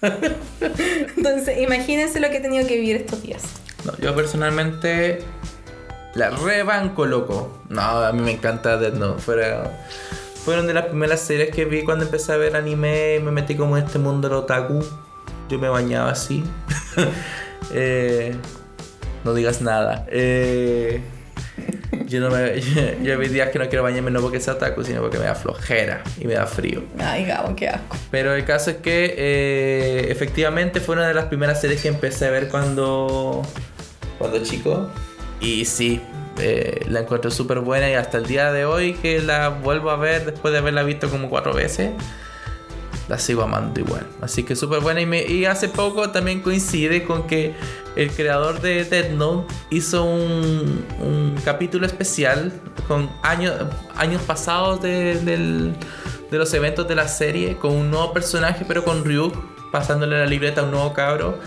Entonces, 1.16 1.58
imagínense 1.58 2.20
lo 2.20 2.30
que 2.30 2.36
he 2.36 2.40
tenido 2.40 2.66
que 2.66 2.76
vivir 2.76 2.96
estos 2.96 3.22
días. 3.22 3.42
No, 3.88 3.96
yo 3.98 4.14
personalmente 4.14 5.24
la 6.14 6.30
rebanco, 6.30 7.06
loco. 7.06 7.62
No, 7.68 7.80
a 7.80 8.12
mí 8.12 8.20
me 8.20 8.32
encanta 8.32 8.76
Death 8.76 8.94
Note. 8.94 9.22
Fuera, 9.22 9.70
fueron 10.44 10.66
de 10.66 10.74
las 10.74 10.86
primeras 10.86 11.20
series 11.20 11.50
que 11.54 11.64
vi 11.64 11.84
cuando 11.84 12.04
empecé 12.04 12.32
a 12.32 12.36
ver 12.36 12.56
anime 12.56 13.16
y 13.16 13.22
me 13.22 13.30
metí 13.30 13.54
como 13.54 13.78
en 13.78 13.84
este 13.84 13.98
mundo 13.98 14.28
del 14.28 14.38
otaku. 14.38 14.84
Yo 15.48 15.58
me 15.58 15.68
bañaba 15.68 16.10
así. 16.10 16.44
eh, 17.72 18.36
no 19.24 19.32
digas 19.32 19.62
nada. 19.62 20.04
Eh, 20.10 21.02
yo, 22.06 22.20
no 22.20 22.30
me, 22.30 22.60
yo, 22.60 22.82
yo 23.02 23.20
hay 23.20 23.28
días 23.28 23.50
que 23.50 23.58
no 23.58 23.68
quiero 23.68 23.82
bañarme 23.82 24.10
no 24.10 24.20
porque 24.20 24.40
sea 24.40 24.54
otaku, 24.54 24.84
sino 24.84 25.00
porque 25.00 25.18
me 25.18 25.24
da 25.24 25.34
flojera 25.34 26.02
y 26.18 26.26
me 26.26 26.34
da 26.34 26.46
frío. 26.46 26.82
Ay, 26.98 27.24
Gabo, 27.26 27.54
qué 27.54 27.68
asco. 27.68 27.96
Pero 28.10 28.34
el 28.34 28.44
caso 28.44 28.70
es 28.70 28.76
que 28.78 29.14
eh, 29.16 30.06
efectivamente 30.10 30.80
fue 30.80 30.96
una 30.96 31.06
de 31.06 31.14
las 31.14 31.26
primeras 31.26 31.60
series 31.60 31.80
que 31.80 31.88
empecé 31.88 32.26
a 32.26 32.30
ver 32.30 32.48
cuando, 32.48 33.42
cuando 34.18 34.42
chico. 34.42 34.88
Y 35.40 35.64
sí, 35.64 36.00
eh, 36.38 36.84
la 36.88 37.00
encuentro 37.00 37.30
súper 37.30 37.60
buena 37.60 37.88
y 37.90 37.94
hasta 37.94 38.18
el 38.18 38.26
día 38.26 38.52
de 38.52 38.64
hoy 38.64 38.94
que 38.94 39.22
la 39.22 39.48
vuelvo 39.48 39.90
a 39.90 39.96
ver 39.96 40.26
después 40.26 40.52
de 40.52 40.58
haberla 40.58 40.82
visto 40.82 41.08
como 41.08 41.28
cuatro 41.28 41.52
veces, 41.54 41.92
la 43.08 43.18
sigo 43.18 43.42
amando 43.42 43.80
igual. 43.80 44.06
Así 44.20 44.42
que 44.42 44.54
súper 44.56 44.80
buena 44.80 45.00
y, 45.00 45.06
me, 45.06 45.22
y 45.22 45.44
hace 45.46 45.68
poco 45.68 46.10
también 46.10 46.40
coincide 46.40 47.04
con 47.04 47.26
que 47.26 47.54
el 47.96 48.10
creador 48.10 48.60
de 48.60 48.84
Dead 48.84 49.10
Note 49.10 49.52
hizo 49.70 50.04
un, 50.04 50.84
un 51.00 51.34
capítulo 51.44 51.86
especial 51.86 52.52
con 52.86 53.10
años, 53.22 53.54
años 53.96 54.22
pasados 54.22 54.82
de, 54.82 55.14
del, 55.20 55.74
de 56.30 56.38
los 56.38 56.52
eventos 56.54 56.86
de 56.86 56.94
la 56.94 57.08
serie 57.08 57.56
con 57.56 57.72
un 57.72 57.90
nuevo 57.90 58.12
personaje 58.12 58.64
pero 58.68 58.84
con 58.84 59.04
Ryuk 59.04 59.34
pasándole 59.72 60.18
la 60.18 60.26
libreta 60.26 60.60
a 60.60 60.64
un 60.64 60.70
nuevo 60.70 60.92
cabro 60.92 61.38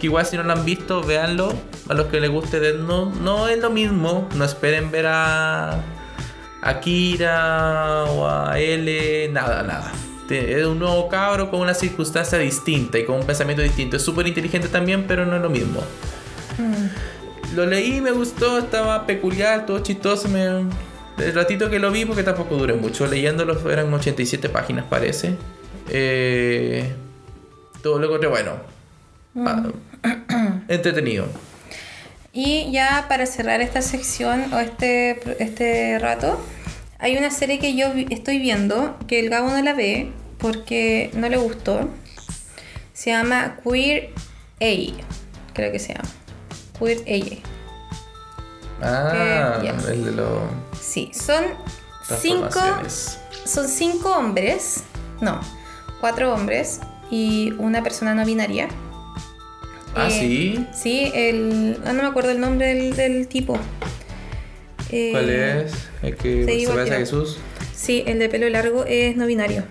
que 0.00 0.06
igual 0.06 0.26
si 0.26 0.36
no 0.36 0.42
lo 0.42 0.52
han 0.52 0.64
visto, 0.64 1.00
véanlo. 1.02 1.52
A 1.88 1.94
los 1.94 2.06
que 2.06 2.20
les 2.20 2.30
guste 2.30 2.60
Death 2.60 2.80
Note, 2.80 3.18
no 3.20 3.48
es 3.48 3.58
lo 3.58 3.70
mismo. 3.70 4.28
No 4.36 4.44
esperen 4.44 4.90
ver 4.90 5.06
a 5.08 5.82
Akira 6.62 8.04
o 8.04 8.28
a 8.28 8.58
L, 8.58 9.28
nada, 9.32 9.62
nada. 9.62 9.92
Es 10.30 10.64
un 10.64 10.78
nuevo 10.78 11.08
cabro 11.08 11.50
con 11.50 11.60
una 11.60 11.74
circunstancia 11.74 12.38
distinta 12.38 12.98
y 12.98 13.04
con 13.04 13.16
un 13.16 13.26
pensamiento 13.26 13.62
distinto. 13.62 13.96
Es 13.96 14.02
súper 14.02 14.26
inteligente 14.26 14.68
también, 14.68 15.04
pero 15.06 15.26
no 15.26 15.36
es 15.36 15.42
lo 15.42 15.50
mismo. 15.50 15.80
Mm. 16.58 17.54
Lo 17.56 17.66
leí, 17.66 18.00
me 18.00 18.12
gustó, 18.12 18.58
estaba 18.58 19.06
peculiar, 19.06 19.66
todo 19.66 19.80
chistoso. 19.80 20.28
Me... 20.28 20.64
El 21.18 21.34
ratito 21.34 21.68
que 21.68 21.78
lo 21.78 21.90
vi, 21.90 22.06
porque 22.06 22.22
tampoco 22.22 22.56
duré 22.56 22.74
mucho. 22.74 23.06
Leyéndolo 23.06 23.58
eran 23.70 23.92
87 23.92 24.48
páginas, 24.48 24.86
parece. 24.88 25.36
Eh... 25.90 26.94
Todo 27.82 27.98
lo 27.98 28.06
encontré 28.06 28.28
bueno. 28.28 28.52
Mm. 29.34 29.72
entretenido. 30.68 31.26
Y 32.32 32.70
ya 32.72 33.06
para 33.08 33.26
cerrar 33.26 33.60
esta 33.60 33.82
sección 33.82 34.52
o 34.54 34.58
este, 34.58 35.20
este 35.42 35.98
rato, 35.98 36.40
hay 36.98 37.18
una 37.18 37.30
serie 37.30 37.58
que 37.58 37.76
yo 37.76 37.88
estoy 38.08 38.38
viendo 38.38 38.96
que 39.06 39.20
el 39.20 39.28
Gabo 39.28 39.50
no 39.50 39.60
la 39.60 39.74
ve 39.74 40.12
porque 40.38 41.10
no 41.14 41.28
le 41.28 41.36
gustó. 41.36 41.90
Se 42.94 43.10
llama 43.10 43.58
Queer 43.62 44.14
A, 44.60 45.02
creo 45.52 45.72
que 45.72 45.78
se 45.78 45.92
llama. 45.92 46.08
Queer 46.78 47.42
A. 48.80 48.84
Ah, 48.84 49.60
el 49.90 50.04
de 50.04 50.12
los. 50.12 50.42
Sí, 50.80 51.10
son 51.12 51.44
cinco. 52.18 52.60
Son 53.44 53.68
cinco 53.68 54.16
hombres. 54.16 54.84
No, 55.20 55.38
cuatro 56.00 56.32
hombres 56.32 56.80
y 57.10 57.52
una 57.58 57.82
persona 57.82 58.14
no 58.14 58.24
binaria 58.24 58.68
Ah, 59.94 60.08
eh, 60.08 60.10
sí. 60.10 60.66
Sí, 60.72 61.12
el. 61.14 61.78
Ah, 61.84 61.92
no 61.92 62.02
me 62.02 62.08
acuerdo 62.08 62.30
el 62.30 62.40
nombre 62.40 62.74
del, 62.74 62.96
del 62.96 63.28
tipo. 63.28 63.58
Eh, 64.90 65.10
¿Cuál 65.12 65.30
es? 65.30 65.72
¿El 66.02 66.16
que 66.16 66.44
se, 66.44 66.66
se 66.66 66.72
parece 66.72 66.94
a 66.94 66.98
Jesús? 66.98 67.38
Sí, 67.74 68.04
el 68.06 68.18
de 68.18 68.28
pelo 68.28 68.48
largo 68.48 68.84
es 68.86 69.16
no 69.16 69.26
binario. 69.26 69.64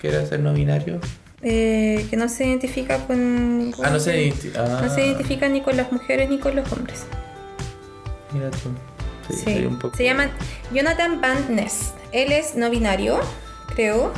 ¿Qué 0.00 0.08
era 0.08 0.26
ser 0.26 0.40
no 0.40 0.52
binario? 0.52 1.00
Eh, 1.42 2.06
que 2.08 2.16
no 2.16 2.28
se 2.28 2.46
identifica 2.46 2.98
con. 3.06 3.72
con 3.76 3.86
ah, 3.86 3.90
no 3.90 4.00
se, 4.00 4.22
identifica. 4.22 4.64
Ah. 4.64 4.82
no 4.82 4.94
se 4.94 5.06
identifica 5.06 5.48
ni 5.48 5.60
con 5.60 5.76
las 5.76 5.90
mujeres 5.92 6.30
ni 6.30 6.38
con 6.38 6.56
los 6.56 6.70
hombres. 6.72 7.04
Mira 8.32 8.50
tú. 8.50 8.70
Sí, 9.28 9.42
sí. 9.44 9.66
Un 9.66 9.78
poco... 9.78 9.96
Se 9.96 10.04
llama 10.04 10.30
Jonathan 10.72 11.20
Van 11.20 11.54
Ness. 11.54 11.92
Él 12.12 12.32
es 12.32 12.56
no 12.56 12.70
binario, 12.70 13.20
creo. 13.74 14.12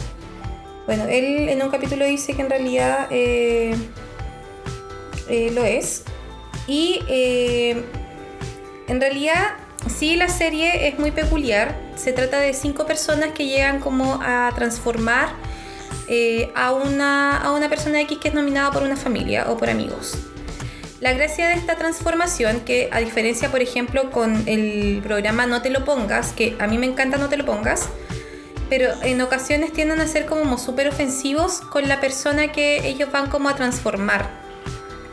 Bueno, 0.87 1.05
él 1.05 1.49
en 1.49 1.63
un 1.63 1.71
capítulo 1.71 2.05
dice 2.05 2.35
que 2.35 2.43
en 2.43 2.51
realidad 2.51 3.09
eh, 3.11 3.75
eh, 5.29 5.51
lo 5.53 5.65
es. 5.65 6.05
Y 6.67 7.01
eh, 7.09 7.83
en 8.89 9.01
realidad 9.01 9.55
sí 9.89 10.17
la 10.17 10.29
serie 10.29 10.89
es 10.89 10.99
muy 10.99 11.11
peculiar. 11.11 11.75
Se 11.97 12.13
trata 12.13 12.39
de 12.39 12.53
cinco 12.53 12.87
personas 12.87 13.31
que 13.33 13.47
llegan 13.47 13.81
como 13.81 14.21
a 14.23 14.53
transformar 14.55 15.29
a, 16.55 16.73
una, 16.73 17.39
a 17.39 17.53
una 17.53 17.71
persona 17.71 18.01
X 18.03 18.19
que 18.19 18.29
es 18.29 18.35
nominada 18.35 18.71
por 18.71 18.83
una 18.83 18.97
familia 18.97 19.47
o 19.51 19.57
por 19.57 19.71
amigos. 19.71 20.19
La 21.01 21.13
gracia 21.13 21.49
de 21.49 21.55
esta 21.55 21.77
transformación, 21.77 22.61
que 22.61 22.89
a 22.91 23.01
diferencia, 23.01 23.51
por 23.51 23.61
ejemplo, 23.61 24.11
con 24.11 24.43
el 24.47 25.01
programa 25.03 25.47
No 25.47 25.61
te 25.61 25.69
lo 25.69 25.85
pongas, 25.85 26.33
que 26.33 26.57
a 26.59 26.67
mí 26.67 26.79
me 26.79 26.87
encanta 26.87 27.19
No 27.19 27.29
te 27.29 27.37
lo 27.37 27.45
pongas, 27.45 27.89
pero 28.69 28.89
en 29.03 29.21
ocasiones 29.21 29.73
tienden 29.73 30.01
a 30.01 30.07
ser 30.07 30.27
como 30.27 30.59
súper 30.59 30.89
ofensivos 30.89 31.61
con 31.61 31.89
la 31.89 32.01
persona 32.01 32.53
que 32.53 32.87
ellos 32.87 33.11
van 33.13 33.31
como 33.31 33.49
a 33.49 33.57
transformar. 33.57 34.29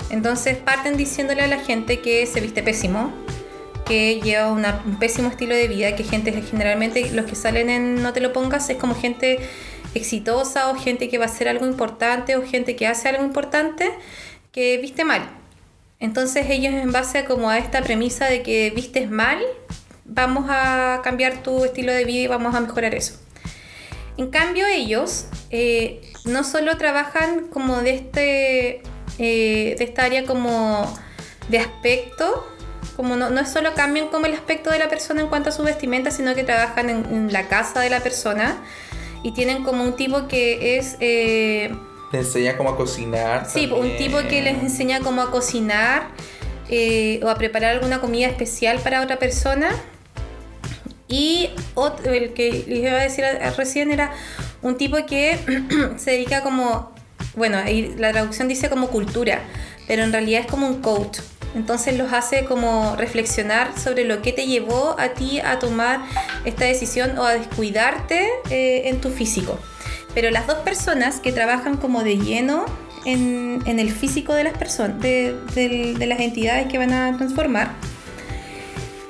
Entonces 0.10 0.58
parten 0.58 0.97
diciéndole 0.97 1.41
a 1.41 1.47
la 1.47 1.60
gente 1.60 2.02
que 2.02 2.26
se 2.26 2.41
viste 2.41 2.64
pésimo, 2.64 3.14
que 3.86 4.20
lleva 4.22 4.52
un 4.52 4.99
pésimo 4.99 5.30
estilo 5.30 5.56
de 5.56 5.68
vida, 5.68 5.95
que 5.95 6.04
gente 6.04 6.32
generalmente 6.41 7.12
los 7.12 7.26
que 7.26 7.36
salen 7.36 7.70
en 7.70 8.02
No 8.02 8.14
te 8.14 8.20
lo 8.20 8.34
pongas 8.34 8.70
es 8.70 8.78
como 8.78 8.95
gente 8.95 9.39
exitosa 9.93 10.70
o 10.70 10.76
gente 10.76 11.10
que 11.10 11.18
va 11.18 11.26
a 11.26 11.28
hacer 11.28 11.47
algo 11.47 11.66
importante 11.66 12.36
o 12.36 12.45
gente 12.45 12.76
que 12.76 12.88
hace 12.88 13.10
algo 13.10 13.24
importante 13.24 13.91
que 14.52 14.78
viste 14.78 15.04
mal. 15.04 15.30
Entonces 15.99 16.47
ellos 16.49 16.74
en 16.74 16.91
base 16.91 17.20
a 17.20 17.26
como 17.26 17.49
a 17.49 17.58
esta 17.58 17.82
premisa 17.82 18.26
de 18.26 18.41
que 18.43 18.72
vistes 18.76 19.10
mal, 19.10 19.39
vamos 20.06 20.45
a 20.49 21.02
cambiar 21.04 21.43
tu 21.43 21.64
estilo 21.64 21.91
de 21.91 22.06
vida 22.06 22.22
y 22.24 22.28
vamos 22.28 22.56
a 22.56 22.60
mejorar 22.60 22.95
eso. 22.95 23.14
En 24.22 24.30
cambio 24.30 24.67
ellos 24.67 25.26
eh, 25.49 25.99
no 26.26 26.43
solo 26.43 26.78
trabajan 26.78 27.47
como 27.47 27.82
de, 27.82 27.95
este, 27.95 28.84
eh, 29.17 29.76
de 29.76 29.84
esta 29.84 30.03
área 30.03 30.26
como 30.26 30.95
de 31.49 31.57
aspecto, 31.57 32.47
como 32.95 33.15
no, 33.15 33.32
no 33.32 33.41
es 33.41 33.49
solo 33.49 33.74
cambian 33.74 34.09
como 34.09 34.28
el 34.28 34.36
aspecto 34.36 34.69
de 34.69 34.78
la 34.78 34.89
persona 34.89 35.22
en 35.22 35.28
cuanto 35.28 35.49
a 35.49 35.51
su 35.51 35.63
vestimenta, 35.63 36.11
sino 36.11 36.36
que 36.36 36.43
trabajan 36.43 36.91
en, 36.91 37.34
la 37.34 37.47
casa 37.47 37.80
de 37.80 37.89
la 37.89 38.01
persona 38.01 38.57
y 39.24 39.32
tienen 39.32 39.63
como 39.63 39.84
un 39.84 39.95
tipo 39.95 40.28
que 40.28 40.78
es... 40.78 40.97
Eh, 40.99 41.76
les 42.11 42.28
enseña 42.28 42.57
cómo 42.57 42.69
a 42.69 42.78
cocinar. 42.78 43.49
Sí, 43.49 43.72
un 43.72 43.97
tipo 43.97 44.19
que 44.30 44.43
les 44.43 44.59
enseña 44.59 44.99
cómo 44.99 45.24
a 45.24 45.32
cocinar 45.32 46.09
o 47.24 47.28
a 47.28 47.36
preparar 47.36 47.72
alguna 47.72 47.99
comida 47.99 48.28
especial 48.28 48.78
para 48.84 49.01
otra 49.01 49.17
persona 49.17 49.72
y 51.12 51.49
otro, 51.76 52.12
el 52.14 52.34
que 52.34 52.64
les 52.68 52.80
iba 52.80 52.91
a 52.93 53.03
decir 53.03 53.26
recién 53.57 53.91
era 53.91 54.12
un 54.62 54.78
tipo 54.78 54.97
que 55.05 55.38
se 55.97 56.12
dedica 56.12 56.41
como, 56.41 56.91
bueno, 57.36 57.57
la 57.97 58.12
traducción 58.12 58.47
dice 58.47 58.70
como 58.70 58.88
cultura, 58.88 59.41
pero 59.88 60.03
en 60.03 60.12
realidad 60.12 60.41
es 60.41 60.47
como 60.47 60.68
un 60.68 60.82
coach. 60.82 61.20
Entonces 61.53 61.97
los 61.97 62.14
hace 62.14 62.45
como 62.45 62.95
reflexionar 62.95 63.78
sobre 63.78 64.05
lo 64.05 64.22
que 64.22 64.32
te 64.32 64.47
llevó 64.47 64.95
a 64.97 65.09
ti 65.09 65.41
a 65.41 65.59
tomar 65.59 65.99
esta 66.45 66.64
decisión 66.64 67.18
o 67.18 67.26
a 67.26 67.34
descuidarte 67.34 68.26
eh, 68.49 68.84
en 68.86 69.01
tu 69.01 69.09
físico. 69.09 69.59
Pero 70.14 70.32
las 70.32 70.47
dos 70.47 70.59
personas 70.59 71.20
que 71.20 71.34
trabajan 71.34 71.76
como 71.76 72.03
de 72.03 72.18
lleno 72.18 72.66
en, 73.05 73.62
en 73.66 73.80
el 73.82 73.91
físico 73.91 74.34
de 74.34 74.45
las 74.45 74.57
personas, 74.57 75.01
de, 75.01 75.36
de- 75.53 75.95
de 75.97 76.05
las 76.05 76.22
entidades 76.22 76.68
que 76.68 76.78
van 76.78 76.93
a 76.93 77.18
transformar, 77.18 77.72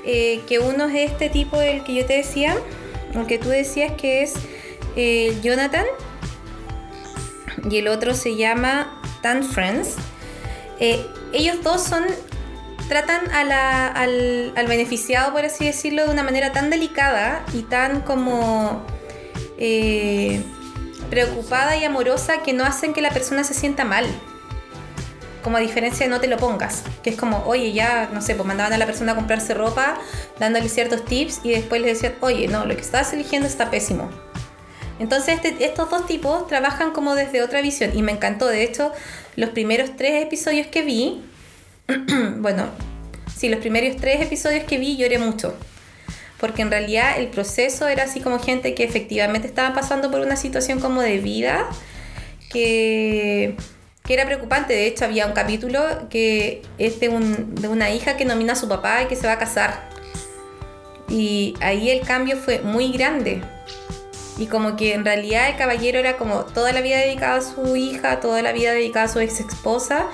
eh, 0.06 0.42
que 0.48 0.60
uno 0.60 0.86
es 0.86 1.12
este 1.12 1.30
tipo 1.30 1.58
del 1.58 1.84
que 1.84 1.94
yo 1.94 2.06
te 2.06 2.18
decía, 2.18 2.56
el 3.14 3.26
que 3.28 3.38
tú 3.38 3.50
decías 3.50 3.94
que 3.94 4.24
es 4.24 4.34
eh, 4.96 5.38
Jonathan, 5.42 5.86
y 7.70 7.78
el 7.78 7.88
otro 7.88 8.14
se 8.14 8.36
llama 8.36 9.02
Tan 9.22 9.44
Friends. 9.44 9.96
Eh, 10.80 11.06
ellos 11.34 11.64
dos 11.64 11.84
son 11.84 12.06
tratan 12.90 13.30
al, 13.32 13.52
al 14.56 14.68
beneficiado, 14.68 15.32
por 15.32 15.46
así 15.46 15.66
decirlo, 15.66 16.06
de 16.06 16.12
una 16.12 16.24
manera 16.24 16.52
tan 16.52 16.70
delicada 16.70 17.46
y 17.54 17.62
tan 17.62 18.02
como 18.02 18.86
preocupada 21.12 21.78
y 21.78 21.84
amorosa 21.84 22.42
que 22.42 22.52
no 22.52 22.64
hacen 22.66 22.94
que 22.94 23.02
la 23.02 23.12
persona 23.12 23.44
se 23.44 23.54
sienta 23.54 23.86
mal. 23.86 24.08
Como 25.44 25.58
a 25.58 25.60
diferencia 25.60 26.06
de 26.06 26.10
no 26.10 26.20
te 26.20 26.28
lo 26.28 26.38
pongas, 26.38 26.84
que 27.04 27.10
es 27.10 27.16
como, 27.16 27.44
oye, 27.46 27.74
ya, 27.74 28.10
no 28.14 28.22
sé, 28.22 28.36
pues 28.36 28.46
mandaban 28.48 28.74
a 28.74 28.78
la 28.78 28.86
persona 28.86 29.14
a 29.14 29.16
comprarse 29.16 29.54
ropa, 29.54 30.00
dándole 30.40 30.70
ciertos 30.70 31.04
tips 31.06 31.42
y 31.44 31.50
después 31.52 31.82
le 31.82 31.88
decían, 31.88 32.14
oye, 32.22 32.48
no, 32.48 32.66
lo 32.66 32.76
que 32.76 32.82
estás 32.82 33.12
eligiendo 33.14 33.48
está 33.48 33.72
pésimo. 33.72 34.10
Entonces 35.00 35.36
este- 35.44 35.66
estos 35.66 35.90
dos 35.90 36.06
tipos 36.06 36.46
trabajan 36.48 36.92
como 36.92 37.16
desde 37.16 37.42
otra 37.42 37.62
visión 37.62 37.90
y 37.98 38.04
me 38.04 38.12
encantó. 38.12 38.46
De 38.48 38.62
hecho, 38.64 38.92
los 39.36 39.50
primeros 39.50 39.96
tres 39.96 40.22
episodios 40.24 40.68
que 40.68 40.84
vi, 40.84 41.24
bueno, 42.38 42.68
sí, 43.36 43.50
los 43.50 43.60
primeros 43.60 43.98
tres 43.98 44.22
episodios 44.22 44.64
que 44.66 44.78
vi 44.78 44.98
lloré 44.98 45.18
mucho. 45.18 45.56
Porque 46.40 46.62
en 46.62 46.70
realidad 46.70 47.20
el 47.20 47.28
proceso 47.30 47.88
era 47.88 48.04
así 48.04 48.20
como 48.20 48.38
gente 48.38 48.76
que 48.76 48.84
efectivamente 48.84 49.48
estaba 49.48 49.74
pasando 49.74 50.12
por 50.12 50.22
una 50.22 50.36
situación 50.36 50.80
como 50.80 51.02
de 51.02 51.18
vida 51.18 51.68
que, 52.52 53.56
era 54.14 54.26
preocupante. 54.26 54.74
De 54.74 54.88
hecho, 54.88 55.06
había 55.06 55.26
un 55.26 55.34
capítulo 55.34 55.84
que 56.10 56.62
es 56.78 57.00
de, 57.00 57.10
un- 57.10 57.56
de 57.56 57.68
una 57.68 57.90
hija 57.90 58.18
que 58.18 58.26
nomina 58.26 58.54
a 58.54 58.56
su 58.56 58.68
papá 58.68 59.04
y 59.04 59.06
que 59.08 59.16
se 59.16 59.28
va 59.28 59.34
a 59.34 59.38
casar. 59.40 59.90
Y 61.10 61.56
ahí 61.62 61.90
el 61.90 62.02
cambio 62.02 62.38
fue 62.38 62.60
muy 62.62 62.92
grande. 62.92 63.42
Y 64.38 64.46
como 64.48 64.76
que 64.76 64.94
en 64.94 65.04
realidad 65.06 65.50
el 65.50 65.58
caballero 65.58 66.00
era 66.00 66.18
como 66.18 66.46
toda 66.46 66.72
la 66.72 66.82
vida 66.82 66.98
dedicada 66.98 67.36
a 67.36 67.42
su 67.42 67.76
hija, 67.76 68.20
toda 68.22 68.42
la 68.42 68.54
vida 68.54 68.72
dedicada 68.72 69.06
a 69.06 69.10
su 69.10 69.20
ex 69.20 69.40
esposa. 69.40 70.06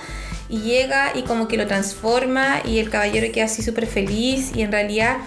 Y 0.50 0.62
llega 0.62 1.12
y 1.14 1.24
como 1.24 1.48
que 1.48 1.58
lo 1.58 1.68
transforma 1.68 2.62
y 2.66 2.80
el 2.80 2.90
caballero 2.90 3.32
queda 3.34 3.46
así 3.46 3.62
súper 3.62 3.86
feliz. 3.86 4.52
Y 4.56 4.62
en 4.64 4.72
realidad, 4.72 5.18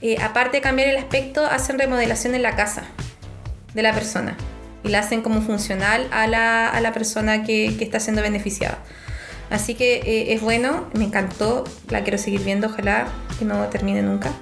eh, 0.00 0.16
aparte 0.22 0.58
de 0.58 0.60
cambiar 0.62 0.88
el 0.88 0.96
aspecto, 0.96 1.44
hacen 1.44 1.78
remodelación 1.78 2.34
en 2.34 2.42
la 2.42 2.56
casa 2.56 2.84
de 3.74 3.82
la 3.82 3.92
persona. 3.92 4.36
Y 4.82 4.88
la 4.88 5.00
hacen 5.00 5.22
como 5.22 5.42
funcional 5.42 6.08
a 6.10 6.26
la, 6.26 6.68
a 6.68 6.80
la 6.80 6.92
persona 6.92 7.44
que, 7.44 7.76
que 7.76 7.84
está 7.84 8.00
siendo 8.00 8.22
beneficiada. 8.22 8.78
Así 9.50 9.74
que 9.74 9.96
eh, 9.96 10.32
es 10.32 10.40
bueno, 10.40 10.88
me 10.94 11.04
encantó, 11.04 11.64
la 11.88 12.02
quiero 12.02 12.18
seguir 12.18 12.42
viendo, 12.42 12.68
ojalá 12.68 13.08
que 13.38 13.44
no 13.44 13.66
termine 13.66 14.00
nunca. 14.00 14.32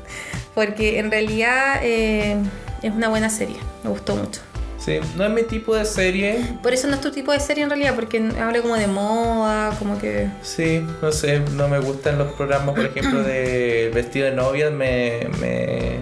Porque 0.54 0.98
en 0.98 1.10
realidad 1.10 1.80
eh, 1.82 2.36
es 2.82 2.92
una 2.92 3.08
buena 3.08 3.30
serie, 3.30 3.56
me 3.84 3.90
gustó 3.90 4.16
mucho. 4.16 4.40
Sí, 4.78 5.00
no 5.16 5.24
es 5.24 5.30
mi 5.30 5.42
tipo 5.42 5.74
de 5.74 5.84
serie. 5.84 6.58
Por 6.62 6.72
eso 6.72 6.88
no 6.88 6.94
es 6.94 7.00
tu 7.00 7.10
tipo 7.10 7.32
de 7.32 7.40
serie 7.40 7.64
en 7.64 7.70
realidad, 7.70 7.94
porque 7.94 8.18
habla 8.40 8.60
como 8.60 8.76
de 8.76 8.86
moda, 8.86 9.74
como 9.78 9.98
que... 9.98 10.28
Sí, 10.42 10.84
no 11.02 11.10
sé, 11.10 11.40
no 11.40 11.68
me 11.68 11.78
gustan 11.78 12.18
los 12.18 12.32
programas, 12.34 12.74
por 12.74 12.84
ejemplo, 12.84 13.22
de 13.22 13.90
vestido 13.94 14.26
de 14.26 14.34
novia, 14.34 14.70
me, 14.70 15.28
me, 15.40 15.96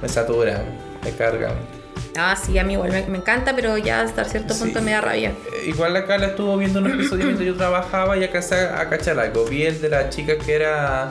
me 0.00 0.08
saturan, 0.08 0.64
me 1.02 1.10
cargan. 1.12 1.54
Ah, 2.16 2.36
sí, 2.36 2.56
a 2.58 2.64
mí 2.64 2.74
igual 2.74 2.90
me, 2.92 3.02
me 3.06 3.18
encanta, 3.18 3.54
pero 3.56 3.76
ya 3.78 4.00
hasta 4.02 4.24
cierto 4.24 4.54
punto 4.56 4.78
Sí. 4.78 4.84
me 4.84 4.92
da 4.92 5.00
rabia. 5.00 5.30
Eh, 5.52 5.64
Igual 5.68 5.96
acá 5.96 6.16
la 6.18 6.28
estuvo 6.28 6.56
viendo 6.56 6.78
un 6.80 6.86
episodio 6.90 7.24
mientras 7.24 7.46
yo 7.46 7.56
trabajaba 7.56 8.16
y 8.16 8.22
alcancé 8.24 8.54
a 8.56 8.88
cachar 8.88 9.18
algo. 9.18 9.44
Vi 9.46 9.64
el 9.64 9.80
de 9.80 9.88
la 9.88 10.10
chica 10.10 10.38
que 10.38 10.54
era 10.54 11.10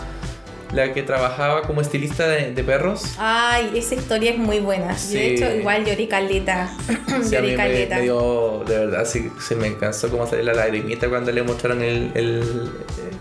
la 0.72 0.92
que 0.92 1.04
trabajaba 1.04 1.62
como 1.64 1.82
estilista 1.82 2.28
de, 2.28 2.52
de 2.54 2.64
perros. 2.64 3.04
Ay, 3.20 3.72
esa 3.76 3.94
historia 3.96 4.32
es 4.32 4.38
muy 4.40 4.60
buena. 4.60 4.94
Yo, 4.94 4.98
Sí. 4.98 5.14
de 5.18 5.34
hecho, 5.36 5.56
igual 5.56 5.86
lloré 5.86 6.08
caleta. 6.08 6.70
Sí, 7.24 7.30
lloré 7.36 7.56
caleta. 7.56 7.98
me 7.98 8.02
dio, 8.04 8.64
de 8.66 8.78
verdad, 8.80 9.06
sí, 9.06 9.30
se 9.40 9.56
me 9.56 9.76
cansó 9.78 10.10
como 10.10 10.26
salir 10.26 10.46
la 10.46 10.54
lagrimita 10.54 11.08
cuando 11.10 11.32
le 11.32 11.44
mostraron 11.44 11.84
el, 11.84 12.12
el, 12.16 12.40
eh, 12.42 13.12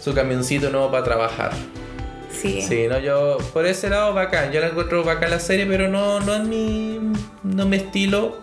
su 0.00 0.14
camioncito 0.14 0.70
nuevo 0.70 0.90
para 0.92 1.02
trabajar. 1.02 1.52
Sí. 2.42 2.60
Sí, 2.60 2.86
no, 2.88 2.98
yo 2.98 3.38
por 3.52 3.66
ese 3.66 3.88
lado 3.88 4.12
bacán, 4.14 4.50
yo 4.50 4.60
la 4.60 4.66
encuentro 4.66 5.04
bacán 5.04 5.30
la 5.30 5.38
serie, 5.38 5.64
pero 5.64 5.86
no, 5.88 6.18
no 6.20 6.34
es 6.34 6.42
mi, 6.42 6.98
no 7.44 7.66
mi 7.66 7.76
estilo. 7.76 8.36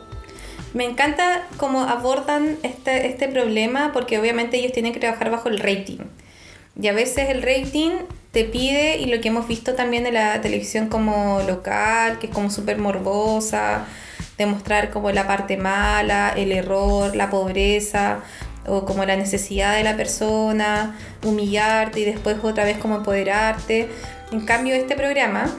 Me 0.73 0.85
encanta 0.85 1.47
cómo 1.57 1.81
abordan 1.81 2.57
este, 2.63 3.07
este 3.07 3.27
problema 3.27 3.91
porque 3.91 4.17
obviamente 4.17 4.57
ellos 4.57 4.71
tienen 4.71 4.93
que 4.93 4.99
trabajar 4.99 5.31
bajo 5.31 5.49
el 5.49 5.59
rating. 5.59 5.99
Y 6.81 6.87
a 6.87 6.93
veces 6.93 7.29
el 7.29 7.41
rating 7.41 7.91
te 8.31 8.45
pide, 8.45 8.97
y 8.97 9.07
lo 9.07 9.19
que 9.19 9.29
hemos 9.29 9.47
visto 9.47 9.73
también 9.73 10.05
en 10.05 10.13
la 10.13 10.39
televisión 10.39 10.87
como 10.87 11.41
local, 11.45 12.19
que 12.19 12.27
es 12.27 12.33
como 12.33 12.49
súper 12.49 12.77
morbosa, 12.77 13.85
demostrar 14.37 14.89
como 14.91 15.11
la 15.11 15.27
parte 15.27 15.57
mala, 15.57 16.33
el 16.37 16.51
error, 16.51 17.15
la 17.15 17.29
pobreza, 17.29 18.19
o 18.68 18.86
como 18.86 19.05
la 19.05 19.16
necesidad 19.16 19.76
de 19.76 19.84
la 19.84 19.95
persona, 19.95 20.97
humillarte 21.24 22.01
y 22.01 22.05
después 22.05 22.38
otra 22.43 22.64
vez 22.64 22.78
como 22.78 22.97
empoderarte. 22.97 23.89
En 24.32 24.41
cambio, 24.41 24.76
este 24.76 24.95
programa 24.95 25.49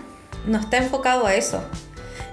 no 0.46 0.58
está 0.58 0.78
enfocado 0.78 1.26
a 1.26 1.34
eso. 1.34 1.62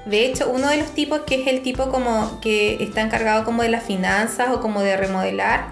De 0.06 0.26
hecho, 0.26 0.50
uno 0.50 0.70
de 0.70 0.78
los 0.78 0.92
tipos 0.92 1.22
que 1.22 1.42
es 1.42 1.48
el 1.48 1.62
tipo 1.62 1.90
como 1.90 2.40
que 2.40 2.82
está 2.82 3.02
encargado 3.02 3.44
como 3.44 3.64
de 3.64 3.70
las 3.70 3.84
finanzas 3.84 4.50
o 4.52 4.62
como 4.62 4.82
de 4.82 4.96
remodelar, 4.96 5.68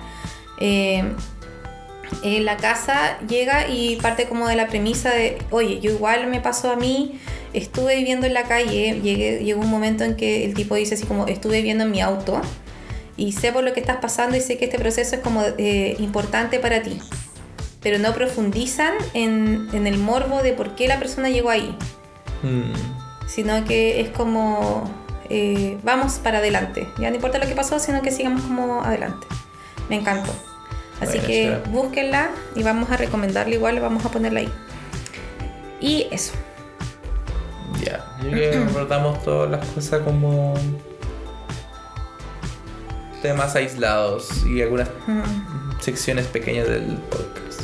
eh, 0.60 1.04
en 2.24 2.46
la 2.46 2.58
casa 2.58 3.18
llega 3.28 3.68
y 3.68 3.98
parte 3.98 4.28
como 4.28 4.48
de 4.48 4.56
la 4.56 4.68
premisa 4.68 5.12
de, 5.12 5.38
oye, 5.52 5.80
yo 5.80 5.92
igual 5.92 6.28
me 6.28 6.40
pasó 6.42 6.72
a 6.72 6.76
mí, 6.76 7.20
estuve 7.54 7.96
viviendo 7.96 8.28
en 8.28 8.34
la 8.34 8.44
calle, 8.44 9.00
llegué, 9.02 9.44
llegó 9.44 9.62
un 9.62 9.70
momento 9.70 10.04
en 10.04 10.16
que 10.16 10.46
el 10.46 10.54
tipo 10.54 10.76
dice 10.76 10.96
así 10.96 11.06
como, 11.06 11.28
estuve 11.28 11.58
viviendo 11.58 11.84
en 11.86 11.92
mi 11.92 12.02
auto 12.02 12.42
y 13.18 13.32
sé 13.34 13.52
por 13.52 13.64
lo 13.64 13.74
que 13.74 13.80
estás 13.80 13.98
pasando 13.98 14.38
y 14.38 14.42
sé 14.42 14.58
que 14.58 14.66
este 14.66 14.78
proceso 14.78 15.16
es 15.16 15.22
como 15.22 15.42
eh, 15.58 15.96
importante 16.00 16.60
para 16.60 16.82
ti. 16.82 17.00
Pero 17.82 18.00
no 18.00 18.14
profundizan 18.14 18.94
en, 19.14 19.68
en 19.74 19.88
el 19.88 19.98
morbo 20.00 20.42
de 20.42 20.54
por 20.54 20.76
qué 20.76 20.88
la 20.88 21.00
persona 21.00 21.30
llegó 21.30 21.50
ahí 21.50 21.78
Mm, 22.44 22.74
sino 23.28 23.66
que 23.66 24.02
es 24.02 24.10
como 24.10 24.84
eh, 25.30 25.78
vamos 25.84 26.20
para 26.20 26.40
adelante. 26.40 26.88
Ya 27.00 27.10
no 27.10 27.16
importa 27.16 27.40
lo 27.40 27.48
que 27.48 27.56
pasó, 27.56 27.80
sino 27.80 28.02
que 28.02 28.12
sigamos 28.12 28.42
como 28.44 28.84
adelante. 28.84 29.26
Me 29.90 29.96
encantó. 29.96 30.32
Así 31.02 31.18
Bueno, 31.20 31.28
que 31.28 31.60
búsquenla 31.72 32.30
y 32.56 32.64
vamos 32.64 32.90
a 32.90 32.98
recomendarla 32.98 33.54
igual, 33.56 33.80
vamos 33.80 34.06
a 34.06 34.10
ponerla 34.10 34.42
ahí. 34.42 34.54
Y 35.82 36.08
eso. 36.12 36.34
ya, 37.84 38.06
yo 38.24 38.30
creo 38.32 38.52
que 38.52 38.58
abordamos 38.70 39.22
todas 39.24 39.52
las 39.52 39.66
cosas 39.68 40.02
como 40.02 40.54
temas 43.26 43.56
aislados 43.56 44.46
y 44.46 44.62
algunas 44.62 44.88
secciones 45.80 46.28
pequeñas 46.28 46.68
del 46.68 46.98
podcast. 47.10 47.60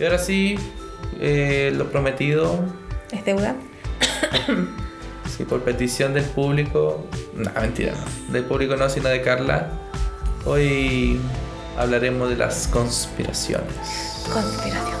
Y 0.00 0.02
ahora 0.02 0.18
sí, 0.18 0.58
eh, 1.20 1.72
lo 1.76 1.88
prometido, 1.88 2.58
¿Es 3.12 3.24
deuda? 3.24 3.54
sí, 5.36 5.44
por 5.44 5.60
petición 5.60 6.14
del 6.14 6.24
público, 6.24 7.06
no, 7.36 7.48
mentira, 7.60 7.92
no, 7.92 8.32
del 8.32 8.42
público 8.44 8.74
no, 8.74 8.88
sino 8.88 9.08
de 9.08 9.22
Carla, 9.22 9.68
hoy 10.46 11.20
hablaremos 11.78 12.28
de 12.28 12.36
las 12.38 12.66
conspiraciones. 12.66 14.24
Conspiración. 14.32 14.98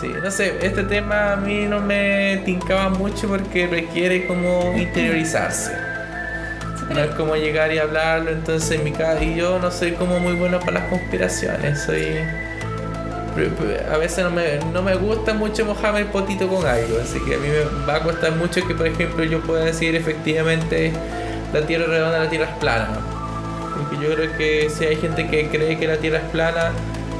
Sí, 0.00 0.12
no 0.22 0.30
sé, 0.30 0.58
este 0.62 0.84
tema 0.84 1.32
a 1.32 1.36
mí 1.36 1.66
no 1.66 1.80
me 1.80 2.40
tincaba 2.44 2.88
mucho 2.88 3.26
porque 3.26 3.66
requiere 3.66 4.26
como 4.28 4.72
interiorizarse. 4.76 5.72
No 6.88 7.00
es 7.00 7.10
como 7.16 7.34
llegar 7.34 7.72
y 7.72 7.78
hablarlo, 7.78 8.30
entonces 8.30 8.78
en 8.78 8.84
mi 8.84 8.92
casa, 8.92 9.22
y 9.22 9.34
yo 9.34 9.58
no 9.58 9.70
soy 9.70 9.92
como 9.92 10.20
muy 10.20 10.34
bueno 10.34 10.60
para 10.60 10.72
las 10.80 10.84
conspiraciones, 10.84 11.80
soy... 11.80 12.18
A 13.92 13.96
veces 13.98 14.24
no 14.24 14.30
me, 14.30 14.58
no 14.72 14.82
me 14.82 14.94
gusta 14.96 15.32
mucho 15.34 15.64
mojarme 15.64 16.00
el 16.00 16.06
potito 16.06 16.48
con 16.48 16.66
algo, 16.66 16.98
así 17.00 17.20
que 17.24 17.34
a 17.34 17.38
mí 17.38 17.48
me 17.48 17.86
va 17.86 17.96
a 17.96 18.02
costar 18.02 18.32
mucho 18.32 18.66
que, 18.66 18.74
por 18.74 18.86
ejemplo, 18.86 19.22
yo 19.24 19.40
pueda 19.40 19.64
decir 19.64 19.94
efectivamente 19.94 20.92
la 21.52 21.62
Tierra 21.62 21.84
es 21.84 21.90
redonda, 21.90 22.18
la 22.18 22.30
Tierra 22.30 22.46
es 22.46 22.58
plana. 22.58 22.98
Porque 23.76 24.04
yo 24.04 24.14
creo 24.14 24.36
que 24.36 24.70
si 24.70 24.84
hay 24.84 24.96
gente 24.96 25.28
que 25.28 25.48
cree 25.48 25.78
que 25.78 25.86
la 25.86 25.98
Tierra 25.98 26.18
es 26.18 26.30
plana, 26.30 26.72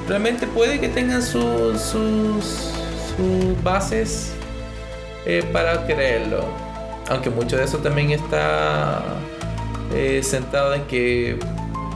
realmente 0.08 0.46
puede 0.46 0.80
que 0.80 0.88
tengan 0.88 1.22
sus, 1.22 1.80
sus, 1.80 2.72
bases 3.62 4.32
eh, 5.26 5.44
para 5.52 5.86
creerlo. 5.86 6.44
Aunque 7.08 7.30
mucho 7.30 7.56
de 7.56 7.64
eso 7.64 7.78
también 7.78 8.10
está 8.10 9.02
eh, 9.94 10.20
centrado 10.22 10.74
en 10.74 10.82
que 10.82 11.38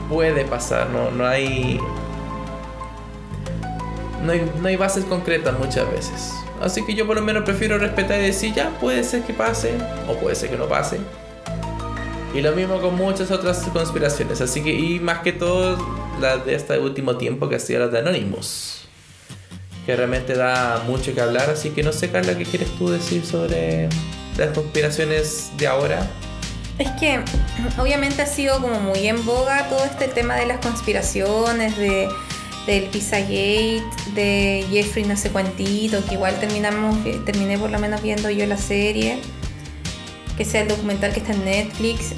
puede 0.09 0.45
pasar, 0.45 0.89
no, 0.89 1.11
no 1.11 1.25
hay 1.25 1.79
no 4.23 4.31
hay, 4.31 4.51
no 4.61 4.67
hay 4.67 4.75
bases 4.75 5.05
concretas 5.05 5.57
muchas 5.59 5.89
veces. 5.91 6.33
Así 6.61 6.85
que 6.85 6.93
yo 6.93 7.05
por 7.05 7.17
lo 7.17 7.21
menos 7.21 7.43
prefiero 7.43 7.77
respetar 7.77 8.19
y 8.19 8.23
decir, 8.23 8.53
ya, 8.53 8.69
puede 8.79 9.03
ser 9.03 9.23
que 9.23 9.33
pase, 9.33 9.73
o 10.07 10.15
puede 10.15 10.35
ser 10.35 10.49
que 10.49 10.57
no 10.57 10.67
pase. 10.67 10.99
Y 12.33 12.41
lo 12.41 12.53
mismo 12.53 12.79
con 12.79 12.95
muchas 12.95 13.29
otras 13.31 13.59
conspiraciones. 13.73 14.41
Así 14.41 14.63
que, 14.63 14.73
y 14.73 14.99
más 14.99 15.19
que 15.19 15.33
todo, 15.33 15.77
las 16.23 16.45
de 16.45 16.55
este 16.55 16.79
último 16.79 17.17
tiempo 17.17 17.49
que 17.49 17.57
hacía 17.57 17.79
las 17.79 17.91
de 17.91 17.99
Anonymous. 17.99 18.85
Que 19.85 19.95
realmente 19.95 20.33
da 20.33 20.83
mucho 20.87 21.13
que 21.13 21.21
hablar. 21.21 21.49
Así 21.49 21.69
que 21.69 21.83
no 21.83 21.91
sé, 21.91 22.09
Carla, 22.09 22.37
¿qué 22.37 22.45
quieres 22.45 22.69
tú 22.77 22.89
decir 22.89 23.25
sobre 23.25 23.89
las 24.37 24.49
conspiraciones 24.57 25.51
de 25.57 25.67
ahora? 25.67 26.09
Es 26.79 26.89
que 26.99 27.19
obviamente 27.77 28.21
ha 28.21 28.25
sido 28.25 28.59
como 28.59 28.79
muy 28.79 29.07
en 29.07 29.23
boga 29.25 29.69
todo 29.69 29.83
este 29.85 30.07
tema 30.07 30.35
de 30.35 30.47
las 30.47 30.59
conspiraciones, 30.59 31.77
de 31.77 32.07
del 32.65 32.85
Pizzagate, 32.85 33.83
de 34.15 34.65
Jeffrey 34.71 35.03
no 35.03 35.17
sé 35.17 35.29
cuantito, 35.29 36.03
que 36.05 36.13
igual 36.13 36.39
terminamos, 36.39 36.95
terminé 37.25 37.57
por 37.57 37.69
lo 37.69 37.77
menos 37.77 38.01
viendo 38.01 38.29
yo 38.29 38.45
la 38.45 38.55
serie, 38.55 39.19
que 40.37 40.45
sea 40.45 40.61
el 40.61 40.69
documental 40.69 41.11
que 41.11 41.19
está 41.19 41.33
en 41.33 41.43
Netflix, 41.43 42.13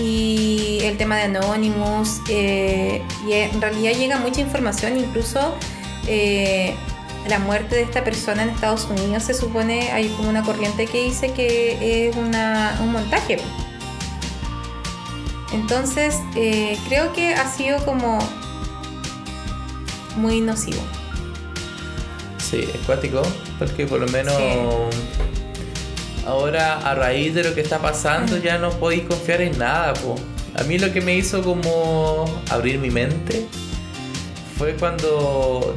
y 0.00 0.78
el 0.82 0.96
tema 0.96 1.16
de 1.16 1.24
Anonymous, 1.24 2.20
eh, 2.28 3.02
y 3.28 3.32
en 3.32 3.60
realidad 3.60 3.92
llega 3.92 4.18
mucha 4.18 4.40
información, 4.40 4.96
incluso 4.96 5.54
eh, 6.06 6.74
la 7.28 7.38
muerte 7.38 7.76
de 7.76 7.82
esta 7.82 8.02
persona 8.02 8.42
en 8.42 8.50
Estados 8.50 8.86
Unidos 8.86 9.24
se 9.24 9.34
supone, 9.34 9.92
hay 9.92 10.08
como 10.08 10.30
una 10.30 10.42
corriente 10.42 10.86
que 10.86 11.04
dice 11.04 11.32
que 11.32 12.08
es 12.08 12.16
una, 12.16 12.78
un 12.82 12.92
montaje. 12.92 13.38
Entonces, 15.52 16.16
eh, 16.34 16.78
creo 16.88 17.12
que 17.12 17.34
ha 17.34 17.46
sido 17.50 17.84
como 17.84 18.18
muy 20.16 20.40
nocivo. 20.40 20.80
Sí, 22.38 22.68
es 22.72 22.80
cuático, 22.86 23.22
porque 23.58 23.86
por 23.86 24.00
lo 24.00 24.08
menos 24.08 24.34
ahora 26.30 26.78
a 26.78 26.94
raíz 26.94 27.34
de 27.34 27.44
lo 27.44 27.54
que 27.54 27.60
está 27.60 27.78
pasando 27.78 28.36
ya 28.38 28.58
no 28.58 28.70
podéis 28.70 29.02
confiar 29.02 29.40
en 29.40 29.58
nada. 29.58 29.94
Po. 29.94 30.14
A 30.54 30.62
mí 30.64 30.78
lo 30.78 30.92
que 30.92 31.00
me 31.00 31.16
hizo 31.16 31.42
como 31.42 32.24
abrir 32.50 32.78
mi 32.78 32.90
mente 32.90 33.46
fue 34.60 34.74
cuando 34.74 35.74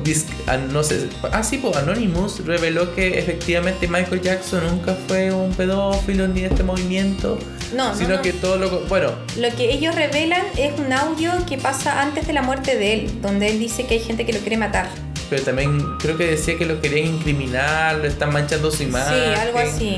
ah, 0.48 0.58
no 0.58 0.84
sé, 0.84 1.08
ah 1.32 1.42
sí, 1.42 1.58
pues 1.58 1.74
Anonymous 1.78 2.46
reveló 2.46 2.94
que 2.94 3.18
efectivamente 3.18 3.88
Michael 3.88 4.22
Jackson 4.22 4.62
nunca 4.68 4.94
fue 5.08 5.32
un 5.32 5.54
pedófilo 5.54 6.28
ni 6.28 6.42
de 6.42 6.48
este 6.48 6.64
movimiento, 6.64 7.40
no, 7.74 7.96
sino 7.96 8.22
que 8.22 8.34
todo 8.34 8.58
lo 8.58 8.82
bueno, 8.88 9.14
lo 9.38 9.50
que 9.56 9.72
ellos 9.72 9.96
revelan 9.96 10.44
es 10.58 10.78
un 10.78 10.92
audio 10.92 11.32
que 11.48 11.58
pasa 11.58 12.02
antes 12.02 12.28
de 12.28 12.34
la 12.34 12.42
muerte 12.42 12.76
de 12.78 12.94
él, 12.94 13.22
donde 13.22 13.52
él 13.52 13.60
dice 13.60 13.86
que 13.86 13.94
hay 13.94 14.02
gente 14.02 14.26
que 14.26 14.34
lo 14.34 14.40
quiere 14.40 14.58
matar. 14.58 14.90
Pero 15.30 15.44
también 15.44 15.82
creo 16.00 16.18
que 16.18 16.26
decía 16.26 16.58
que 16.58 16.66
lo 16.66 16.82
querían 16.82 17.08
incriminar, 17.08 17.96
lo 17.96 18.06
están 18.06 18.34
manchando 18.34 18.70
su 18.70 18.84
imagen. 18.84 19.34
Sí, 19.34 19.40
algo 19.40 19.60
así. 19.60 19.98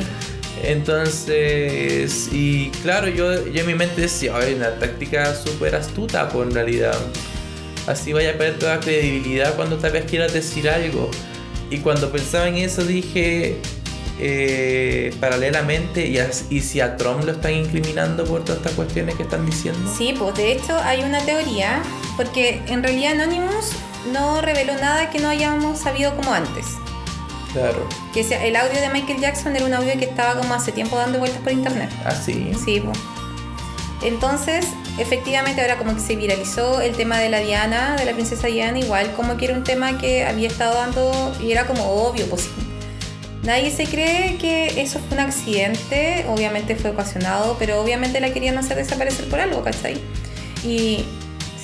Entonces, 0.64 2.30
y 2.32 2.70
claro, 2.82 3.08
yo, 3.08 3.48
yo 3.48 3.62
en 3.62 3.68
mi 3.68 3.76
mente 3.76 4.02
decía, 4.02 4.36
hay 4.36 4.54
una 4.54 4.80
táctica 4.80 5.36
súper 5.36 5.76
astuta, 5.76 6.30
por 6.30 6.48
en 6.48 6.54
realidad. 6.54 6.98
Así 7.88 8.14
vaya 8.14 8.32
a 8.32 8.34
perder 8.34 8.58
toda 8.58 8.80
credibilidad 8.80 9.56
cuando 9.56 9.78
tal 9.78 9.92
vez 9.92 10.06
quieras 10.06 10.34
decir 10.34 10.70
algo. 10.70 11.12
Y 11.70 11.80
cuando 11.80 12.12
pensaba 12.12 12.48
en 12.48 12.56
eso 12.56 12.84
dije, 12.84 13.58
eh, 14.20 15.14
paralelamente, 15.20 16.08
y, 16.08 16.20
y, 16.50 16.62
si 16.62 16.80
a 16.80 16.96
Trump 16.96 17.26
lo 17.26 17.34
están 17.34 17.54
incriminando 17.54 18.24
por 18.24 18.44
todas 18.44 18.60
estas 18.60 18.74
cuestiones 18.74 19.16
que 19.16 19.24
están 19.24 19.46
diciendo. 19.46 19.92
Sí, 19.96 20.16
pues 20.18 20.36
de 20.36 20.54
hecho 20.54 20.78
hay 20.80 21.04
una 21.04 21.20
teoría, 21.26 21.84
porque 22.16 22.62
en 22.68 22.82
realidad 22.82 23.14
Anonymous 23.14 23.72
no 24.14 24.42
reveló 24.42 24.74
nada 24.76 25.10
que 25.10 25.20
no 25.20 25.30
hayamos 25.30 25.80
sabido 25.80 26.16
como 26.16 26.34
antes. 26.34 26.66
Claro. 27.56 27.88
Que 28.14 28.24
sea, 28.26 28.46
el 28.46 28.56
audio 28.58 28.82
de 28.82 28.90
Michael 28.90 29.22
Jackson 29.22 29.56
era 29.56 29.66
un 29.66 29.74
audio 29.74 29.98
que 29.98 30.04
estaba 30.04 30.38
como 30.38 30.54
hace 30.54 30.74
tiempo 30.74 30.98
dando 30.98 31.20
vueltas 31.20 31.40
por 31.42 31.54
internet. 31.54 31.90
Ah, 32.04 32.12
sí. 32.12 32.52
Sí, 32.66 32.82
pues. 32.82 32.98
Entonces, 34.04 34.68
efectivamente, 34.98 35.62
ahora 35.62 35.78
como 35.78 35.96
que 35.96 36.02
se 36.02 36.18
viralizó 36.18 36.82
el 36.82 36.98
tema 36.98 37.18
de 37.18 37.30
la 37.30 37.40
Diana, 37.40 37.96
de 37.96 38.04
la 38.04 38.12
princesa 38.12 38.48
Diana, 38.48 38.78
igual 38.78 39.14
como 39.14 39.38
que 39.38 39.46
era 39.46 39.54
un 39.54 39.64
tema 39.64 39.98
que 39.98 40.26
había 40.26 40.50
estado 40.50 40.76
dando 40.76 41.34
y 41.42 41.54
era 41.54 41.66
como 41.66 41.84
obvio, 41.86 42.26
pues 42.30 42.50
nadie 43.44 43.72
se 43.72 43.86
cree 43.86 44.38
que 44.38 44.82
eso 44.82 45.00
fue 45.00 45.18
un 45.18 45.24
accidente, 45.24 46.26
obviamente 46.28 46.76
fue 46.76 46.90
ocasionado, 46.90 47.56
pero 47.58 47.82
obviamente 47.82 48.20
la 48.20 48.34
querían 48.34 48.58
hacer 48.58 48.76
desaparecer 48.76 49.30
por 49.30 49.40
algo, 49.40 49.64
¿cachai? 49.64 50.02
Y 50.66 51.06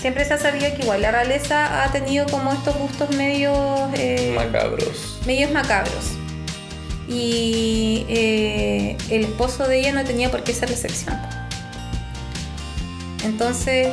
siempre 0.02 0.26
se 0.26 0.34
ha 0.34 0.38
sabido 0.40 0.68
que 0.76 0.82
igual 0.82 1.04
la 1.04 1.12
realeza 1.12 1.84
ha 1.84 1.92
tenido 1.92 2.26
como 2.26 2.52
estos 2.52 2.76
gustos 2.76 3.16
medios... 3.16 3.56
Eh, 3.94 4.34
macabros. 4.36 5.20
Medios 5.28 5.52
macabros. 5.52 6.14
Y 7.08 8.06
eh, 8.10 8.98
el 9.10 9.26
esposo 9.26 9.68
de 9.68 9.80
ella 9.80 9.92
no 9.92 10.04
tenía 10.04 10.32
por 10.32 10.44
qué 10.44 10.54
ser 10.54 10.70
recepción. 10.70 11.16
Entonces, 13.24 13.90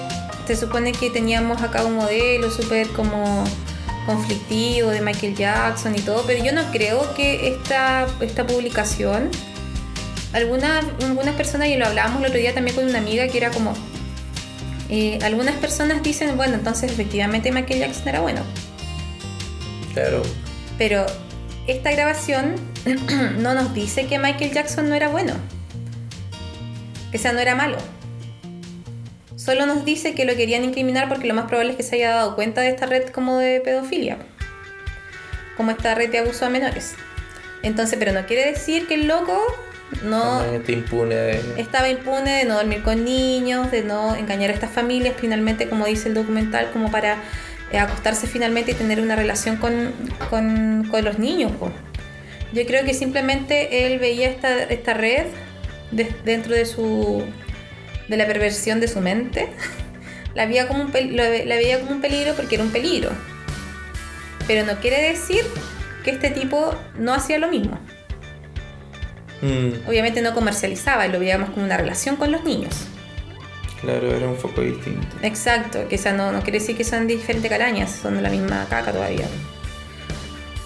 se 0.46 0.56
supone 0.56 0.92
que 0.92 1.10
teníamos 1.10 1.60
acá 1.60 1.84
un 1.84 1.96
modelo 1.96 2.50
súper 2.50 2.88
como 2.88 3.44
conflictivo 4.06 4.88
de 4.88 5.02
Michael 5.02 5.36
Jackson 5.36 5.94
y 5.94 6.00
todo, 6.00 6.24
pero 6.26 6.42
yo 6.42 6.52
no 6.52 6.62
creo 6.72 7.14
que 7.14 7.48
esta, 7.48 8.06
esta 8.22 8.46
publicación, 8.46 9.30
algunas, 10.32 10.86
algunas 11.02 11.34
personas, 11.34 11.68
y 11.68 11.76
lo 11.76 11.84
hablábamos 11.84 12.20
el 12.20 12.28
otro 12.28 12.38
día 12.38 12.54
también 12.54 12.74
con 12.74 12.86
una 12.86 12.98
amiga, 12.98 13.28
que 13.28 13.36
era 13.36 13.50
como, 13.50 13.74
eh, 14.90 15.18
algunas 15.22 15.56
personas 15.56 16.02
dicen, 16.02 16.36
bueno, 16.36 16.54
entonces 16.54 16.90
efectivamente 16.90 17.52
Michael 17.52 17.80
Jackson 17.80 18.08
era 18.08 18.20
bueno. 18.20 18.42
Claro. 19.92 20.22
Pero 20.78 21.04
esta 21.66 21.90
grabación 21.92 22.54
no 23.38 23.54
nos 23.54 23.74
dice 23.74 24.06
que 24.06 24.18
Michael 24.18 24.52
Jackson 24.52 24.88
no 24.88 24.94
era 24.94 25.08
bueno. 25.08 25.34
Que 27.12 27.18
sea, 27.18 27.32
no 27.32 27.40
era 27.40 27.54
malo. 27.54 27.76
Solo 29.36 29.66
nos 29.66 29.84
dice 29.84 30.14
que 30.14 30.24
lo 30.24 30.36
querían 30.36 30.64
incriminar 30.64 31.08
porque 31.08 31.26
lo 31.26 31.34
más 31.34 31.46
probable 31.46 31.72
es 31.72 31.76
que 31.76 31.82
se 31.82 31.96
haya 31.96 32.10
dado 32.10 32.34
cuenta 32.34 32.60
de 32.60 32.68
esta 32.68 32.86
red 32.86 33.08
como 33.10 33.38
de 33.38 33.60
pedofilia. 33.60 34.18
Como 35.56 35.70
esta 35.70 35.94
red 35.94 36.10
de 36.10 36.18
abuso 36.18 36.44
a 36.46 36.50
menores. 36.50 36.94
Entonces, 37.62 37.98
pero 37.98 38.12
no 38.12 38.26
quiere 38.26 38.46
decir 38.46 38.86
que 38.86 38.94
el 38.94 39.08
loco 39.08 39.40
no 40.02 40.42
impune 40.54 41.40
estaba 41.56 41.88
impune 41.88 42.38
de 42.38 42.44
no 42.44 42.54
dormir 42.54 42.82
con 42.82 43.04
niños, 43.04 43.70
de 43.70 43.82
no 43.82 44.14
engañar 44.14 44.50
a 44.50 44.54
estas 44.54 44.70
familias, 44.70 45.14
finalmente, 45.18 45.68
como 45.68 45.86
dice 45.86 46.08
el 46.08 46.14
documental, 46.14 46.70
como 46.72 46.90
para 46.90 47.16
eh, 47.72 47.78
acostarse 47.78 48.26
finalmente 48.26 48.72
y 48.72 48.74
tener 48.74 49.00
una 49.00 49.16
relación 49.16 49.56
con, 49.56 49.92
con, 50.30 50.86
con 50.90 51.04
los 51.04 51.18
niños. 51.18 51.52
Yo 52.52 52.66
creo 52.66 52.84
que 52.84 52.94
simplemente 52.94 53.86
él 53.86 53.98
veía 53.98 54.28
esta, 54.28 54.62
esta 54.64 54.94
red 54.94 55.26
dentro 56.24 56.54
de 56.54 56.66
su 56.66 57.24
de 58.08 58.16
la 58.16 58.26
perversión 58.26 58.80
de 58.80 58.88
su 58.88 59.00
mente, 59.00 59.48
la 60.34 60.46
veía, 60.46 60.66
como 60.66 60.82
un 60.82 60.92
la 60.92 61.56
veía 61.56 61.80
como 61.80 61.92
un 61.92 62.00
peligro 62.00 62.34
porque 62.34 62.54
era 62.54 62.64
un 62.64 62.70
peligro. 62.70 63.10
Pero 64.46 64.64
no 64.64 64.80
quiere 64.80 65.02
decir 65.02 65.42
que 66.04 66.10
este 66.10 66.30
tipo 66.30 66.74
no 66.98 67.12
hacía 67.12 67.38
lo 67.38 67.48
mismo. 67.48 67.78
Mm. 69.42 69.88
Obviamente 69.88 70.22
no 70.22 70.34
comercializaba, 70.34 71.06
lo 71.08 71.18
veíamos 71.18 71.50
como 71.50 71.64
una 71.64 71.76
relación 71.76 72.16
con 72.16 72.32
los 72.32 72.44
niños. 72.44 72.74
Claro, 73.80 74.12
era 74.14 74.28
un 74.28 74.36
foco 74.36 74.60
distinto. 74.60 75.06
Exacto, 75.22 75.86
que 75.88 75.94
esa 75.94 76.12
no, 76.12 76.32
no 76.32 76.42
quiere 76.42 76.58
decir 76.58 76.76
que 76.76 76.84
sean 76.84 77.06
diferentes 77.06 77.48
carañas, 77.48 77.92
son 78.02 78.16
de 78.16 78.22
la 78.22 78.30
misma 78.30 78.66
caca 78.68 78.92
todavía. 78.92 79.26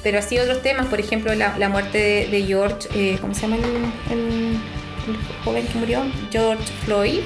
Pero 0.03 0.19
así 0.19 0.39
otros 0.39 0.63
temas, 0.63 0.87
por 0.87 0.99
ejemplo, 0.99 1.35
la, 1.35 1.69
muerte 1.69 2.29
de, 2.31 2.43
George, 2.45 2.89
eh, 2.95 3.19
¿cómo 3.21 3.35
se 3.35 3.43
llama 3.43 3.57
el 4.11 4.59
el 5.07 5.17
joven 5.45 5.67
que 5.67 5.79
murió, 5.79 6.05
George 6.31 6.65
Floyd, 6.85 7.21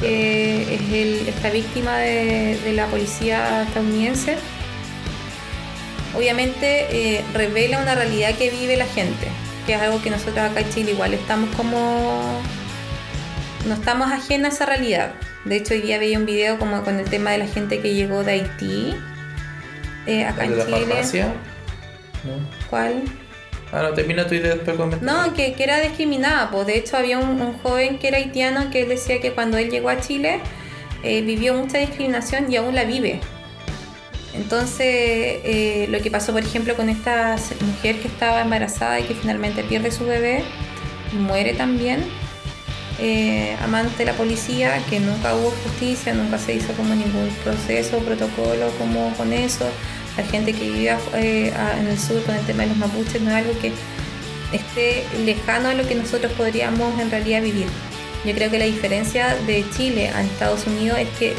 que 0.00 0.74
es 0.74 1.28
esta 1.28 1.50
víctima 1.50 1.98
de, 1.98 2.72
la 2.74 2.86
policía 2.86 3.62
estadounidense. 3.62 4.36
Obviamente 6.16 6.86
eh, 6.90 7.24
revela 7.32 7.80
una 7.80 7.94
realidad 7.94 8.34
que 8.36 8.50
vive 8.50 8.76
la 8.76 8.86
gente, 8.86 9.28
que 9.70 9.76
es 9.76 9.82
algo 9.82 10.02
que 10.02 10.10
nosotros 10.10 10.38
acá 10.38 10.62
en 10.62 10.68
Chile 10.70 10.90
igual 10.90 11.14
estamos 11.14 11.54
como... 11.54 12.42
No 13.68 13.74
estamos 13.74 14.10
ajenos 14.10 14.50
a 14.50 14.54
esa 14.54 14.66
realidad. 14.66 15.12
De 15.44 15.58
hecho, 15.58 15.74
hoy 15.74 15.82
día 15.82 15.96
veía 15.98 16.18
un 16.18 16.26
video 16.26 16.58
como 16.58 16.82
con 16.82 16.98
el 16.98 17.08
tema 17.08 17.30
de 17.30 17.38
la 17.38 17.46
gente 17.46 17.78
que 17.78 17.94
llegó 17.94 18.24
de 18.24 18.32
Haití. 18.32 18.96
Eh, 20.08 20.24
acá 20.24 20.46
en 20.46 20.58
la 20.58 20.64
Chile. 20.64 20.86
Farmacia? 20.86 21.32
¿Cuál? 22.68 23.02
Ah, 23.70 23.82
no, 23.82 23.92
termina 23.94 24.26
tu 24.26 24.34
idea 24.34 24.56
después 24.56 25.02
No, 25.02 25.34
que, 25.34 25.52
que, 25.52 25.62
era 25.62 25.78
discriminada. 25.80 26.50
Pues 26.50 26.66
de 26.66 26.76
hecho 26.76 26.96
había 26.96 27.18
un, 27.18 27.52
joven 27.58 28.00
que 28.00 28.08
era 28.08 28.16
haitiano 28.16 28.70
que 28.70 28.84
decía 28.86 29.20
que 29.20 29.30
cuando 29.34 29.56
él 29.56 29.70
llegó 29.70 29.90
a 29.90 30.00
Chile 30.00 30.40
eh, 31.04 31.22
vivió 31.22 31.54
mucha 31.54 31.78
discriminación 31.78 32.50
y 32.52 32.56
aún 32.56 32.74
la 32.74 32.82
vive. 32.82 33.20
Entonces, 34.34 34.86
eh, 34.86 35.86
lo 35.90 36.00
que 36.00 36.10
pasó, 36.10 36.32
por 36.32 36.42
ejemplo, 36.42 36.76
con 36.76 36.88
esta 36.88 37.36
mujer 37.60 38.00
que 38.00 38.08
estaba 38.08 38.40
embarazada 38.40 39.00
y 39.00 39.04
que 39.04 39.14
finalmente 39.14 39.64
pierde 39.64 39.90
su 39.90 40.04
bebé 40.04 40.44
muere 41.12 41.54
también, 41.54 42.04
eh, 43.00 43.56
a 43.60 43.66
manos 43.66 43.96
de 43.98 44.04
la 44.04 44.12
policía, 44.12 44.80
que 44.88 45.00
nunca 45.00 45.34
hubo 45.34 45.50
justicia, 45.64 46.12
nunca 46.12 46.38
se 46.38 46.54
hizo 46.54 46.72
como 46.74 46.94
ningún 46.94 47.28
proceso 47.42 47.98
protocolo 47.98 48.70
como 48.78 49.12
con 49.14 49.32
eso. 49.32 49.66
La 50.16 50.24
gente 50.24 50.52
que 50.52 50.64
vivía 50.64 50.98
eh, 51.14 51.52
en 51.78 51.86
el 51.88 51.98
sur 51.98 52.22
con 52.24 52.34
el 52.34 52.44
tema 52.44 52.64
de 52.64 52.68
los 52.68 52.76
mapuches 52.76 53.22
no 53.22 53.30
es 53.30 53.36
algo 53.36 53.58
que 53.58 53.72
esté 54.52 55.04
lejano 55.24 55.68
a 55.68 55.74
lo 55.74 55.86
que 55.86 55.94
nosotros 55.94 56.32
podríamos 56.32 57.00
en 57.00 57.10
realidad 57.10 57.42
vivir. 57.42 57.66
Yo 58.24 58.34
creo 58.34 58.50
que 58.50 58.58
la 58.58 58.66
diferencia 58.66 59.34
de 59.46 59.64
Chile 59.74 60.10
a 60.10 60.22
Estados 60.22 60.66
Unidos 60.66 60.98
es 60.98 61.08
que 61.18 61.34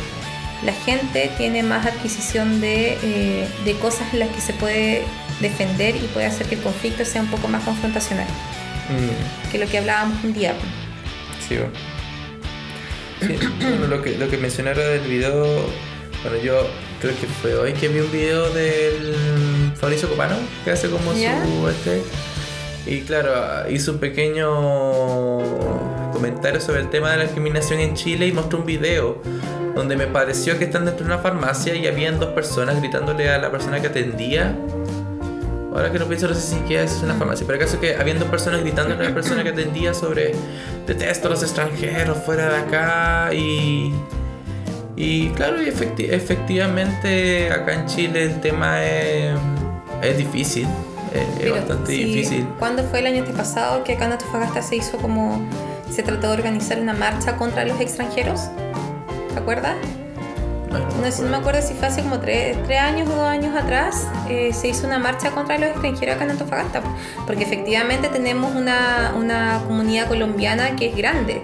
la 0.64 0.74
gente 0.74 1.32
tiene 1.38 1.64
más 1.64 1.86
adquisición 1.86 2.62
de, 2.62 2.98
eh, 3.02 3.48
de 3.66 3.74
cosas 3.76 4.14
en 4.14 4.20
las 4.20 4.30
que 4.30 4.42
se 4.42 4.54
puede 4.54 5.04
defender 5.40 5.96
y 5.96 6.08
puede 6.14 6.28
hacer 6.28 6.48
que 6.48 6.56
el 6.56 6.62
conflicto 6.62 7.04
sea 7.04 7.22
un 7.22 7.30
poco 7.30 7.48
más 7.48 7.64
confrontacional 7.64 8.28
mm. 8.28 9.52
que 9.52 9.58
lo 9.58 9.68
que 9.68 9.80
hablábamos 9.80 10.24
un 10.24 10.34
día. 10.34 10.54
Sí, 11.48 11.58
bueno. 11.58 11.74
lo 13.88 14.02
que, 14.02 14.18
lo 14.18 14.30
que 14.30 14.38
mencionaron 14.38 14.84
del 14.84 15.02
video, 15.02 15.46
bueno, 16.24 16.38
yo 16.44 16.68
creo 17.02 17.16
que 17.20 17.28
fue 17.28 17.56
hoy 17.56 17.74
que 17.74 17.88
vi 17.88 18.00
un 18.00 18.12
video 18.12 18.50
del 18.52 19.16
Fabricio 19.76 20.10
Copano, 20.10 20.36
que 20.64 20.72
hace 20.72 20.90
como 20.90 21.14
su 21.14 21.68
este. 21.70 22.04
Y 22.86 23.02
claro, 23.02 23.70
hizo 23.70 23.92
un 23.92 24.00
pequeño 24.00 24.50
comentario 26.12 26.60
sobre 26.60 26.82
el 26.82 26.90
tema 26.90 27.12
de 27.12 27.18
la 27.18 27.24
discriminación 27.24 27.80
en 27.80 27.96
Chile 27.96 28.28
y 28.28 28.32
mostró 28.32 28.60
un 28.60 28.66
video 28.66 29.22
donde 29.76 29.96
me 29.96 30.08
pareció 30.08 30.58
que 30.58 30.66
están 30.66 30.86
dentro 30.86 31.06
de 31.06 31.14
una 31.14 31.22
farmacia 31.22 31.76
y 31.76 31.88
habían 31.88 32.20
dos 32.20 32.30
personas 32.30 32.80
gritándole 32.80 33.30
a 33.30 33.38
la 33.38 33.52
persona 33.52 33.80
que 33.80 33.88
atendía. 33.88 34.56
Ahora 35.74 35.90
que 35.92 36.00
lo 36.00 36.08
pienso, 36.08 36.28
no 36.28 36.34
sé 36.34 36.42
si 36.42 36.76
es 36.76 37.00
una 37.02 37.14
farmacia, 37.14 37.48
pero 37.48 37.58
acaso 37.58 37.80
que 37.80 37.96
habían 37.96 38.20
dos 38.20 38.28
personas 38.28 38.62
gritándole 38.62 39.06
a 39.06 39.10
la 39.10 39.14
persona 39.14 39.42
que 39.42 39.50
atendía 39.50 39.94
sobre 39.94 40.34
detesto 40.86 41.30
a 41.30 41.32
los 41.32 41.44
extranjeros 41.44 42.18
fuera 42.18 42.50
de 42.50 42.58
acá 42.58 43.34
y. 43.34 43.94
Y 44.98 45.30
claro, 45.30 45.64
y 45.64 45.70
efectivamente 45.70 47.50
acá 47.50 47.74
en 47.74 47.86
Chile 47.88 48.26
el 48.26 48.42
tema 48.42 48.84
es, 48.84 49.34
es 50.02 50.18
difícil, 50.18 50.68
es, 51.14 51.52
bastante 51.52 51.94
difícil. 51.94 52.46
¿Cuándo 52.60 52.84
fue 52.84 53.00
el 53.00 53.08
año 53.08 53.24
pasado 53.34 53.84
que 53.84 53.94
acá 53.94 54.06
en 54.06 54.12
Antofagasta 54.12 54.62
se 54.62 54.76
hizo 54.76 54.98
como. 54.98 55.42
se 55.90 56.04
trató 56.04 56.28
de 56.28 56.34
organizar 56.34 56.80
una 56.80 56.94
marcha 56.94 57.38
contra 57.38 57.66
los 57.66 57.80
extranjeros? 57.80 58.50
¿Te 59.34 59.40
acuerdas? 59.40 59.76
No, 60.72 60.80
no, 60.80 61.30
me 61.30 61.38
acuerdo 61.38 61.62
si 61.62 61.74
fue 61.74 61.88
hace 61.88 62.02
como 62.02 62.20
tres, 62.20 62.58
años 62.80 63.10
o 63.10 63.16
dos 63.16 63.28
años 63.28 63.56
atrás, 63.56 64.08
eh, 64.30 64.52
se 64.54 64.70
hizo 64.70 64.88
una 64.88 65.00
marcha 65.00 65.32
contra 65.32 65.58
los 65.58 65.72
extranjeros 65.72 66.16
acá 66.16 66.24
en 66.24 66.32
Antofagasta, 66.32 66.82
porque 67.28 67.44
efectivamente 67.44 68.08
tenemos 68.08 68.56
una, 68.56 69.14
una 69.18 69.62
comunidad 69.68 70.08
colombiana 70.08 70.78
que 70.78 70.88
es 70.88 70.96
grande, 70.96 71.42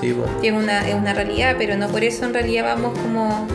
sí, 0.00 0.12
bueno. 0.12 0.40
que 0.40 0.48
es 0.48 0.54
una, 0.54 0.88
es 0.88 0.94
una 0.94 1.12
realidad, 1.12 1.56
pero 1.58 1.76
no 1.76 1.88
por 1.88 2.04
eso 2.04 2.24
en 2.24 2.34
realidad 2.34 2.64
vamos 2.64 2.96
como 3.00 3.48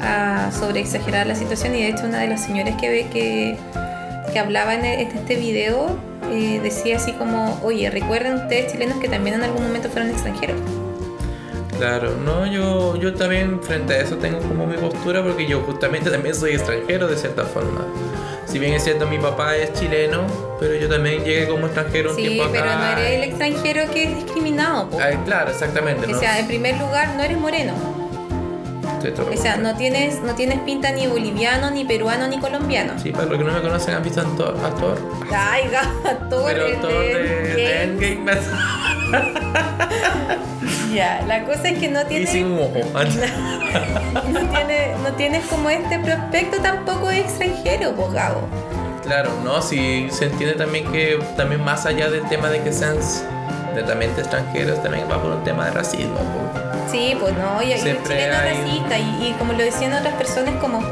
a 0.00 0.52
sobreexagerar 0.52 1.26
la 1.26 1.34
situación 1.34 1.74
y 1.74 1.82
de 1.82 1.88
hecho 1.88 2.04
una 2.06 2.20
de 2.20 2.28
las 2.28 2.44
señores 2.44 2.76
que 2.76 2.88
ve 2.88 3.06
que, 3.12 3.56
que 4.32 4.38
hablaba 4.38 4.74
en, 4.74 4.84
este 4.84 5.34
video 5.34 5.98
eh, 6.30 6.60
decía 6.62 6.98
así 6.98 7.12
como, 7.14 7.58
oye, 7.64 7.90
recuerden 7.90 8.34
ustedes 8.34 8.70
chilenos 8.70 8.98
que 8.98 9.08
también 9.08 9.36
en 9.36 9.42
algún 9.42 9.64
momento 9.64 9.88
fueron 9.88 10.10
extranjeros. 10.10 10.60
Claro, 11.78 12.16
no, 12.16 12.44
yo, 12.44 12.96
yo 12.96 13.14
también 13.14 13.62
frente 13.62 13.94
a 13.94 14.00
eso 14.00 14.16
tengo 14.16 14.40
como 14.40 14.66
mi 14.66 14.76
postura 14.76 15.22
porque 15.22 15.46
yo 15.46 15.60
justamente 15.60 16.10
también 16.10 16.34
soy 16.34 16.54
extranjero 16.54 17.06
de 17.06 17.16
cierta 17.16 17.44
forma. 17.44 17.86
Si 18.46 18.58
bien 18.58 18.72
es 18.74 18.82
cierto, 18.82 19.06
mi 19.06 19.18
papá 19.18 19.56
es 19.56 19.72
chileno, 19.74 20.26
pero 20.58 20.74
yo 20.74 20.88
también 20.88 21.22
llegué 21.22 21.46
como 21.46 21.66
extranjero 21.66 22.10
un 22.10 22.16
tiempo 22.16 22.44
acá. 22.44 22.52
Sí, 22.52 22.58
pero 22.60 22.78
no 22.78 22.86
eres 22.86 23.10
el 23.12 23.22
extranjero 23.24 23.92
que 23.92 24.04
es 24.04 24.16
discriminado. 24.16 24.88
Ah, 25.00 25.10
claro, 25.24 25.50
exactamente. 25.50 26.12
O 26.12 26.18
sea, 26.18 26.38
en 26.40 26.46
primer 26.48 26.78
lugar, 26.78 27.14
no 27.14 27.22
eres 27.22 27.38
moreno. 27.38 27.74
O 28.98 29.36
sea, 29.36 29.56
no 29.56 29.76
tienes, 29.76 30.22
no 30.22 30.34
tienes 30.34 30.60
pinta 30.60 30.92
ni 30.92 31.06
boliviano, 31.06 31.70
ni 31.70 31.84
peruano, 31.84 32.28
ni 32.28 32.38
colombiano. 32.38 32.98
Sí, 32.98 33.10
para 33.10 33.26
los 33.26 33.38
que 33.38 33.44
no 33.44 33.52
me 33.52 33.60
conocen, 33.60 33.94
¿han 33.94 34.02
visto 34.02 34.20
a 34.20 34.74
Thor? 34.74 34.98
Ay, 35.32 35.64
Thor. 36.30 36.52
Pero 36.52 36.80
Thor 36.80 36.90
de, 36.90 37.54
de 37.54 37.82
Endgame. 37.82 38.32
Ya, 40.92 41.22
la 41.26 41.44
cosa 41.44 41.68
es 41.68 41.78
que 41.78 41.88
no 41.88 42.04
tienes. 42.06 42.34
Y 42.34 42.42
no, 42.44 42.68
tiene, 44.50 44.94
no 45.02 45.12
tienes 45.16 45.46
como 45.46 45.70
este 45.70 45.98
prospecto 45.98 46.58
tampoco 46.60 47.08
de 47.08 47.20
extranjero, 47.20 47.92
pues 47.92 48.10
Claro, 49.02 49.30
no, 49.44 49.62
sí 49.62 50.08
se 50.10 50.26
entiende 50.26 50.56
también 50.56 50.90
que 50.90 51.18
también 51.36 51.62
más 51.62 51.86
allá 51.86 52.10
del 52.10 52.28
tema 52.28 52.48
de 52.48 52.60
que 52.62 52.72
sean 52.72 52.96
netamente 53.74 54.20
extranjeros, 54.20 54.82
también 54.82 55.06
va 55.10 55.22
por 55.22 55.30
un 55.30 55.44
tema 55.44 55.66
de 55.66 55.70
racismo. 55.72 56.18
Sí, 56.90 57.16
pues 57.18 57.34
no, 57.36 57.62
y, 57.62 57.76
Siempre 57.78 58.24
el 58.24 58.32
racista, 58.32 58.98
y, 58.98 59.28
y 59.28 59.34
como 59.38 59.52
lo 59.52 59.58
decían 59.58 59.92
otras 59.92 60.14
personas, 60.14 60.54
como 60.60 60.82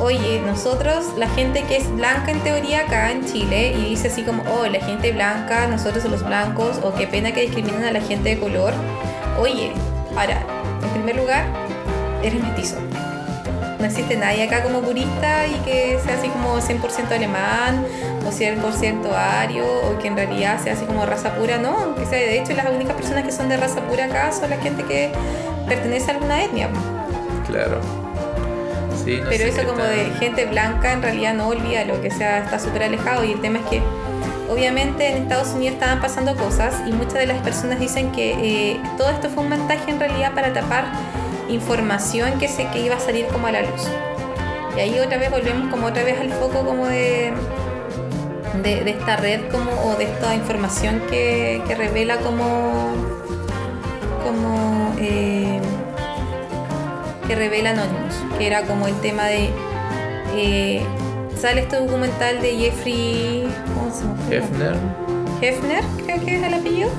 oye, 0.00 0.40
nosotros, 0.40 1.04
la 1.16 1.28
gente 1.28 1.62
que 1.64 1.76
es 1.76 1.94
blanca 1.94 2.30
en 2.30 2.40
teoría 2.40 2.80
acá 2.80 3.12
en 3.12 3.24
Chile, 3.24 3.72
y 3.72 3.90
dice 3.90 4.08
así 4.08 4.22
como, 4.22 4.42
oh, 4.50 4.66
la 4.66 4.80
gente 4.80 5.12
blanca, 5.12 5.66
nosotros 5.66 6.04
los 6.04 6.24
blancos, 6.24 6.80
o 6.82 6.94
qué 6.94 7.06
pena 7.06 7.32
que 7.32 7.42
discriminen 7.42 7.84
a 7.84 7.92
la 7.92 8.00
gente 8.00 8.30
de 8.30 8.38
color. 8.40 8.72
Oye, 9.38 9.72
para, 10.14 10.40
en 10.82 10.90
primer 10.94 11.16
lugar, 11.16 11.44
eres 12.22 12.42
mestizo. 12.42 12.76
No 13.80 13.86
existe 13.86 14.16
nadie 14.16 14.42
acá 14.42 14.62
como 14.62 14.82
purista 14.82 15.46
y 15.46 15.54
que 15.64 15.98
sea 16.04 16.16
así 16.16 16.28
como 16.28 16.58
100% 16.58 17.10
alemán 17.10 17.84
o 18.26 18.30
100% 18.30 19.12
ario 19.12 19.64
o 19.66 19.98
que 19.98 20.08
en 20.08 20.16
realidad 20.16 20.62
sea 20.62 20.74
así 20.74 20.84
como 20.84 21.06
raza 21.06 21.34
pura, 21.34 21.56
no. 21.58 21.94
Que 21.94 22.04
sea, 22.04 22.18
de 22.18 22.38
hecho, 22.38 22.52
las 22.52 22.68
únicas 22.70 22.94
personas 22.94 23.24
que 23.24 23.32
son 23.32 23.48
de 23.48 23.56
raza 23.56 23.80
pura 23.80 24.04
acá 24.04 24.32
son 24.32 24.50
la 24.50 24.58
gente 24.58 24.84
que 24.84 25.10
pertenece 25.66 26.10
a 26.10 26.14
alguna 26.14 26.44
etnia. 26.44 26.68
Claro. 27.46 27.80
Pero 29.04 29.44
eso 29.44 29.66
como 29.66 29.82
de 29.82 30.10
gente 30.20 30.44
blanca 30.46 30.92
en 30.92 31.02
realidad 31.02 31.34
no 31.34 31.48
olvida 31.48 31.84
lo 31.84 32.00
que 32.00 32.10
sea, 32.10 32.38
está 32.38 32.58
súper 32.58 32.82
alejado 32.84 33.24
y 33.24 33.32
el 33.32 33.40
tema 33.40 33.58
es 33.58 33.64
que 33.66 33.82
obviamente 34.48 35.08
en 35.08 35.22
Estados 35.22 35.48
Unidos 35.48 35.74
estaban 35.74 36.00
pasando 36.00 36.36
cosas 36.36 36.74
y 36.86 36.92
muchas 36.92 37.14
de 37.14 37.26
las 37.26 37.38
personas 37.38 37.80
dicen 37.80 38.12
que 38.12 38.32
eh, 38.72 38.80
todo 38.98 39.10
esto 39.10 39.30
fue 39.30 39.44
un 39.44 39.50
montaje 39.50 39.90
en 39.90 39.98
realidad 39.98 40.32
para 40.34 40.52
tapar 40.52 40.84
información 41.50 42.38
que 42.38 42.48
sé 42.48 42.68
que 42.72 42.80
iba 42.80 42.96
a 42.96 43.00
salir 43.00 43.26
como 43.26 43.46
a 43.46 43.52
la 43.52 43.62
luz. 43.62 43.86
Y 44.76 44.80
ahí 44.80 44.98
otra 44.98 45.18
vez 45.18 45.30
volvemos 45.30 45.70
como 45.70 45.88
otra 45.88 46.04
vez 46.04 46.18
al 46.20 46.30
foco 46.30 46.64
como 46.64 46.86
de, 46.86 47.32
de, 48.62 48.90
esta 48.90 49.16
red 49.16 49.50
como 49.50 49.70
o 49.84 49.96
de 49.96 50.04
esta 50.04 50.34
información 50.34 51.02
que, 51.10 51.62
que 51.66 51.74
revela 51.74 52.18
como 52.18 52.92
como 54.24 54.94
eh, 54.98 55.60
que 57.26 57.36
revela 57.36 57.70
Anonymous, 57.70 58.14
que 58.38 58.46
era 58.46 58.62
como 58.62 58.88
el 58.88 58.94
tema 59.00 59.24
de... 59.26 59.50
Eh, 60.34 60.82
sale 61.36 61.60
este 61.60 61.76
documental 61.76 62.40
de 62.40 62.56
Jeffrey... 62.56 63.48
¿Cómo 63.74 63.90
se 63.92 64.02
llama? 64.02 64.16
Hefner. 64.30 64.76
Hefner, 65.40 65.84
creo 66.04 66.24
que 66.24 66.36
es 66.36 66.42
el 66.42 66.54
apellido. 66.54 66.90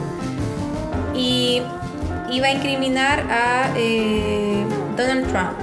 Y 1.14 1.62
iba 2.32 2.48
a 2.48 2.52
incriminar 2.52 3.26
a 3.30 3.70
eh, 3.76 4.66
Donald 4.98 5.28
Trump, 5.30 5.58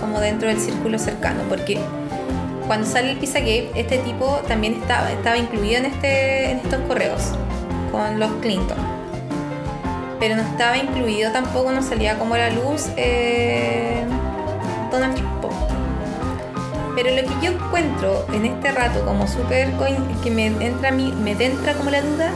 como 0.00 0.20
dentro 0.20 0.48
del 0.48 0.58
círculo 0.58 0.98
cercano, 0.98 1.42
porque 1.48 1.78
cuando 2.66 2.86
sale 2.86 3.12
el 3.12 3.18
Pizzagate, 3.18 3.70
este 3.74 3.98
tipo 3.98 4.40
también 4.48 4.74
estaba, 4.74 5.36
incluido 5.36 5.78
en, 5.78 5.86
este, 5.86 6.50
en 6.50 6.58
estos 6.58 6.80
correos 6.88 7.32
con 7.92 8.18
los 8.18 8.30
Clinton 8.40 8.96
pero 10.18 10.36
no 10.36 10.42
estaba 10.42 10.78
incluido 10.78 11.30
tampoco, 11.30 11.72
no 11.72 11.82
salía 11.82 12.18
como 12.18 12.36
la 12.36 12.50
luz 12.50 12.86
eh, 12.96 14.02
Donald 14.90 15.14
Trump. 15.14 15.26
Pero 16.94 17.10
lo 17.10 17.28
que 17.28 17.46
yo 17.46 17.52
encuentro 17.52 18.24
en 18.32 18.46
este 18.46 18.72
rato 18.72 19.04
como 19.04 19.28
súper 19.28 19.70
que 20.22 20.30
me 20.30 20.46
entra 20.46 20.88
a 20.88 20.92
mí, 20.92 21.12
me 21.22 21.32
entra 21.32 21.74
como 21.74 21.90
la 21.90 22.00
duda, 22.00 22.30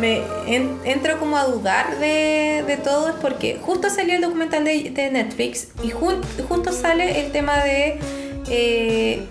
me 0.00 0.22
entro 0.46 1.18
como 1.18 1.36
a 1.36 1.44
dudar 1.44 1.98
de, 1.98 2.78
todo 2.84 3.08
es 3.08 3.14
porque 3.16 3.58
justo 3.60 3.90
salió 3.90 4.14
el 4.14 4.22
documental 4.22 4.64
de, 4.64 5.10
Netflix 5.12 5.68
y 5.82 5.90
justo 5.90 6.72
sale 6.72 7.20
el 7.24 7.32
tema 7.32 7.62
de 7.64 7.98
eh, 8.50 9.26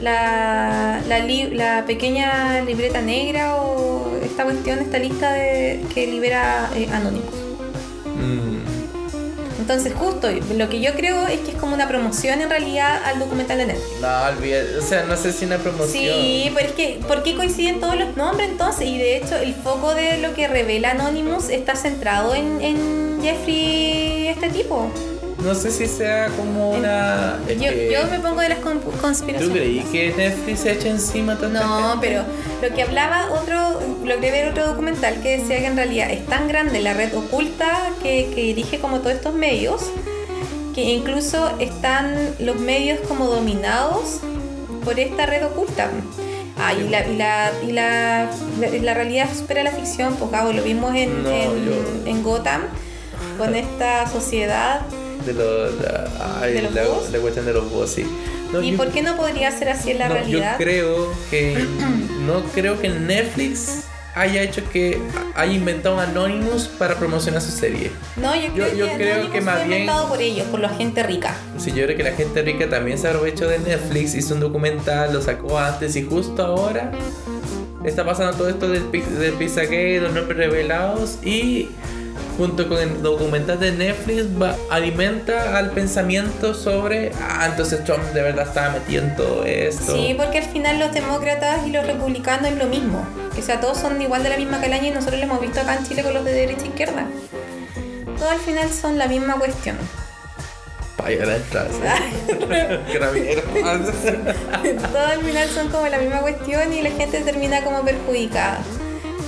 la, 0.00 1.00
la, 1.06 1.84
pequeña 1.86 2.60
libreta 2.62 3.00
negra 3.00 3.56
o 3.56 4.16
esta 4.22 4.44
cuestión, 4.44 4.78
esta 4.80 4.98
lista 4.98 5.32
de, 5.32 5.80
que 5.94 6.06
libera 6.06 6.70
eh, 6.74 6.88
Anónimos. 6.92 7.43
Entonces, 9.64 9.94
justo 9.94 10.28
lo 10.58 10.68
que 10.68 10.82
yo 10.82 10.92
creo 10.92 11.26
es 11.26 11.40
que 11.40 11.52
es 11.52 11.56
como 11.56 11.74
una 11.74 11.88
promoción 11.88 12.42
en 12.42 12.50
realidad 12.50 13.02
al 13.02 13.18
documental 13.18 13.56
de 13.56 13.64
Netflix. 13.64 13.98
No, 13.98 14.22
olvídate, 14.24 14.76
o 14.76 14.82
sea, 14.82 15.04
no 15.04 15.16
sé 15.16 15.32
si 15.32 15.46
una 15.46 15.56
promoción. 15.56 15.88
Sí, 15.90 16.52
pero 16.54 16.68
es 16.68 16.74
que, 16.74 17.00
¿por 17.08 17.22
qué 17.22 17.34
coinciden 17.34 17.80
todos 17.80 17.96
los 17.96 18.14
nombres 18.14 18.50
entonces? 18.50 18.86
Y 18.86 18.98
de 18.98 19.16
hecho, 19.16 19.36
el 19.36 19.54
foco 19.54 19.94
de 19.94 20.18
lo 20.18 20.34
que 20.34 20.48
revela 20.48 20.90
Anonymous 20.90 21.48
está 21.48 21.76
centrado 21.76 22.34
en, 22.34 22.60
en 22.60 23.20
Jeffrey, 23.22 24.28
este 24.28 24.50
tipo. 24.50 24.90
No 25.44 25.54
sé 25.54 25.70
si 25.70 25.86
sea 25.86 26.28
como 26.36 26.70
una. 26.70 27.38
es 27.48 27.60
Yo, 27.60 27.68
que- 27.70 27.90
yo 27.92 28.06
me 28.10 28.18
pongo 28.20 28.40
de 28.40 28.48
las 28.48 28.58
con- 28.58 28.80
¿Tú 28.80 28.90
conspiraciones. 29.00 29.56
creí 29.56 29.80
que 29.92 30.12
Netflix 30.16 30.60
se 30.60 30.72
echa 30.72 30.88
encima 30.88 31.34
a 31.34 31.38
tanta 31.38 31.60
No, 31.64 31.98
pero 32.00 32.22
lo 32.62 32.74
que 32.74 32.82
hablaba 32.82 33.28
otro, 33.32 33.80
logré 34.04 34.30
ver 34.30 34.48
otro 34.50 34.66
documental 34.66 35.20
que 35.22 35.38
decía 35.38 35.58
que 35.58 35.66
en 35.66 35.76
realidad 35.76 36.10
es 36.10 36.24
tan 36.26 36.48
grande 36.48 36.80
la 36.80 36.94
red 36.94 37.14
oculta 37.16 37.90
que, 38.02 38.30
que 38.34 38.40
dirige 38.42 38.78
como 38.80 38.98
todos 39.00 39.12
estos 39.12 39.34
medios, 39.34 39.82
que 40.74 40.82
incluso 40.82 41.50
están 41.60 42.16
los 42.40 42.56
medios 42.56 42.98
como 43.06 43.26
dominados 43.26 44.20
por 44.84 44.98
esta 44.98 45.26
red 45.26 45.44
oculta. 45.46 45.90
Ah, 46.56 46.72
y 46.72 46.88
la, 46.88 47.06
y 47.06 47.16
la, 47.16 47.50
y 47.68 47.72
la, 47.72 48.30
la 48.82 48.94
realidad 48.94 49.28
supera 49.36 49.62
la 49.64 49.72
ficción, 49.72 50.14
pues 50.14 50.30
lo 50.54 50.62
vimos 50.62 50.94
en, 50.94 51.22
No, 51.24 51.30
en, 51.30 51.64
yo- 51.66 52.06
en 52.06 52.22
Gotham, 52.22 52.62
con 53.38 53.54
esta 53.56 54.08
sociedad. 54.08 54.82
De, 55.26 55.32
lo, 55.32 55.66
la, 55.80 56.38
ay, 56.40 56.52
¿De 56.54 56.62
los 56.62 56.74
la, 56.74 56.82
la 57.12 57.18
cuestión 57.18 57.46
de 57.46 57.52
los 57.52 57.70
búhos, 57.70 57.90
sí. 57.90 58.04
No, 58.52 58.62
¿Y 58.62 58.72
yo- 58.72 58.76
por 58.76 58.88
qué 58.90 59.02
no 59.02 59.16
podría 59.16 59.50
ser 59.50 59.68
así 59.70 59.90
en 59.92 59.98
la 59.98 60.08
no, 60.08 60.14
realidad? 60.14 60.52
Yo 60.58 60.64
creo 60.64 61.12
que. 61.30 61.66
no 62.26 62.42
creo 62.54 62.80
que 62.80 62.88
Netflix 62.90 63.84
haya 64.14 64.42
hecho 64.42 64.62
que. 64.70 65.00
haya 65.34 65.52
inventado 65.52 65.96
un 65.96 66.00
Anonymous 66.02 66.68
para 66.68 66.94
promocionar 66.96 67.40
su 67.42 67.50
serie. 67.50 67.90
No, 68.16 68.34
yo 68.36 68.52
creo 68.52 68.74
yo 68.74 68.86
que, 68.86 68.94
creo 68.96 69.30
que 69.32 69.40
más 69.40 69.56
bien- 69.66 69.80
inventado 69.80 70.08
por 70.08 70.20
ellos, 70.22 70.46
por 70.48 70.60
la 70.60 70.68
gente 70.68 71.02
rica. 71.02 71.34
Sí, 71.58 71.72
yo 71.72 71.84
creo 71.84 71.96
que 71.96 72.02
la 72.04 72.12
gente 72.12 72.42
rica 72.42 72.68
también 72.68 72.98
se 72.98 73.08
aprovechó 73.08 73.48
de 73.48 73.58
Netflix, 73.58 74.14
hizo 74.14 74.34
un 74.34 74.40
documental, 74.40 75.12
lo 75.12 75.20
sacó 75.22 75.58
antes 75.58 75.96
y 75.96 76.02
justo 76.02 76.44
ahora 76.44 76.92
está 77.84 78.04
pasando 78.04 78.36
todo 78.36 78.48
esto 78.48 78.68
del, 78.68 78.90
del 78.90 79.32
Pizzagate, 79.34 80.00
los 80.00 80.12
nombres 80.12 80.36
revelados 80.38 81.18
y 81.22 81.68
junto 82.36 82.68
con 82.68 82.78
el 82.78 83.02
documental 83.02 83.58
de 83.60 83.72
Netflix 83.72 84.24
va- 84.40 84.56
alimenta 84.70 85.56
al 85.56 85.70
pensamiento 85.70 86.54
sobre, 86.54 87.12
ah, 87.20 87.46
entonces 87.46 87.84
Trump 87.84 88.02
de 88.12 88.22
verdad 88.22 88.46
estaba 88.48 88.70
metido 88.70 89.04
en 89.04 89.16
todo 89.16 89.44
esto. 89.44 89.94
Sí, 89.94 90.14
porque 90.18 90.38
al 90.38 90.44
final 90.44 90.78
los 90.78 90.92
demócratas 90.92 91.66
y 91.66 91.70
los 91.70 91.86
republicanos 91.86 92.50
es 92.50 92.58
lo 92.58 92.66
mismo. 92.66 93.06
O 93.38 93.42
sea, 93.42 93.60
todos 93.60 93.78
son 93.78 94.00
igual 94.00 94.22
de 94.22 94.30
la 94.30 94.36
misma 94.36 94.60
calaña 94.60 94.88
y 94.88 94.90
nosotros 94.90 95.18
lo 95.18 95.24
hemos 95.26 95.40
visto 95.40 95.60
acá 95.60 95.76
en 95.76 95.86
Chile 95.86 96.02
con 96.02 96.14
los 96.14 96.24
de 96.24 96.32
derecha 96.32 96.64
e 96.64 96.68
izquierda. 96.68 97.06
Todos 98.18 98.32
al 98.32 98.40
final 98.40 98.68
son 98.70 98.98
la 98.98 99.06
misma 99.08 99.34
cuestión. 99.34 99.76
Para. 100.96 101.10
Todos 104.92 105.10
al 105.10 105.20
final 105.22 105.48
son 105.48 105.68
como 105.68 105.86
la 105.88 105.98
misma 105.98 106.20
cuestión 106.20 106.72
y 106.72 106.82
la 106.82 106.90
gente 106.90 107.20
termina 107.20 107.62
como 107.62 107.82
perjudicada. 107.82 108.58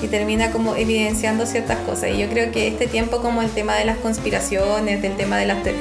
Y 0.03 0.09
termina 0.09 0.51
como 0.53 0.77
evidenciando 0.77 1.47
ciertas 1.47 1.79
cosas. 1.79 2.11
Y 2.11 2.19
yo 2.19 2.29
creo 2.29 2.53
que 2.53 2.69
este 2.69 2.87
tiempo 2.87 3.23
como 3.23 3.41
el 3.43 3.51
tema 3.51 3.77
de 3.77 3.85
las 3.87 3.97
conspiraciones, 3.99 5.01
del 5.03 5.17
tema 5.17 5.39
de 5.39 5.47
las... 5.47 5.63
te- 5.63 5.75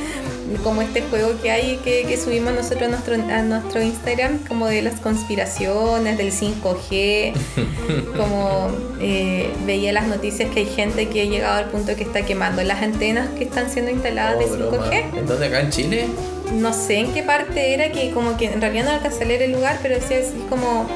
como 0.64 0.82
este 0.84 1.02
juego 1.02 1.32
que 1.42 1.50
hay 1.52 1.78
que, 1.84 2.04
que 2.08 2.18
subimos 2.18 2.54
nosotros 2.54 2.84
a 2.84 2.88
nuestro, 2.88 3.16
a 3.16 3.42
nuestro 3.42 3.82
Instagram, 3.82 4.38
como 4.48 4.68
de 4.68 4.84
las 4.84 5.00
conspiraciones, 5.00 6.18
del 6.18 6.32
5G, 6.32 7.34
como 8.18 8.70
eh, 9.02 9.50
veía 9.66 9.92
las 9.92 10.08
noticias 10.08 10.50
que 10.54 10.62
hay 10.62 10.66
gente 10.68 11.08
que 11.10 11.22
ha 11.22 11.26
llegado 11.26 11.58
al 11.58 11.66
punto 11.66 11.96
que 11.96 12.04
está 12.04 12.22
quemando 12.24 12.64
las 12.64 12.82
antenas 12.82 13.28
que 13.38 13.44
están 13.44 13.70
siendo 13.70 13.92
instaladas 13.92 14.40
de 14.40 14.46
Oh, 14.46 14.70
broma. 14.70 14.86
5G 14.88 15.18
¿En 15.18 15.26
dónde? 15.26 15.46
¿Acá 15.48 15.60
en 15.62 15.70
Chile? 15.72 16.06
no 16.54 16.74
sé 16.74 17.00
en 17.00 17.12
qué 17.12 17.24
parte 17.24 17.74
era 17.74 17.92
que 17.92 18.12
como 18.12 18.38
que 18.38 18.46
en 18.46 18.62
realidad 18.62 18.86
no 18.86 18.92
alcancé 18.92 19.24
a 19.24 19.28
leer 19.28 19.42
el 19.42 19.52
lugar, 19.52 19.80
pero 19.82 19.96
decía 19.96 20.20
así 20.20 20.38
como 20.48 20.88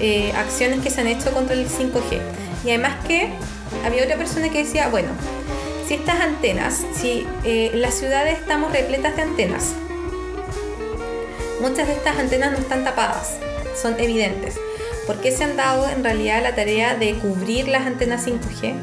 eh, 0.00 0.32
acciones 0.36 0.80
que 0.80 0.90
se 0.90 1.00
han 1.00 1.06
hecho 1.06 1.30
contra 1.32 1.54
el 1.54 1.66
5G. 1.68 2.18
Y 2.64 2.70
además 2.70 2.96
que 3.06 3.30
había 3.84 4.04
otra 4.04 4.16
persona 4.16 4.50
que 4.50 4.64
decía, 4.64 4.88
bueno, 4.88 5.08
si 5.86 5.94
estas 5.94 6.20
antenas, 6.20 6.84
si 6.94 7.26
eh, 7.44 7.70
las 7.74 7.94
ciudades 7.94 8.38
estamos 8.38 8.72
repletas 8.72 9.16
de 9.16 9.22
antenas, 9.22 9.72
muchas 11.60 11.88
de 11.88 11.94
estas 11.94 12.18
antenas 12.18 12.52
no 12.52 12.58
están 12.58 12.84
tapadas, 12.84 13.38
son 13.80 13.98
evidentes. 13.98 14.56
¿Por 15.06 15.20
qué 15.20 15.32
se 15.32 15.44
han 15.44 15.56
dado 15.56 15.88
en 15.88 16.04
realidad 16.04 16.42
la 16.42 16.54
tarea 16.54 16.94
de 16.94 17.14
cubrir 17.14 17.66
las 17.66 17.86
antenas 17.86 18.26
5G? 18.26 18.74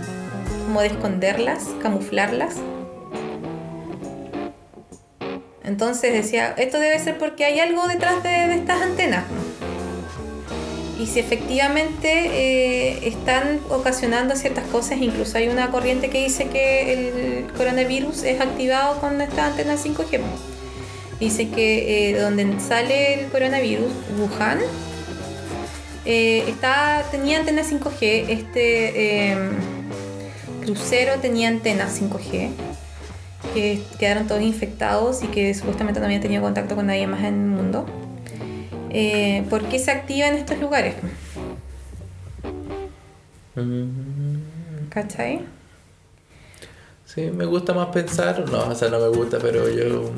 Como 0.66 0.82
de 0.82 0.88
esconderlas, 0.88 1.64
camuflarlas. 1.82 2.56
Entonces 5.64 6.14
decía, 6.14 6.56
esto 6.58 6.80
debe 6.80 7.00
ser 7.00 7.18
porque 7.18 7.46
hay 7.46 7.60
algo 7.60 7.88
detrás 7.88 8.24
de, 8.24 8.30
de 8.30 8.56
estas 8.56 8.82
antenas. 8.82 9.24
Y 11.00 11.06
si 11.06 11.20
efectivamente 11.20 12.10
eh, 12.10 13.08
están 13.08 13.60
ocasionando 13.70 14.36
ciertas 14.36 14.66
cosas, 14.66 15.00
incluso 15.00 15.38
hay 15.38 15.48
una 15.48 15.70
corriente 15.70 16.10
que 16.10 16.24
dice 16.24 16.48
que 16.48 16.94
el 16.94 17.46
coronavirus 17.54 18.24
es 18.24 18.42
activado 18.42 19.00
con 19.00 19.22
estas 19.22 19.52
antenas 19.52 19.86
5G. 19.86 20.20
Dice 21.20 21.50
que 21.50 22.12
eh, 22.12 22.20
donde 22.20 22.60
sale 22.60 23.22
el 23.22 23.28
coronavirus, 23.30 23.92
Wuhan, 24.20 24.60
eh, 26.06 26.46
está, 26.48 27.04
tenía 27.12 27.40
antenas 27.40 27.72
5G, 27.72 28.30
este 28.30 29.32
eh, 29.32 29.38
crucero 30.64 31.20
tenía 31.20 31.50
antenas 31.50 32.00
5G 32.00 32.50
que 33.54 33.82
quedaron 34.00 34.28
todos 34.28 34.42
infectados 34.42 35.24
y 35.24 35.28
que 35.28 35.54
supuestamente 35.54 36.00
no 36.00 36.06
habían 36.06 36.22
tenido 36.22 36.42
contacto 36.42 36.76
con 36.76 36.88
nadie 36.88 37.08
más 37.08 37.22
en 37.22 37.26
el 37.34 37.50
mundo. 37.50 37.86
Eh, 38.90 39.44
¿Por 39.50 39.64
qué 39.66 39.80
se 39.80 39.92
activa 39.92 40.28
en 40.28 40.36
estos 40.36 40.58
lugares? 40.60 40.96
Mm. 43.56 44.88
¿Cachai? 44.90 45.42
Sí, 47.06 47.32
me 47.32 47.46
gusta 47.46 47.74
más 47.74 47.88
pensar, 47.88 48.48
no, 48.52 48.68
o 48.68 48.76
sea, 48.76 48.90
no 48.90 49.00
me 49.00 49.08
gusta, 49.08 49.40
pero 49.40 49.68
yo 49.70 50.12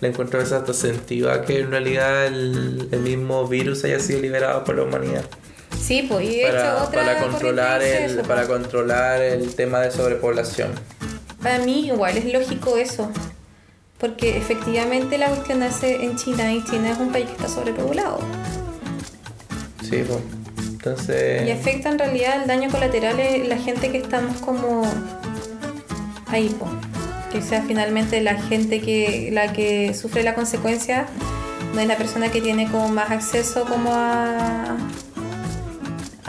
le 0.00 0.08
encuentro 0.08 0.38
a 0.38 0.42
veces 0.42 0.58
hasta 0.58 0.72
sentido 0.72 1.30
a 1.30 1.42
que 1.42 1.60
en 1.60 1.70
realidad 1.70 2.26
el, 2.26 2.88
el 2.90 3.00
mismo 3.00 3.46
virus 3.46 3.84
haya 3.84 3.98
sido 3.98 4.20
liberado 4.20 4.64
por 4.64 4.76
la 4.76 4.84
humanidad. 4.84 5.24
Sí, 5.78 6.06
pues, 6.08 6.24
y 6.26 6.38
de 6.38 6.46
Para, 6.46 6.60
hecho 6.60 6.84
otra 6.84 7.04
para 7.04 7.20
controlar 7.20 7.82
el, 7.82 8.10
eso, 8.10 8.22
para 8.22 8.46
pues. 8.46 8.60
controlar 8.60 9.20
el 9.20 9.54
tema 9.54 9.80
de 9.80 9.90
sobrepoblación. 9.90 10.70
Para 11.42 11.58
mí 11.58 11.86
igual 11.88 12.16
es 12.16 12.32
lógico 12.32 12.76
eso, 12.76 13.10
porque 14.02 14.36
efectivamente 14.36 15.16
la 15.16 15.28
cuestión 15.28 15.60
nace 15.60 16.04
en 16.04 16.16
China 16.16 16.52
y 16.52 16.64
China 16.64 16.90
es 16.90 16.98
un 16.98 17.12
país 17.12 17.26
que 17.26 17.32
está 17.34 17.48
sobrepoblado. 17.48 18.18
Sí, 19.80 20.02
pues. 20.04 20.18
Entonces. 20.58 21.46
Y 21.46 21.52
afecta 21.52 21.88
en 21.88 22.00
realidad 22.00 22.42
el 22.42 22.48
daño 22.48 22.68
colateral 22.68 23.20
en 23.20 23.48
la 23.48 23.56
gente 23.56 23.92
que 23.92 23.98
estamos 23.98 24.38
como 24.38 24.82
ahí, 26.26 26.48
po. 26.48 26.66
que 27.30 27.40
sea 27.42 27.62
finalmente 27.62 28.20
la 28.20 28.34
gente 28.42 28.80
que 28.80 29.30
la 29.30 29.52
que 29.52 29.94
sufre 29.94 30.24
la 30.24 30.34
consecuencia 30.34 31.06
no 31.72 31.80
es 31.80 31.86
la 31.86 31.96
persona 31.96 32.28
que 32.28 32.40
tiene 32.40 32.68
como 32.68 32.88
más 32.88 33.12
acceso 33.12 33.64
como 33.66 33.92
a, 33.92 34.76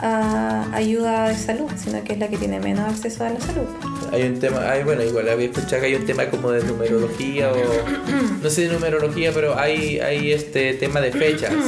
a 0.04 0.68
ayuda 0.74 1.28
de 1.28 1.36
salud, 1.36 1.70
sino 1.82 2.04
que 2.04 2.12
es 2.12 2.18
la 2.18 2.28
que 2.28 2.36
tiene 2.36 2.60
menos 2.60 2.88
acceso 2.92 3.24
a 3.24 3.30
la 3.30 3.40
salud. 3.40 3.64
Hay 4.12 4.22
un 4.24 4.38
tema, 4.38 4.70
hay, 4.70 4.84
bueno, 4.84 5.02
igual 5.02 5.28
había 5.28 5.46
escuchado 5.46 5.80
que 5.80 5.86
hay 5.88 5.94
un 5.94 6.04
tema 6.06 6.26
como 6.26 6.50
de 6.50 6.62
numerología 6.64 7.50
o 7.50 7.56
no 8.42 8.50
sé 8.50 8.68
de 8.68 8.74
numerología, 8.74 9.32
pero 9.32 9.58
hay, 9.58 9.98
hay 10.00 10.32
este 10.32 10.74
tema 10.74 11.00
de 11.00 11.10
fechas. 11.12 11.52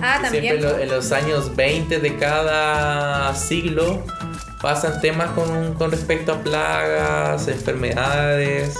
Ah, 0.00 0.18
Siempre 0.30 0.50
también. 0.52 0.54
en, 0.58 0.62
lo- 0.62 0.78
en 0.78 0.88
los 0.90 1.10
años 1.10 1.56
20 1.56 1.98
de 1.98 2.16
cada 2.18 3.34
siglo 3.34 4.04
pasan 4.62 5.00
temas 5.00 5.30
con, 5.32 5.74
con 5.74 5.90
respecto 5.90 6.30
a 6.34 6.38
plagas, 6.40 7.48
enfermedades. 7.48 8.74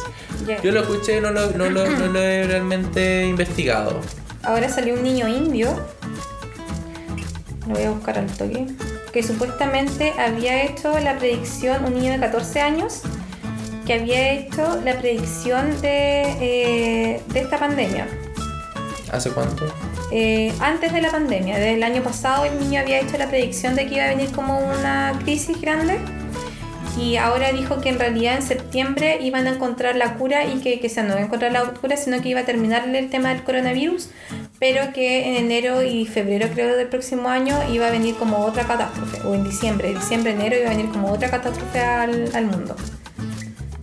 Ya. 0.47 0.62
Yo 0.62 0.70
lo 0.70 0.78
escuché, 0.82 1.20
no 1.20 1.32
lo, 1.32 1.51
no 1.57 1.68
lo, 1.70 1.89
no 1.91 2.07
lo 2.07 2.22
he 2.22 2.45
realmente 2.47 3.26
investigado. 3.26 4.01
Ahora 4.45 4.68
salió 4.68 4.95
un 4.95 5.03
niño 5.03 5.26
indio, 5.26 5.76
lo 7.69 7.75
voy 7.75 7.85
a 7.85 7.91
buscar 7.91 8.19
al 8.19 8.27
toque, 8.27 8.66
que 9.12 9.23
supuestamente 9.23 10.12
había 10.19 10.64
hecho 10.64 10.99
la 11.01 11.19
predicción, 11.19 11.85
un 11.85 11.95
niño 11.95 12.12
de 12.12 12.21
14 12.21 12.61
años, 12.61 13.03
que 13.87 13.95
había 13.95 14.33
hecho 14.33 14.81
la 14.85 14.99
predicción 14.99 15.81
de, 15.81 16.23
eh, 16.41 17.23
de 17.29 17.41
esta 17.41 17.59
pandemia. 17.59 18.07
¿Hace 19.12 19.31
cuánto? 19.31 19.64
Eh, 20.11 20.53
antes 20.61 20.93
de 20.93 21.01
la 21.01 21.11
pandemia, 21.11 21.57
desde 21.57 21.75
el 21.75 21.83
año 21.83 22.03
pasado 22.03 22.45
el 22.45 22.59
niño 22.59 22.81
había 22.81 23.01
hecho 23.01 23.19
la 23.19 23.29
predicción 23.29 23.75
de 23.75 23.87
que 23.87 23.97
iba 23.97 24.05
a 24.05 24.09
venir 24.09 24.31
como 24.33 24.59
una 24.59 25.19
crisis 25.23 25.61
grande 25.61 26.01
y 26.99 27.16
ahora 27.16 27.53
dijo 27.53 27.81
que 27.81 27.91
en 27.91 27.99
realidad 27.99 28.37
en 28.37 28.43
septiembre 28.43 29.19
iban 29.21 29.47
a 29.47 29.51
encontrar 29.51 29.97
la 29.97 30.14
cura 30.14 30.45
y 30.45 30.61
que, 30.61 30.81
que 30.81 30.89
se 30.89 31.03
no 31.03 31.11
iba 31.11 31.21
a 31.21 31.25
encontrar 31.25 31.53
la 31.53 31.62
cura, 31.64 31.97
sino 31.97 32.21
que 32.21 32.31
iba 32.31 32.41
a 32.41 32.45
terminar 32.45 32.89
el 32.89 33.11
tema 33.11 33.29
del 33.29 33.45
coronavirus, 33.45 34.11
pero 34.59 34.92
que 34.92 35.28
en 35.28 35.36
enero 35.36 35.82
y 35.82 36.04
febrero 36.06 36.48
creo 36.52 36.76
del 36.76 36.88
próximo 36.88 37.28
año 37.28 37.56
iba 37.72 37.86
a 37.86 37.90
venir 37.90 38.16
como 38.16 38.38
otra 38.44 38.64
catástrofe, 38.64 39.20
o 39.26 39.34
en 39.34 39.44
diciembre, 39.44 39.94
diciembre, 39.94 40.32
enero 40.32 40.56
iba 40.56 40.66
a 40.66 40.70
venir 40.70 40.90
como 40.90 41.12
otra 41.12 41.30
catástrofe 41.30 41.80
al, 41.80 42.30
al 42.34 42.46
mundo. 42.46 42.74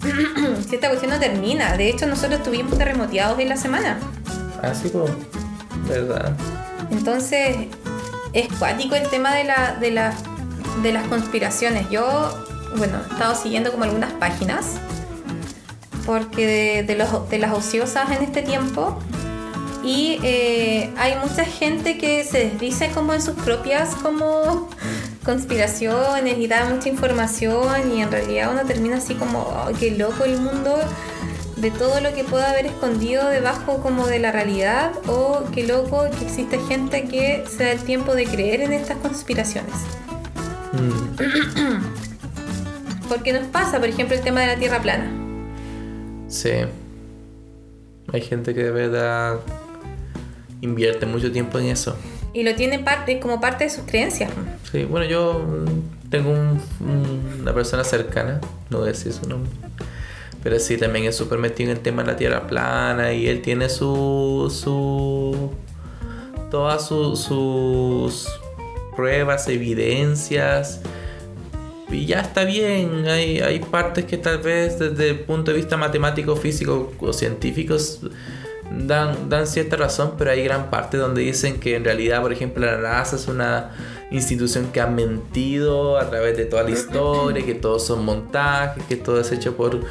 si 0.67 0.75
esta 0.75 0.89
cuestión 0.89 1.11
no 1.11 1.19
termina, 1.19 1.75
de 1.77 1.89
hecho 1.89 2.05
nosotros 2.07 2.39
estuvimos 2.39 2.77
terremoteados 2.77 3.39
en 3.39 3.49
la 3.49 3.57
semana. 3.57 3.97
Así 4.61 4.89
pues, 4.89 5.11
¿verdad? 5.87 6.33
Entonces, 6.91 7.55
es 8.33 8.47
cuático 8.59 8.95
el 8.95 9.07
tema 9.09 9.33
de, 9.33 9.43
la, 9.45 9.75
de, 9.79 9.91
la- 9.91 10.13
de 10.83 10.93
las 10.93 11.07
conspiraciones. 11.07 11.89
Yo, 11.89 12.29
bueno, 12.77 12.99
he 13.09 13.13
estado 13.13 13.35
siguiendo 13.35 13.71
como 13.71 13.85
algunas 13.85 14.11
páginas 14.13 14.65
porque 16.05 16.83
de, 16.83 16.95
los, 16.95 17.29
de 17.29 17.39
las 17.39 17.51
ociosas 17.53 18.11
en 18.11 18.23
este 18.23 18.41
tiempo. 18.43 18.99
Y 19.85 20.19
eh, 20.23 20.89
hay 20.97 21.15
mucha 21.19 21.45
gente 21.45 21.99
que 21.99 22.23
se 22.23 22.49
desdice 22.49 22.89
como 22.89 23.13
en 23.13 23.21
sus 23.21 23.35
propias 23.35 23.93
como 23.95 24.67
conspiraciones 25.23 26.39
y 26.39 26.47
da 26.47 26.65
mucha 26.65 26.89
información 26.89 27.91
y 27.95 28.01
en 28.01 28.11
realidad 28.11 28.51
uno 28.51 28.65
termina 28.65 28.97
así 28.97 29.13
como, 29.13 29.41
oh, 29.41 29.69
qué 29.79 29.91
loco 29.91 30.23
el 30.23 30.41
mundo 30.41 30.75
de 31.57 31.69
todo 31.69 32.01
lo 32.01 32.15
que 32.15 32.23
pueda 32.23 32.49
haber 32.49 32.65
escondido 32.65 33.29
debajo 33.29 33.79
como 33.81 34.07
de 34.07 34.17
la 34.17 34.31
realidad 34.31 34.91
o 35.07 35.43
qué 35.53 35.67
loco 35.67 36.09
que 36.17 36.25
existe 36.25 36.59
gente 36.67 37.03
que 37.03 37.43
se 37.47 37.65
da 37.65 37.71
el 37.71 37.81
tiempo 37.81 38.15
de 38.15 38.25
creer 38.25 38.61
en 38.61 38.73
estas 38.73 38.97
conspiraciones. 38.97 39.75
Mm. 40.73 41.85
Porque 43.07 43.33
nos 43.33 43.43
pasa, 43.49 43.79
por 43.79 43.87
ejemplo, 43.87 44.15
el 44.15 44.23
tema 44.23 44.41
de 44.41 44.47
la 44.47 44.55
Tierra 44.55 44.81
plana. 44.81 45.11
Sí. 46.27 46.53
Hay 48.11 48.21
gente 48.21 48.55
que 48.55 48.63
de 48.63 48.71
verdad 48.71 49.39
invierte 50.65 51.05
mucho 51.05 51.31
tiempo 51.31 51.59
en 51.59 51.67
eso. 51.67 51.95
Y 52.33 52.43
lo 52.43 52.53
tiene 52.55 52.79
parte, 52.79 53.19
como 53.19 53.39
parte 53.39 53.63
de 53.63 53.69
sus 53.69 53.85
creencias. 53.85 54.29
Sí, 54.71 54.83
bueno, 54.83 55.05
yo 55.05 55.65
tengo 56.09 56.33
una 57.41 57.53
persona 57.53 57.83
cercana, 57.83 58.41
no 58.69 58.79
voy 58.79 58.89
a 58.89 58.91
decir 58.91 59.13
su 59.13 59.27
nombre, 59.27 59.49
pero 60.43 60.59
sí, 60.59 60.77
también 60.77 61.05
es 61.05 61.15
súper 61.15 61.39
metido 61.39 61.71
en 61.71 61.77
el 61.77 61.81
tema 61.81 62.03
de 62.03 62.11
la 62.11 62.17
tierra 62.17 62.45
plana 62.45 63.13
y 63.13 63.27
él 63.27 63.41
tiene 63.41 63.69
su. 63.69 64.53
su 64.53 65.51
todas 66.51 66.87
sus 66.87 68.27
pruebas, 68.95 69.47
evidencias. 69.47 70.81
Y 71.89 72.05
ya 72.05 72.21
está 72.21 72.43
bien, 72.43 73.07
hay, 73.07 73.39
hay 73.39 73.59
partes 73.59 74.05
que 74.05 74.17
tal 74.17 74.39
vez 74.39 74.79
desde 74.79 75.09
el 75.09 75.19
punto 75.21 75.51
de 75.51 75.57
vista 75.57 75.77
matemático, 75.77 76.35
físico 76.35 76.93
o 76.99 77.13
científicos 77.13 78.01
dan, 78.77 79.29
dan 79.29 79.47
cierta 79.47 79.77
razón, 79.77 80.13
pero 80.17 80.31
hay 80.31 80.43
gran 80.43 80.69
parte 80.69 80.97
donde 80.97 81.21
dicen 81.21 81.59
que 81.59 81.75
en 81.75 81.83
realidad, 81.83 82.21
por 82.21 82.33
ejemplo, 82.33 82.65
la 82.65 82.77
NASA 82.77 83.15
es 83.15 83.27
una 83.27 83.71
institución 84.11 84.71
que 84.71 84.81
ha 84.81 84.87
mentido 84.87 85.97
a 85.97 86.09
través 86.09 86.37
de 86.37 86.45
toda 86.45 86.63
la 86.63 86.71
historia, 86.71 87.45
que 87.45 87.55
todos 87.55 87.85
son 87.85 88.05
montajes, 88.05 88.83
que 88.85 88.95
todo 88.95 89.19
es 89.19 89.31
hecho 89.31 89.55
por, 89.55 89.81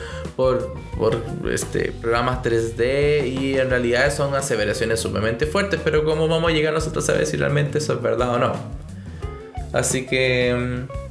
este, 1.51 1.93
programas 1.93 2.43
3D 2.43 3.27
y 3.27 3.59
en 3.59 3.71
realidad 3.71 4.15
son 4.15 4.35
aseveraciones 4.35 5.01
sumamente 5.01 5.47
fuertes, 5.47 5.81
pero 5.83 6.05
¿cómo 6.05 6.29
vamos 6.29 6.51
a 6.51 6.55
llegar 6.55 6.73
nosotros 6.73 7.05
a 7.05 7.13
saber 7.13 7.27
si 7.27 7.37
realmente 7.37 7.79
eso 7.79 7.95
es 7.95 8.03
verdad 8.03 8.35
o 8.35 8.39
no? 8.39 8.53
Así 9.73 10.07
que... 10.07 10.87
Mm, 10.89 11.05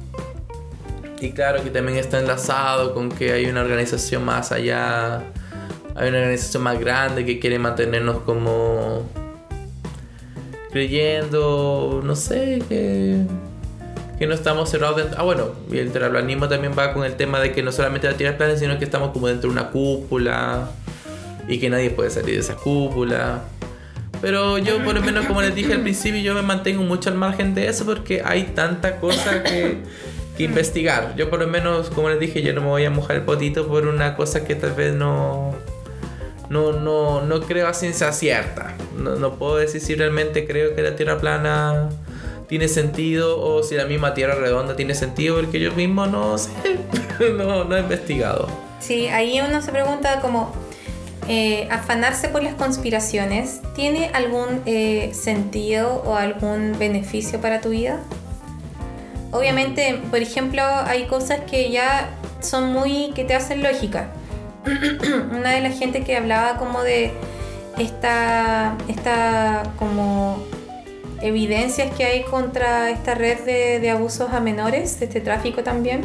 y 1.20 1.32
claro 1.32 1.62
que 1.62 1.70
también 1.70 1.96
está 1.96 2.18
enlazado 2.18 2.92
con 2.92 3.08
que 3.08 3.32
hay 3.32 3.46
una 3.46 3.62
organización 3.62 4.24
más 4.24 4.52
allá 4.52 5.22
hay 5.96 6.08
una 6.08 6.18
organización 6.18 6.62
más 6.62 6.78
grande 6.80 7.24
que 7.24 7.38
quiere 7.38 7.58
mantenernos 7.58 8.18
como 8.22 9.08
creyendo, 10.72 12.02
no 12.04 12.16
sé, 12.16 12.60
que, 12.68 13.24
que 14.18 14.26
no 14.26 14.34
estamos 14.34 14.68
cerrados 14.70 14.96
dentro. 14.96 15.16
Ah, 15.20 15.22
bueno, 15.22 15.52
y 15.70 15.78
el 15.78 15.92
terraplanismo 15.92 16.48
también 16.48 16.72
va 16.76 16.92
con 16.92 17.04
el 17.04 17.14
tema 17.14 17.38
de 17.38 17.52
que 17.52 17.62
no 17.62 17.70
solamente 17.70 18.10
la 18.10 18.16
Tierra 18.16 18.32
es 18.32 18.36
plana, 18.36 18.56
sino 18.56 18.76
que 18.78 18.84
estamos 18.84 19.12
como 19.12 19.28
dentro 19.28 19.48
de 19.48 19.52
una 19.52 19.70
cúpula 19.70 20.68
y 21.46 21.58
que 21.60 21.70
nadie 21.70 21.90
puede 21.90 22.10
salir 22.10 22.34
de 22.34 22.40
esa 22.40 22.56
cúpula. 22.56 23.44
Pero 24.20 24.58
yo, 24.58 24.82
por 24.82 24.94
lo 24.94 25.00
menos, 25.02 25.26
como 25.26 25.42
les 25.42 25.54
dije 25.54 25.74
al 25.74 25.82
principio, 25.82 26.20
yo 26.20 26.34
me 26.34 26.42
mantengo 26.42 26.82
mucho 26.82 27.08
al 27.08 27.16
margen 27.16 27.54
de 27.54 27.68
eso 27.68 27.84
porque 27.84 28.22
hay 28.24 28.44
tanta 28.54 28.96
cosa 28.98 29.44
que, 29.44 29.78
que 30.36 30.42
investigar. 30.42 31.14
Yo, 31.14 31.30
por 31.30 31.38
lo 31.38 31.46
menos, 31.46 31.90
como 31.90 32.08
les 32.08 32.18
dije, 32.18 32.42
yo 32.42 32.52
no 32.52 32.62
me 32.62 32.68
voy 32.68 32.84
a 32.84 32.90
mojar 32.90 33.16
el 33.16 33.22
potito 33.22 33.68
por 33.68 33.86
una 33.86 34.16
cosa 34.16 34.44
que 34.44 34.56
tal 34.56 34.72
vez 34.72 34.92
no 34.92 35.54
no, 36.48 36.72
no, 36.72 37.22
no 37.22 37.40
creo 37.40 37.68
a 37.68 37.74
ciencia 37.74 38.12
cierta. 38.12 38.74
No, 38.96 39.34
puedo 39.34 39.56
decir 39.56 39.80
si 39.80 39.94
realmente 39.94 40.46
creo 40.46 40.74
que 40.74 40.82
la 40.82 40.96
Tierra 40.96 41.18
plana 41.18 41.88
tiene 42.48 42.68
sentido 42.68 43.40
o 43.40 43.62
si 43.62 43.74
la 43.74 43.86
misma 43.86 44.14
Tierra 44.14 44.34
redonda 44.34 44.76
tiene 44.76 44.94
sentido, 44.94 45.36
porque 45.36 45.60
yo 45.60 45.72
mismo 45.72 46.06
no 46.06 46.38
sé, 46.38 46.50
no, 47.36 47.76
he 47.76 47.80
investigado. 47.80 48.48
Sí, 48.80 49.08
ahí 49.08 49.40
uno 49.40 49.62
se 49.62 49.72
pregunta 49.72 50.20
como, 50.20 50.52
eh, 51.26 51.66
afanarse 51.70 52.28
por 52.28 52.42
las 52.42 52.54
conspiraciones, 52.54 53.60
¿tiene 53.74 54.10
algún 54.12 54.60
eh, 54.66 55.10
sentido 55.14 56.02
o 56.04 56.16
algún 56.16 56.76
beneficio 56.78 57.40
para 57.40 57.62
tu 57.62 57.70
vida? 57.70 58.00
Obviamente, 59.32 60.00
por 60.10 60.20
ejemplo, 60.20 60.62
hay 60.62 61.06
cosas 61.06 61.40
que 61.50 61.70
ya 61.70 62.10
son 62.40 62.72
muy, 62.72 63.10
que 63.14 63.24
te 63.24 63.34
hacen 63.34 63.62
lógica 63.62 64.12
una 65.32 65.50
de 65.50 65.60
las 65.60 65.78
gente 65.78 66.02
que 66.02 66.16
hablaba 66.16 66.56
como 66.56 66.82
de 66.82 67.12
esta, 67.78 68.76
esta 68.88 69.62
como 69.78 70.42
evidencias 71.22 71.94
que 71.94 72.04
hay 72.04 72.22
contra 72.22 72.90
esta 72.90 73.14
red 73.14 73.40
de, 73.44 73.90
abusos 73.90 74.32
a 74.32 74.40
menores, 74.40 75.00
de 75.00 75.06
este 75.06 75.20
tráfico 75.20 75.62
también, 75.62 76.02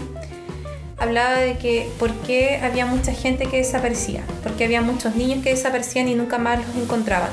hablaba 0.98 1.38
de 1.38 1.58
que 1.58 1.90
por 2.00 2.12
qué 2.22 2.60
había 2.64 2.86
mucha 2.86 3.14
gente 3.14 3.46
que 3.46 3.58
desaparecía, 3.58 4.24
porque 4.44 4.66
había 4.66 4.82
muchos 4.82 5.16
niños 5.16 5.44
que 5.44 5.52
desaparecían 5.52 6.08
y 6.08 6.16
nunca 6.16 6.38
más 6.38 6.66
los 6.66 6.76
encontraban, 6.76 7.32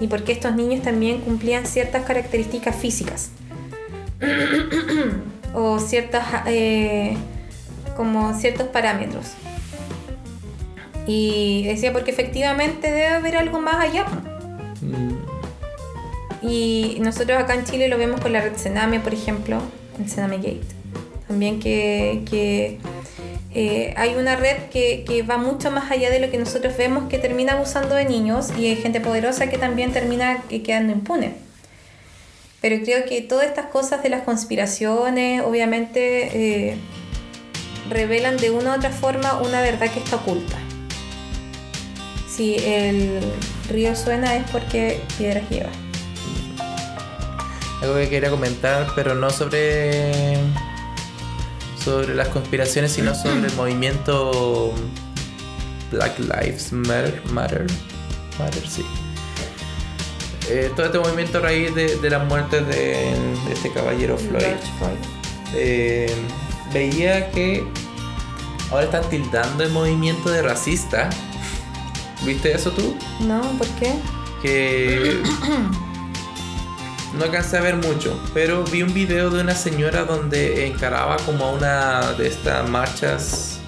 y 0.00 0.06
porque 0.06 0.32
estos 0.32 0.54
niños 0.54 0.82
también 0.82 1.20
cumplían 1.20 1.66
ciertas 1.66 2.04
características 2.04 2.74
físicas 2.76 3.30
o 5.54 5.78
ciertas 5.78 6.24
eh, 6.46 7.16
como 7.96 8.32
ciertos 8.34 8.68
parámetros. 8.68 9.26
Y 11.08 11.62
decía, 11.62 11.90
porque 11.94 12.10
efectivamente 12.10 12.88
debe 12.92 13.06
haber 13.06 13.38
algo 13.38 13.58
más 13.60 13.76
allá. 13.76 14.04
Mm. 14.82 16.46
Y 16.46 16.98
nosotros 17.00 17.38
acá 17.38 17.54
en 17.54 17.64
Chile 17.64 17.88
lo 17.88 17.96
vemos 17.96 18.20
con 18.20 18.30
la 18.30 18.42
red 18.42 18.56
Sename, 18.56 19.00
por 19.00 19.14
ejemplo, 19.14 19.58
el 19.98 20.10
Sename 20.10 20.36
Gate. 20.36 20.66
También 21.26 21.60
que, 21.60 22.78
eh, 23.54 23.94
hay 23.96 24.16
una 24.16 24.36
red 24.36 24.68
que, 24.70 25.04
que, 25.08 25.22
va 25.22 25.38
mucho 25.38 25.70
más 25.70 25.90
allá 25.90 26.10
de 26.10 26.20
lo 26.20 26.30
que 26.30 26.36
nosotros 26.36 26.76
vemos, 26.76 27.08
que 27.08 27.18
termina 27.18 27.54
abusando 27.54 27.94
de 27.94 28.04
niños 28.04 28.50
y 28.58 28.66
hay 28.66 28.76
gente 28.76 29.00
poderosa 29.00 29.48
que 29.48 29.56
también 29.56 29.92
termina 29.92 30.42
quedando 30.48 30.92
impune. 30.92 31.32
Pero 32.60 32.84
creo 32.84 33.06
que 33.06 33.22
todas 33.22 33.46
estas 33.46 33.66
cosas 33.66 34.02
de 34.02 34.10
las 34.10 34.24
conspiraciones, 34.24 35.40
obviamente, 35.42 36.68
eh, 36.70 36.76
revelan 37.88 38.36
de 38.36 38.50
una 38.50 38.72
u 38.72 38.76
otra 38.76 38.90
forma 38.90 39.40
una 39.40 39.62
verdad 39.62 39.90
que 39.90 40.00
está 40.00 40.16
oculta 40.16 40.58
si 42.38 42.54
el 42.54 43.20
río 43.68 43.96
suena 43.96 44.36
es 44.36 44.48
porque 44.52 45.02
piedras 45.18 45.42
lleva. 45.50 45.70
Algo 47.82 47.96
que 47.96 48.08
quería 48.08 48.30
comentar, 48.30 48.86
pero 48.94 49.16
no 49.16 49.28
sobre 49.30 50.36
sobre 51.84 52.14
las 52.14 52.28
conspiraciones, 52.28 52.92
sino 52.92 53.12
sobre 53.16 53.48
el 53.48 53.54
movimiento 53.54 54.72
Black 55.90 56.16
Lives 56.20 56.72
Matter, 56.72 57.20
Matter, 57.32 57.66
Matter 58.38 58.68
sí. 58.68 58.86
Eh, 60.48 60.70
todo 60.76 60.86
este 60.86 60.98
movimiento 61.00 61.38
a 61.38 61.40
raíz 61.40 61.74
de, 61.74 61.96
de 61.96 62.10
la 62.10 62.20
muerte 62.20 62.60
de, 62.60 63.14
este 63.52 63.72
caballero 63.72 64.16
Floyd, 64.16 64.44
eh, 65.56 66.14
veía 66.72 67.32
que 67.32 67.64
ahora 68.70 68.84
están 68.84 69.10
tildando 69.10 69.64
el 69.64 69.70
movimiento 69.70 70.30
de 70.30 70.42
racista 70.42 71.10
¿Viste 72.24 72.52
eso 72.52 72.70
tú? 72.72 72.96
No, 73.20 73.40
¿por 73.58 73.66
qué? 73.78 73.94
Que 74.42 75.20
no 77.18 77.24
alcancé 77.24 77.58
a 77.58 77.60
ver 77.60 77.76
mucho, 77.76 78.20
pero 78.34 78.64
vi 78.64 78.82
un 78.82 78.92
video 78.92 79.30
de 79.30 79.40
una 79.40 79.54
señora 79.54 80.04
donde 80.04 80.66
encaraba 80.66 81.16
como 81.18 81.44
a 81.44 81.52
una 81.52 82.12
de 82.12 82.28
estas 82.28 82.68
marchas 82.68 83.60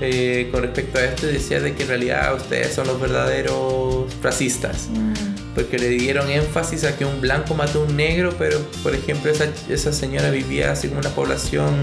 eh, 0.00 0.48
con 0.52 0.62
respecto 0.62 0.98
a 0.98 1.04
esto 1.04 1.28
y 1.28 1.34
decía 1.34 1.60
de 1.60 1.74
que 1.74 1.82
en 1.82 1.88
realidad 1.88 2.34
ustedes 2.34 2.74
son 2.74 2.86
los 2.86 3.00
verdaderos 3.00 4.06
racistas. 4.22 4.88
Mm. 4.90 5.14
Porque 5.54 5.78
le 5.78 5.88
dieron 5.88 6.28
énfasis 6.30 6.84
a 6.84 6.96
que 6.96 7.06
un 7.06 7.20
blanco 7.20 7.54
mató 7.54 7.80
a 7.80 7.84
un 7.84 7.96
negro, 7.96 8.34
pero 8.38 8.60
por 8.82 8.94
ejemplo 8.94 9.30
esa, 9.30 9.46
esa 9.70 9.92
señora 9.92 10.30
vivía 10.30 10.72
así 10.72 10.88
como 10.88 11.00
una 11.00 11.10
población 11.10 11.74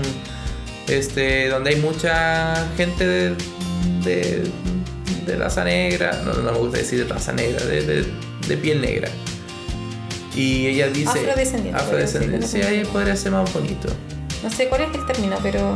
este, 0.88 1.50
donde 1.50 1.72
hay 1.72 1.78
mucha 1.78 2.68
gente 2.78 3.08
de 3.08 3.36
de 4.04 4.44
raza 5.38 5.64
negra, 5.64 6.22
no, 6.24 6.34
no 6.34 6.52
me 6.52 6.58
gusta 6.58 6.78
decir 6.78 7.08
raza 7.10 7.34
negra, 7.34 7.66
de, 7.66 8.06
de, 8.48 8.58
piel 8.58 8.82
negra. 8.82 9.10
Y 10.36 10.68
ella 10.68 10.88
dice... 10.88 11.20
Afrodescendiente. 11.20 11.80
Afrodescendiente. 11.80 12.48
Sí, 12.48 12.62
ahí 12.62 12.84
podría 12.86 13.16
ser 13.16 13.32
más 13.32 13.52
bonito. 13.54 13.90
No 14.44 14.50
sé 14.50 14.68
cuál 14.68 14.82
es 14.82 14.96
el 14.96 15.06
término, 15.06 15.38
pero... 15.42 15.76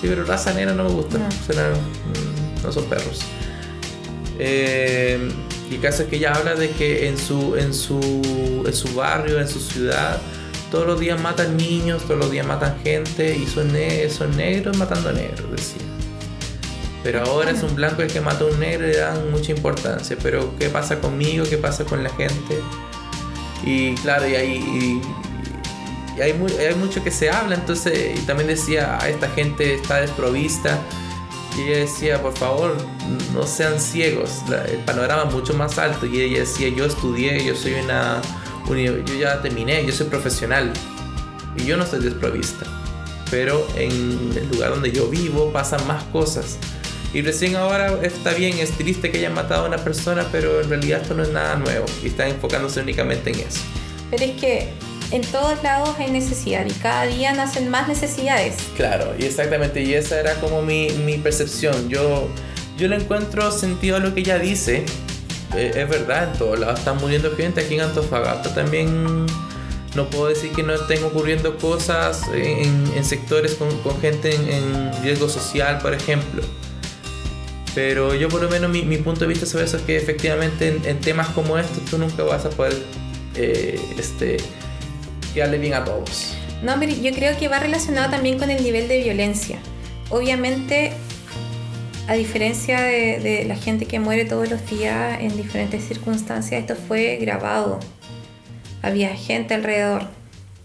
Sí, 0.00 0.06
pero 0.08 0.24
raza 0.24 0.52
negra 0.54 0.74
no 0.74 0.84
me 0.84 0.90
gusta. 0.90 1.18
No, 1.18 1.26
mm, 1.26 2.62
no 2.62 2.72
son 2.72 2.84
perros. 2.84 3.20
Eh, 4.38 5.28
y 5.70 5.74
el 5.74 5.80
caso 5.80 6.04
es 6.04 6.08
que 6.08 6.16
ella 6.16 6.32
habla 6.32 6.54
de 6.54 6.70
que 6.70 7.08
en 7.08 7.18
su, 7.18 7.56
en 7.56 7.74
su, 7.74 8.64
en 8.66 8.72
su 8.72 8.94
barrio, 8.94 9.40
en 9.40 9.48
su 9.48 9.60
ciudad, 9.60 10.20
todos 10.70 10.86
los 10.86 11.00
días 11.00 11.20
matan 11.20 11.56
niños, 11.56 12.02
todos 12.04 12.18
los 12.18 12.30
días 12.30 12.46
matan 12.46 12.78
gente 12.82 13.36
y 13.36 13.46
son, 13.46 13.72
son 14.10 14.36
negros 14.36 14.76
matando 14.76 15.12
negros, 15.12 15.50
decía. 15.50 15.97
Pero 17.02 17.22
ahora 17.22 17.50
es 17.52 17.62
un 17.62 17.74
blanco 17.76 18.02
el 18.02 18.12
que 18.12 18.20
mata 18.20 18.44
a 18.44 18.48
un 18.48 18.58
negro 18.58 18.86
y 18.86 18.90
le 18.90 18.98
dan 18.98 19.30
mucha 19.30 19.52
importancia. 19.52 20.16
Pero 20.22 20.54
¿qué 20.58 20.68
pasa 20.68 21.00
conmigo? 21.00 21.44
¿Qué 21.48 21.56
pasa 21.56 21.84
con 21.84 22.02
la 22.02 22.10
gente? 22.10 22.58
Y 23.64 23.94
claro, 23.96 24.26
y 24.28 24.34
hay, 24.34 24.52
y- 24.56 25.02
y 26.16 26.20
hay, 26.20 26.32
mu- 26.34 26.46
hay 26.58 26.74
mucho 26.74 27.02
que 27.04 27.10
se 27.10 27.30
habla, 27.30 27.54
entonces 27.54 28.18
y 28.18 28.22
también 28.22 28.48
decía, 28.48 28.98
"Ah, 29.00 29.08
esta 29.08 29.28
gente 29.30 29.74
está 29.74 30.00
desprovista. 30.00 30.78
Y 31.56 31.62
ella 31.62 31.78
decía, 31.78 32.22
por 32.22 32.36
favor, 32.36 32.76
no 33.34 33.44
sean 33.46 33.80
ciegos, 33.80 34.30
la- 34.48 34.64
el 34.64 34.78
panorama 34.78 35.24
es 35.28 35.34
mucho 35.34 35.54
más 35.54 35.76
alto. 35.78 36.06
Y 36.06 36.20
ella 36.20 36.40
decía, 36.40 36.68
yo 36.68 36.84
estudié, 36.84 37.44
yo 37.44 37.54
soy 37.56 37.74
una, 37.74 38.20
uni- 38.68 38.84
yo 38.86 39.14
ya 39.18 39.40
terminé, 39.42 39.84
yo 39.84 39.92
soy 39.92 40.06
profesional. 40.06 40.72
Y 41.56 41.64
yo 41.64 41.76
no 41.76 41.84
soy 41.86 42.00
desprovista. 42.00 42.64
Pero 43.30 43.66
en 43.76 44.32
el 44.36 44.48
lugar 44.52 44.70
donde 44.70 44.90
yo 44.92 45.08
vivo 45.08 45.52
pasan 45.52 45.84
más 45.86 46.02
cosas. 46.04 46.58
Y 47.14 47.22
recién 47.22 47.56
ahora 47.56 47.98
está 48.02 48.32
bien, 48.34 48.58
es 48.58 48.72
triste 48.72 49.10
que 49.10 49.18
hayan 49.18 49.34
matado 49.34 49.64
a 49.64 49.68
una 49.68 49.78
persona, 49.78 50.28
pero 50.30 50.60
en 50.60 50.68
realidad 50.68 51.00
esto 51.02 51.14
no 51.14 51.22
es 51.22 51.30
nada 51.30 51.56
nuevo. 51.56 51.86
Y 52.02 52.08
están 52.08 52.28
enfocándose 52.28 52.80
únicamente 52.80 53.30
en 53.30 53.40
eso. 53.40 53.60
Pero 54.10 54.24
es 54.24 54.40
que 54.40 54.68
en 55.10 55.22
todos 55.22 55.62
lados 55.62 55.94
hay 55.98 56.10
necesidad 56.10 56.66
y 56.66 56.72
cada 56.72 57.06
día 57.06 57.32
nacen 57.32 57.68
más 57.70 57.88
necesidades. 57.88 58.56
Claro, 58.76 59.14
y 59.18 59.24
exactamente, 59.24 59.82
y 59.82 59.94
esa 59.94 60.20
era 60.20 60.34
como 60.34 60.60
mi, 60.60 60.90
mi 61.04 61.16
percepción. 61.16 61.88
Yo, 61.88 62.28
yo 62.76 62.88
le 62.88 62.96
encuentro 62.96 63.50
sentido 63.50 63.96
a 63.96 64.00
lo 64.00 64.12
que 64.12 64.20
ella 64.20 64.38
dice. 64.38 64.84
Eh, 65.56 65.72
es 65.74 65.88
verdad, 65.88 66.30
en 66.30 66.38
todos 66.38 66.58
lados 66.58 66.78
están 66.80 66.98
muriendo 66.98 67.34
gente. 67.34 67.62
Aquí 67.62 67.76
en 67.76 67.80
Antofagasta 67.80 68.54
también 68.54 69.24
no 69.94 70.10
puedo 70.10 70.26
decir 70.26 70.52
que 70.52 70.62
no 70.62 70.74
estén 70.74 71.02
ocurriendo 71.04 71.56
cosas 71.56 72.22
en, 72.34 72.86
en 72.94 73.04
sectores 73.04 73.54
con, 73.54 73.74
con 73.78 73.98
gente 74.02 74.34
en, 74.34 74.46
en 74.50 75.02
riesgo 75.02 75.26
social, 75.30 75.78
por 75.78 75.94
ejemplo. 75.94 76.42
Pero 77.78 78.12
yo 78.12 78.28
por 78.28 78.42
lo 78.42 78.48
menos 78.48 78.68
mi, 78.72 78.82
mi 78.82 78.96
punto 78.96 79.20
de 79.20 79.28
vista 79.28 79.46
sobre 79.46 79.66
eso 79.66 79.76
es 79.76 79.84
que 79.84 79.96
efectivamente 79.96 80.66
en, 80.66 80.84
en 80.84 81.00
temas 81.00 81.28
como 81.28 81.56
estos 81.56 81.84
tú 81.84 81.96
nunca 81.96 82.24
vas 82.24 82.44
a 82.44 82.50
poder 82.50 82.74
eh, 83.36 83.78
este, 83.96 84.38
quedarle 85.32 85.58
bien 85.58 85.74
a 85.74 85.84
todos. 85.84 86.36
No, 86.60 86.74
pero 86.80 86.90
yo 86.90 87.12
creo 87.12 87.38
que 87.38 87.46
va 87.46 87.60
relacionado 87.60 88.10
también 88.10 88.36
con 88.36 88.50
el 88.50 88.64
nivel 88.64 88.88
de 88.88 89.00
violencia. 89.04 89.60
Obviamente, 90.10 90.90
a 92.08 92.14
diferencia 92.14 92.80
de, 92.80 93.20
de 93.20 93.44
la 93.44 93.54
gente 93.54 93.86
que 93.86 94.00
muere 94.00 94.24
todos 94.24 94.50
los 94.50 94.68
días 94.68 95.20
en 95.20 95.36
diferentes 95.36 95.84
circunstancias, 95.84 96.60
esto 96.60 96.74
fue 96.74 97.16
grabado. 97.20 97.78
Había 98.82 99.10
gente 99.14 99.54
alrededor. 99.54 100.02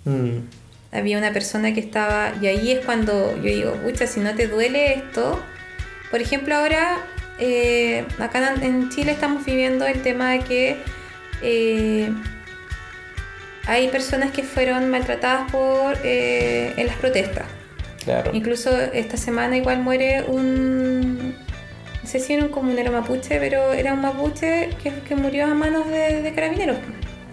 Mm. 0.06 0.48
Había 0.92 1.20
una 1.20 1.32
persona 1.32 1.76
que 1.76 1.80
estaba... 1.80 2.34
Y 2.42 2.48
ahí 2.48 2.72
es 2.72 2.84
cuando 2.84 3.36
yo 3.38 3.44
digo, 3.44 3.74
pucha, 3.84 4.08
si 4.08 4.20
no 4.20 4.34
te 4.34 4.48
duele 4.48 4.96
esto... 4.96 5.40
Por 6.14 6.22
ejemplo, 6.22 6.54
ahora 6.56 7.00
eh, 7.40 8.06
acá 8.20 8.54
en- 8.62 8.92
Chile 8.92 9.14
estamos 9.14 9.44
viviendo 9.44 9.88
el 9.88 10.04
tema 10.04 10.30
de 10.34 10.40
que 10.42 10.78
eh, 11.42 12.12
hay 13.66 13.88
personas 13.88 14.30
que 14.32 14.44
fueron 14.44 14.92
maltratadas 14.92 15.52
por, 15.52 15.98
eh, 16.04 16.72
en 16.78 16.86
las 16.86 16.98
protestas. 16.98 17.46
Claro. 18.04 18.30
Incluso 18.32 18.80
esta 18.80 19.18
semana 19.18 19.58
igual 19.58 19.80
muere 19.80 20.22
un... 20.28 21.32
No 21.32 22.08
sé 22.08 22.20
si 22.20 22.34
era 22.34 22.44
un 22.44 22.52
comunero 22.52 22.92
mapuche, 22.92 23.40
pero 23.40 23.74
era 23.74 23.96
un 23.96 24.02
mapuche 24.02 24.70
que, 24.84 24.92
que 25.08 25.16
murió 25.16 25.46
a 25.46 25.56
manos 25.56 25.90
de, 25.90 26.22
de 26.22 26.32
carabineros. 26.36 26.78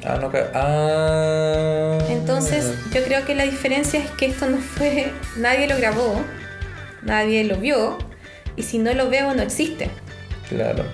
Ah, 0.07 0.17
no, 0.19 0.33
ah. 0.55 1.99
Entonces 2.09 2.73
yo 2.95 3.05
creo 3.05 3.27
que 3.27 3.35
la 3.35 3.45
diferencia 3.45 4.01
es 4.01 4.11
que 4.13 4.25
esto 4.25 4.47
no 4.49 4.57
fue... 4.57 5.13
Nadie 5.37 5.69
lo 5.69 5.77
grabó, 5.77 6.25
nadie 7.03 7.45
lo 7.45 7.57
vio, 7.57 7.99
y 8.61 8.63
si 8.63 8.79
no 8.79 8.93
lo 8.95 9.09
veo 9.11 9.35
no 9.35 9.43
existe. 9.43 9.91
Claro. 10.49 10.85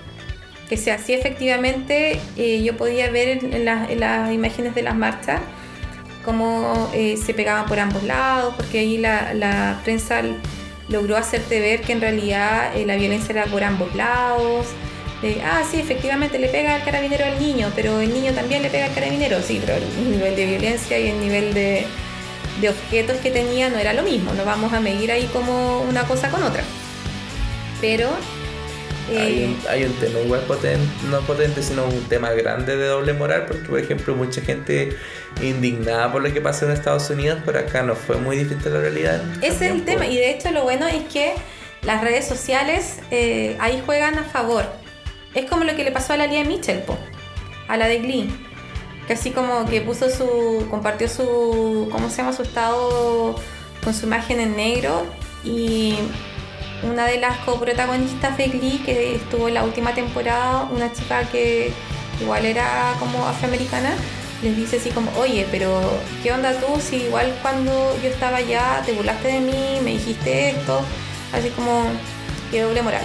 Que 0.69 0.77
sea 0.77 0.95
así 0.95 1.13
efectivamente, 1.13 2.19
eh, 2.37 2.63
yo 2.63 2.77
podía 2.77 3.11
ver 3.11 3.45
en, 3.45 3.65
las- 3.65 3.91
en 3.91 4.01
las 4.01 4.33
imágenes 4.33 4.75
de 4.75 4.83
las 4.83 4.95
marchas 4.97 5.41
cómo 6.25 6.91
eh, 6.93 7.17
se 7.25 7.35
pegaban 7.35 7.67
por 7.67 7.79
ambos 7.79 8.03
lados, 8.03 8.55
porque 8.57 8.81
ahí 8.81 8.99
la, 8.99 9.33
la 9.35 9.81
prensa 9.85 10.23
logró 10.89 11.17
hacerte 11.17 11.61
ver 11.61 11.83
que 11.83 11.93
en 11.93 12.01
realidad 12.01 12.77
eh, 12.77 12.85
la 12.85 12.97
violencia 12.97 13.33
era 13.33 13.45
por 13.45 13.63
ambos 13.63 13.95
lados. 13.95 14.67
De, 15.23 15.41
ah, 15.45 15.63
sí, 15.71 15.79
efectivamente 15.81 16.39
le 16.39 16.49
pega 16.49 16.75
al 16.75 16.85
carabinero 16.85 17.25
al 17.25 17.39
niño, 17.41 17.71
pero 17.77 18.01
el 18.01 18.13
niño 18.13 18.33
también 18.33 18.63
le 18.63 18.71
pega 18.71 18.87
al 18.87 18.93
carabinero, 18.95 19.41
sí, 19.41 19.61
pero 19.65 19.79
el 19.79 20.11
nivel 20.11 20.35
de 20.37 20.47
violencia 20.47 20.99
y 20.99 21.09
el 21.09 21.21
nivel 21.21 21.55
de, 21.55 21.87
de 22.61 22.69
objetos 22.69 23.17
que 23.19 23.31
tenía 23.31 23.71
no 23.71 23.79
era 23.79 23.93
lo 23.95 24.03
mismo, 24.03 24.35
no 24.35 24.45
vamos 24.45 24.73
a 24.75 24.81
medir 24.81 25.11
ahí 25.13 25.25
como 25.33 25.81
una 25.83 26.03
cosa 26.05 26.29
con 26.29 26.43
otra. 26.43 26.63
Pero... 27.81 28.11
Hay, 29.09 29.45
eh, 29.45 29.47
un, 29.47 29.69
hay 29.69 29.85
un 29.85 29.93
tema 29.95 30.19
igual 30.19 30.41
potente, 30.43 30.85
no 31.11 31.21
potente, 31.21 31.63
sino 31.63 31.85
un 31.85 32.03
tema 32.09 32.33
grande 32.33 32.77
de 32.77 32.87
doble 32.87 33.13
moral, 33.13 33.45
porque 33.47 33.63
por 33.69 33.79
ejemplo 33.79 34.17
mucha 34.17 34.41
gente 34.41 34.97
indignada 35.41 36.11
por 36.11 36.23
lo 36.23 36.33
que 36.33 36.41
pasó 36.41 36.65
en 36.67 36.73
Estados 36.73 37.09
Unidos, 37.11 37.39
pero 37.47 37.61
acá 37.61 37.85
no 37.85 37.95
fue 37.95 38.17
muy 38.17 38.37
distinta 38.37 38.69
la 38.69 38.81
realidad. 38.81 39.23
Ese 39.43 39.67
es 39.67 39.73
el 39.73 39.85
tema, 39.85 40.07
y 40.07 40.17
de 40.17 40.31
hecho 40.31 40.51
lo 40.51 40.65
bueno 40.65 40.89
es 40.89 41.05
que 41.05 41.35
las 41.83 42.03
redes 42.03 42.27
sociales 42.27 42.99
eh, 43.13 43.57
ahí 43.61 43.81
juegan 43.87 44.19
a 44.19 44.25
favor. 44.25 44.65
Es 45.35 45.49
como 45.49 45.65
lo 45.65 45.77
que 45.77 45.85
le 45.85 45.93
pasó 45.93 46.15
a 46.15 46.17
la 46.17 46.27
Lía 46.27 46.45
Mitchell, 46.45 46.81
po, 46.81 46.99
a 47.69 47.77
la 47.77 47.87
de 47.87 47.99
Glee. 47.99 48.29
Que 49.07 49.13
así 49.13 49.31
como 49.31 49.67
que 49.67 49.81
puso 49.83 50.11
su. 50.11 50.67
compartió 50.69 51.09
su. 51.09 51.89
¿cómo 51.93 52.11
se 52.11 52.17
llama? 52.19 52.33
su 52.33 52.43
estado 52.43 53.37
con 53.85 53.95
su 53.95 54.07
imagen 54.07 54.41
en 54.41 54.57
negro. 54.57 55.07
Y 55.45 55.95
una 56.83 57.07
de 57.07 57.19
las 57.19 57.39
coprotagonistas 57.39 58.37
de 58.37 58.49
Glee 58.49 58.83
que 58.85 59.17
estuvo 59.17 59.49
en 59.49 59.55
la 59.55 59.65
última 59.65 59.95
temporada, 59.95 60.69
una 60.71 60.93
chica 60.93 61.23
que 61.31 61.73
igual 62.21 62.45
era 62.45 62.95
como 62.99 63.27
afroamericana, 63.27 63.95
les 64.43 64.57
dice 64.57 64.77
así 64.77 64.91
como, 64.91 65.11
oye, 65.19 65.47
pero 65.51 65.81
¿qué 66.23 66.33
onda 66.33 66.53
tú 66.61 66.81
si 66.81 66.97
igual 66.97 67.35
cuando 67.43 67.97
yo 68.03 68.09
estaba 68.09 68.39
allá 68.39 68.83
te 68.85 68.93
burlaste 68.93 69.29
de 69.29 69.41
mí, 69.41 69.79
me 69.83 69.93
dijiste 69.93 70.51
esto? 70.51 70.83
Así 71.33 71.49
como, 71.51 71.85
qué 72.51 72.63
doble 72.63 72.83
moral. 72.83 73.05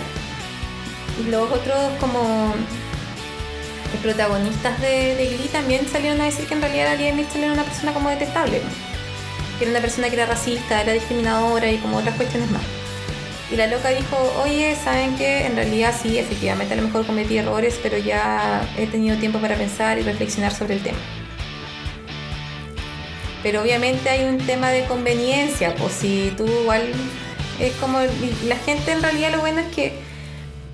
Y 1.19 1.29
los 1.29 1.49
otros 1.51 1.77
como 1.99 2.53
los 3.91 4.01
protagonistas 4.01 4.79
de, 4.81 5.15
Glee 5.15 5.49
también 5.51 5.87
salieron 5.87 6.21
a 6.21 6.25
decir 6.25 6.45
que 6.45 6.53
en 6.53 6.61
realidad 6.61 6.97
Lía 6.97 7.13
Mitchell 7.13 7.43
era 7.43 7.53
una 7.53 7.63
persona 7.63 7.93
como 7.93 8.09
detestable. 8.09 8.61
Que 9.57 9.65
era 9.65 9.71
una 9.71 9.81
persona 9.81 10.09
que 10.09 10.15
era 10.15 10.25
racista, 10.25 10.81
era 10.81 10.93
discriminadora 10.93 11.69
y 11.69 11.77
como 11.77 11.97
otras 11.97 12.15
cuestiones 12.15 12.49
más. 12.51 12.80
Y 13.51 13.57
la 13.57 13.67
loca 13.67 13.89
dijo, 13.89 14.17
oye, 14.43 14.75
¿saben 14.81 15.17
qué? 15.17 15.45
En 15.45 15.57
realidad 15.57 15.93
sí, 16.01 16.17
efectivamente 16.17 16.73
a 16.73 16.77
lo 16.77 16.83
mejor 16.83 17.05
cometí 17.05 17.37
errores, 17.37 17.77
pero 17.83 17.97
ya 17.97 18.61
he 18.77 18.87
tenido 18.87 19.17
tiempo 19.17 19.39
para 19.39 19.55
pensar 19.55 19.99
y 19.99 20.03
reflexionar 20.03 20.53
sobre 20.53 20.75
el 20.75 20.83
tema. 20.83 20.97
Pero 23.43 23.61
obviamente 23.61 24.09
hay 24.09 24.23
un 24.23 24.37
tema 24.37 24.69
de 24.69 24.85
conveniencia, 24.85 25.75
pues 25.75 25.91
si 25.93 26.33
tú 26.37 26.45
igual 26.45 26.83
es 27.59 27.73
como 27.73 27.99
la 28.47 28.55
gente 28.55 28.91
en 28.91 29.01
realidad 29.01 29.31
lo 29.31 29.39
bueno 29.39 29.59
es 29.59 29.75
que 29.75 29.93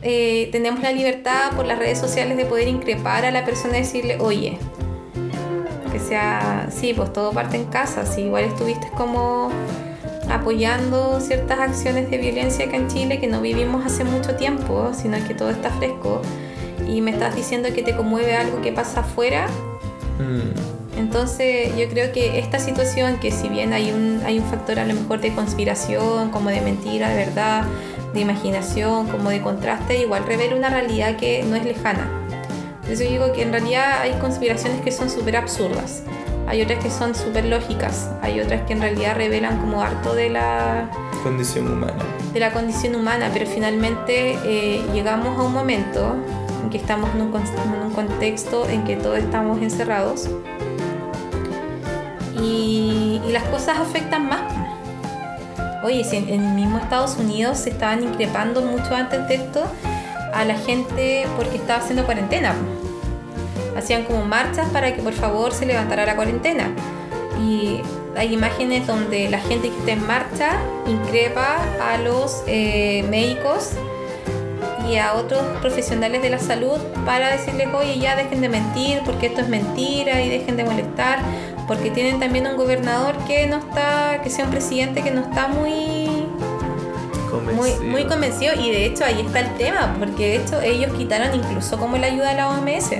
eh, 0.04 0.50
tenemos 0.52 0.82
la 0.82 0.92
libertad 0.92 1.52
por 1.56 1.66
las 1.66 1.80
redes 1.80 1.98
sociales 1.98 2.38
de 2.38 2.46
poder 2.46 2.68
increpar 2.68 3.26
a 3.26 3.32
la 3.32 3.44
persona 3.44 3.78
y 3.78 3.82
decirle, 3.82 4.18
oye, 4.20 4.60
que 5.92 6.00
sea, 6.00 6.68
sí, 6.70 6.94
pues 6.94 7.12
todo 7.12 7.32
parte 7.32 7.58
en 7.58 7.66
casa, 7.66 8.06
si 8.06 8.22
igual 8.22 8.44
estuviste 8.44 8.88
como 8.96 9.50
apoyando 10.30 11.20
ciertas 11.20 11.60
acciones 11.60 12.10
de 12.10 12.18
violencia 12.18 12.66
acá 12.66 12.78
en 12.78 12.88
Chile 12.88 13.20
que 13.20 13.28
no 13.28 13.42
vivimos 13.42 13.86
hace 13.86 14.04
mucho 14.04 14.36
tiempo, 14.36 14.92
sino 14.94 15.18
que 15.28 15.34
todo 15.34 15.50
está 15.50 15.70
fresco. 15.72 16.22
Y 16.88 17.02
me 17.02 17.12
estás 17.12 17.36
diciendo 17.36 17.70
que 17.74 17.84
te 17.84 17.96
conmueve 17.96 18.36
algo 18.36 18.62
que 18.62 18.72
pasa 18.72 19.02
afuera, 19.02 19.48
Mm, 20.20 20.98
entonces 21.00 21.76
yo 21.78 21.88
creo 21.90 22.12
que 22.12 22.40
esta 22.40 22.60
situación, 22.60 23.20
que 23.20 23.32
si 23.32 23.50
bien 23.50 23.74
hay 23.74 23.92
un, 23.92 24.22
hay 24.26 24.40
un 24.40 24.46
factor 24.46 24.80
a 24.80 24.86
lo 24.86 24.94
mejor 24.94 25.22
de 25.22 25.34
conspiración, 25.34 26.32
como 26.32 26.50
de 26.50 26.62
mentira, 26.62 27.10
de 27.10 27.26
verdad, 27.26 27.66
de 28.14 28.22
imaginación, 28.22 29.08
como 29.08 29.30
de 29.30 29.42
contraste, 29.42 30.00
igual 30.00 30.26
revela 30.26 30.56
una 30.56 30.70
realidad 30.70 31.18
que 31.18 31.44
no 31.44 31.56
es 31.56 31.66
lejana. 31.66 32.10
Por 32.82 32.92
eso 32.92 33.04
digo 33.04 33.32
que 33.34 33.44
en 33.44 33.52
realidad 33.52 34.02
hay 34.02 34.14
conspiraciones 34.14 34.82
que 34.82 34.92
son 34.92 35.10
súper 35.10 35.38
absurdas, 35.38 36.04
hay 36.48 36.62
otras 36.62 36.82
que 36.84 36.90
son 36.90 37.14
súper 37.14 37.46
lógicas, 37.46 38.10
hay 38.22 38.40
otras 38.40 38.62
que 38.64 38.74
en 38.74 38.82
realidad 38.82 39.16
revelan 39.16 39.60
como 39.60 39.82
harto 39.82 40.16
de 40.16 40.30
la, 40.30 40.90
condición 41.24 41.72
humana. 41.72 41.94
de 42.34 42.40
la 42.40 42.52
condición 42.54 42.96
humana, 42.96 43.30
pero 43.34 43.46
finalmente 43.46 44.38
eh, 44.46 44.82
llegamos 44.94 45.38
a 45.38 45.44
un 45.44 45.54
momento 45.54 46.16
en 46.64 46.70
que 46.70 46.78
estamos 46.78 47.10
en 47.16 47.22
un, 47.24 47.32
con- 47.32 47.42
en 47.44 47.82
un 47.86 47.92
contexto 47.94 48.68
en 48.70 48.84
que 48.86 48.96
todos 48.96 49.18
estamos 49.20 49.62
encerrados 49.62 50.30
y, 52.42 53.22
y 53.28 53.32
las 53.32 53.44
cosas 53.44 53.80
afectan 53.80 54.28
más. 54.30 54.42
Oye, 55.84 56.04
si 56.04 56.18
en, 56.18 56.30
en 56.30 56.44
el 56.44 56.54
mismo 56.54 56.78
Estados 56.78 57.18
Unidos 57.18 57.58
se 57.60 57.70
estaban 57.70 58.04
increpando 58.04 58.62
mucho 58.62 58.96
antes 58.96 59.28
de 59.28 59.36
esto 59.36 59.64
a 60.34 60.44
la 60.46 60.56
gente 60.56 61.26
porque 61.36 61.58
estaba 61.58 61.80
haciendo 61.80 62.06
cuarentena. 62.06 62.54
Hacían 63.78 64.04
como 64.04 64.26
marchas 64.26 64.68
para 64.70 64.96
que 64.96 65.02
por 65.02 65.14
favor 65.14 65.54
se 65.54 65.66
levantara 65.66 66.06
la 66.06 66.16
cuarentena. 66.16 66.70
Y 67.42 67.82
hay 68.16 68.34
imágenes 68.34 68.88
donde 68.88 69.30
la 69.30 69.40
gente 69.40 69.70
que 69.70 69.78
está 69.78 69.92
en 69.92 70.08
marcha 70.08 70.60
increpa 70.88 71.58
a 71.82 71.98
los 72.00 72.44
eh, 72.48 73.06
médicos 73.10 73.74
y 74.90 74.98
a 74.98 75.14
otros 75.14 75.42
profesionales 75.62 76.22
de 76.22 76.30
la 76.30 76.40
salud 76.40 76.78
para 77.06 77.30
decirles, 77.30 77.68
oye, 77.74 78.00
ya 78.00 78.16
dejen 78.16 78.42
de 78.42 78.50
mentir, 78.50 79.02
porque 79.06 79.28
esto 79.28 79.42
es 79.42 79.50
mentira 79.50 80.22
y 80.22 80.30
dejen 80.30 80.58
de 80.58 80.64
molestar, 80.64 81.20
porque 81.68 81.92
tienen 81.92 82.20
también 82.20 82.48
un 82.48 82.58
gobernador 82.58 83.16
que 83.28 83.46
no 83.48 83.58
está, 83.58 84.22
que 84.24 84.30
sea 84.30 84.46
un 84.46 84.52
presidente 84.52 85.04
que 85.04 85.12
no 85.12 85.22
está 85.22 85.48
muy 85.48 86.08
muy, 87.54 87.72
muy 87.88 88.06
convencido 88.06 88.54
y 88.56 88.72
de 88.72 88.86
hecho 88.86 89.06
ahí 89.06 89.22
está 89.22 89.40
el 89.40 89.54
tema, 89.56 89.96
porque 90.00 90.28
de 90.28 90.36
hecho 90.38 90.62
ellos 90.62 90.92
quitaron 90.94 91.36
incluso 91.36 91.78
como 91.78 91.98
la 91.98 92.08
ayuda 92.08 92.30
de 92.30 92.36
la 92.36 92.50
OMS. 92.50 92.92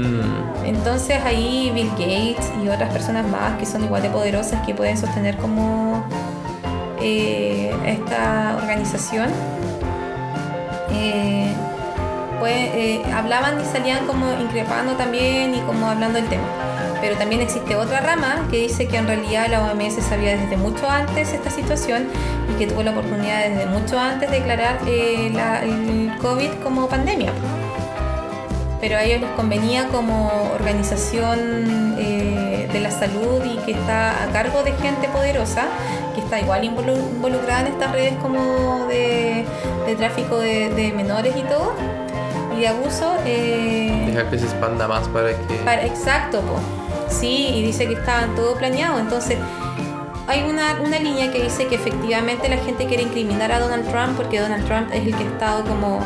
Mm. 0.00 0.64
Entonces 0.64 1.18
ahí 1.24 1.70
Bill 1.74 1.90
Gates 1.90 2.50
y 2.62 2.68
otras 2.68 2.92
personas 2.92 3.26
más 3.26 3.58
que 3.58 3.66
son 3.66 3.84
igual 3.84 4.02
de 4.02 4.10
poderosas 4.10 4.64
que 4.66 4.74
pueden 4.74 4.96
sostener 4.96 5.36
como 5.36 6.04
eh, 7.02 7.74
esta 7.86 8.56
organización, 8.56 9.30
eh, 10.92 11.52
pues, 12.38 12.54
eh, 12.54 13.02
hablaban 13.14 13.60
y 13.60 13.64
salían 13.64 14.06
como 14.06 14.32
increpando 14.40 14.94
también 14.94 15.54
y 15.54 15.60
como 15.60 15.86
hablando 15.86 16.18
del 16.18 16.28
tema. 16.28 16.44
Pero 17.00 17.16
también 17.16 17.40
existe 17.40 17.76
otra 17.76 18.00
rama 18.00 18.46
que 18.50 18.58
dice 18.58 18.86
que 18.86 18.98
en 18.98 19.06
realidad 19.06 19.46
la 19.48 19.72
OMS 19.72 19.94
sabía 20.04 20.36
desde 20.36 20.58
mucho 20.58 20.88
antes 20.88 21.32
esta 21.32 21.50
situación 21.50 22.06
y 22.52 22.58
que 22.58 22.66
tuvo 22.66 22.82
la 22.82 22.90
oportunidad 22.90 23.48
desde 23.48 23.64
mucho 23.64 23.98
antes 23.98 24.30
de 24.30 24.40
declarar 24.40 24.80
la, 25.32 25.62
el 25.62 26.12
COVID 26.20 26.50
como 26.62 26.86
pandemia. 26.86 27.32
Pero 28.80 28.96
a 28.96 29.02
ellos 29.02 29.20
les 29.20 29.30
convenía 29.32 29.88
como 29.88 30.50
organización 30.54 31.96
eh, 31.98 32.68
de 32.72 32.80
la 32.80 32.90
salud 32.90 33.42
y 33.44 33.58
que 33.64 33.72
está 33.72 34.24
a 34.24 34.26
cargo 34.32 34.62
de 34.62 34.72
gente 34.72 35.08
poderosa, 35.08 35.66
que 36.14 36.20
está 36.20 36.40
igual 36.40 36.64
involucrada 36.64 37.60
en 37.60 37.66
estas 37.68 37.92
redes 37.92 38.14
como 38.22 38.86
de, 38.88 39.44
de 39.86 39.96
tráfico 39.96 40.38
de, 40.38 40.70
de 40.70 40.92
menores 40.92 41.34
y 41.36 41.42
todo 41.42 41.74
y 42.56 42.60
de 42.60 42.68
abuso. 42.68 43.16
Eh, 43.24 44.04
Dejar 44.06 44.30
que 44.30 44.38
se 44.38 44.46
expanda 44.46 44.88
más 44.88 45.08
para 45.08 45.30
que. 45.30 45.54
Para, 45.64 45.84
exacto, 45.84 46.40
po. 46.40 46.58
sí, 47.08 47.48
y 47.54 47.62
dice 47.62 47.86
que 47.86 47.94
estaba 47.94 48.26
todo 48.34 48.54
planeado. 48.56 48.98
Entonces, 48.98 49.38
hay 50.26 50.42
una, 50.48 50.80
una 50.80 50.98
línea 50.98 51.30
que 51.30 51.42
dice 51.42 51.66
que 51.66 51.74
efectivamente 51.74 52.48
la 52.48 52.56
gente 52.58 52.86
quiere 52.86 53.02
incriminar 53.02 53.52
a 53.52 53.60
Donald 53.60 53.88
Trump 53.90 54.16
porque 54.16 54.40
Donald 54.40 54.64
Trump 54.66 54.88
es 54.92 55.06
el 55.06 55.14
que 55.14 55.24
ha 55.24 55.26
estado 55.26 55.64
como. 55.64 56.00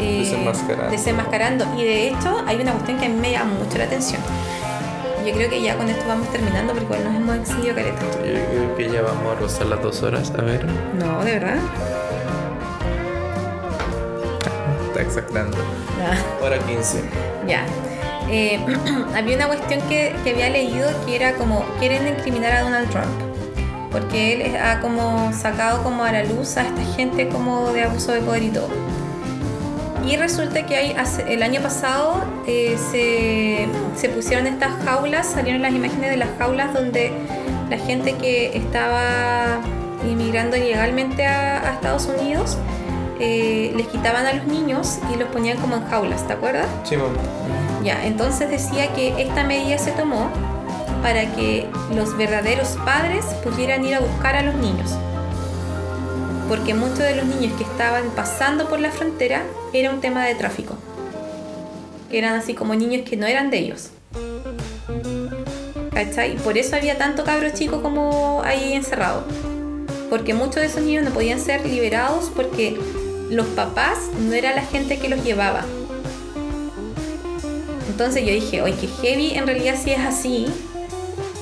Eh, 0.00 0.18
Desenmascarando. 0.20 0.90
desenmascarando. 0.90 1.64
Y 1.76 1.84
de 1.84 2.08
hecho, 2.08 2.42
hay 2.46 2.60
una 2.60 2.72
cuestión 2.72 2.98
que 2.98 3.06
a 3.06 3.08
mí 3.08 3.16
me 3.20 3.30
llama 3.30 3.52
mucho 3.54 3.78
la 3.78 3.84
atención. 3.84 4.20
Yo 5.26 5.34
creo 5.34 5.50
que 5.50 5.60
ya 5.60 5.76
con 5.76 5.88
esto 5.88 6.02
vamos 6.08 6.30
terminando 6.30 6.72
porque 6.72 7.04
nos 7.04 7.14
hemos 7.14 7.36
extendido 7.36 7.74
careta. 7.74 8.00
Yo 8.24 8.32
creo 8.50 8.76
que 8.76 8.90
ya 8.90 9.02
vamos 9.02 9.36
a 9.36 9.40
rozar 9.40 9.66
las 9.66 9.82
dos 9.82 10.02
horas. 10.02 10.32
A 10.38 10.42
ver. 10.42 10.64
No, 10.98 11.22
de 11.22 11.32
verdad. 11.32 11.58
Está 14.88 15.02
exactando. 15.02 15.56
Ah. 16.00 16.16
Hora 16.44 16.58
15. 16.58 17.02
Ya. 17.46 17.64
Eh, 18.30 18.58
había 19.14 19.36
una 19.36 19.48
cuestión 19.48 19.80
que, 19.88 20.14
que 20.24 20.30
había 20.30 20.48
leído 20.50 20.88
que 21.04 21.16
era 21.16 21.34
como 21.34 21.64
quieren 21.78 22.08
incriminar 22.08 22.52
a 22.52 22.62
Donald 22.62 22.88
Trump 22.90 23.30
porque 23.90 24.32
él 24.34 24.56
ha 24.56 24.80
como 24.80 25.32
sacado 25.32 25.82
como 25.82 26.04
a 26.04 26.12
la 26.12 26.22
luz 26.22 26.56
a 26.56 26.62
esta 26.62 26.82
gente 26.94 27.28
como 27.28 27.72
de 27.72 27.84
abuso 27.84 28.12
de 28.12 28.20
poder 28.20 28.44
y 28.44 28.50
todo. 28.50 28.68
Y 30.06 30.16
resulta 30.16 30.66
que 30.66 30.76
hay, 30.76 30.96
el 31.28 31.42
año 31.42 31.60
pasado 31.60 32.24
eh, 32.46 32.76
se, 32.90 33.68
se 33.98 34.08
pusieron 34.08 34.46
estas 34.46 34.72
jaulas, 34.84 35.26
salieron 35.26 35.62
las 35.62 35.72
imágenes 35.72 36.10
de 36.10 36.16
las 36.16 36.28
jaulas 36.38 36.72
donde 36.72 37.12
la 37.68 37.78
gente 37.78 38.14
que 38.16 38.56
estaba 38.56 39.60
inmigrando 40.08 40.56
ilegalmente 40.56 41.26
a, 41.26 41.68
a 41.68 41.74
Estados 41.74 42.06
Unidos 42.06 42.56
eh, 43.22 43.72
les 43.76 43.86
quitaban 43.88 44.26
a 44.26 44.32
los 44.32 44.46
niños 44.46 44.98
y 45.12 45.16
los 45.18 45.28
ponían 45.28 45.58
como 45.58 45.76
en 45.76 45.86
jaulas, 45.88 46.26
¿te 46.26 46.32
acuerdas? 46.32 46.66
Sí, 46.84 46.96
mamá. 46.96 47.18
Ya, 47.84 48.06
entonces 48.06 48.48
decía 48.48 48.94
que 48.94 49.20
esta 49.20 49.44
medida 49.44 49.76
se 49.76 49.92
tomó 49.92 50.30
para 51.02 51.26
que 51.34 51.68
los 51.94 52.16
verdaderos 52.16 52.78
padres 52.84 53.26
pudieran 53.44 53.84
ir 53.84 53.96
a 53.96 54.00
buscar 54.00 54.36
a 54.36 54.42
los 54.42 54.54
niños. 54.54 54.96
Porque 56.50 56.74
muchos 56.74 56.98
de 56.98 57.14
los 57.14 57.26
niños 57.26 57.56
que 57.56 57.62
estaban 57.62 58.10
pasando 58.10 58.68
por 58.68 58.80
la 58.80 58.90
frontera 58.90 59.44
era 59.72 59.92
un 59.92 60.00
tema 60.00 60.26
de 60.26 60.34
tráfico. 60.34 60.74
Eran 62.10 62.34
así 62.34 62.54
como 62.54 62.74
niños 62.74 63.08
que 63.08 63.16
no 63.16 63.24
eran 63.24 63.50
de 63.50 63.58
ellos. 63.60 63.90
¿Cachai? 65.92 66.34
Por 66.38 66.58
eso 66.58 66.74
había 66.74 66.98
tanto 66.98 67.22
cabro 67.22 67.50
chico 67.50 67.82
como 67.82 68.42
ahí 68.44 68.72
encerrado. 68.72 69.22
Porque 70.10 70.34
muchos 70.34 70.56
de 70.56 70.64
esos 70.64 70.82
niños 70.82 71.04
no 71.04 71.12
podían 71.12 71.38
ser 71.38 71.64
liberados 71.64 72.32
porque 72.34 72.76
los 73.30 73.46
papás 73.46 74.10
no 74.18 74.32
era 74.32 74.52
la 74.52 74.62
gente 74.62 74.98
que 74.98 75.08
los 75.08 75.22
llevaba. 75.22 75.64
Entonces 77.88 78.26
yo 78.26 78.32
dije, 78.32 78.60
oye, 78.60 78.74
que 78.74 78.88
heavy 78.88 79.34
en 79.34 79.46
realidad 79.46 79.76
sí 79.80 79.92
es 79.92 80.00
así. 80.00 80.48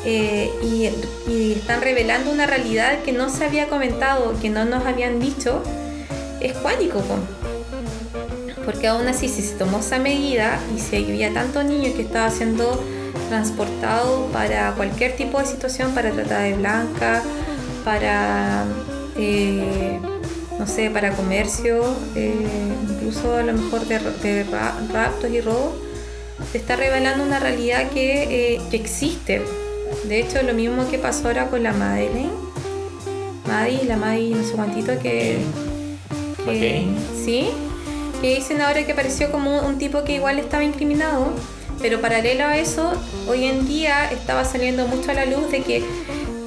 Eh, 0.04 0.50
y, 0.62 1.52
están 1.52 1.80
revelando 1.82 2.30
una 2.30 2.46
realidad 2.46 3.00
que 3.04 3.12
no 3.12 3.28
se 3.28 3.44
había 3.44 3.68
comentado, 3.68 4.34
que 4.40 4.48
no 4.50 4.64
nos 4.64 4.86
habían 4.86 5.20
dicho. 5.20 5.62
Es 6.40 6.52
cuático, 6.54 7.00
po. 7.00 7.16
porque 8.64 8.86
aún 8.86 9.08
así 9.08 9.28
si 9.28 9.42
se 9.42 9.54
tomó 9.54 9.78
esa 9.80 9.98
medida 9.98 10.58
y 10.76 10.78
si 10.78 10.96
había 10.96 11.32
tantos 11.32 11.64
niños 11.64 11.94
que 11.94 12.02
estaban 12.02 12.30
siendo 12.30 12.80
transportados 13.28 14.30
para 14.32 14.72
cualquier 14.72 15.16
tipo 15.16 15.38
de 15.40 15.46
situación, 15.46 15.92
para 15.94 16.10
trata 16.12 16.40
de 16.40 16.54
blanca, 16.54 17.22
para, 17.84 18.64
eh, 19.16 19.98
no 20.58 20.66
sé, 20.66 20.90
para 20.90 21.10
comercio, 21.12 21.82
eh, 22.14 22.32
incluso 22.90 23.34
a 23.36 23.42
lo 23.42 23.52
mejor 23.54 23.86
de, 23.86 23.98
de 23.98 24.44
ra- 24.44 24.78
raptos 24.92 25.30
y 25.30 25.40
robos, 25.40 25.74
te 26.52 26.58
está 26.58 26.76
revelando 26.76 27.24
una 27.24 27.40
realidad 27.40 27.90
que, 27.90 28.54
eh, 28.54 28.60
que 28.70 28.76
existe. 28.76 29.42
De 30.06 30.20
hecho, 30.20 30.42
lo 30.42 30.54
mismo 30.54 30.88
que 30.90 30.98
pasó 30.98 31.28
ahora 31.28 31.48
con 31.48 31.62
la 31.62 31.72
Madeleine. 31.72 32.30
Maddie, 33.46 33.84
la 33.84 33.96
Maddie 33.96 34.34
no 34.34 34.42
sé 34.44 34.52
cuantito 34.52 34.98
que... 35.00 35.38
que 36.44 36.86
Sí, 37.24 37.50
que 38.20 38.34
dicen 38.36 38.60
ahora 38.60 38.84
que 38.84 38.92
apareció 38.92 39.30
como 39.30 39.60
un 39.62 39.78
tipo 39.78 40.04
que 40.04 40.14
igual 40.16 40.38
estaba 40.38 40.64
incriminado, 40.64 41.32
pero 41.80 42.00
paralelo 42.00 42.44
a 42.44 42.58
eso, 42.58 42.92
hoy 43.28 43.44
en 43.44 43.66
día 43.66 44.10
estaba 44.10 44.44
saliendo 44.44 44.86
mucho 44.86 45.10
a 45.10 45.14
la 45.14 45.24
luz 45.24 45.50
de 45.50 45.62
que 45.62 45.84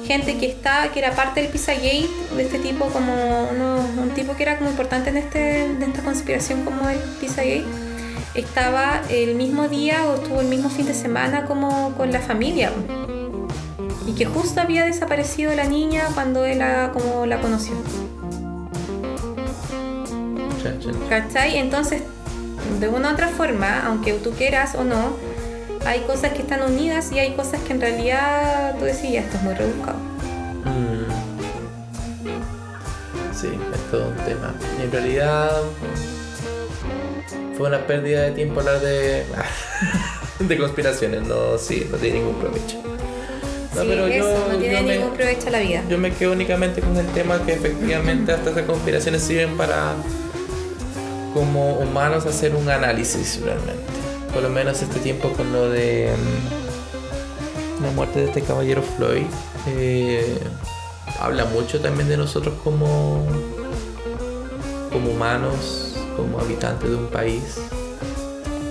gente 0.06 0.36
que 0.38 0.46
está, 0.46 0.90
que 0.92 0.98
era 0.98 1.12
parte 1.12 1.40
del 1.40 1.50
Pizzagate, 1.50 2.08
de 2.36 2.42
este 2.42 2.58
tipo 2.58 2.86
como 2.86 3.48
uno- 3.50 3.84
un 4.02 4.10
tipo 4.10 4.36
que 4.36 4.42
era 4.42 4.58
como 4.58 4.70
importante 4.70 5.10
en 5.10 5.16
este, 5.16 5.64
en 5.64 5.82
esta 5.82 6.02
conspiración 6.02 6.64
como 6.64 6.88
el 6.88 6.98
Pizzagate, 7.20 7.64
estaba 8.34 9.00
el 9.08 9.34
mismo 9.36 9.68
día 9.68 10.04
o 10.06 10.16
estuvo 10.16 10.40
el 10.40 10.48
mismo 10.48 10.68
fin 10.68 10.86
de 10.86 10.94
semana 10.94 11.44
como 11.46 11.94
con 11.96 12.12
la 12.12 12.20
familia. 12.20 12.70
Y 14.06 14.12
que 14.14 14.24
justo 14.26 14.60
había 14.60 14.84
desaparecido 14.84 15.54
la 15.54 15.64
niña 15.64 16.04
cuando 16.14 16.44
él 16.44 16.58
la- 16.58 16.90
como 16.92 17.24
la 17.26 17.40
conoció. 17.40 17.74
Chan, 20.62 20.78
chan. 20.80 20.94
¿Cachai? 21.08 21.58
Entonces, 21.58 22.02
de 22.80 22.88
una 22.88 23.10
u 23.10 23.12
otra 23.12 23.28
forma, 23.28 23.84
aunque 23.86 24.12
tú 24.14 24.30
quieras 24.32 24.74
o 24.74 24.84
no, 24.84 25.16
hay 25.86 26.00
cosas 26.02 26.32
que 26.32 26.42
están 26.42 26.62
unidas 26.62 27.10
y 27.12 27.18
hay 27.18 27.34
cosas 27.34 27.60
que 27.62 27.72
en 27.72 27.80
realidad 27.80 28.76
tú 28.78 28.84
decís, 28.84 29.10
ya, 29.12 29.20
esto 29.20 29.36
es 29.36 29.42
muy 29.42 29.54
rebuscado. 29.54 29.98
Mm. 30.64 31.06
Sí, 33.34 33.48
es 33.74 33.90
todo 33.90 34.08
un 34.08 34.16
tema. 34.16 34.54
Y 34.78 34.84
en 34.84 34.92
realidad 34.92 35.50
fue 37.56 37.68
una 37.68 37.84
pérdida 37.86 38.22
de 38.22 38.30
tiempo 38.32 38.60
hablar 38.60 38.80
de, 38.80 39.24
de 40.38 40.58
conspiraciones. 40.58 41.22
No, 41.26 41.58
sí, 41.58 41.86
no 41.90 41.96
tiene 41.98 42.18
ningún 42.20 42.36
provecho. 42.36 42.80
No, 43.74 43.82
sí, 43.82 43.86
pero 43.88 44.06
eso 44.06 44.18
yo, 44.46 44.52
no 44.52 44.58
tiene 44.58 44.74
yo 44.76 44.82
me- 44.82 44.98
ningún 44.98 45.14
provecho 45.14 45.48
a 45.48 45.50
la 45.50 45.60
vida. 45.60 45.82
yo 45.88 45.98
me 45.98 46.12
quedo 46.12 46.32
únicamente 46.32 46.80
con 46.82 46.96
el 46.96 47.06
tema 47.08 47.42
que 47.44 47.54
efectivamente 47.54 48.32
hasta 48.32 48.50
esas 48.50 48.62
conspiraciones 48.64 49.22
sirven 49.22 49.56
para 49.56 49.94
como 51.34 51.74
humanos 51.78 52.26
hacer 52.26 52.54
un 52.54 52.68
análisis 52.68 53.40
realmente. 53.42 53.82
Por 54.34 54.42
lo 54.42 54.48
menos 54.50 54.82
este 54.82 54.98
tiempo 55.00 55.30
con 55.32 55.52
lo 55.52 55.70
de 55.70 56.10
mm, 57.80 57.84
la 57.84 57.90
muerte 57.92 58.20
de 58.20 58.26
este 58.26 58.42
caballero 58.42 58.82
Floyd 58.82 59.24
eh, 59.68 60.38
habla 61.20 61.44
mucho 61.46 61.80
también 61.80 62.08
de 62.08 62.16
nosotros 62.16 62.54
como 62.62 63.24
como 64.92 65.10
humanos, 65.10 65.94
como 66.16 66.38
habitantes 66.38 66.90
de 66.90 66.96
un 66.96 67.06
país. 67.06 67.58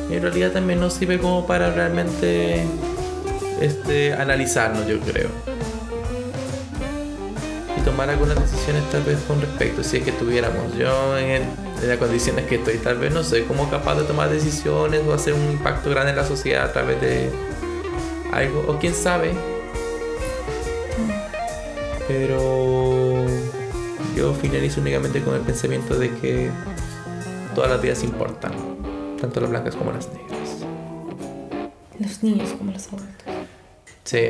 Y 0.10 0.16
en 0.16 0.22
realidad 0.22 0.52
también 0.52 0.80
nos 0.80 0.94
sirve 0.94 1.18
como 1.18 1.48
para 1.48 1.72
realmente 1.72 2.64
este, 3.62 4.14
analizarnos, 4.14 4.88
yo 4.88 5.00
creo 5.00 5.30
y 7.78 7.82
tomar 7.82 8.10
algunas 8.10 8.40
decisiones 8.40 8.84
tal 8.92 9.04
vez 9.04 9.18
con 9.28 9.40
respecto 9.42 9.84
si 9.84 9.98
es 9.98 10.04
que 10.04 10.12
tuviéramos 10.12 10.76
yo 10.76 11.18
en, 11.18 11.44
las 11.88 11.98
condiciones 11.98 12.46
que 12.46 12.56
estoy 12.56 12.78
tal 12.78 12.98
vez 13.00 13.12
no 13.12 13.24
soy 13.24 13.42
como 13.44 13.70
capaz 13.70 13.96
de 13.96 14.04
tomar 14.04 14.30
decisiones 14.30 15.02
o 15.08 15.14
hacer 15.14 15.34
un 15.34 15.52
impacto 15.52 15.90
grande 15.90 16.12
en 16.12 16.18
la 16.18 16.26
sociedad 16.26 16.66
a 16.66 16.72
través 16.72 17.02
de 17.02 17.30
algo 18.32 18.66
o 18.68 18.78
quién 18.78 18.94
sabe 18.94 19.34
pero 22.08 23.26
yo 24.16 24.34
finalizo 24.36 24.82
únicamente 24.82 25.22
con 25.22 25.36
el 25.36 25.42
pensamiento 25.42 25.98
de 25.98 26.14
que 26.16 26.52
todas 27.56 27.72
las 27.72 27.82
vidas 27.82 28.04
importan, 28.04 28.52
tanto 29.20 29.40
las 29.40 29.50
blancas 29.50 29.76
como 29.76 29.92
las 29.92 30.10
negras. 30.10 30.66
Los 32.00 32.24
niños 32.24 32.52
como 32.58 32.72
los 32.72 32.88
adultos. 32.88 33.41
Sí. 34.04 34.30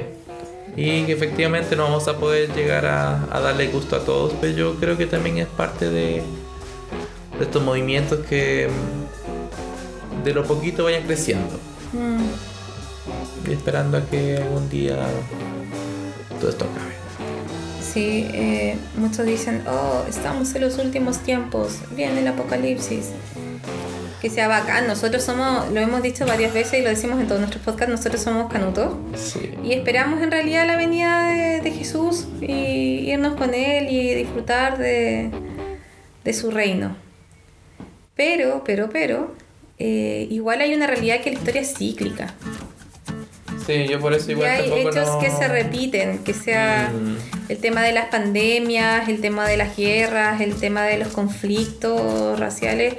Y 0.75 1.03
que 1.03 1.11
efectivamente 1.11 1.75
no 1.75 1.83
vamos 1.83 2.07
a 2.07 2.17
poder 2.17 2.53
llegar 2.53 2.85
a, 2.85 3.27
a 3.35 3.39
darle 3.41 3.67
gusto 3.67 3.95
a 3.95 4.05
todos, 4.05 4.33
pero 4.39 4.55
yo 4.55 4.75
creo 4.75 4.97
que 4.97 5.05
también 5.05 5.37
es 5.37 5.47
parte 5.47 5.89
de, 5.89 6.21
de 7.37 7.43
estos 7.43 7.61
movimientos 7.63 8.25
que 8.27 8.69
mm, 8.69 10.23
de 10.23 10.33
lo 10.33 10.43
poquito 10.45 10.85
vayan 10.85 11.03
creciendo. 11.03 11.59
Mm. 11.93 13.49
Y 13.49 13.53
esperando 13.53 13.97
a 13.97 14.01
que 14.05 14.37
algún 14.37 14.69
día 14.69 14.97
todo 16.39 16.49
esto 16.49 16.65
acabe. 16.65 16.91
Sí, 17.81 18.27
eh, 18.33 18.77
muchos 18.95 19.25
dicen, 19.25 19.63
oh, 19.67 20.05
estamos 20.07 20.55
en 20.55 20.61
los 20.61 20.77
últimos 20.77 21.17
tiempos, 21.19 21.79
viene 21.95 22.21
el 22.21 22.27
apocalipsis. 22.27 23.09
Que 24.21 24.29
sea 24.29 24.47
bacán, 24.47 24.85
nosotros 24.87 25.23
somos, 25.23 25.71
lo 25.71 25.79
hemos 25.79 26.03
dicho 26.03 26.27
varias 26.27 26.53
veces 26.53 26.79
y 26.79 26.83
lo 26.83 26.89
decimos 26.89 27.19
en 27.19 27.27
todos 27.27 27.41
nuestros 27.41 27.63
podcasts, 27.63 27.91
nosotros 27.91 28.21
somos 28.21 28.51
canutos. 28.51 28.93
Sí. 29.15 29.55
Y 29.63 29.73
esperamos 29.73 30.21
en 30.21 30.29
realidad 30.29 30.67
la 30.67 30.77
venida 30.77 31.23
de, 31.27 31.61
de 31.61 31.71
Jesús 31.71 32.27
y 32.39 33.09
irnos 33.09 33.35
con 33.35 33.55
Él 33.55 33.89
y 33.89 34.13
disfrutar 34.13 34.77
de, 34.77 35.31
de 36.23 36.33
su 36.33 36.51
reino. 36.51 36.95
Pero, 38.15 38.63
pero, 38.63 38.89
pero, 38.91 39.33
eh, 39.79 40.27
igual 40.29 40.61
hay 40.61 40.75
una 40.75 40.85
realidad 40.85 41.21
que 41.21 41.31
la 41.31 41.39
historia 41.39 41.61
es 41.61 41.73
cíclica. 41.75 42.35
Sí, 43.71 43.87
yo 43.87 43.99
por 43.99 44.13
eso 44.13 44.29
Y 44.29 44.33
igual 44.33 44.49
hay 44.49 44.69
tampoco 44.69 44.89
hechos 44.89 45.07
no- 45.07 45.19
que 45.19 45.31
se 45.31 45.47
repiten, 45.47 46.17
que 46.19 46.33
sea 46.33 46.91
Mm. 46.93 47.17
el 47.51 47.57
tema 47.57 47.81
de 47.83 47.91
las 47.93 48.05
pandemias, 48.07 49.07
el 49.09 49.21
tema 49.21 49.47
de 49.47 49.57
las 49.57 49.75
guerras, 49.77 50.41
el 50.41 50.55
tema 50.55 50.83
de 50.83 50.97
los 50.97 51.09
conflictos 51.09 52.39
raciales, 52.39 52.95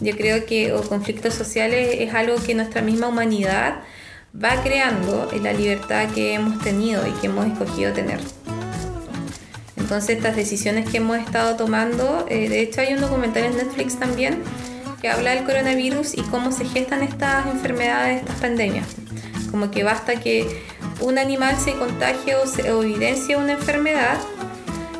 yo 0.00 0.16
creo 0.16 0.44
que, 0.46 0.72
o 0.72 0.82
conflictos 0.82 1.34
sociales, 1.34 1.96
es 2.00 2.12
algo 2.14 2.36
que 2.36 2.54
nuestra 2.54 2.82
misma 2.82 3.08
humanidad 3.08 3.76
va 4.34 4.62
creando 4.62 5.30
en 5.32 5.44
la 5.44 5.52
libertad 5.52 6.08
que 6.14 6.34
hemos 6.34 6.62
tenido 6.62 7.06
y 7.06 7.12
que 7.20 7.26
hemos 7.28 7.46
escogido 7.46 7.92
tener. 7.92 8.18
Entonces 9.76 10.16
estas 10.16 10.34
decisiones 10.36 10.88
que 10.90 10.96
hemos 10.98 11.18
estado 11.18 11.56
tomando, 11.56 12.26
eh, 12.28 12.48
de 12.48 12.60
hecho 12.60 12.80
hay 12.80 12.92
un 12.94 13.00
documental 13.00 13.44
en 13.44 13.56
Netflix 13.56 13.98
también 13.98 14.42
que 15.00 15.08
habla 15.08 15.30
del 15.34 15.44
coronavirus 15.44 16.14
y 16.14 16.22
cómo 16.22 16.50
se 16.50 16.64
gestan 16.64 17.02
estas 17.02 17.46
enfermedades, 17.46 18.20
estas 18.22 18.36
pandemias. 18.36 18.86
Como 19.56 19.70
que 19.70 19.84
basta 19.84 20.20
que 20.20 20.62
un 21.00 21.16
animal 21.16 21.56
se 21.56 21.72
contagie 21.76 22.34
o, 22.34 22.46
se, 22.46 22.70
o 22.72 22.82
evidencie 22.82 23.38
una 23.38 23.52
enfermedad, 23.52 24.18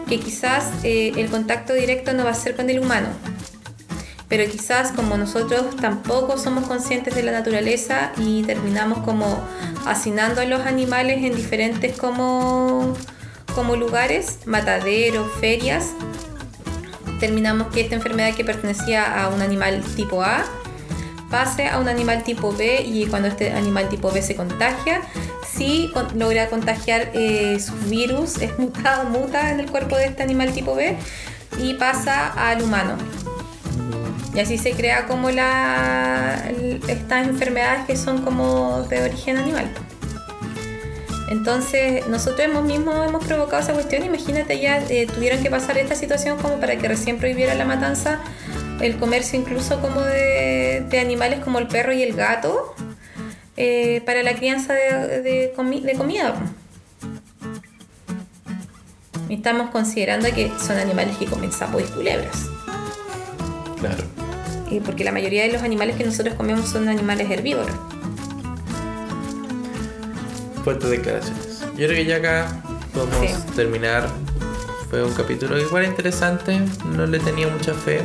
que 0.09 0.19
quizás 0.19 0.83
eh, 0.83 1.13
el 1.17 1.29
contacto 1.29 1.75
directo 1.75 2.15
no 2.15 2.25
va 2.25 2.31
a 2.31 2.35
ser 2.35 2.57
con 2.57 2.71
el 2.71 2.79
humano. 2.79 3.09
Pero 4.31 4.51
quizás 4.51 4.93
como 4.93 5.19
nosotros 5.19 5.77
tampoco 5.77 6.39
somos 6.39 6.67
conscientes 6.67 7.15
de 7.15 7.23
la 7.23 7.33
naturaleza 7.33 8.13
y 8.17 8.45
terminamos 8.45 9.01
como 9.01 9.45
hacinando 9.85 10.41
a 10.41 10.47
los 10.47 10.63
animales 10.63 11.23
en 11.23 11.37
diferentes 11.37 11.95
como, 11.99 12.95
como 13.55 13.77
lugares, 13.77 14.39
mataderos, 14.47 15.31
ferias, 15.39 15.91
terminamos 17.21 17.67
que 17.75 17.83
esta 17.83 17.95
enfermedad 17.95 18.35
que 18.35 18.43
pertenecía 18.43 19.23
a 19.23 19.29
un 19.29 19.43
animal 19.43 19.83
tipo 19.97 20.23
A 20.23 20.47
pase 21.31 21.69
a 21.69 21.79
un 21.79 21.89
animal 21.89 22.23
tipo 22.23 22.53
B 22.53 22.83
y 22.83 23.07
cuando 23.07 23.29
este 23.29 23.53
animal 23.53 23.89
tipo 23.89 24.11
B 24.11 24.23
se 24.23 24.37
contagia, 24.37 25.01
si 25.47 25.93
logra 26.15 26.49
contagiar 26.49 27.11
eh, 27.15 27.59
su 27.61 27.75
virus, 27.89 28.39
es 28.39 28.59
mutado, 28.59 29.09
muta 29.09 29.51
en 29.51 29.61
el 29.61 29.71
cuerpo 29.71 29.97
de 29.97 30.07
este 30.07 30.23
animal 30.23 30.53
tipo 30.53 30.75
B 30.75 30.97
y 31.59 31.75
pasa 31.75 32.29
al 32.29 32.63
humano. 32.63 32.97
Y 34.35 34.41
así 34.41 34.59
se 34.59 34.73
crea 34.73 35.07
como 35.07 35.31
la, 35.31 36.51
estas 36.89 37.27
enfermedades 37.27 37.87
que 37.87 37.97
son 37.97 38.23
como 38.23 38.83
de 38.83 39.03
origen 39.03 39.39
animal. 39.39 39.71
Entonces, 41.29 42.07
nosotros 42.07 42.63
mismos 42.63 43.07
hemos 43.09 43.25
provocado 43.25 43.63
esa 43.63 43.73
cuestión. 43.73 44.05
Imagínate, 44.05 44.61
ya 44.61 44.79
eh, 44.89 45.07
tuvieron 45.07 45.43
que 45.43 45.51
pasar 45.51 45.79
esta 45.79 45.95
situación 45.95 46.39
como 46.39 46.61
para 46.61 46.77
que 46.77 46.87
recién 46.87 47.19
prohibiera 47.19 47.55
la 47.55 47.65
matanza, 47.65 48.21
el 48.81 48.97
comercio 48.99 49.39
incluso 49.39 49.81
como 49.81 50.01
de, 50.03 50.85
de 50.89 51.01
animales 51.01 51.41
como 51.41 51.59
el 51.59 51.67
perro 51.67 51.93
y 51.93 52.03
el 52.03 52.15
gato, 52.15 52.75
eh, 53.57 54.03
para 54.05 54.23
la 54.23 54.35
crianza 54.35 54.75
de, 54.75 55.23
de 55.23 55.55
comi- 55.57 55.83
de 55.83 55.95
comida. 55.95 56.35
Y 59.29 59.35
estamos 59.35 59.71
considerando 59.71 60.29
que 60.33 60.51
son 60.65 60.77
animales 60.79 61.17
que 61.17 61.27
comen 61.27 61.51
sapos 61.53 61.83
y 61.83 61.87
culebras. 61.87 62.47
Claro. 63.81 64.05
Y 64.71 64.81
porque 64.81 65.05
la 65.05 65.13
mayoría 65.13 65.43
de 65.43 65.53
los 65.53 65.63
animales 65.63 65.97
que 65.97 66.05
nosotros 66.05 66.35
comemos 66.35 66.69
son 66.69 66.89
animales 66.89 67.31
herbívoros. 67.31 67.75
Fuertes 70.65 70.91
declaraciones. 70.91 71.61
Yo 71.77 71.87
creo 71.87 71.91
que 71.91 72.05
ya 72.05 72.17
acá 72.17 72.63
podemos 72.93 73.31
Sí. 73.31 73.37
terminar. 73.55 74.09
Fue 74.91 75.03
un 75.05 75.13
capítulo 75.15 75.59
igual 75.61 75.85
interesante. 75.85 76.61
No 76.95 77.07
le 77.07 77.19
tenía 77.19 77.49
mucha 77.49 77.75
fe. 77.75 78.01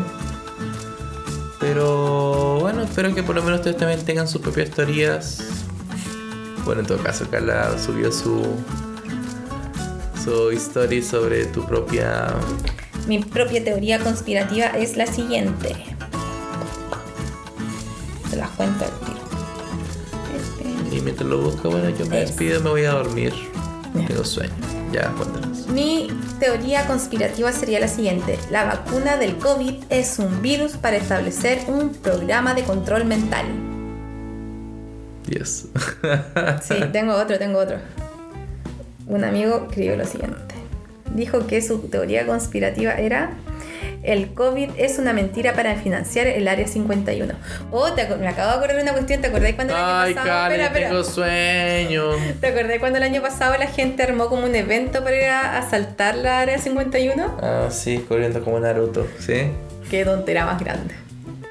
Pero 1.62 2.58
bueno, 2.60 2.82
espero 2.84 3.14
que 3.14 3.22
por 3.24 3.36
lo 3.36 3.44
menos 3.44 3.60
ustedes 3.60 3.78
también 3.78 4.04
tengan 4.04 4.28
sus 4.28 4.42
propias 4.42 4.72
teorías. 4.72 5.44
Bueno, 6.66 6.82
en 6.82 6.88
todo 6.88 6.98
caso, 7.00 7.26
Carla 7.30 7.78
subió 7.78 8.12
su 8.12 8.44
su 10.24 10.52
story 10.52 11.02
sobre 11.02 11.46
tu 11.46 11.66
propia. 11.66 12.34
Mi 13.08 13.20
propia 13.20 13.64
teoría 13.64 14.00
conspirativa 14.00 14.66
es 14.68 14.96
la 14.98 15.08
siguiente. 15.08 15.76
Te 18.30 18.36
las 18.38 18.50
cuento 18.52 18.86
al 18.86 18.92
tiro. 19.00 19.20
Este, 20.90 20.96
Y 20.98 21.02
mientras 21.02 21.28
lo 21.28 21.40
busco, 21.40 21.70
bueno, 21.72 21.90
yo 21.90 22.06
me 22.06 22.22
Es. 22.22 22.30
despido, 22.30 22.62
me 22.62 22.70
voy 22.70 22.86
a 22.86 22.92
dormir. 22.92 23.34
Ya. 23.96 24.08
Tengo 24.08 24.24
sueño. 24.24 24.54
Ya, 24.92 25.10
cuéntanos. 25.12 25.68
Mi 25.68 26.08
teoría 26.42 26.88
conspirativa 26.88 27.52
sería 27.52 27.80
la 27.80 27.88
siguiente. 27.88 28.40
La 28.50 28.66
vacuna 28.66 29.16
del 29.16 29.38
COVID 29.38 29.76
es 29.92 30.18
un 30.18 30.42
virus 30.42 30.76
para 30.76 30.98
establecer 30.98 31.60
un 31.68 31.94
programa 31.94 32.56
de 32.56 32.64
control 32.64 33.06
mental. 33.06 33.46
Dios. 35.28 35.68
Sí, 36.64 36.74
tengo 36.92 37.14
otro, 37.14 37.38
tengo 37.38 37.60
otro. 37.60 37.78
Un 39.06 39.24
amigo 39.24 39.68
escribió 39.70 39.96
lo 39.96 40.06
siguiente. 40.06 40.56
Dijo 41.14 41.46
que 41.46 41.62
su 41.62 41.78
teoría 41.90 42.26
conspirativa 42.26 42.94
era 42.94 43.34
el 44.04 44.34
COVID 44.34 44.72
es 44.78 44.98
una 45.00 45.14
mentira 45.14 45.54
para 45.54 45.76
financiar 45.76 46.28
el 46.28 46.48
Área 46.48 46.68
51. 46.68 47.34
Oh, 47.72 47.92
te 47.94 48.08
me 48.16 48.28
acabo 48.28 48.50
de 48.52 48.58
acordar 48.58 48.76
de 48.78 48.84
una 48.84 48.94
cuestión. 48.94 49.22
¿Te 49.22 49.28
acordás 49.28 49.54
cuando 49.54 49.74
el 49.74 49.80
Ay, 49.84 50.06
año 50.12 50.16
pasado... 50.16 50.28
Carla, 50.28 50.66
Espera, 50.66 50.90
tengo 50.90 51.04
sueño. 51.04 52.04
¿Te 52.42 52.48
acordás 52.48 52.80
cuando 52.80 52.98
el 52.98 53.04
año 53.04 53.22
pasado 53.22 53.58
la 53.58 53.68
gente 53.68 54.04
armó 54.04 54.28
como 54.30 54.46
un 54.46 54.56
evento 54.56 55.04
para 55.04 55.16
ir 55.16 55.26
a 55.26 55.58
asaltar 55.58 56.16
la 56.16 56.40
Área 56.40 56.58
51? 56.58 57.38
Ah, 57.42 57.68
sí, 57.70 58.06
corriendo 58.08 58.44
como 58.44 58.60
Naruto, 58.60 59.08
¿sí? 59.20 59.52
Qué 59.90 60.04
tontera 60.06 60.46
más 60.46 60.60
grande. 60.60 60.96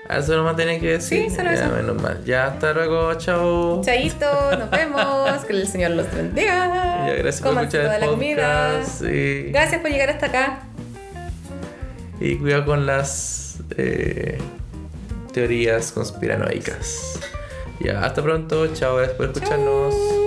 Ah, 0.09 0.19
eso 0.19 0.37
nomás 0.37 0.57
tenía 0.57 0.81
que 0.81 0.89
decir. 0.95 1.31
Sí, 1.31 1.37
solo 1.37 1.53
ya, 1.53 1.67
eso. 1.67 1.69
menos 1.73 2.03
mal. 2.03 2.25
Ya, 2.25 2.47
hasta 2.49 2.73
luego, 2.73 3.15
chao. 3.15 3.81
Chaito, 3.85 4.27
nos 4.59 4.69
vemos. 4.73 5.45
Que 5.45 5.53
el 5.53 5.69
Señor 5.69 5.93
los 5.93 6.13
bendiga. 6.13 7.07
Ya, 7.07 7.15
gracias 7.15 7.41
por 7.43 7.51
Cómanse 7.51 7.77
escuchar 7.77 7.85
toda 7.85 7.95
el 7.95 8.01
la 8.01 8.07
comida. 8.09 8.85
sí. 8.85 9.47
Gracias 9.53 9.81
por 9.81 9.89
llegar 9.91 10.11
hasta 10.11 10.27
acá. 10.27 10.59
Y 12.21 12.37
cuidado 12.37 12.67
con 12.67 12.87
las 12.87 13.61
eh, 13.77 14.39
teorías 15.33 15.93
conspiranoicas. 15.93 17.19
Ya, 17.81 18.05
hasta 18.05 18.23
pronto. 18.23 18.73
Chao, 18.75 18.97
gracias 18.97 19.17
por 19.17 19.27
escucharnos. 19.27 20.20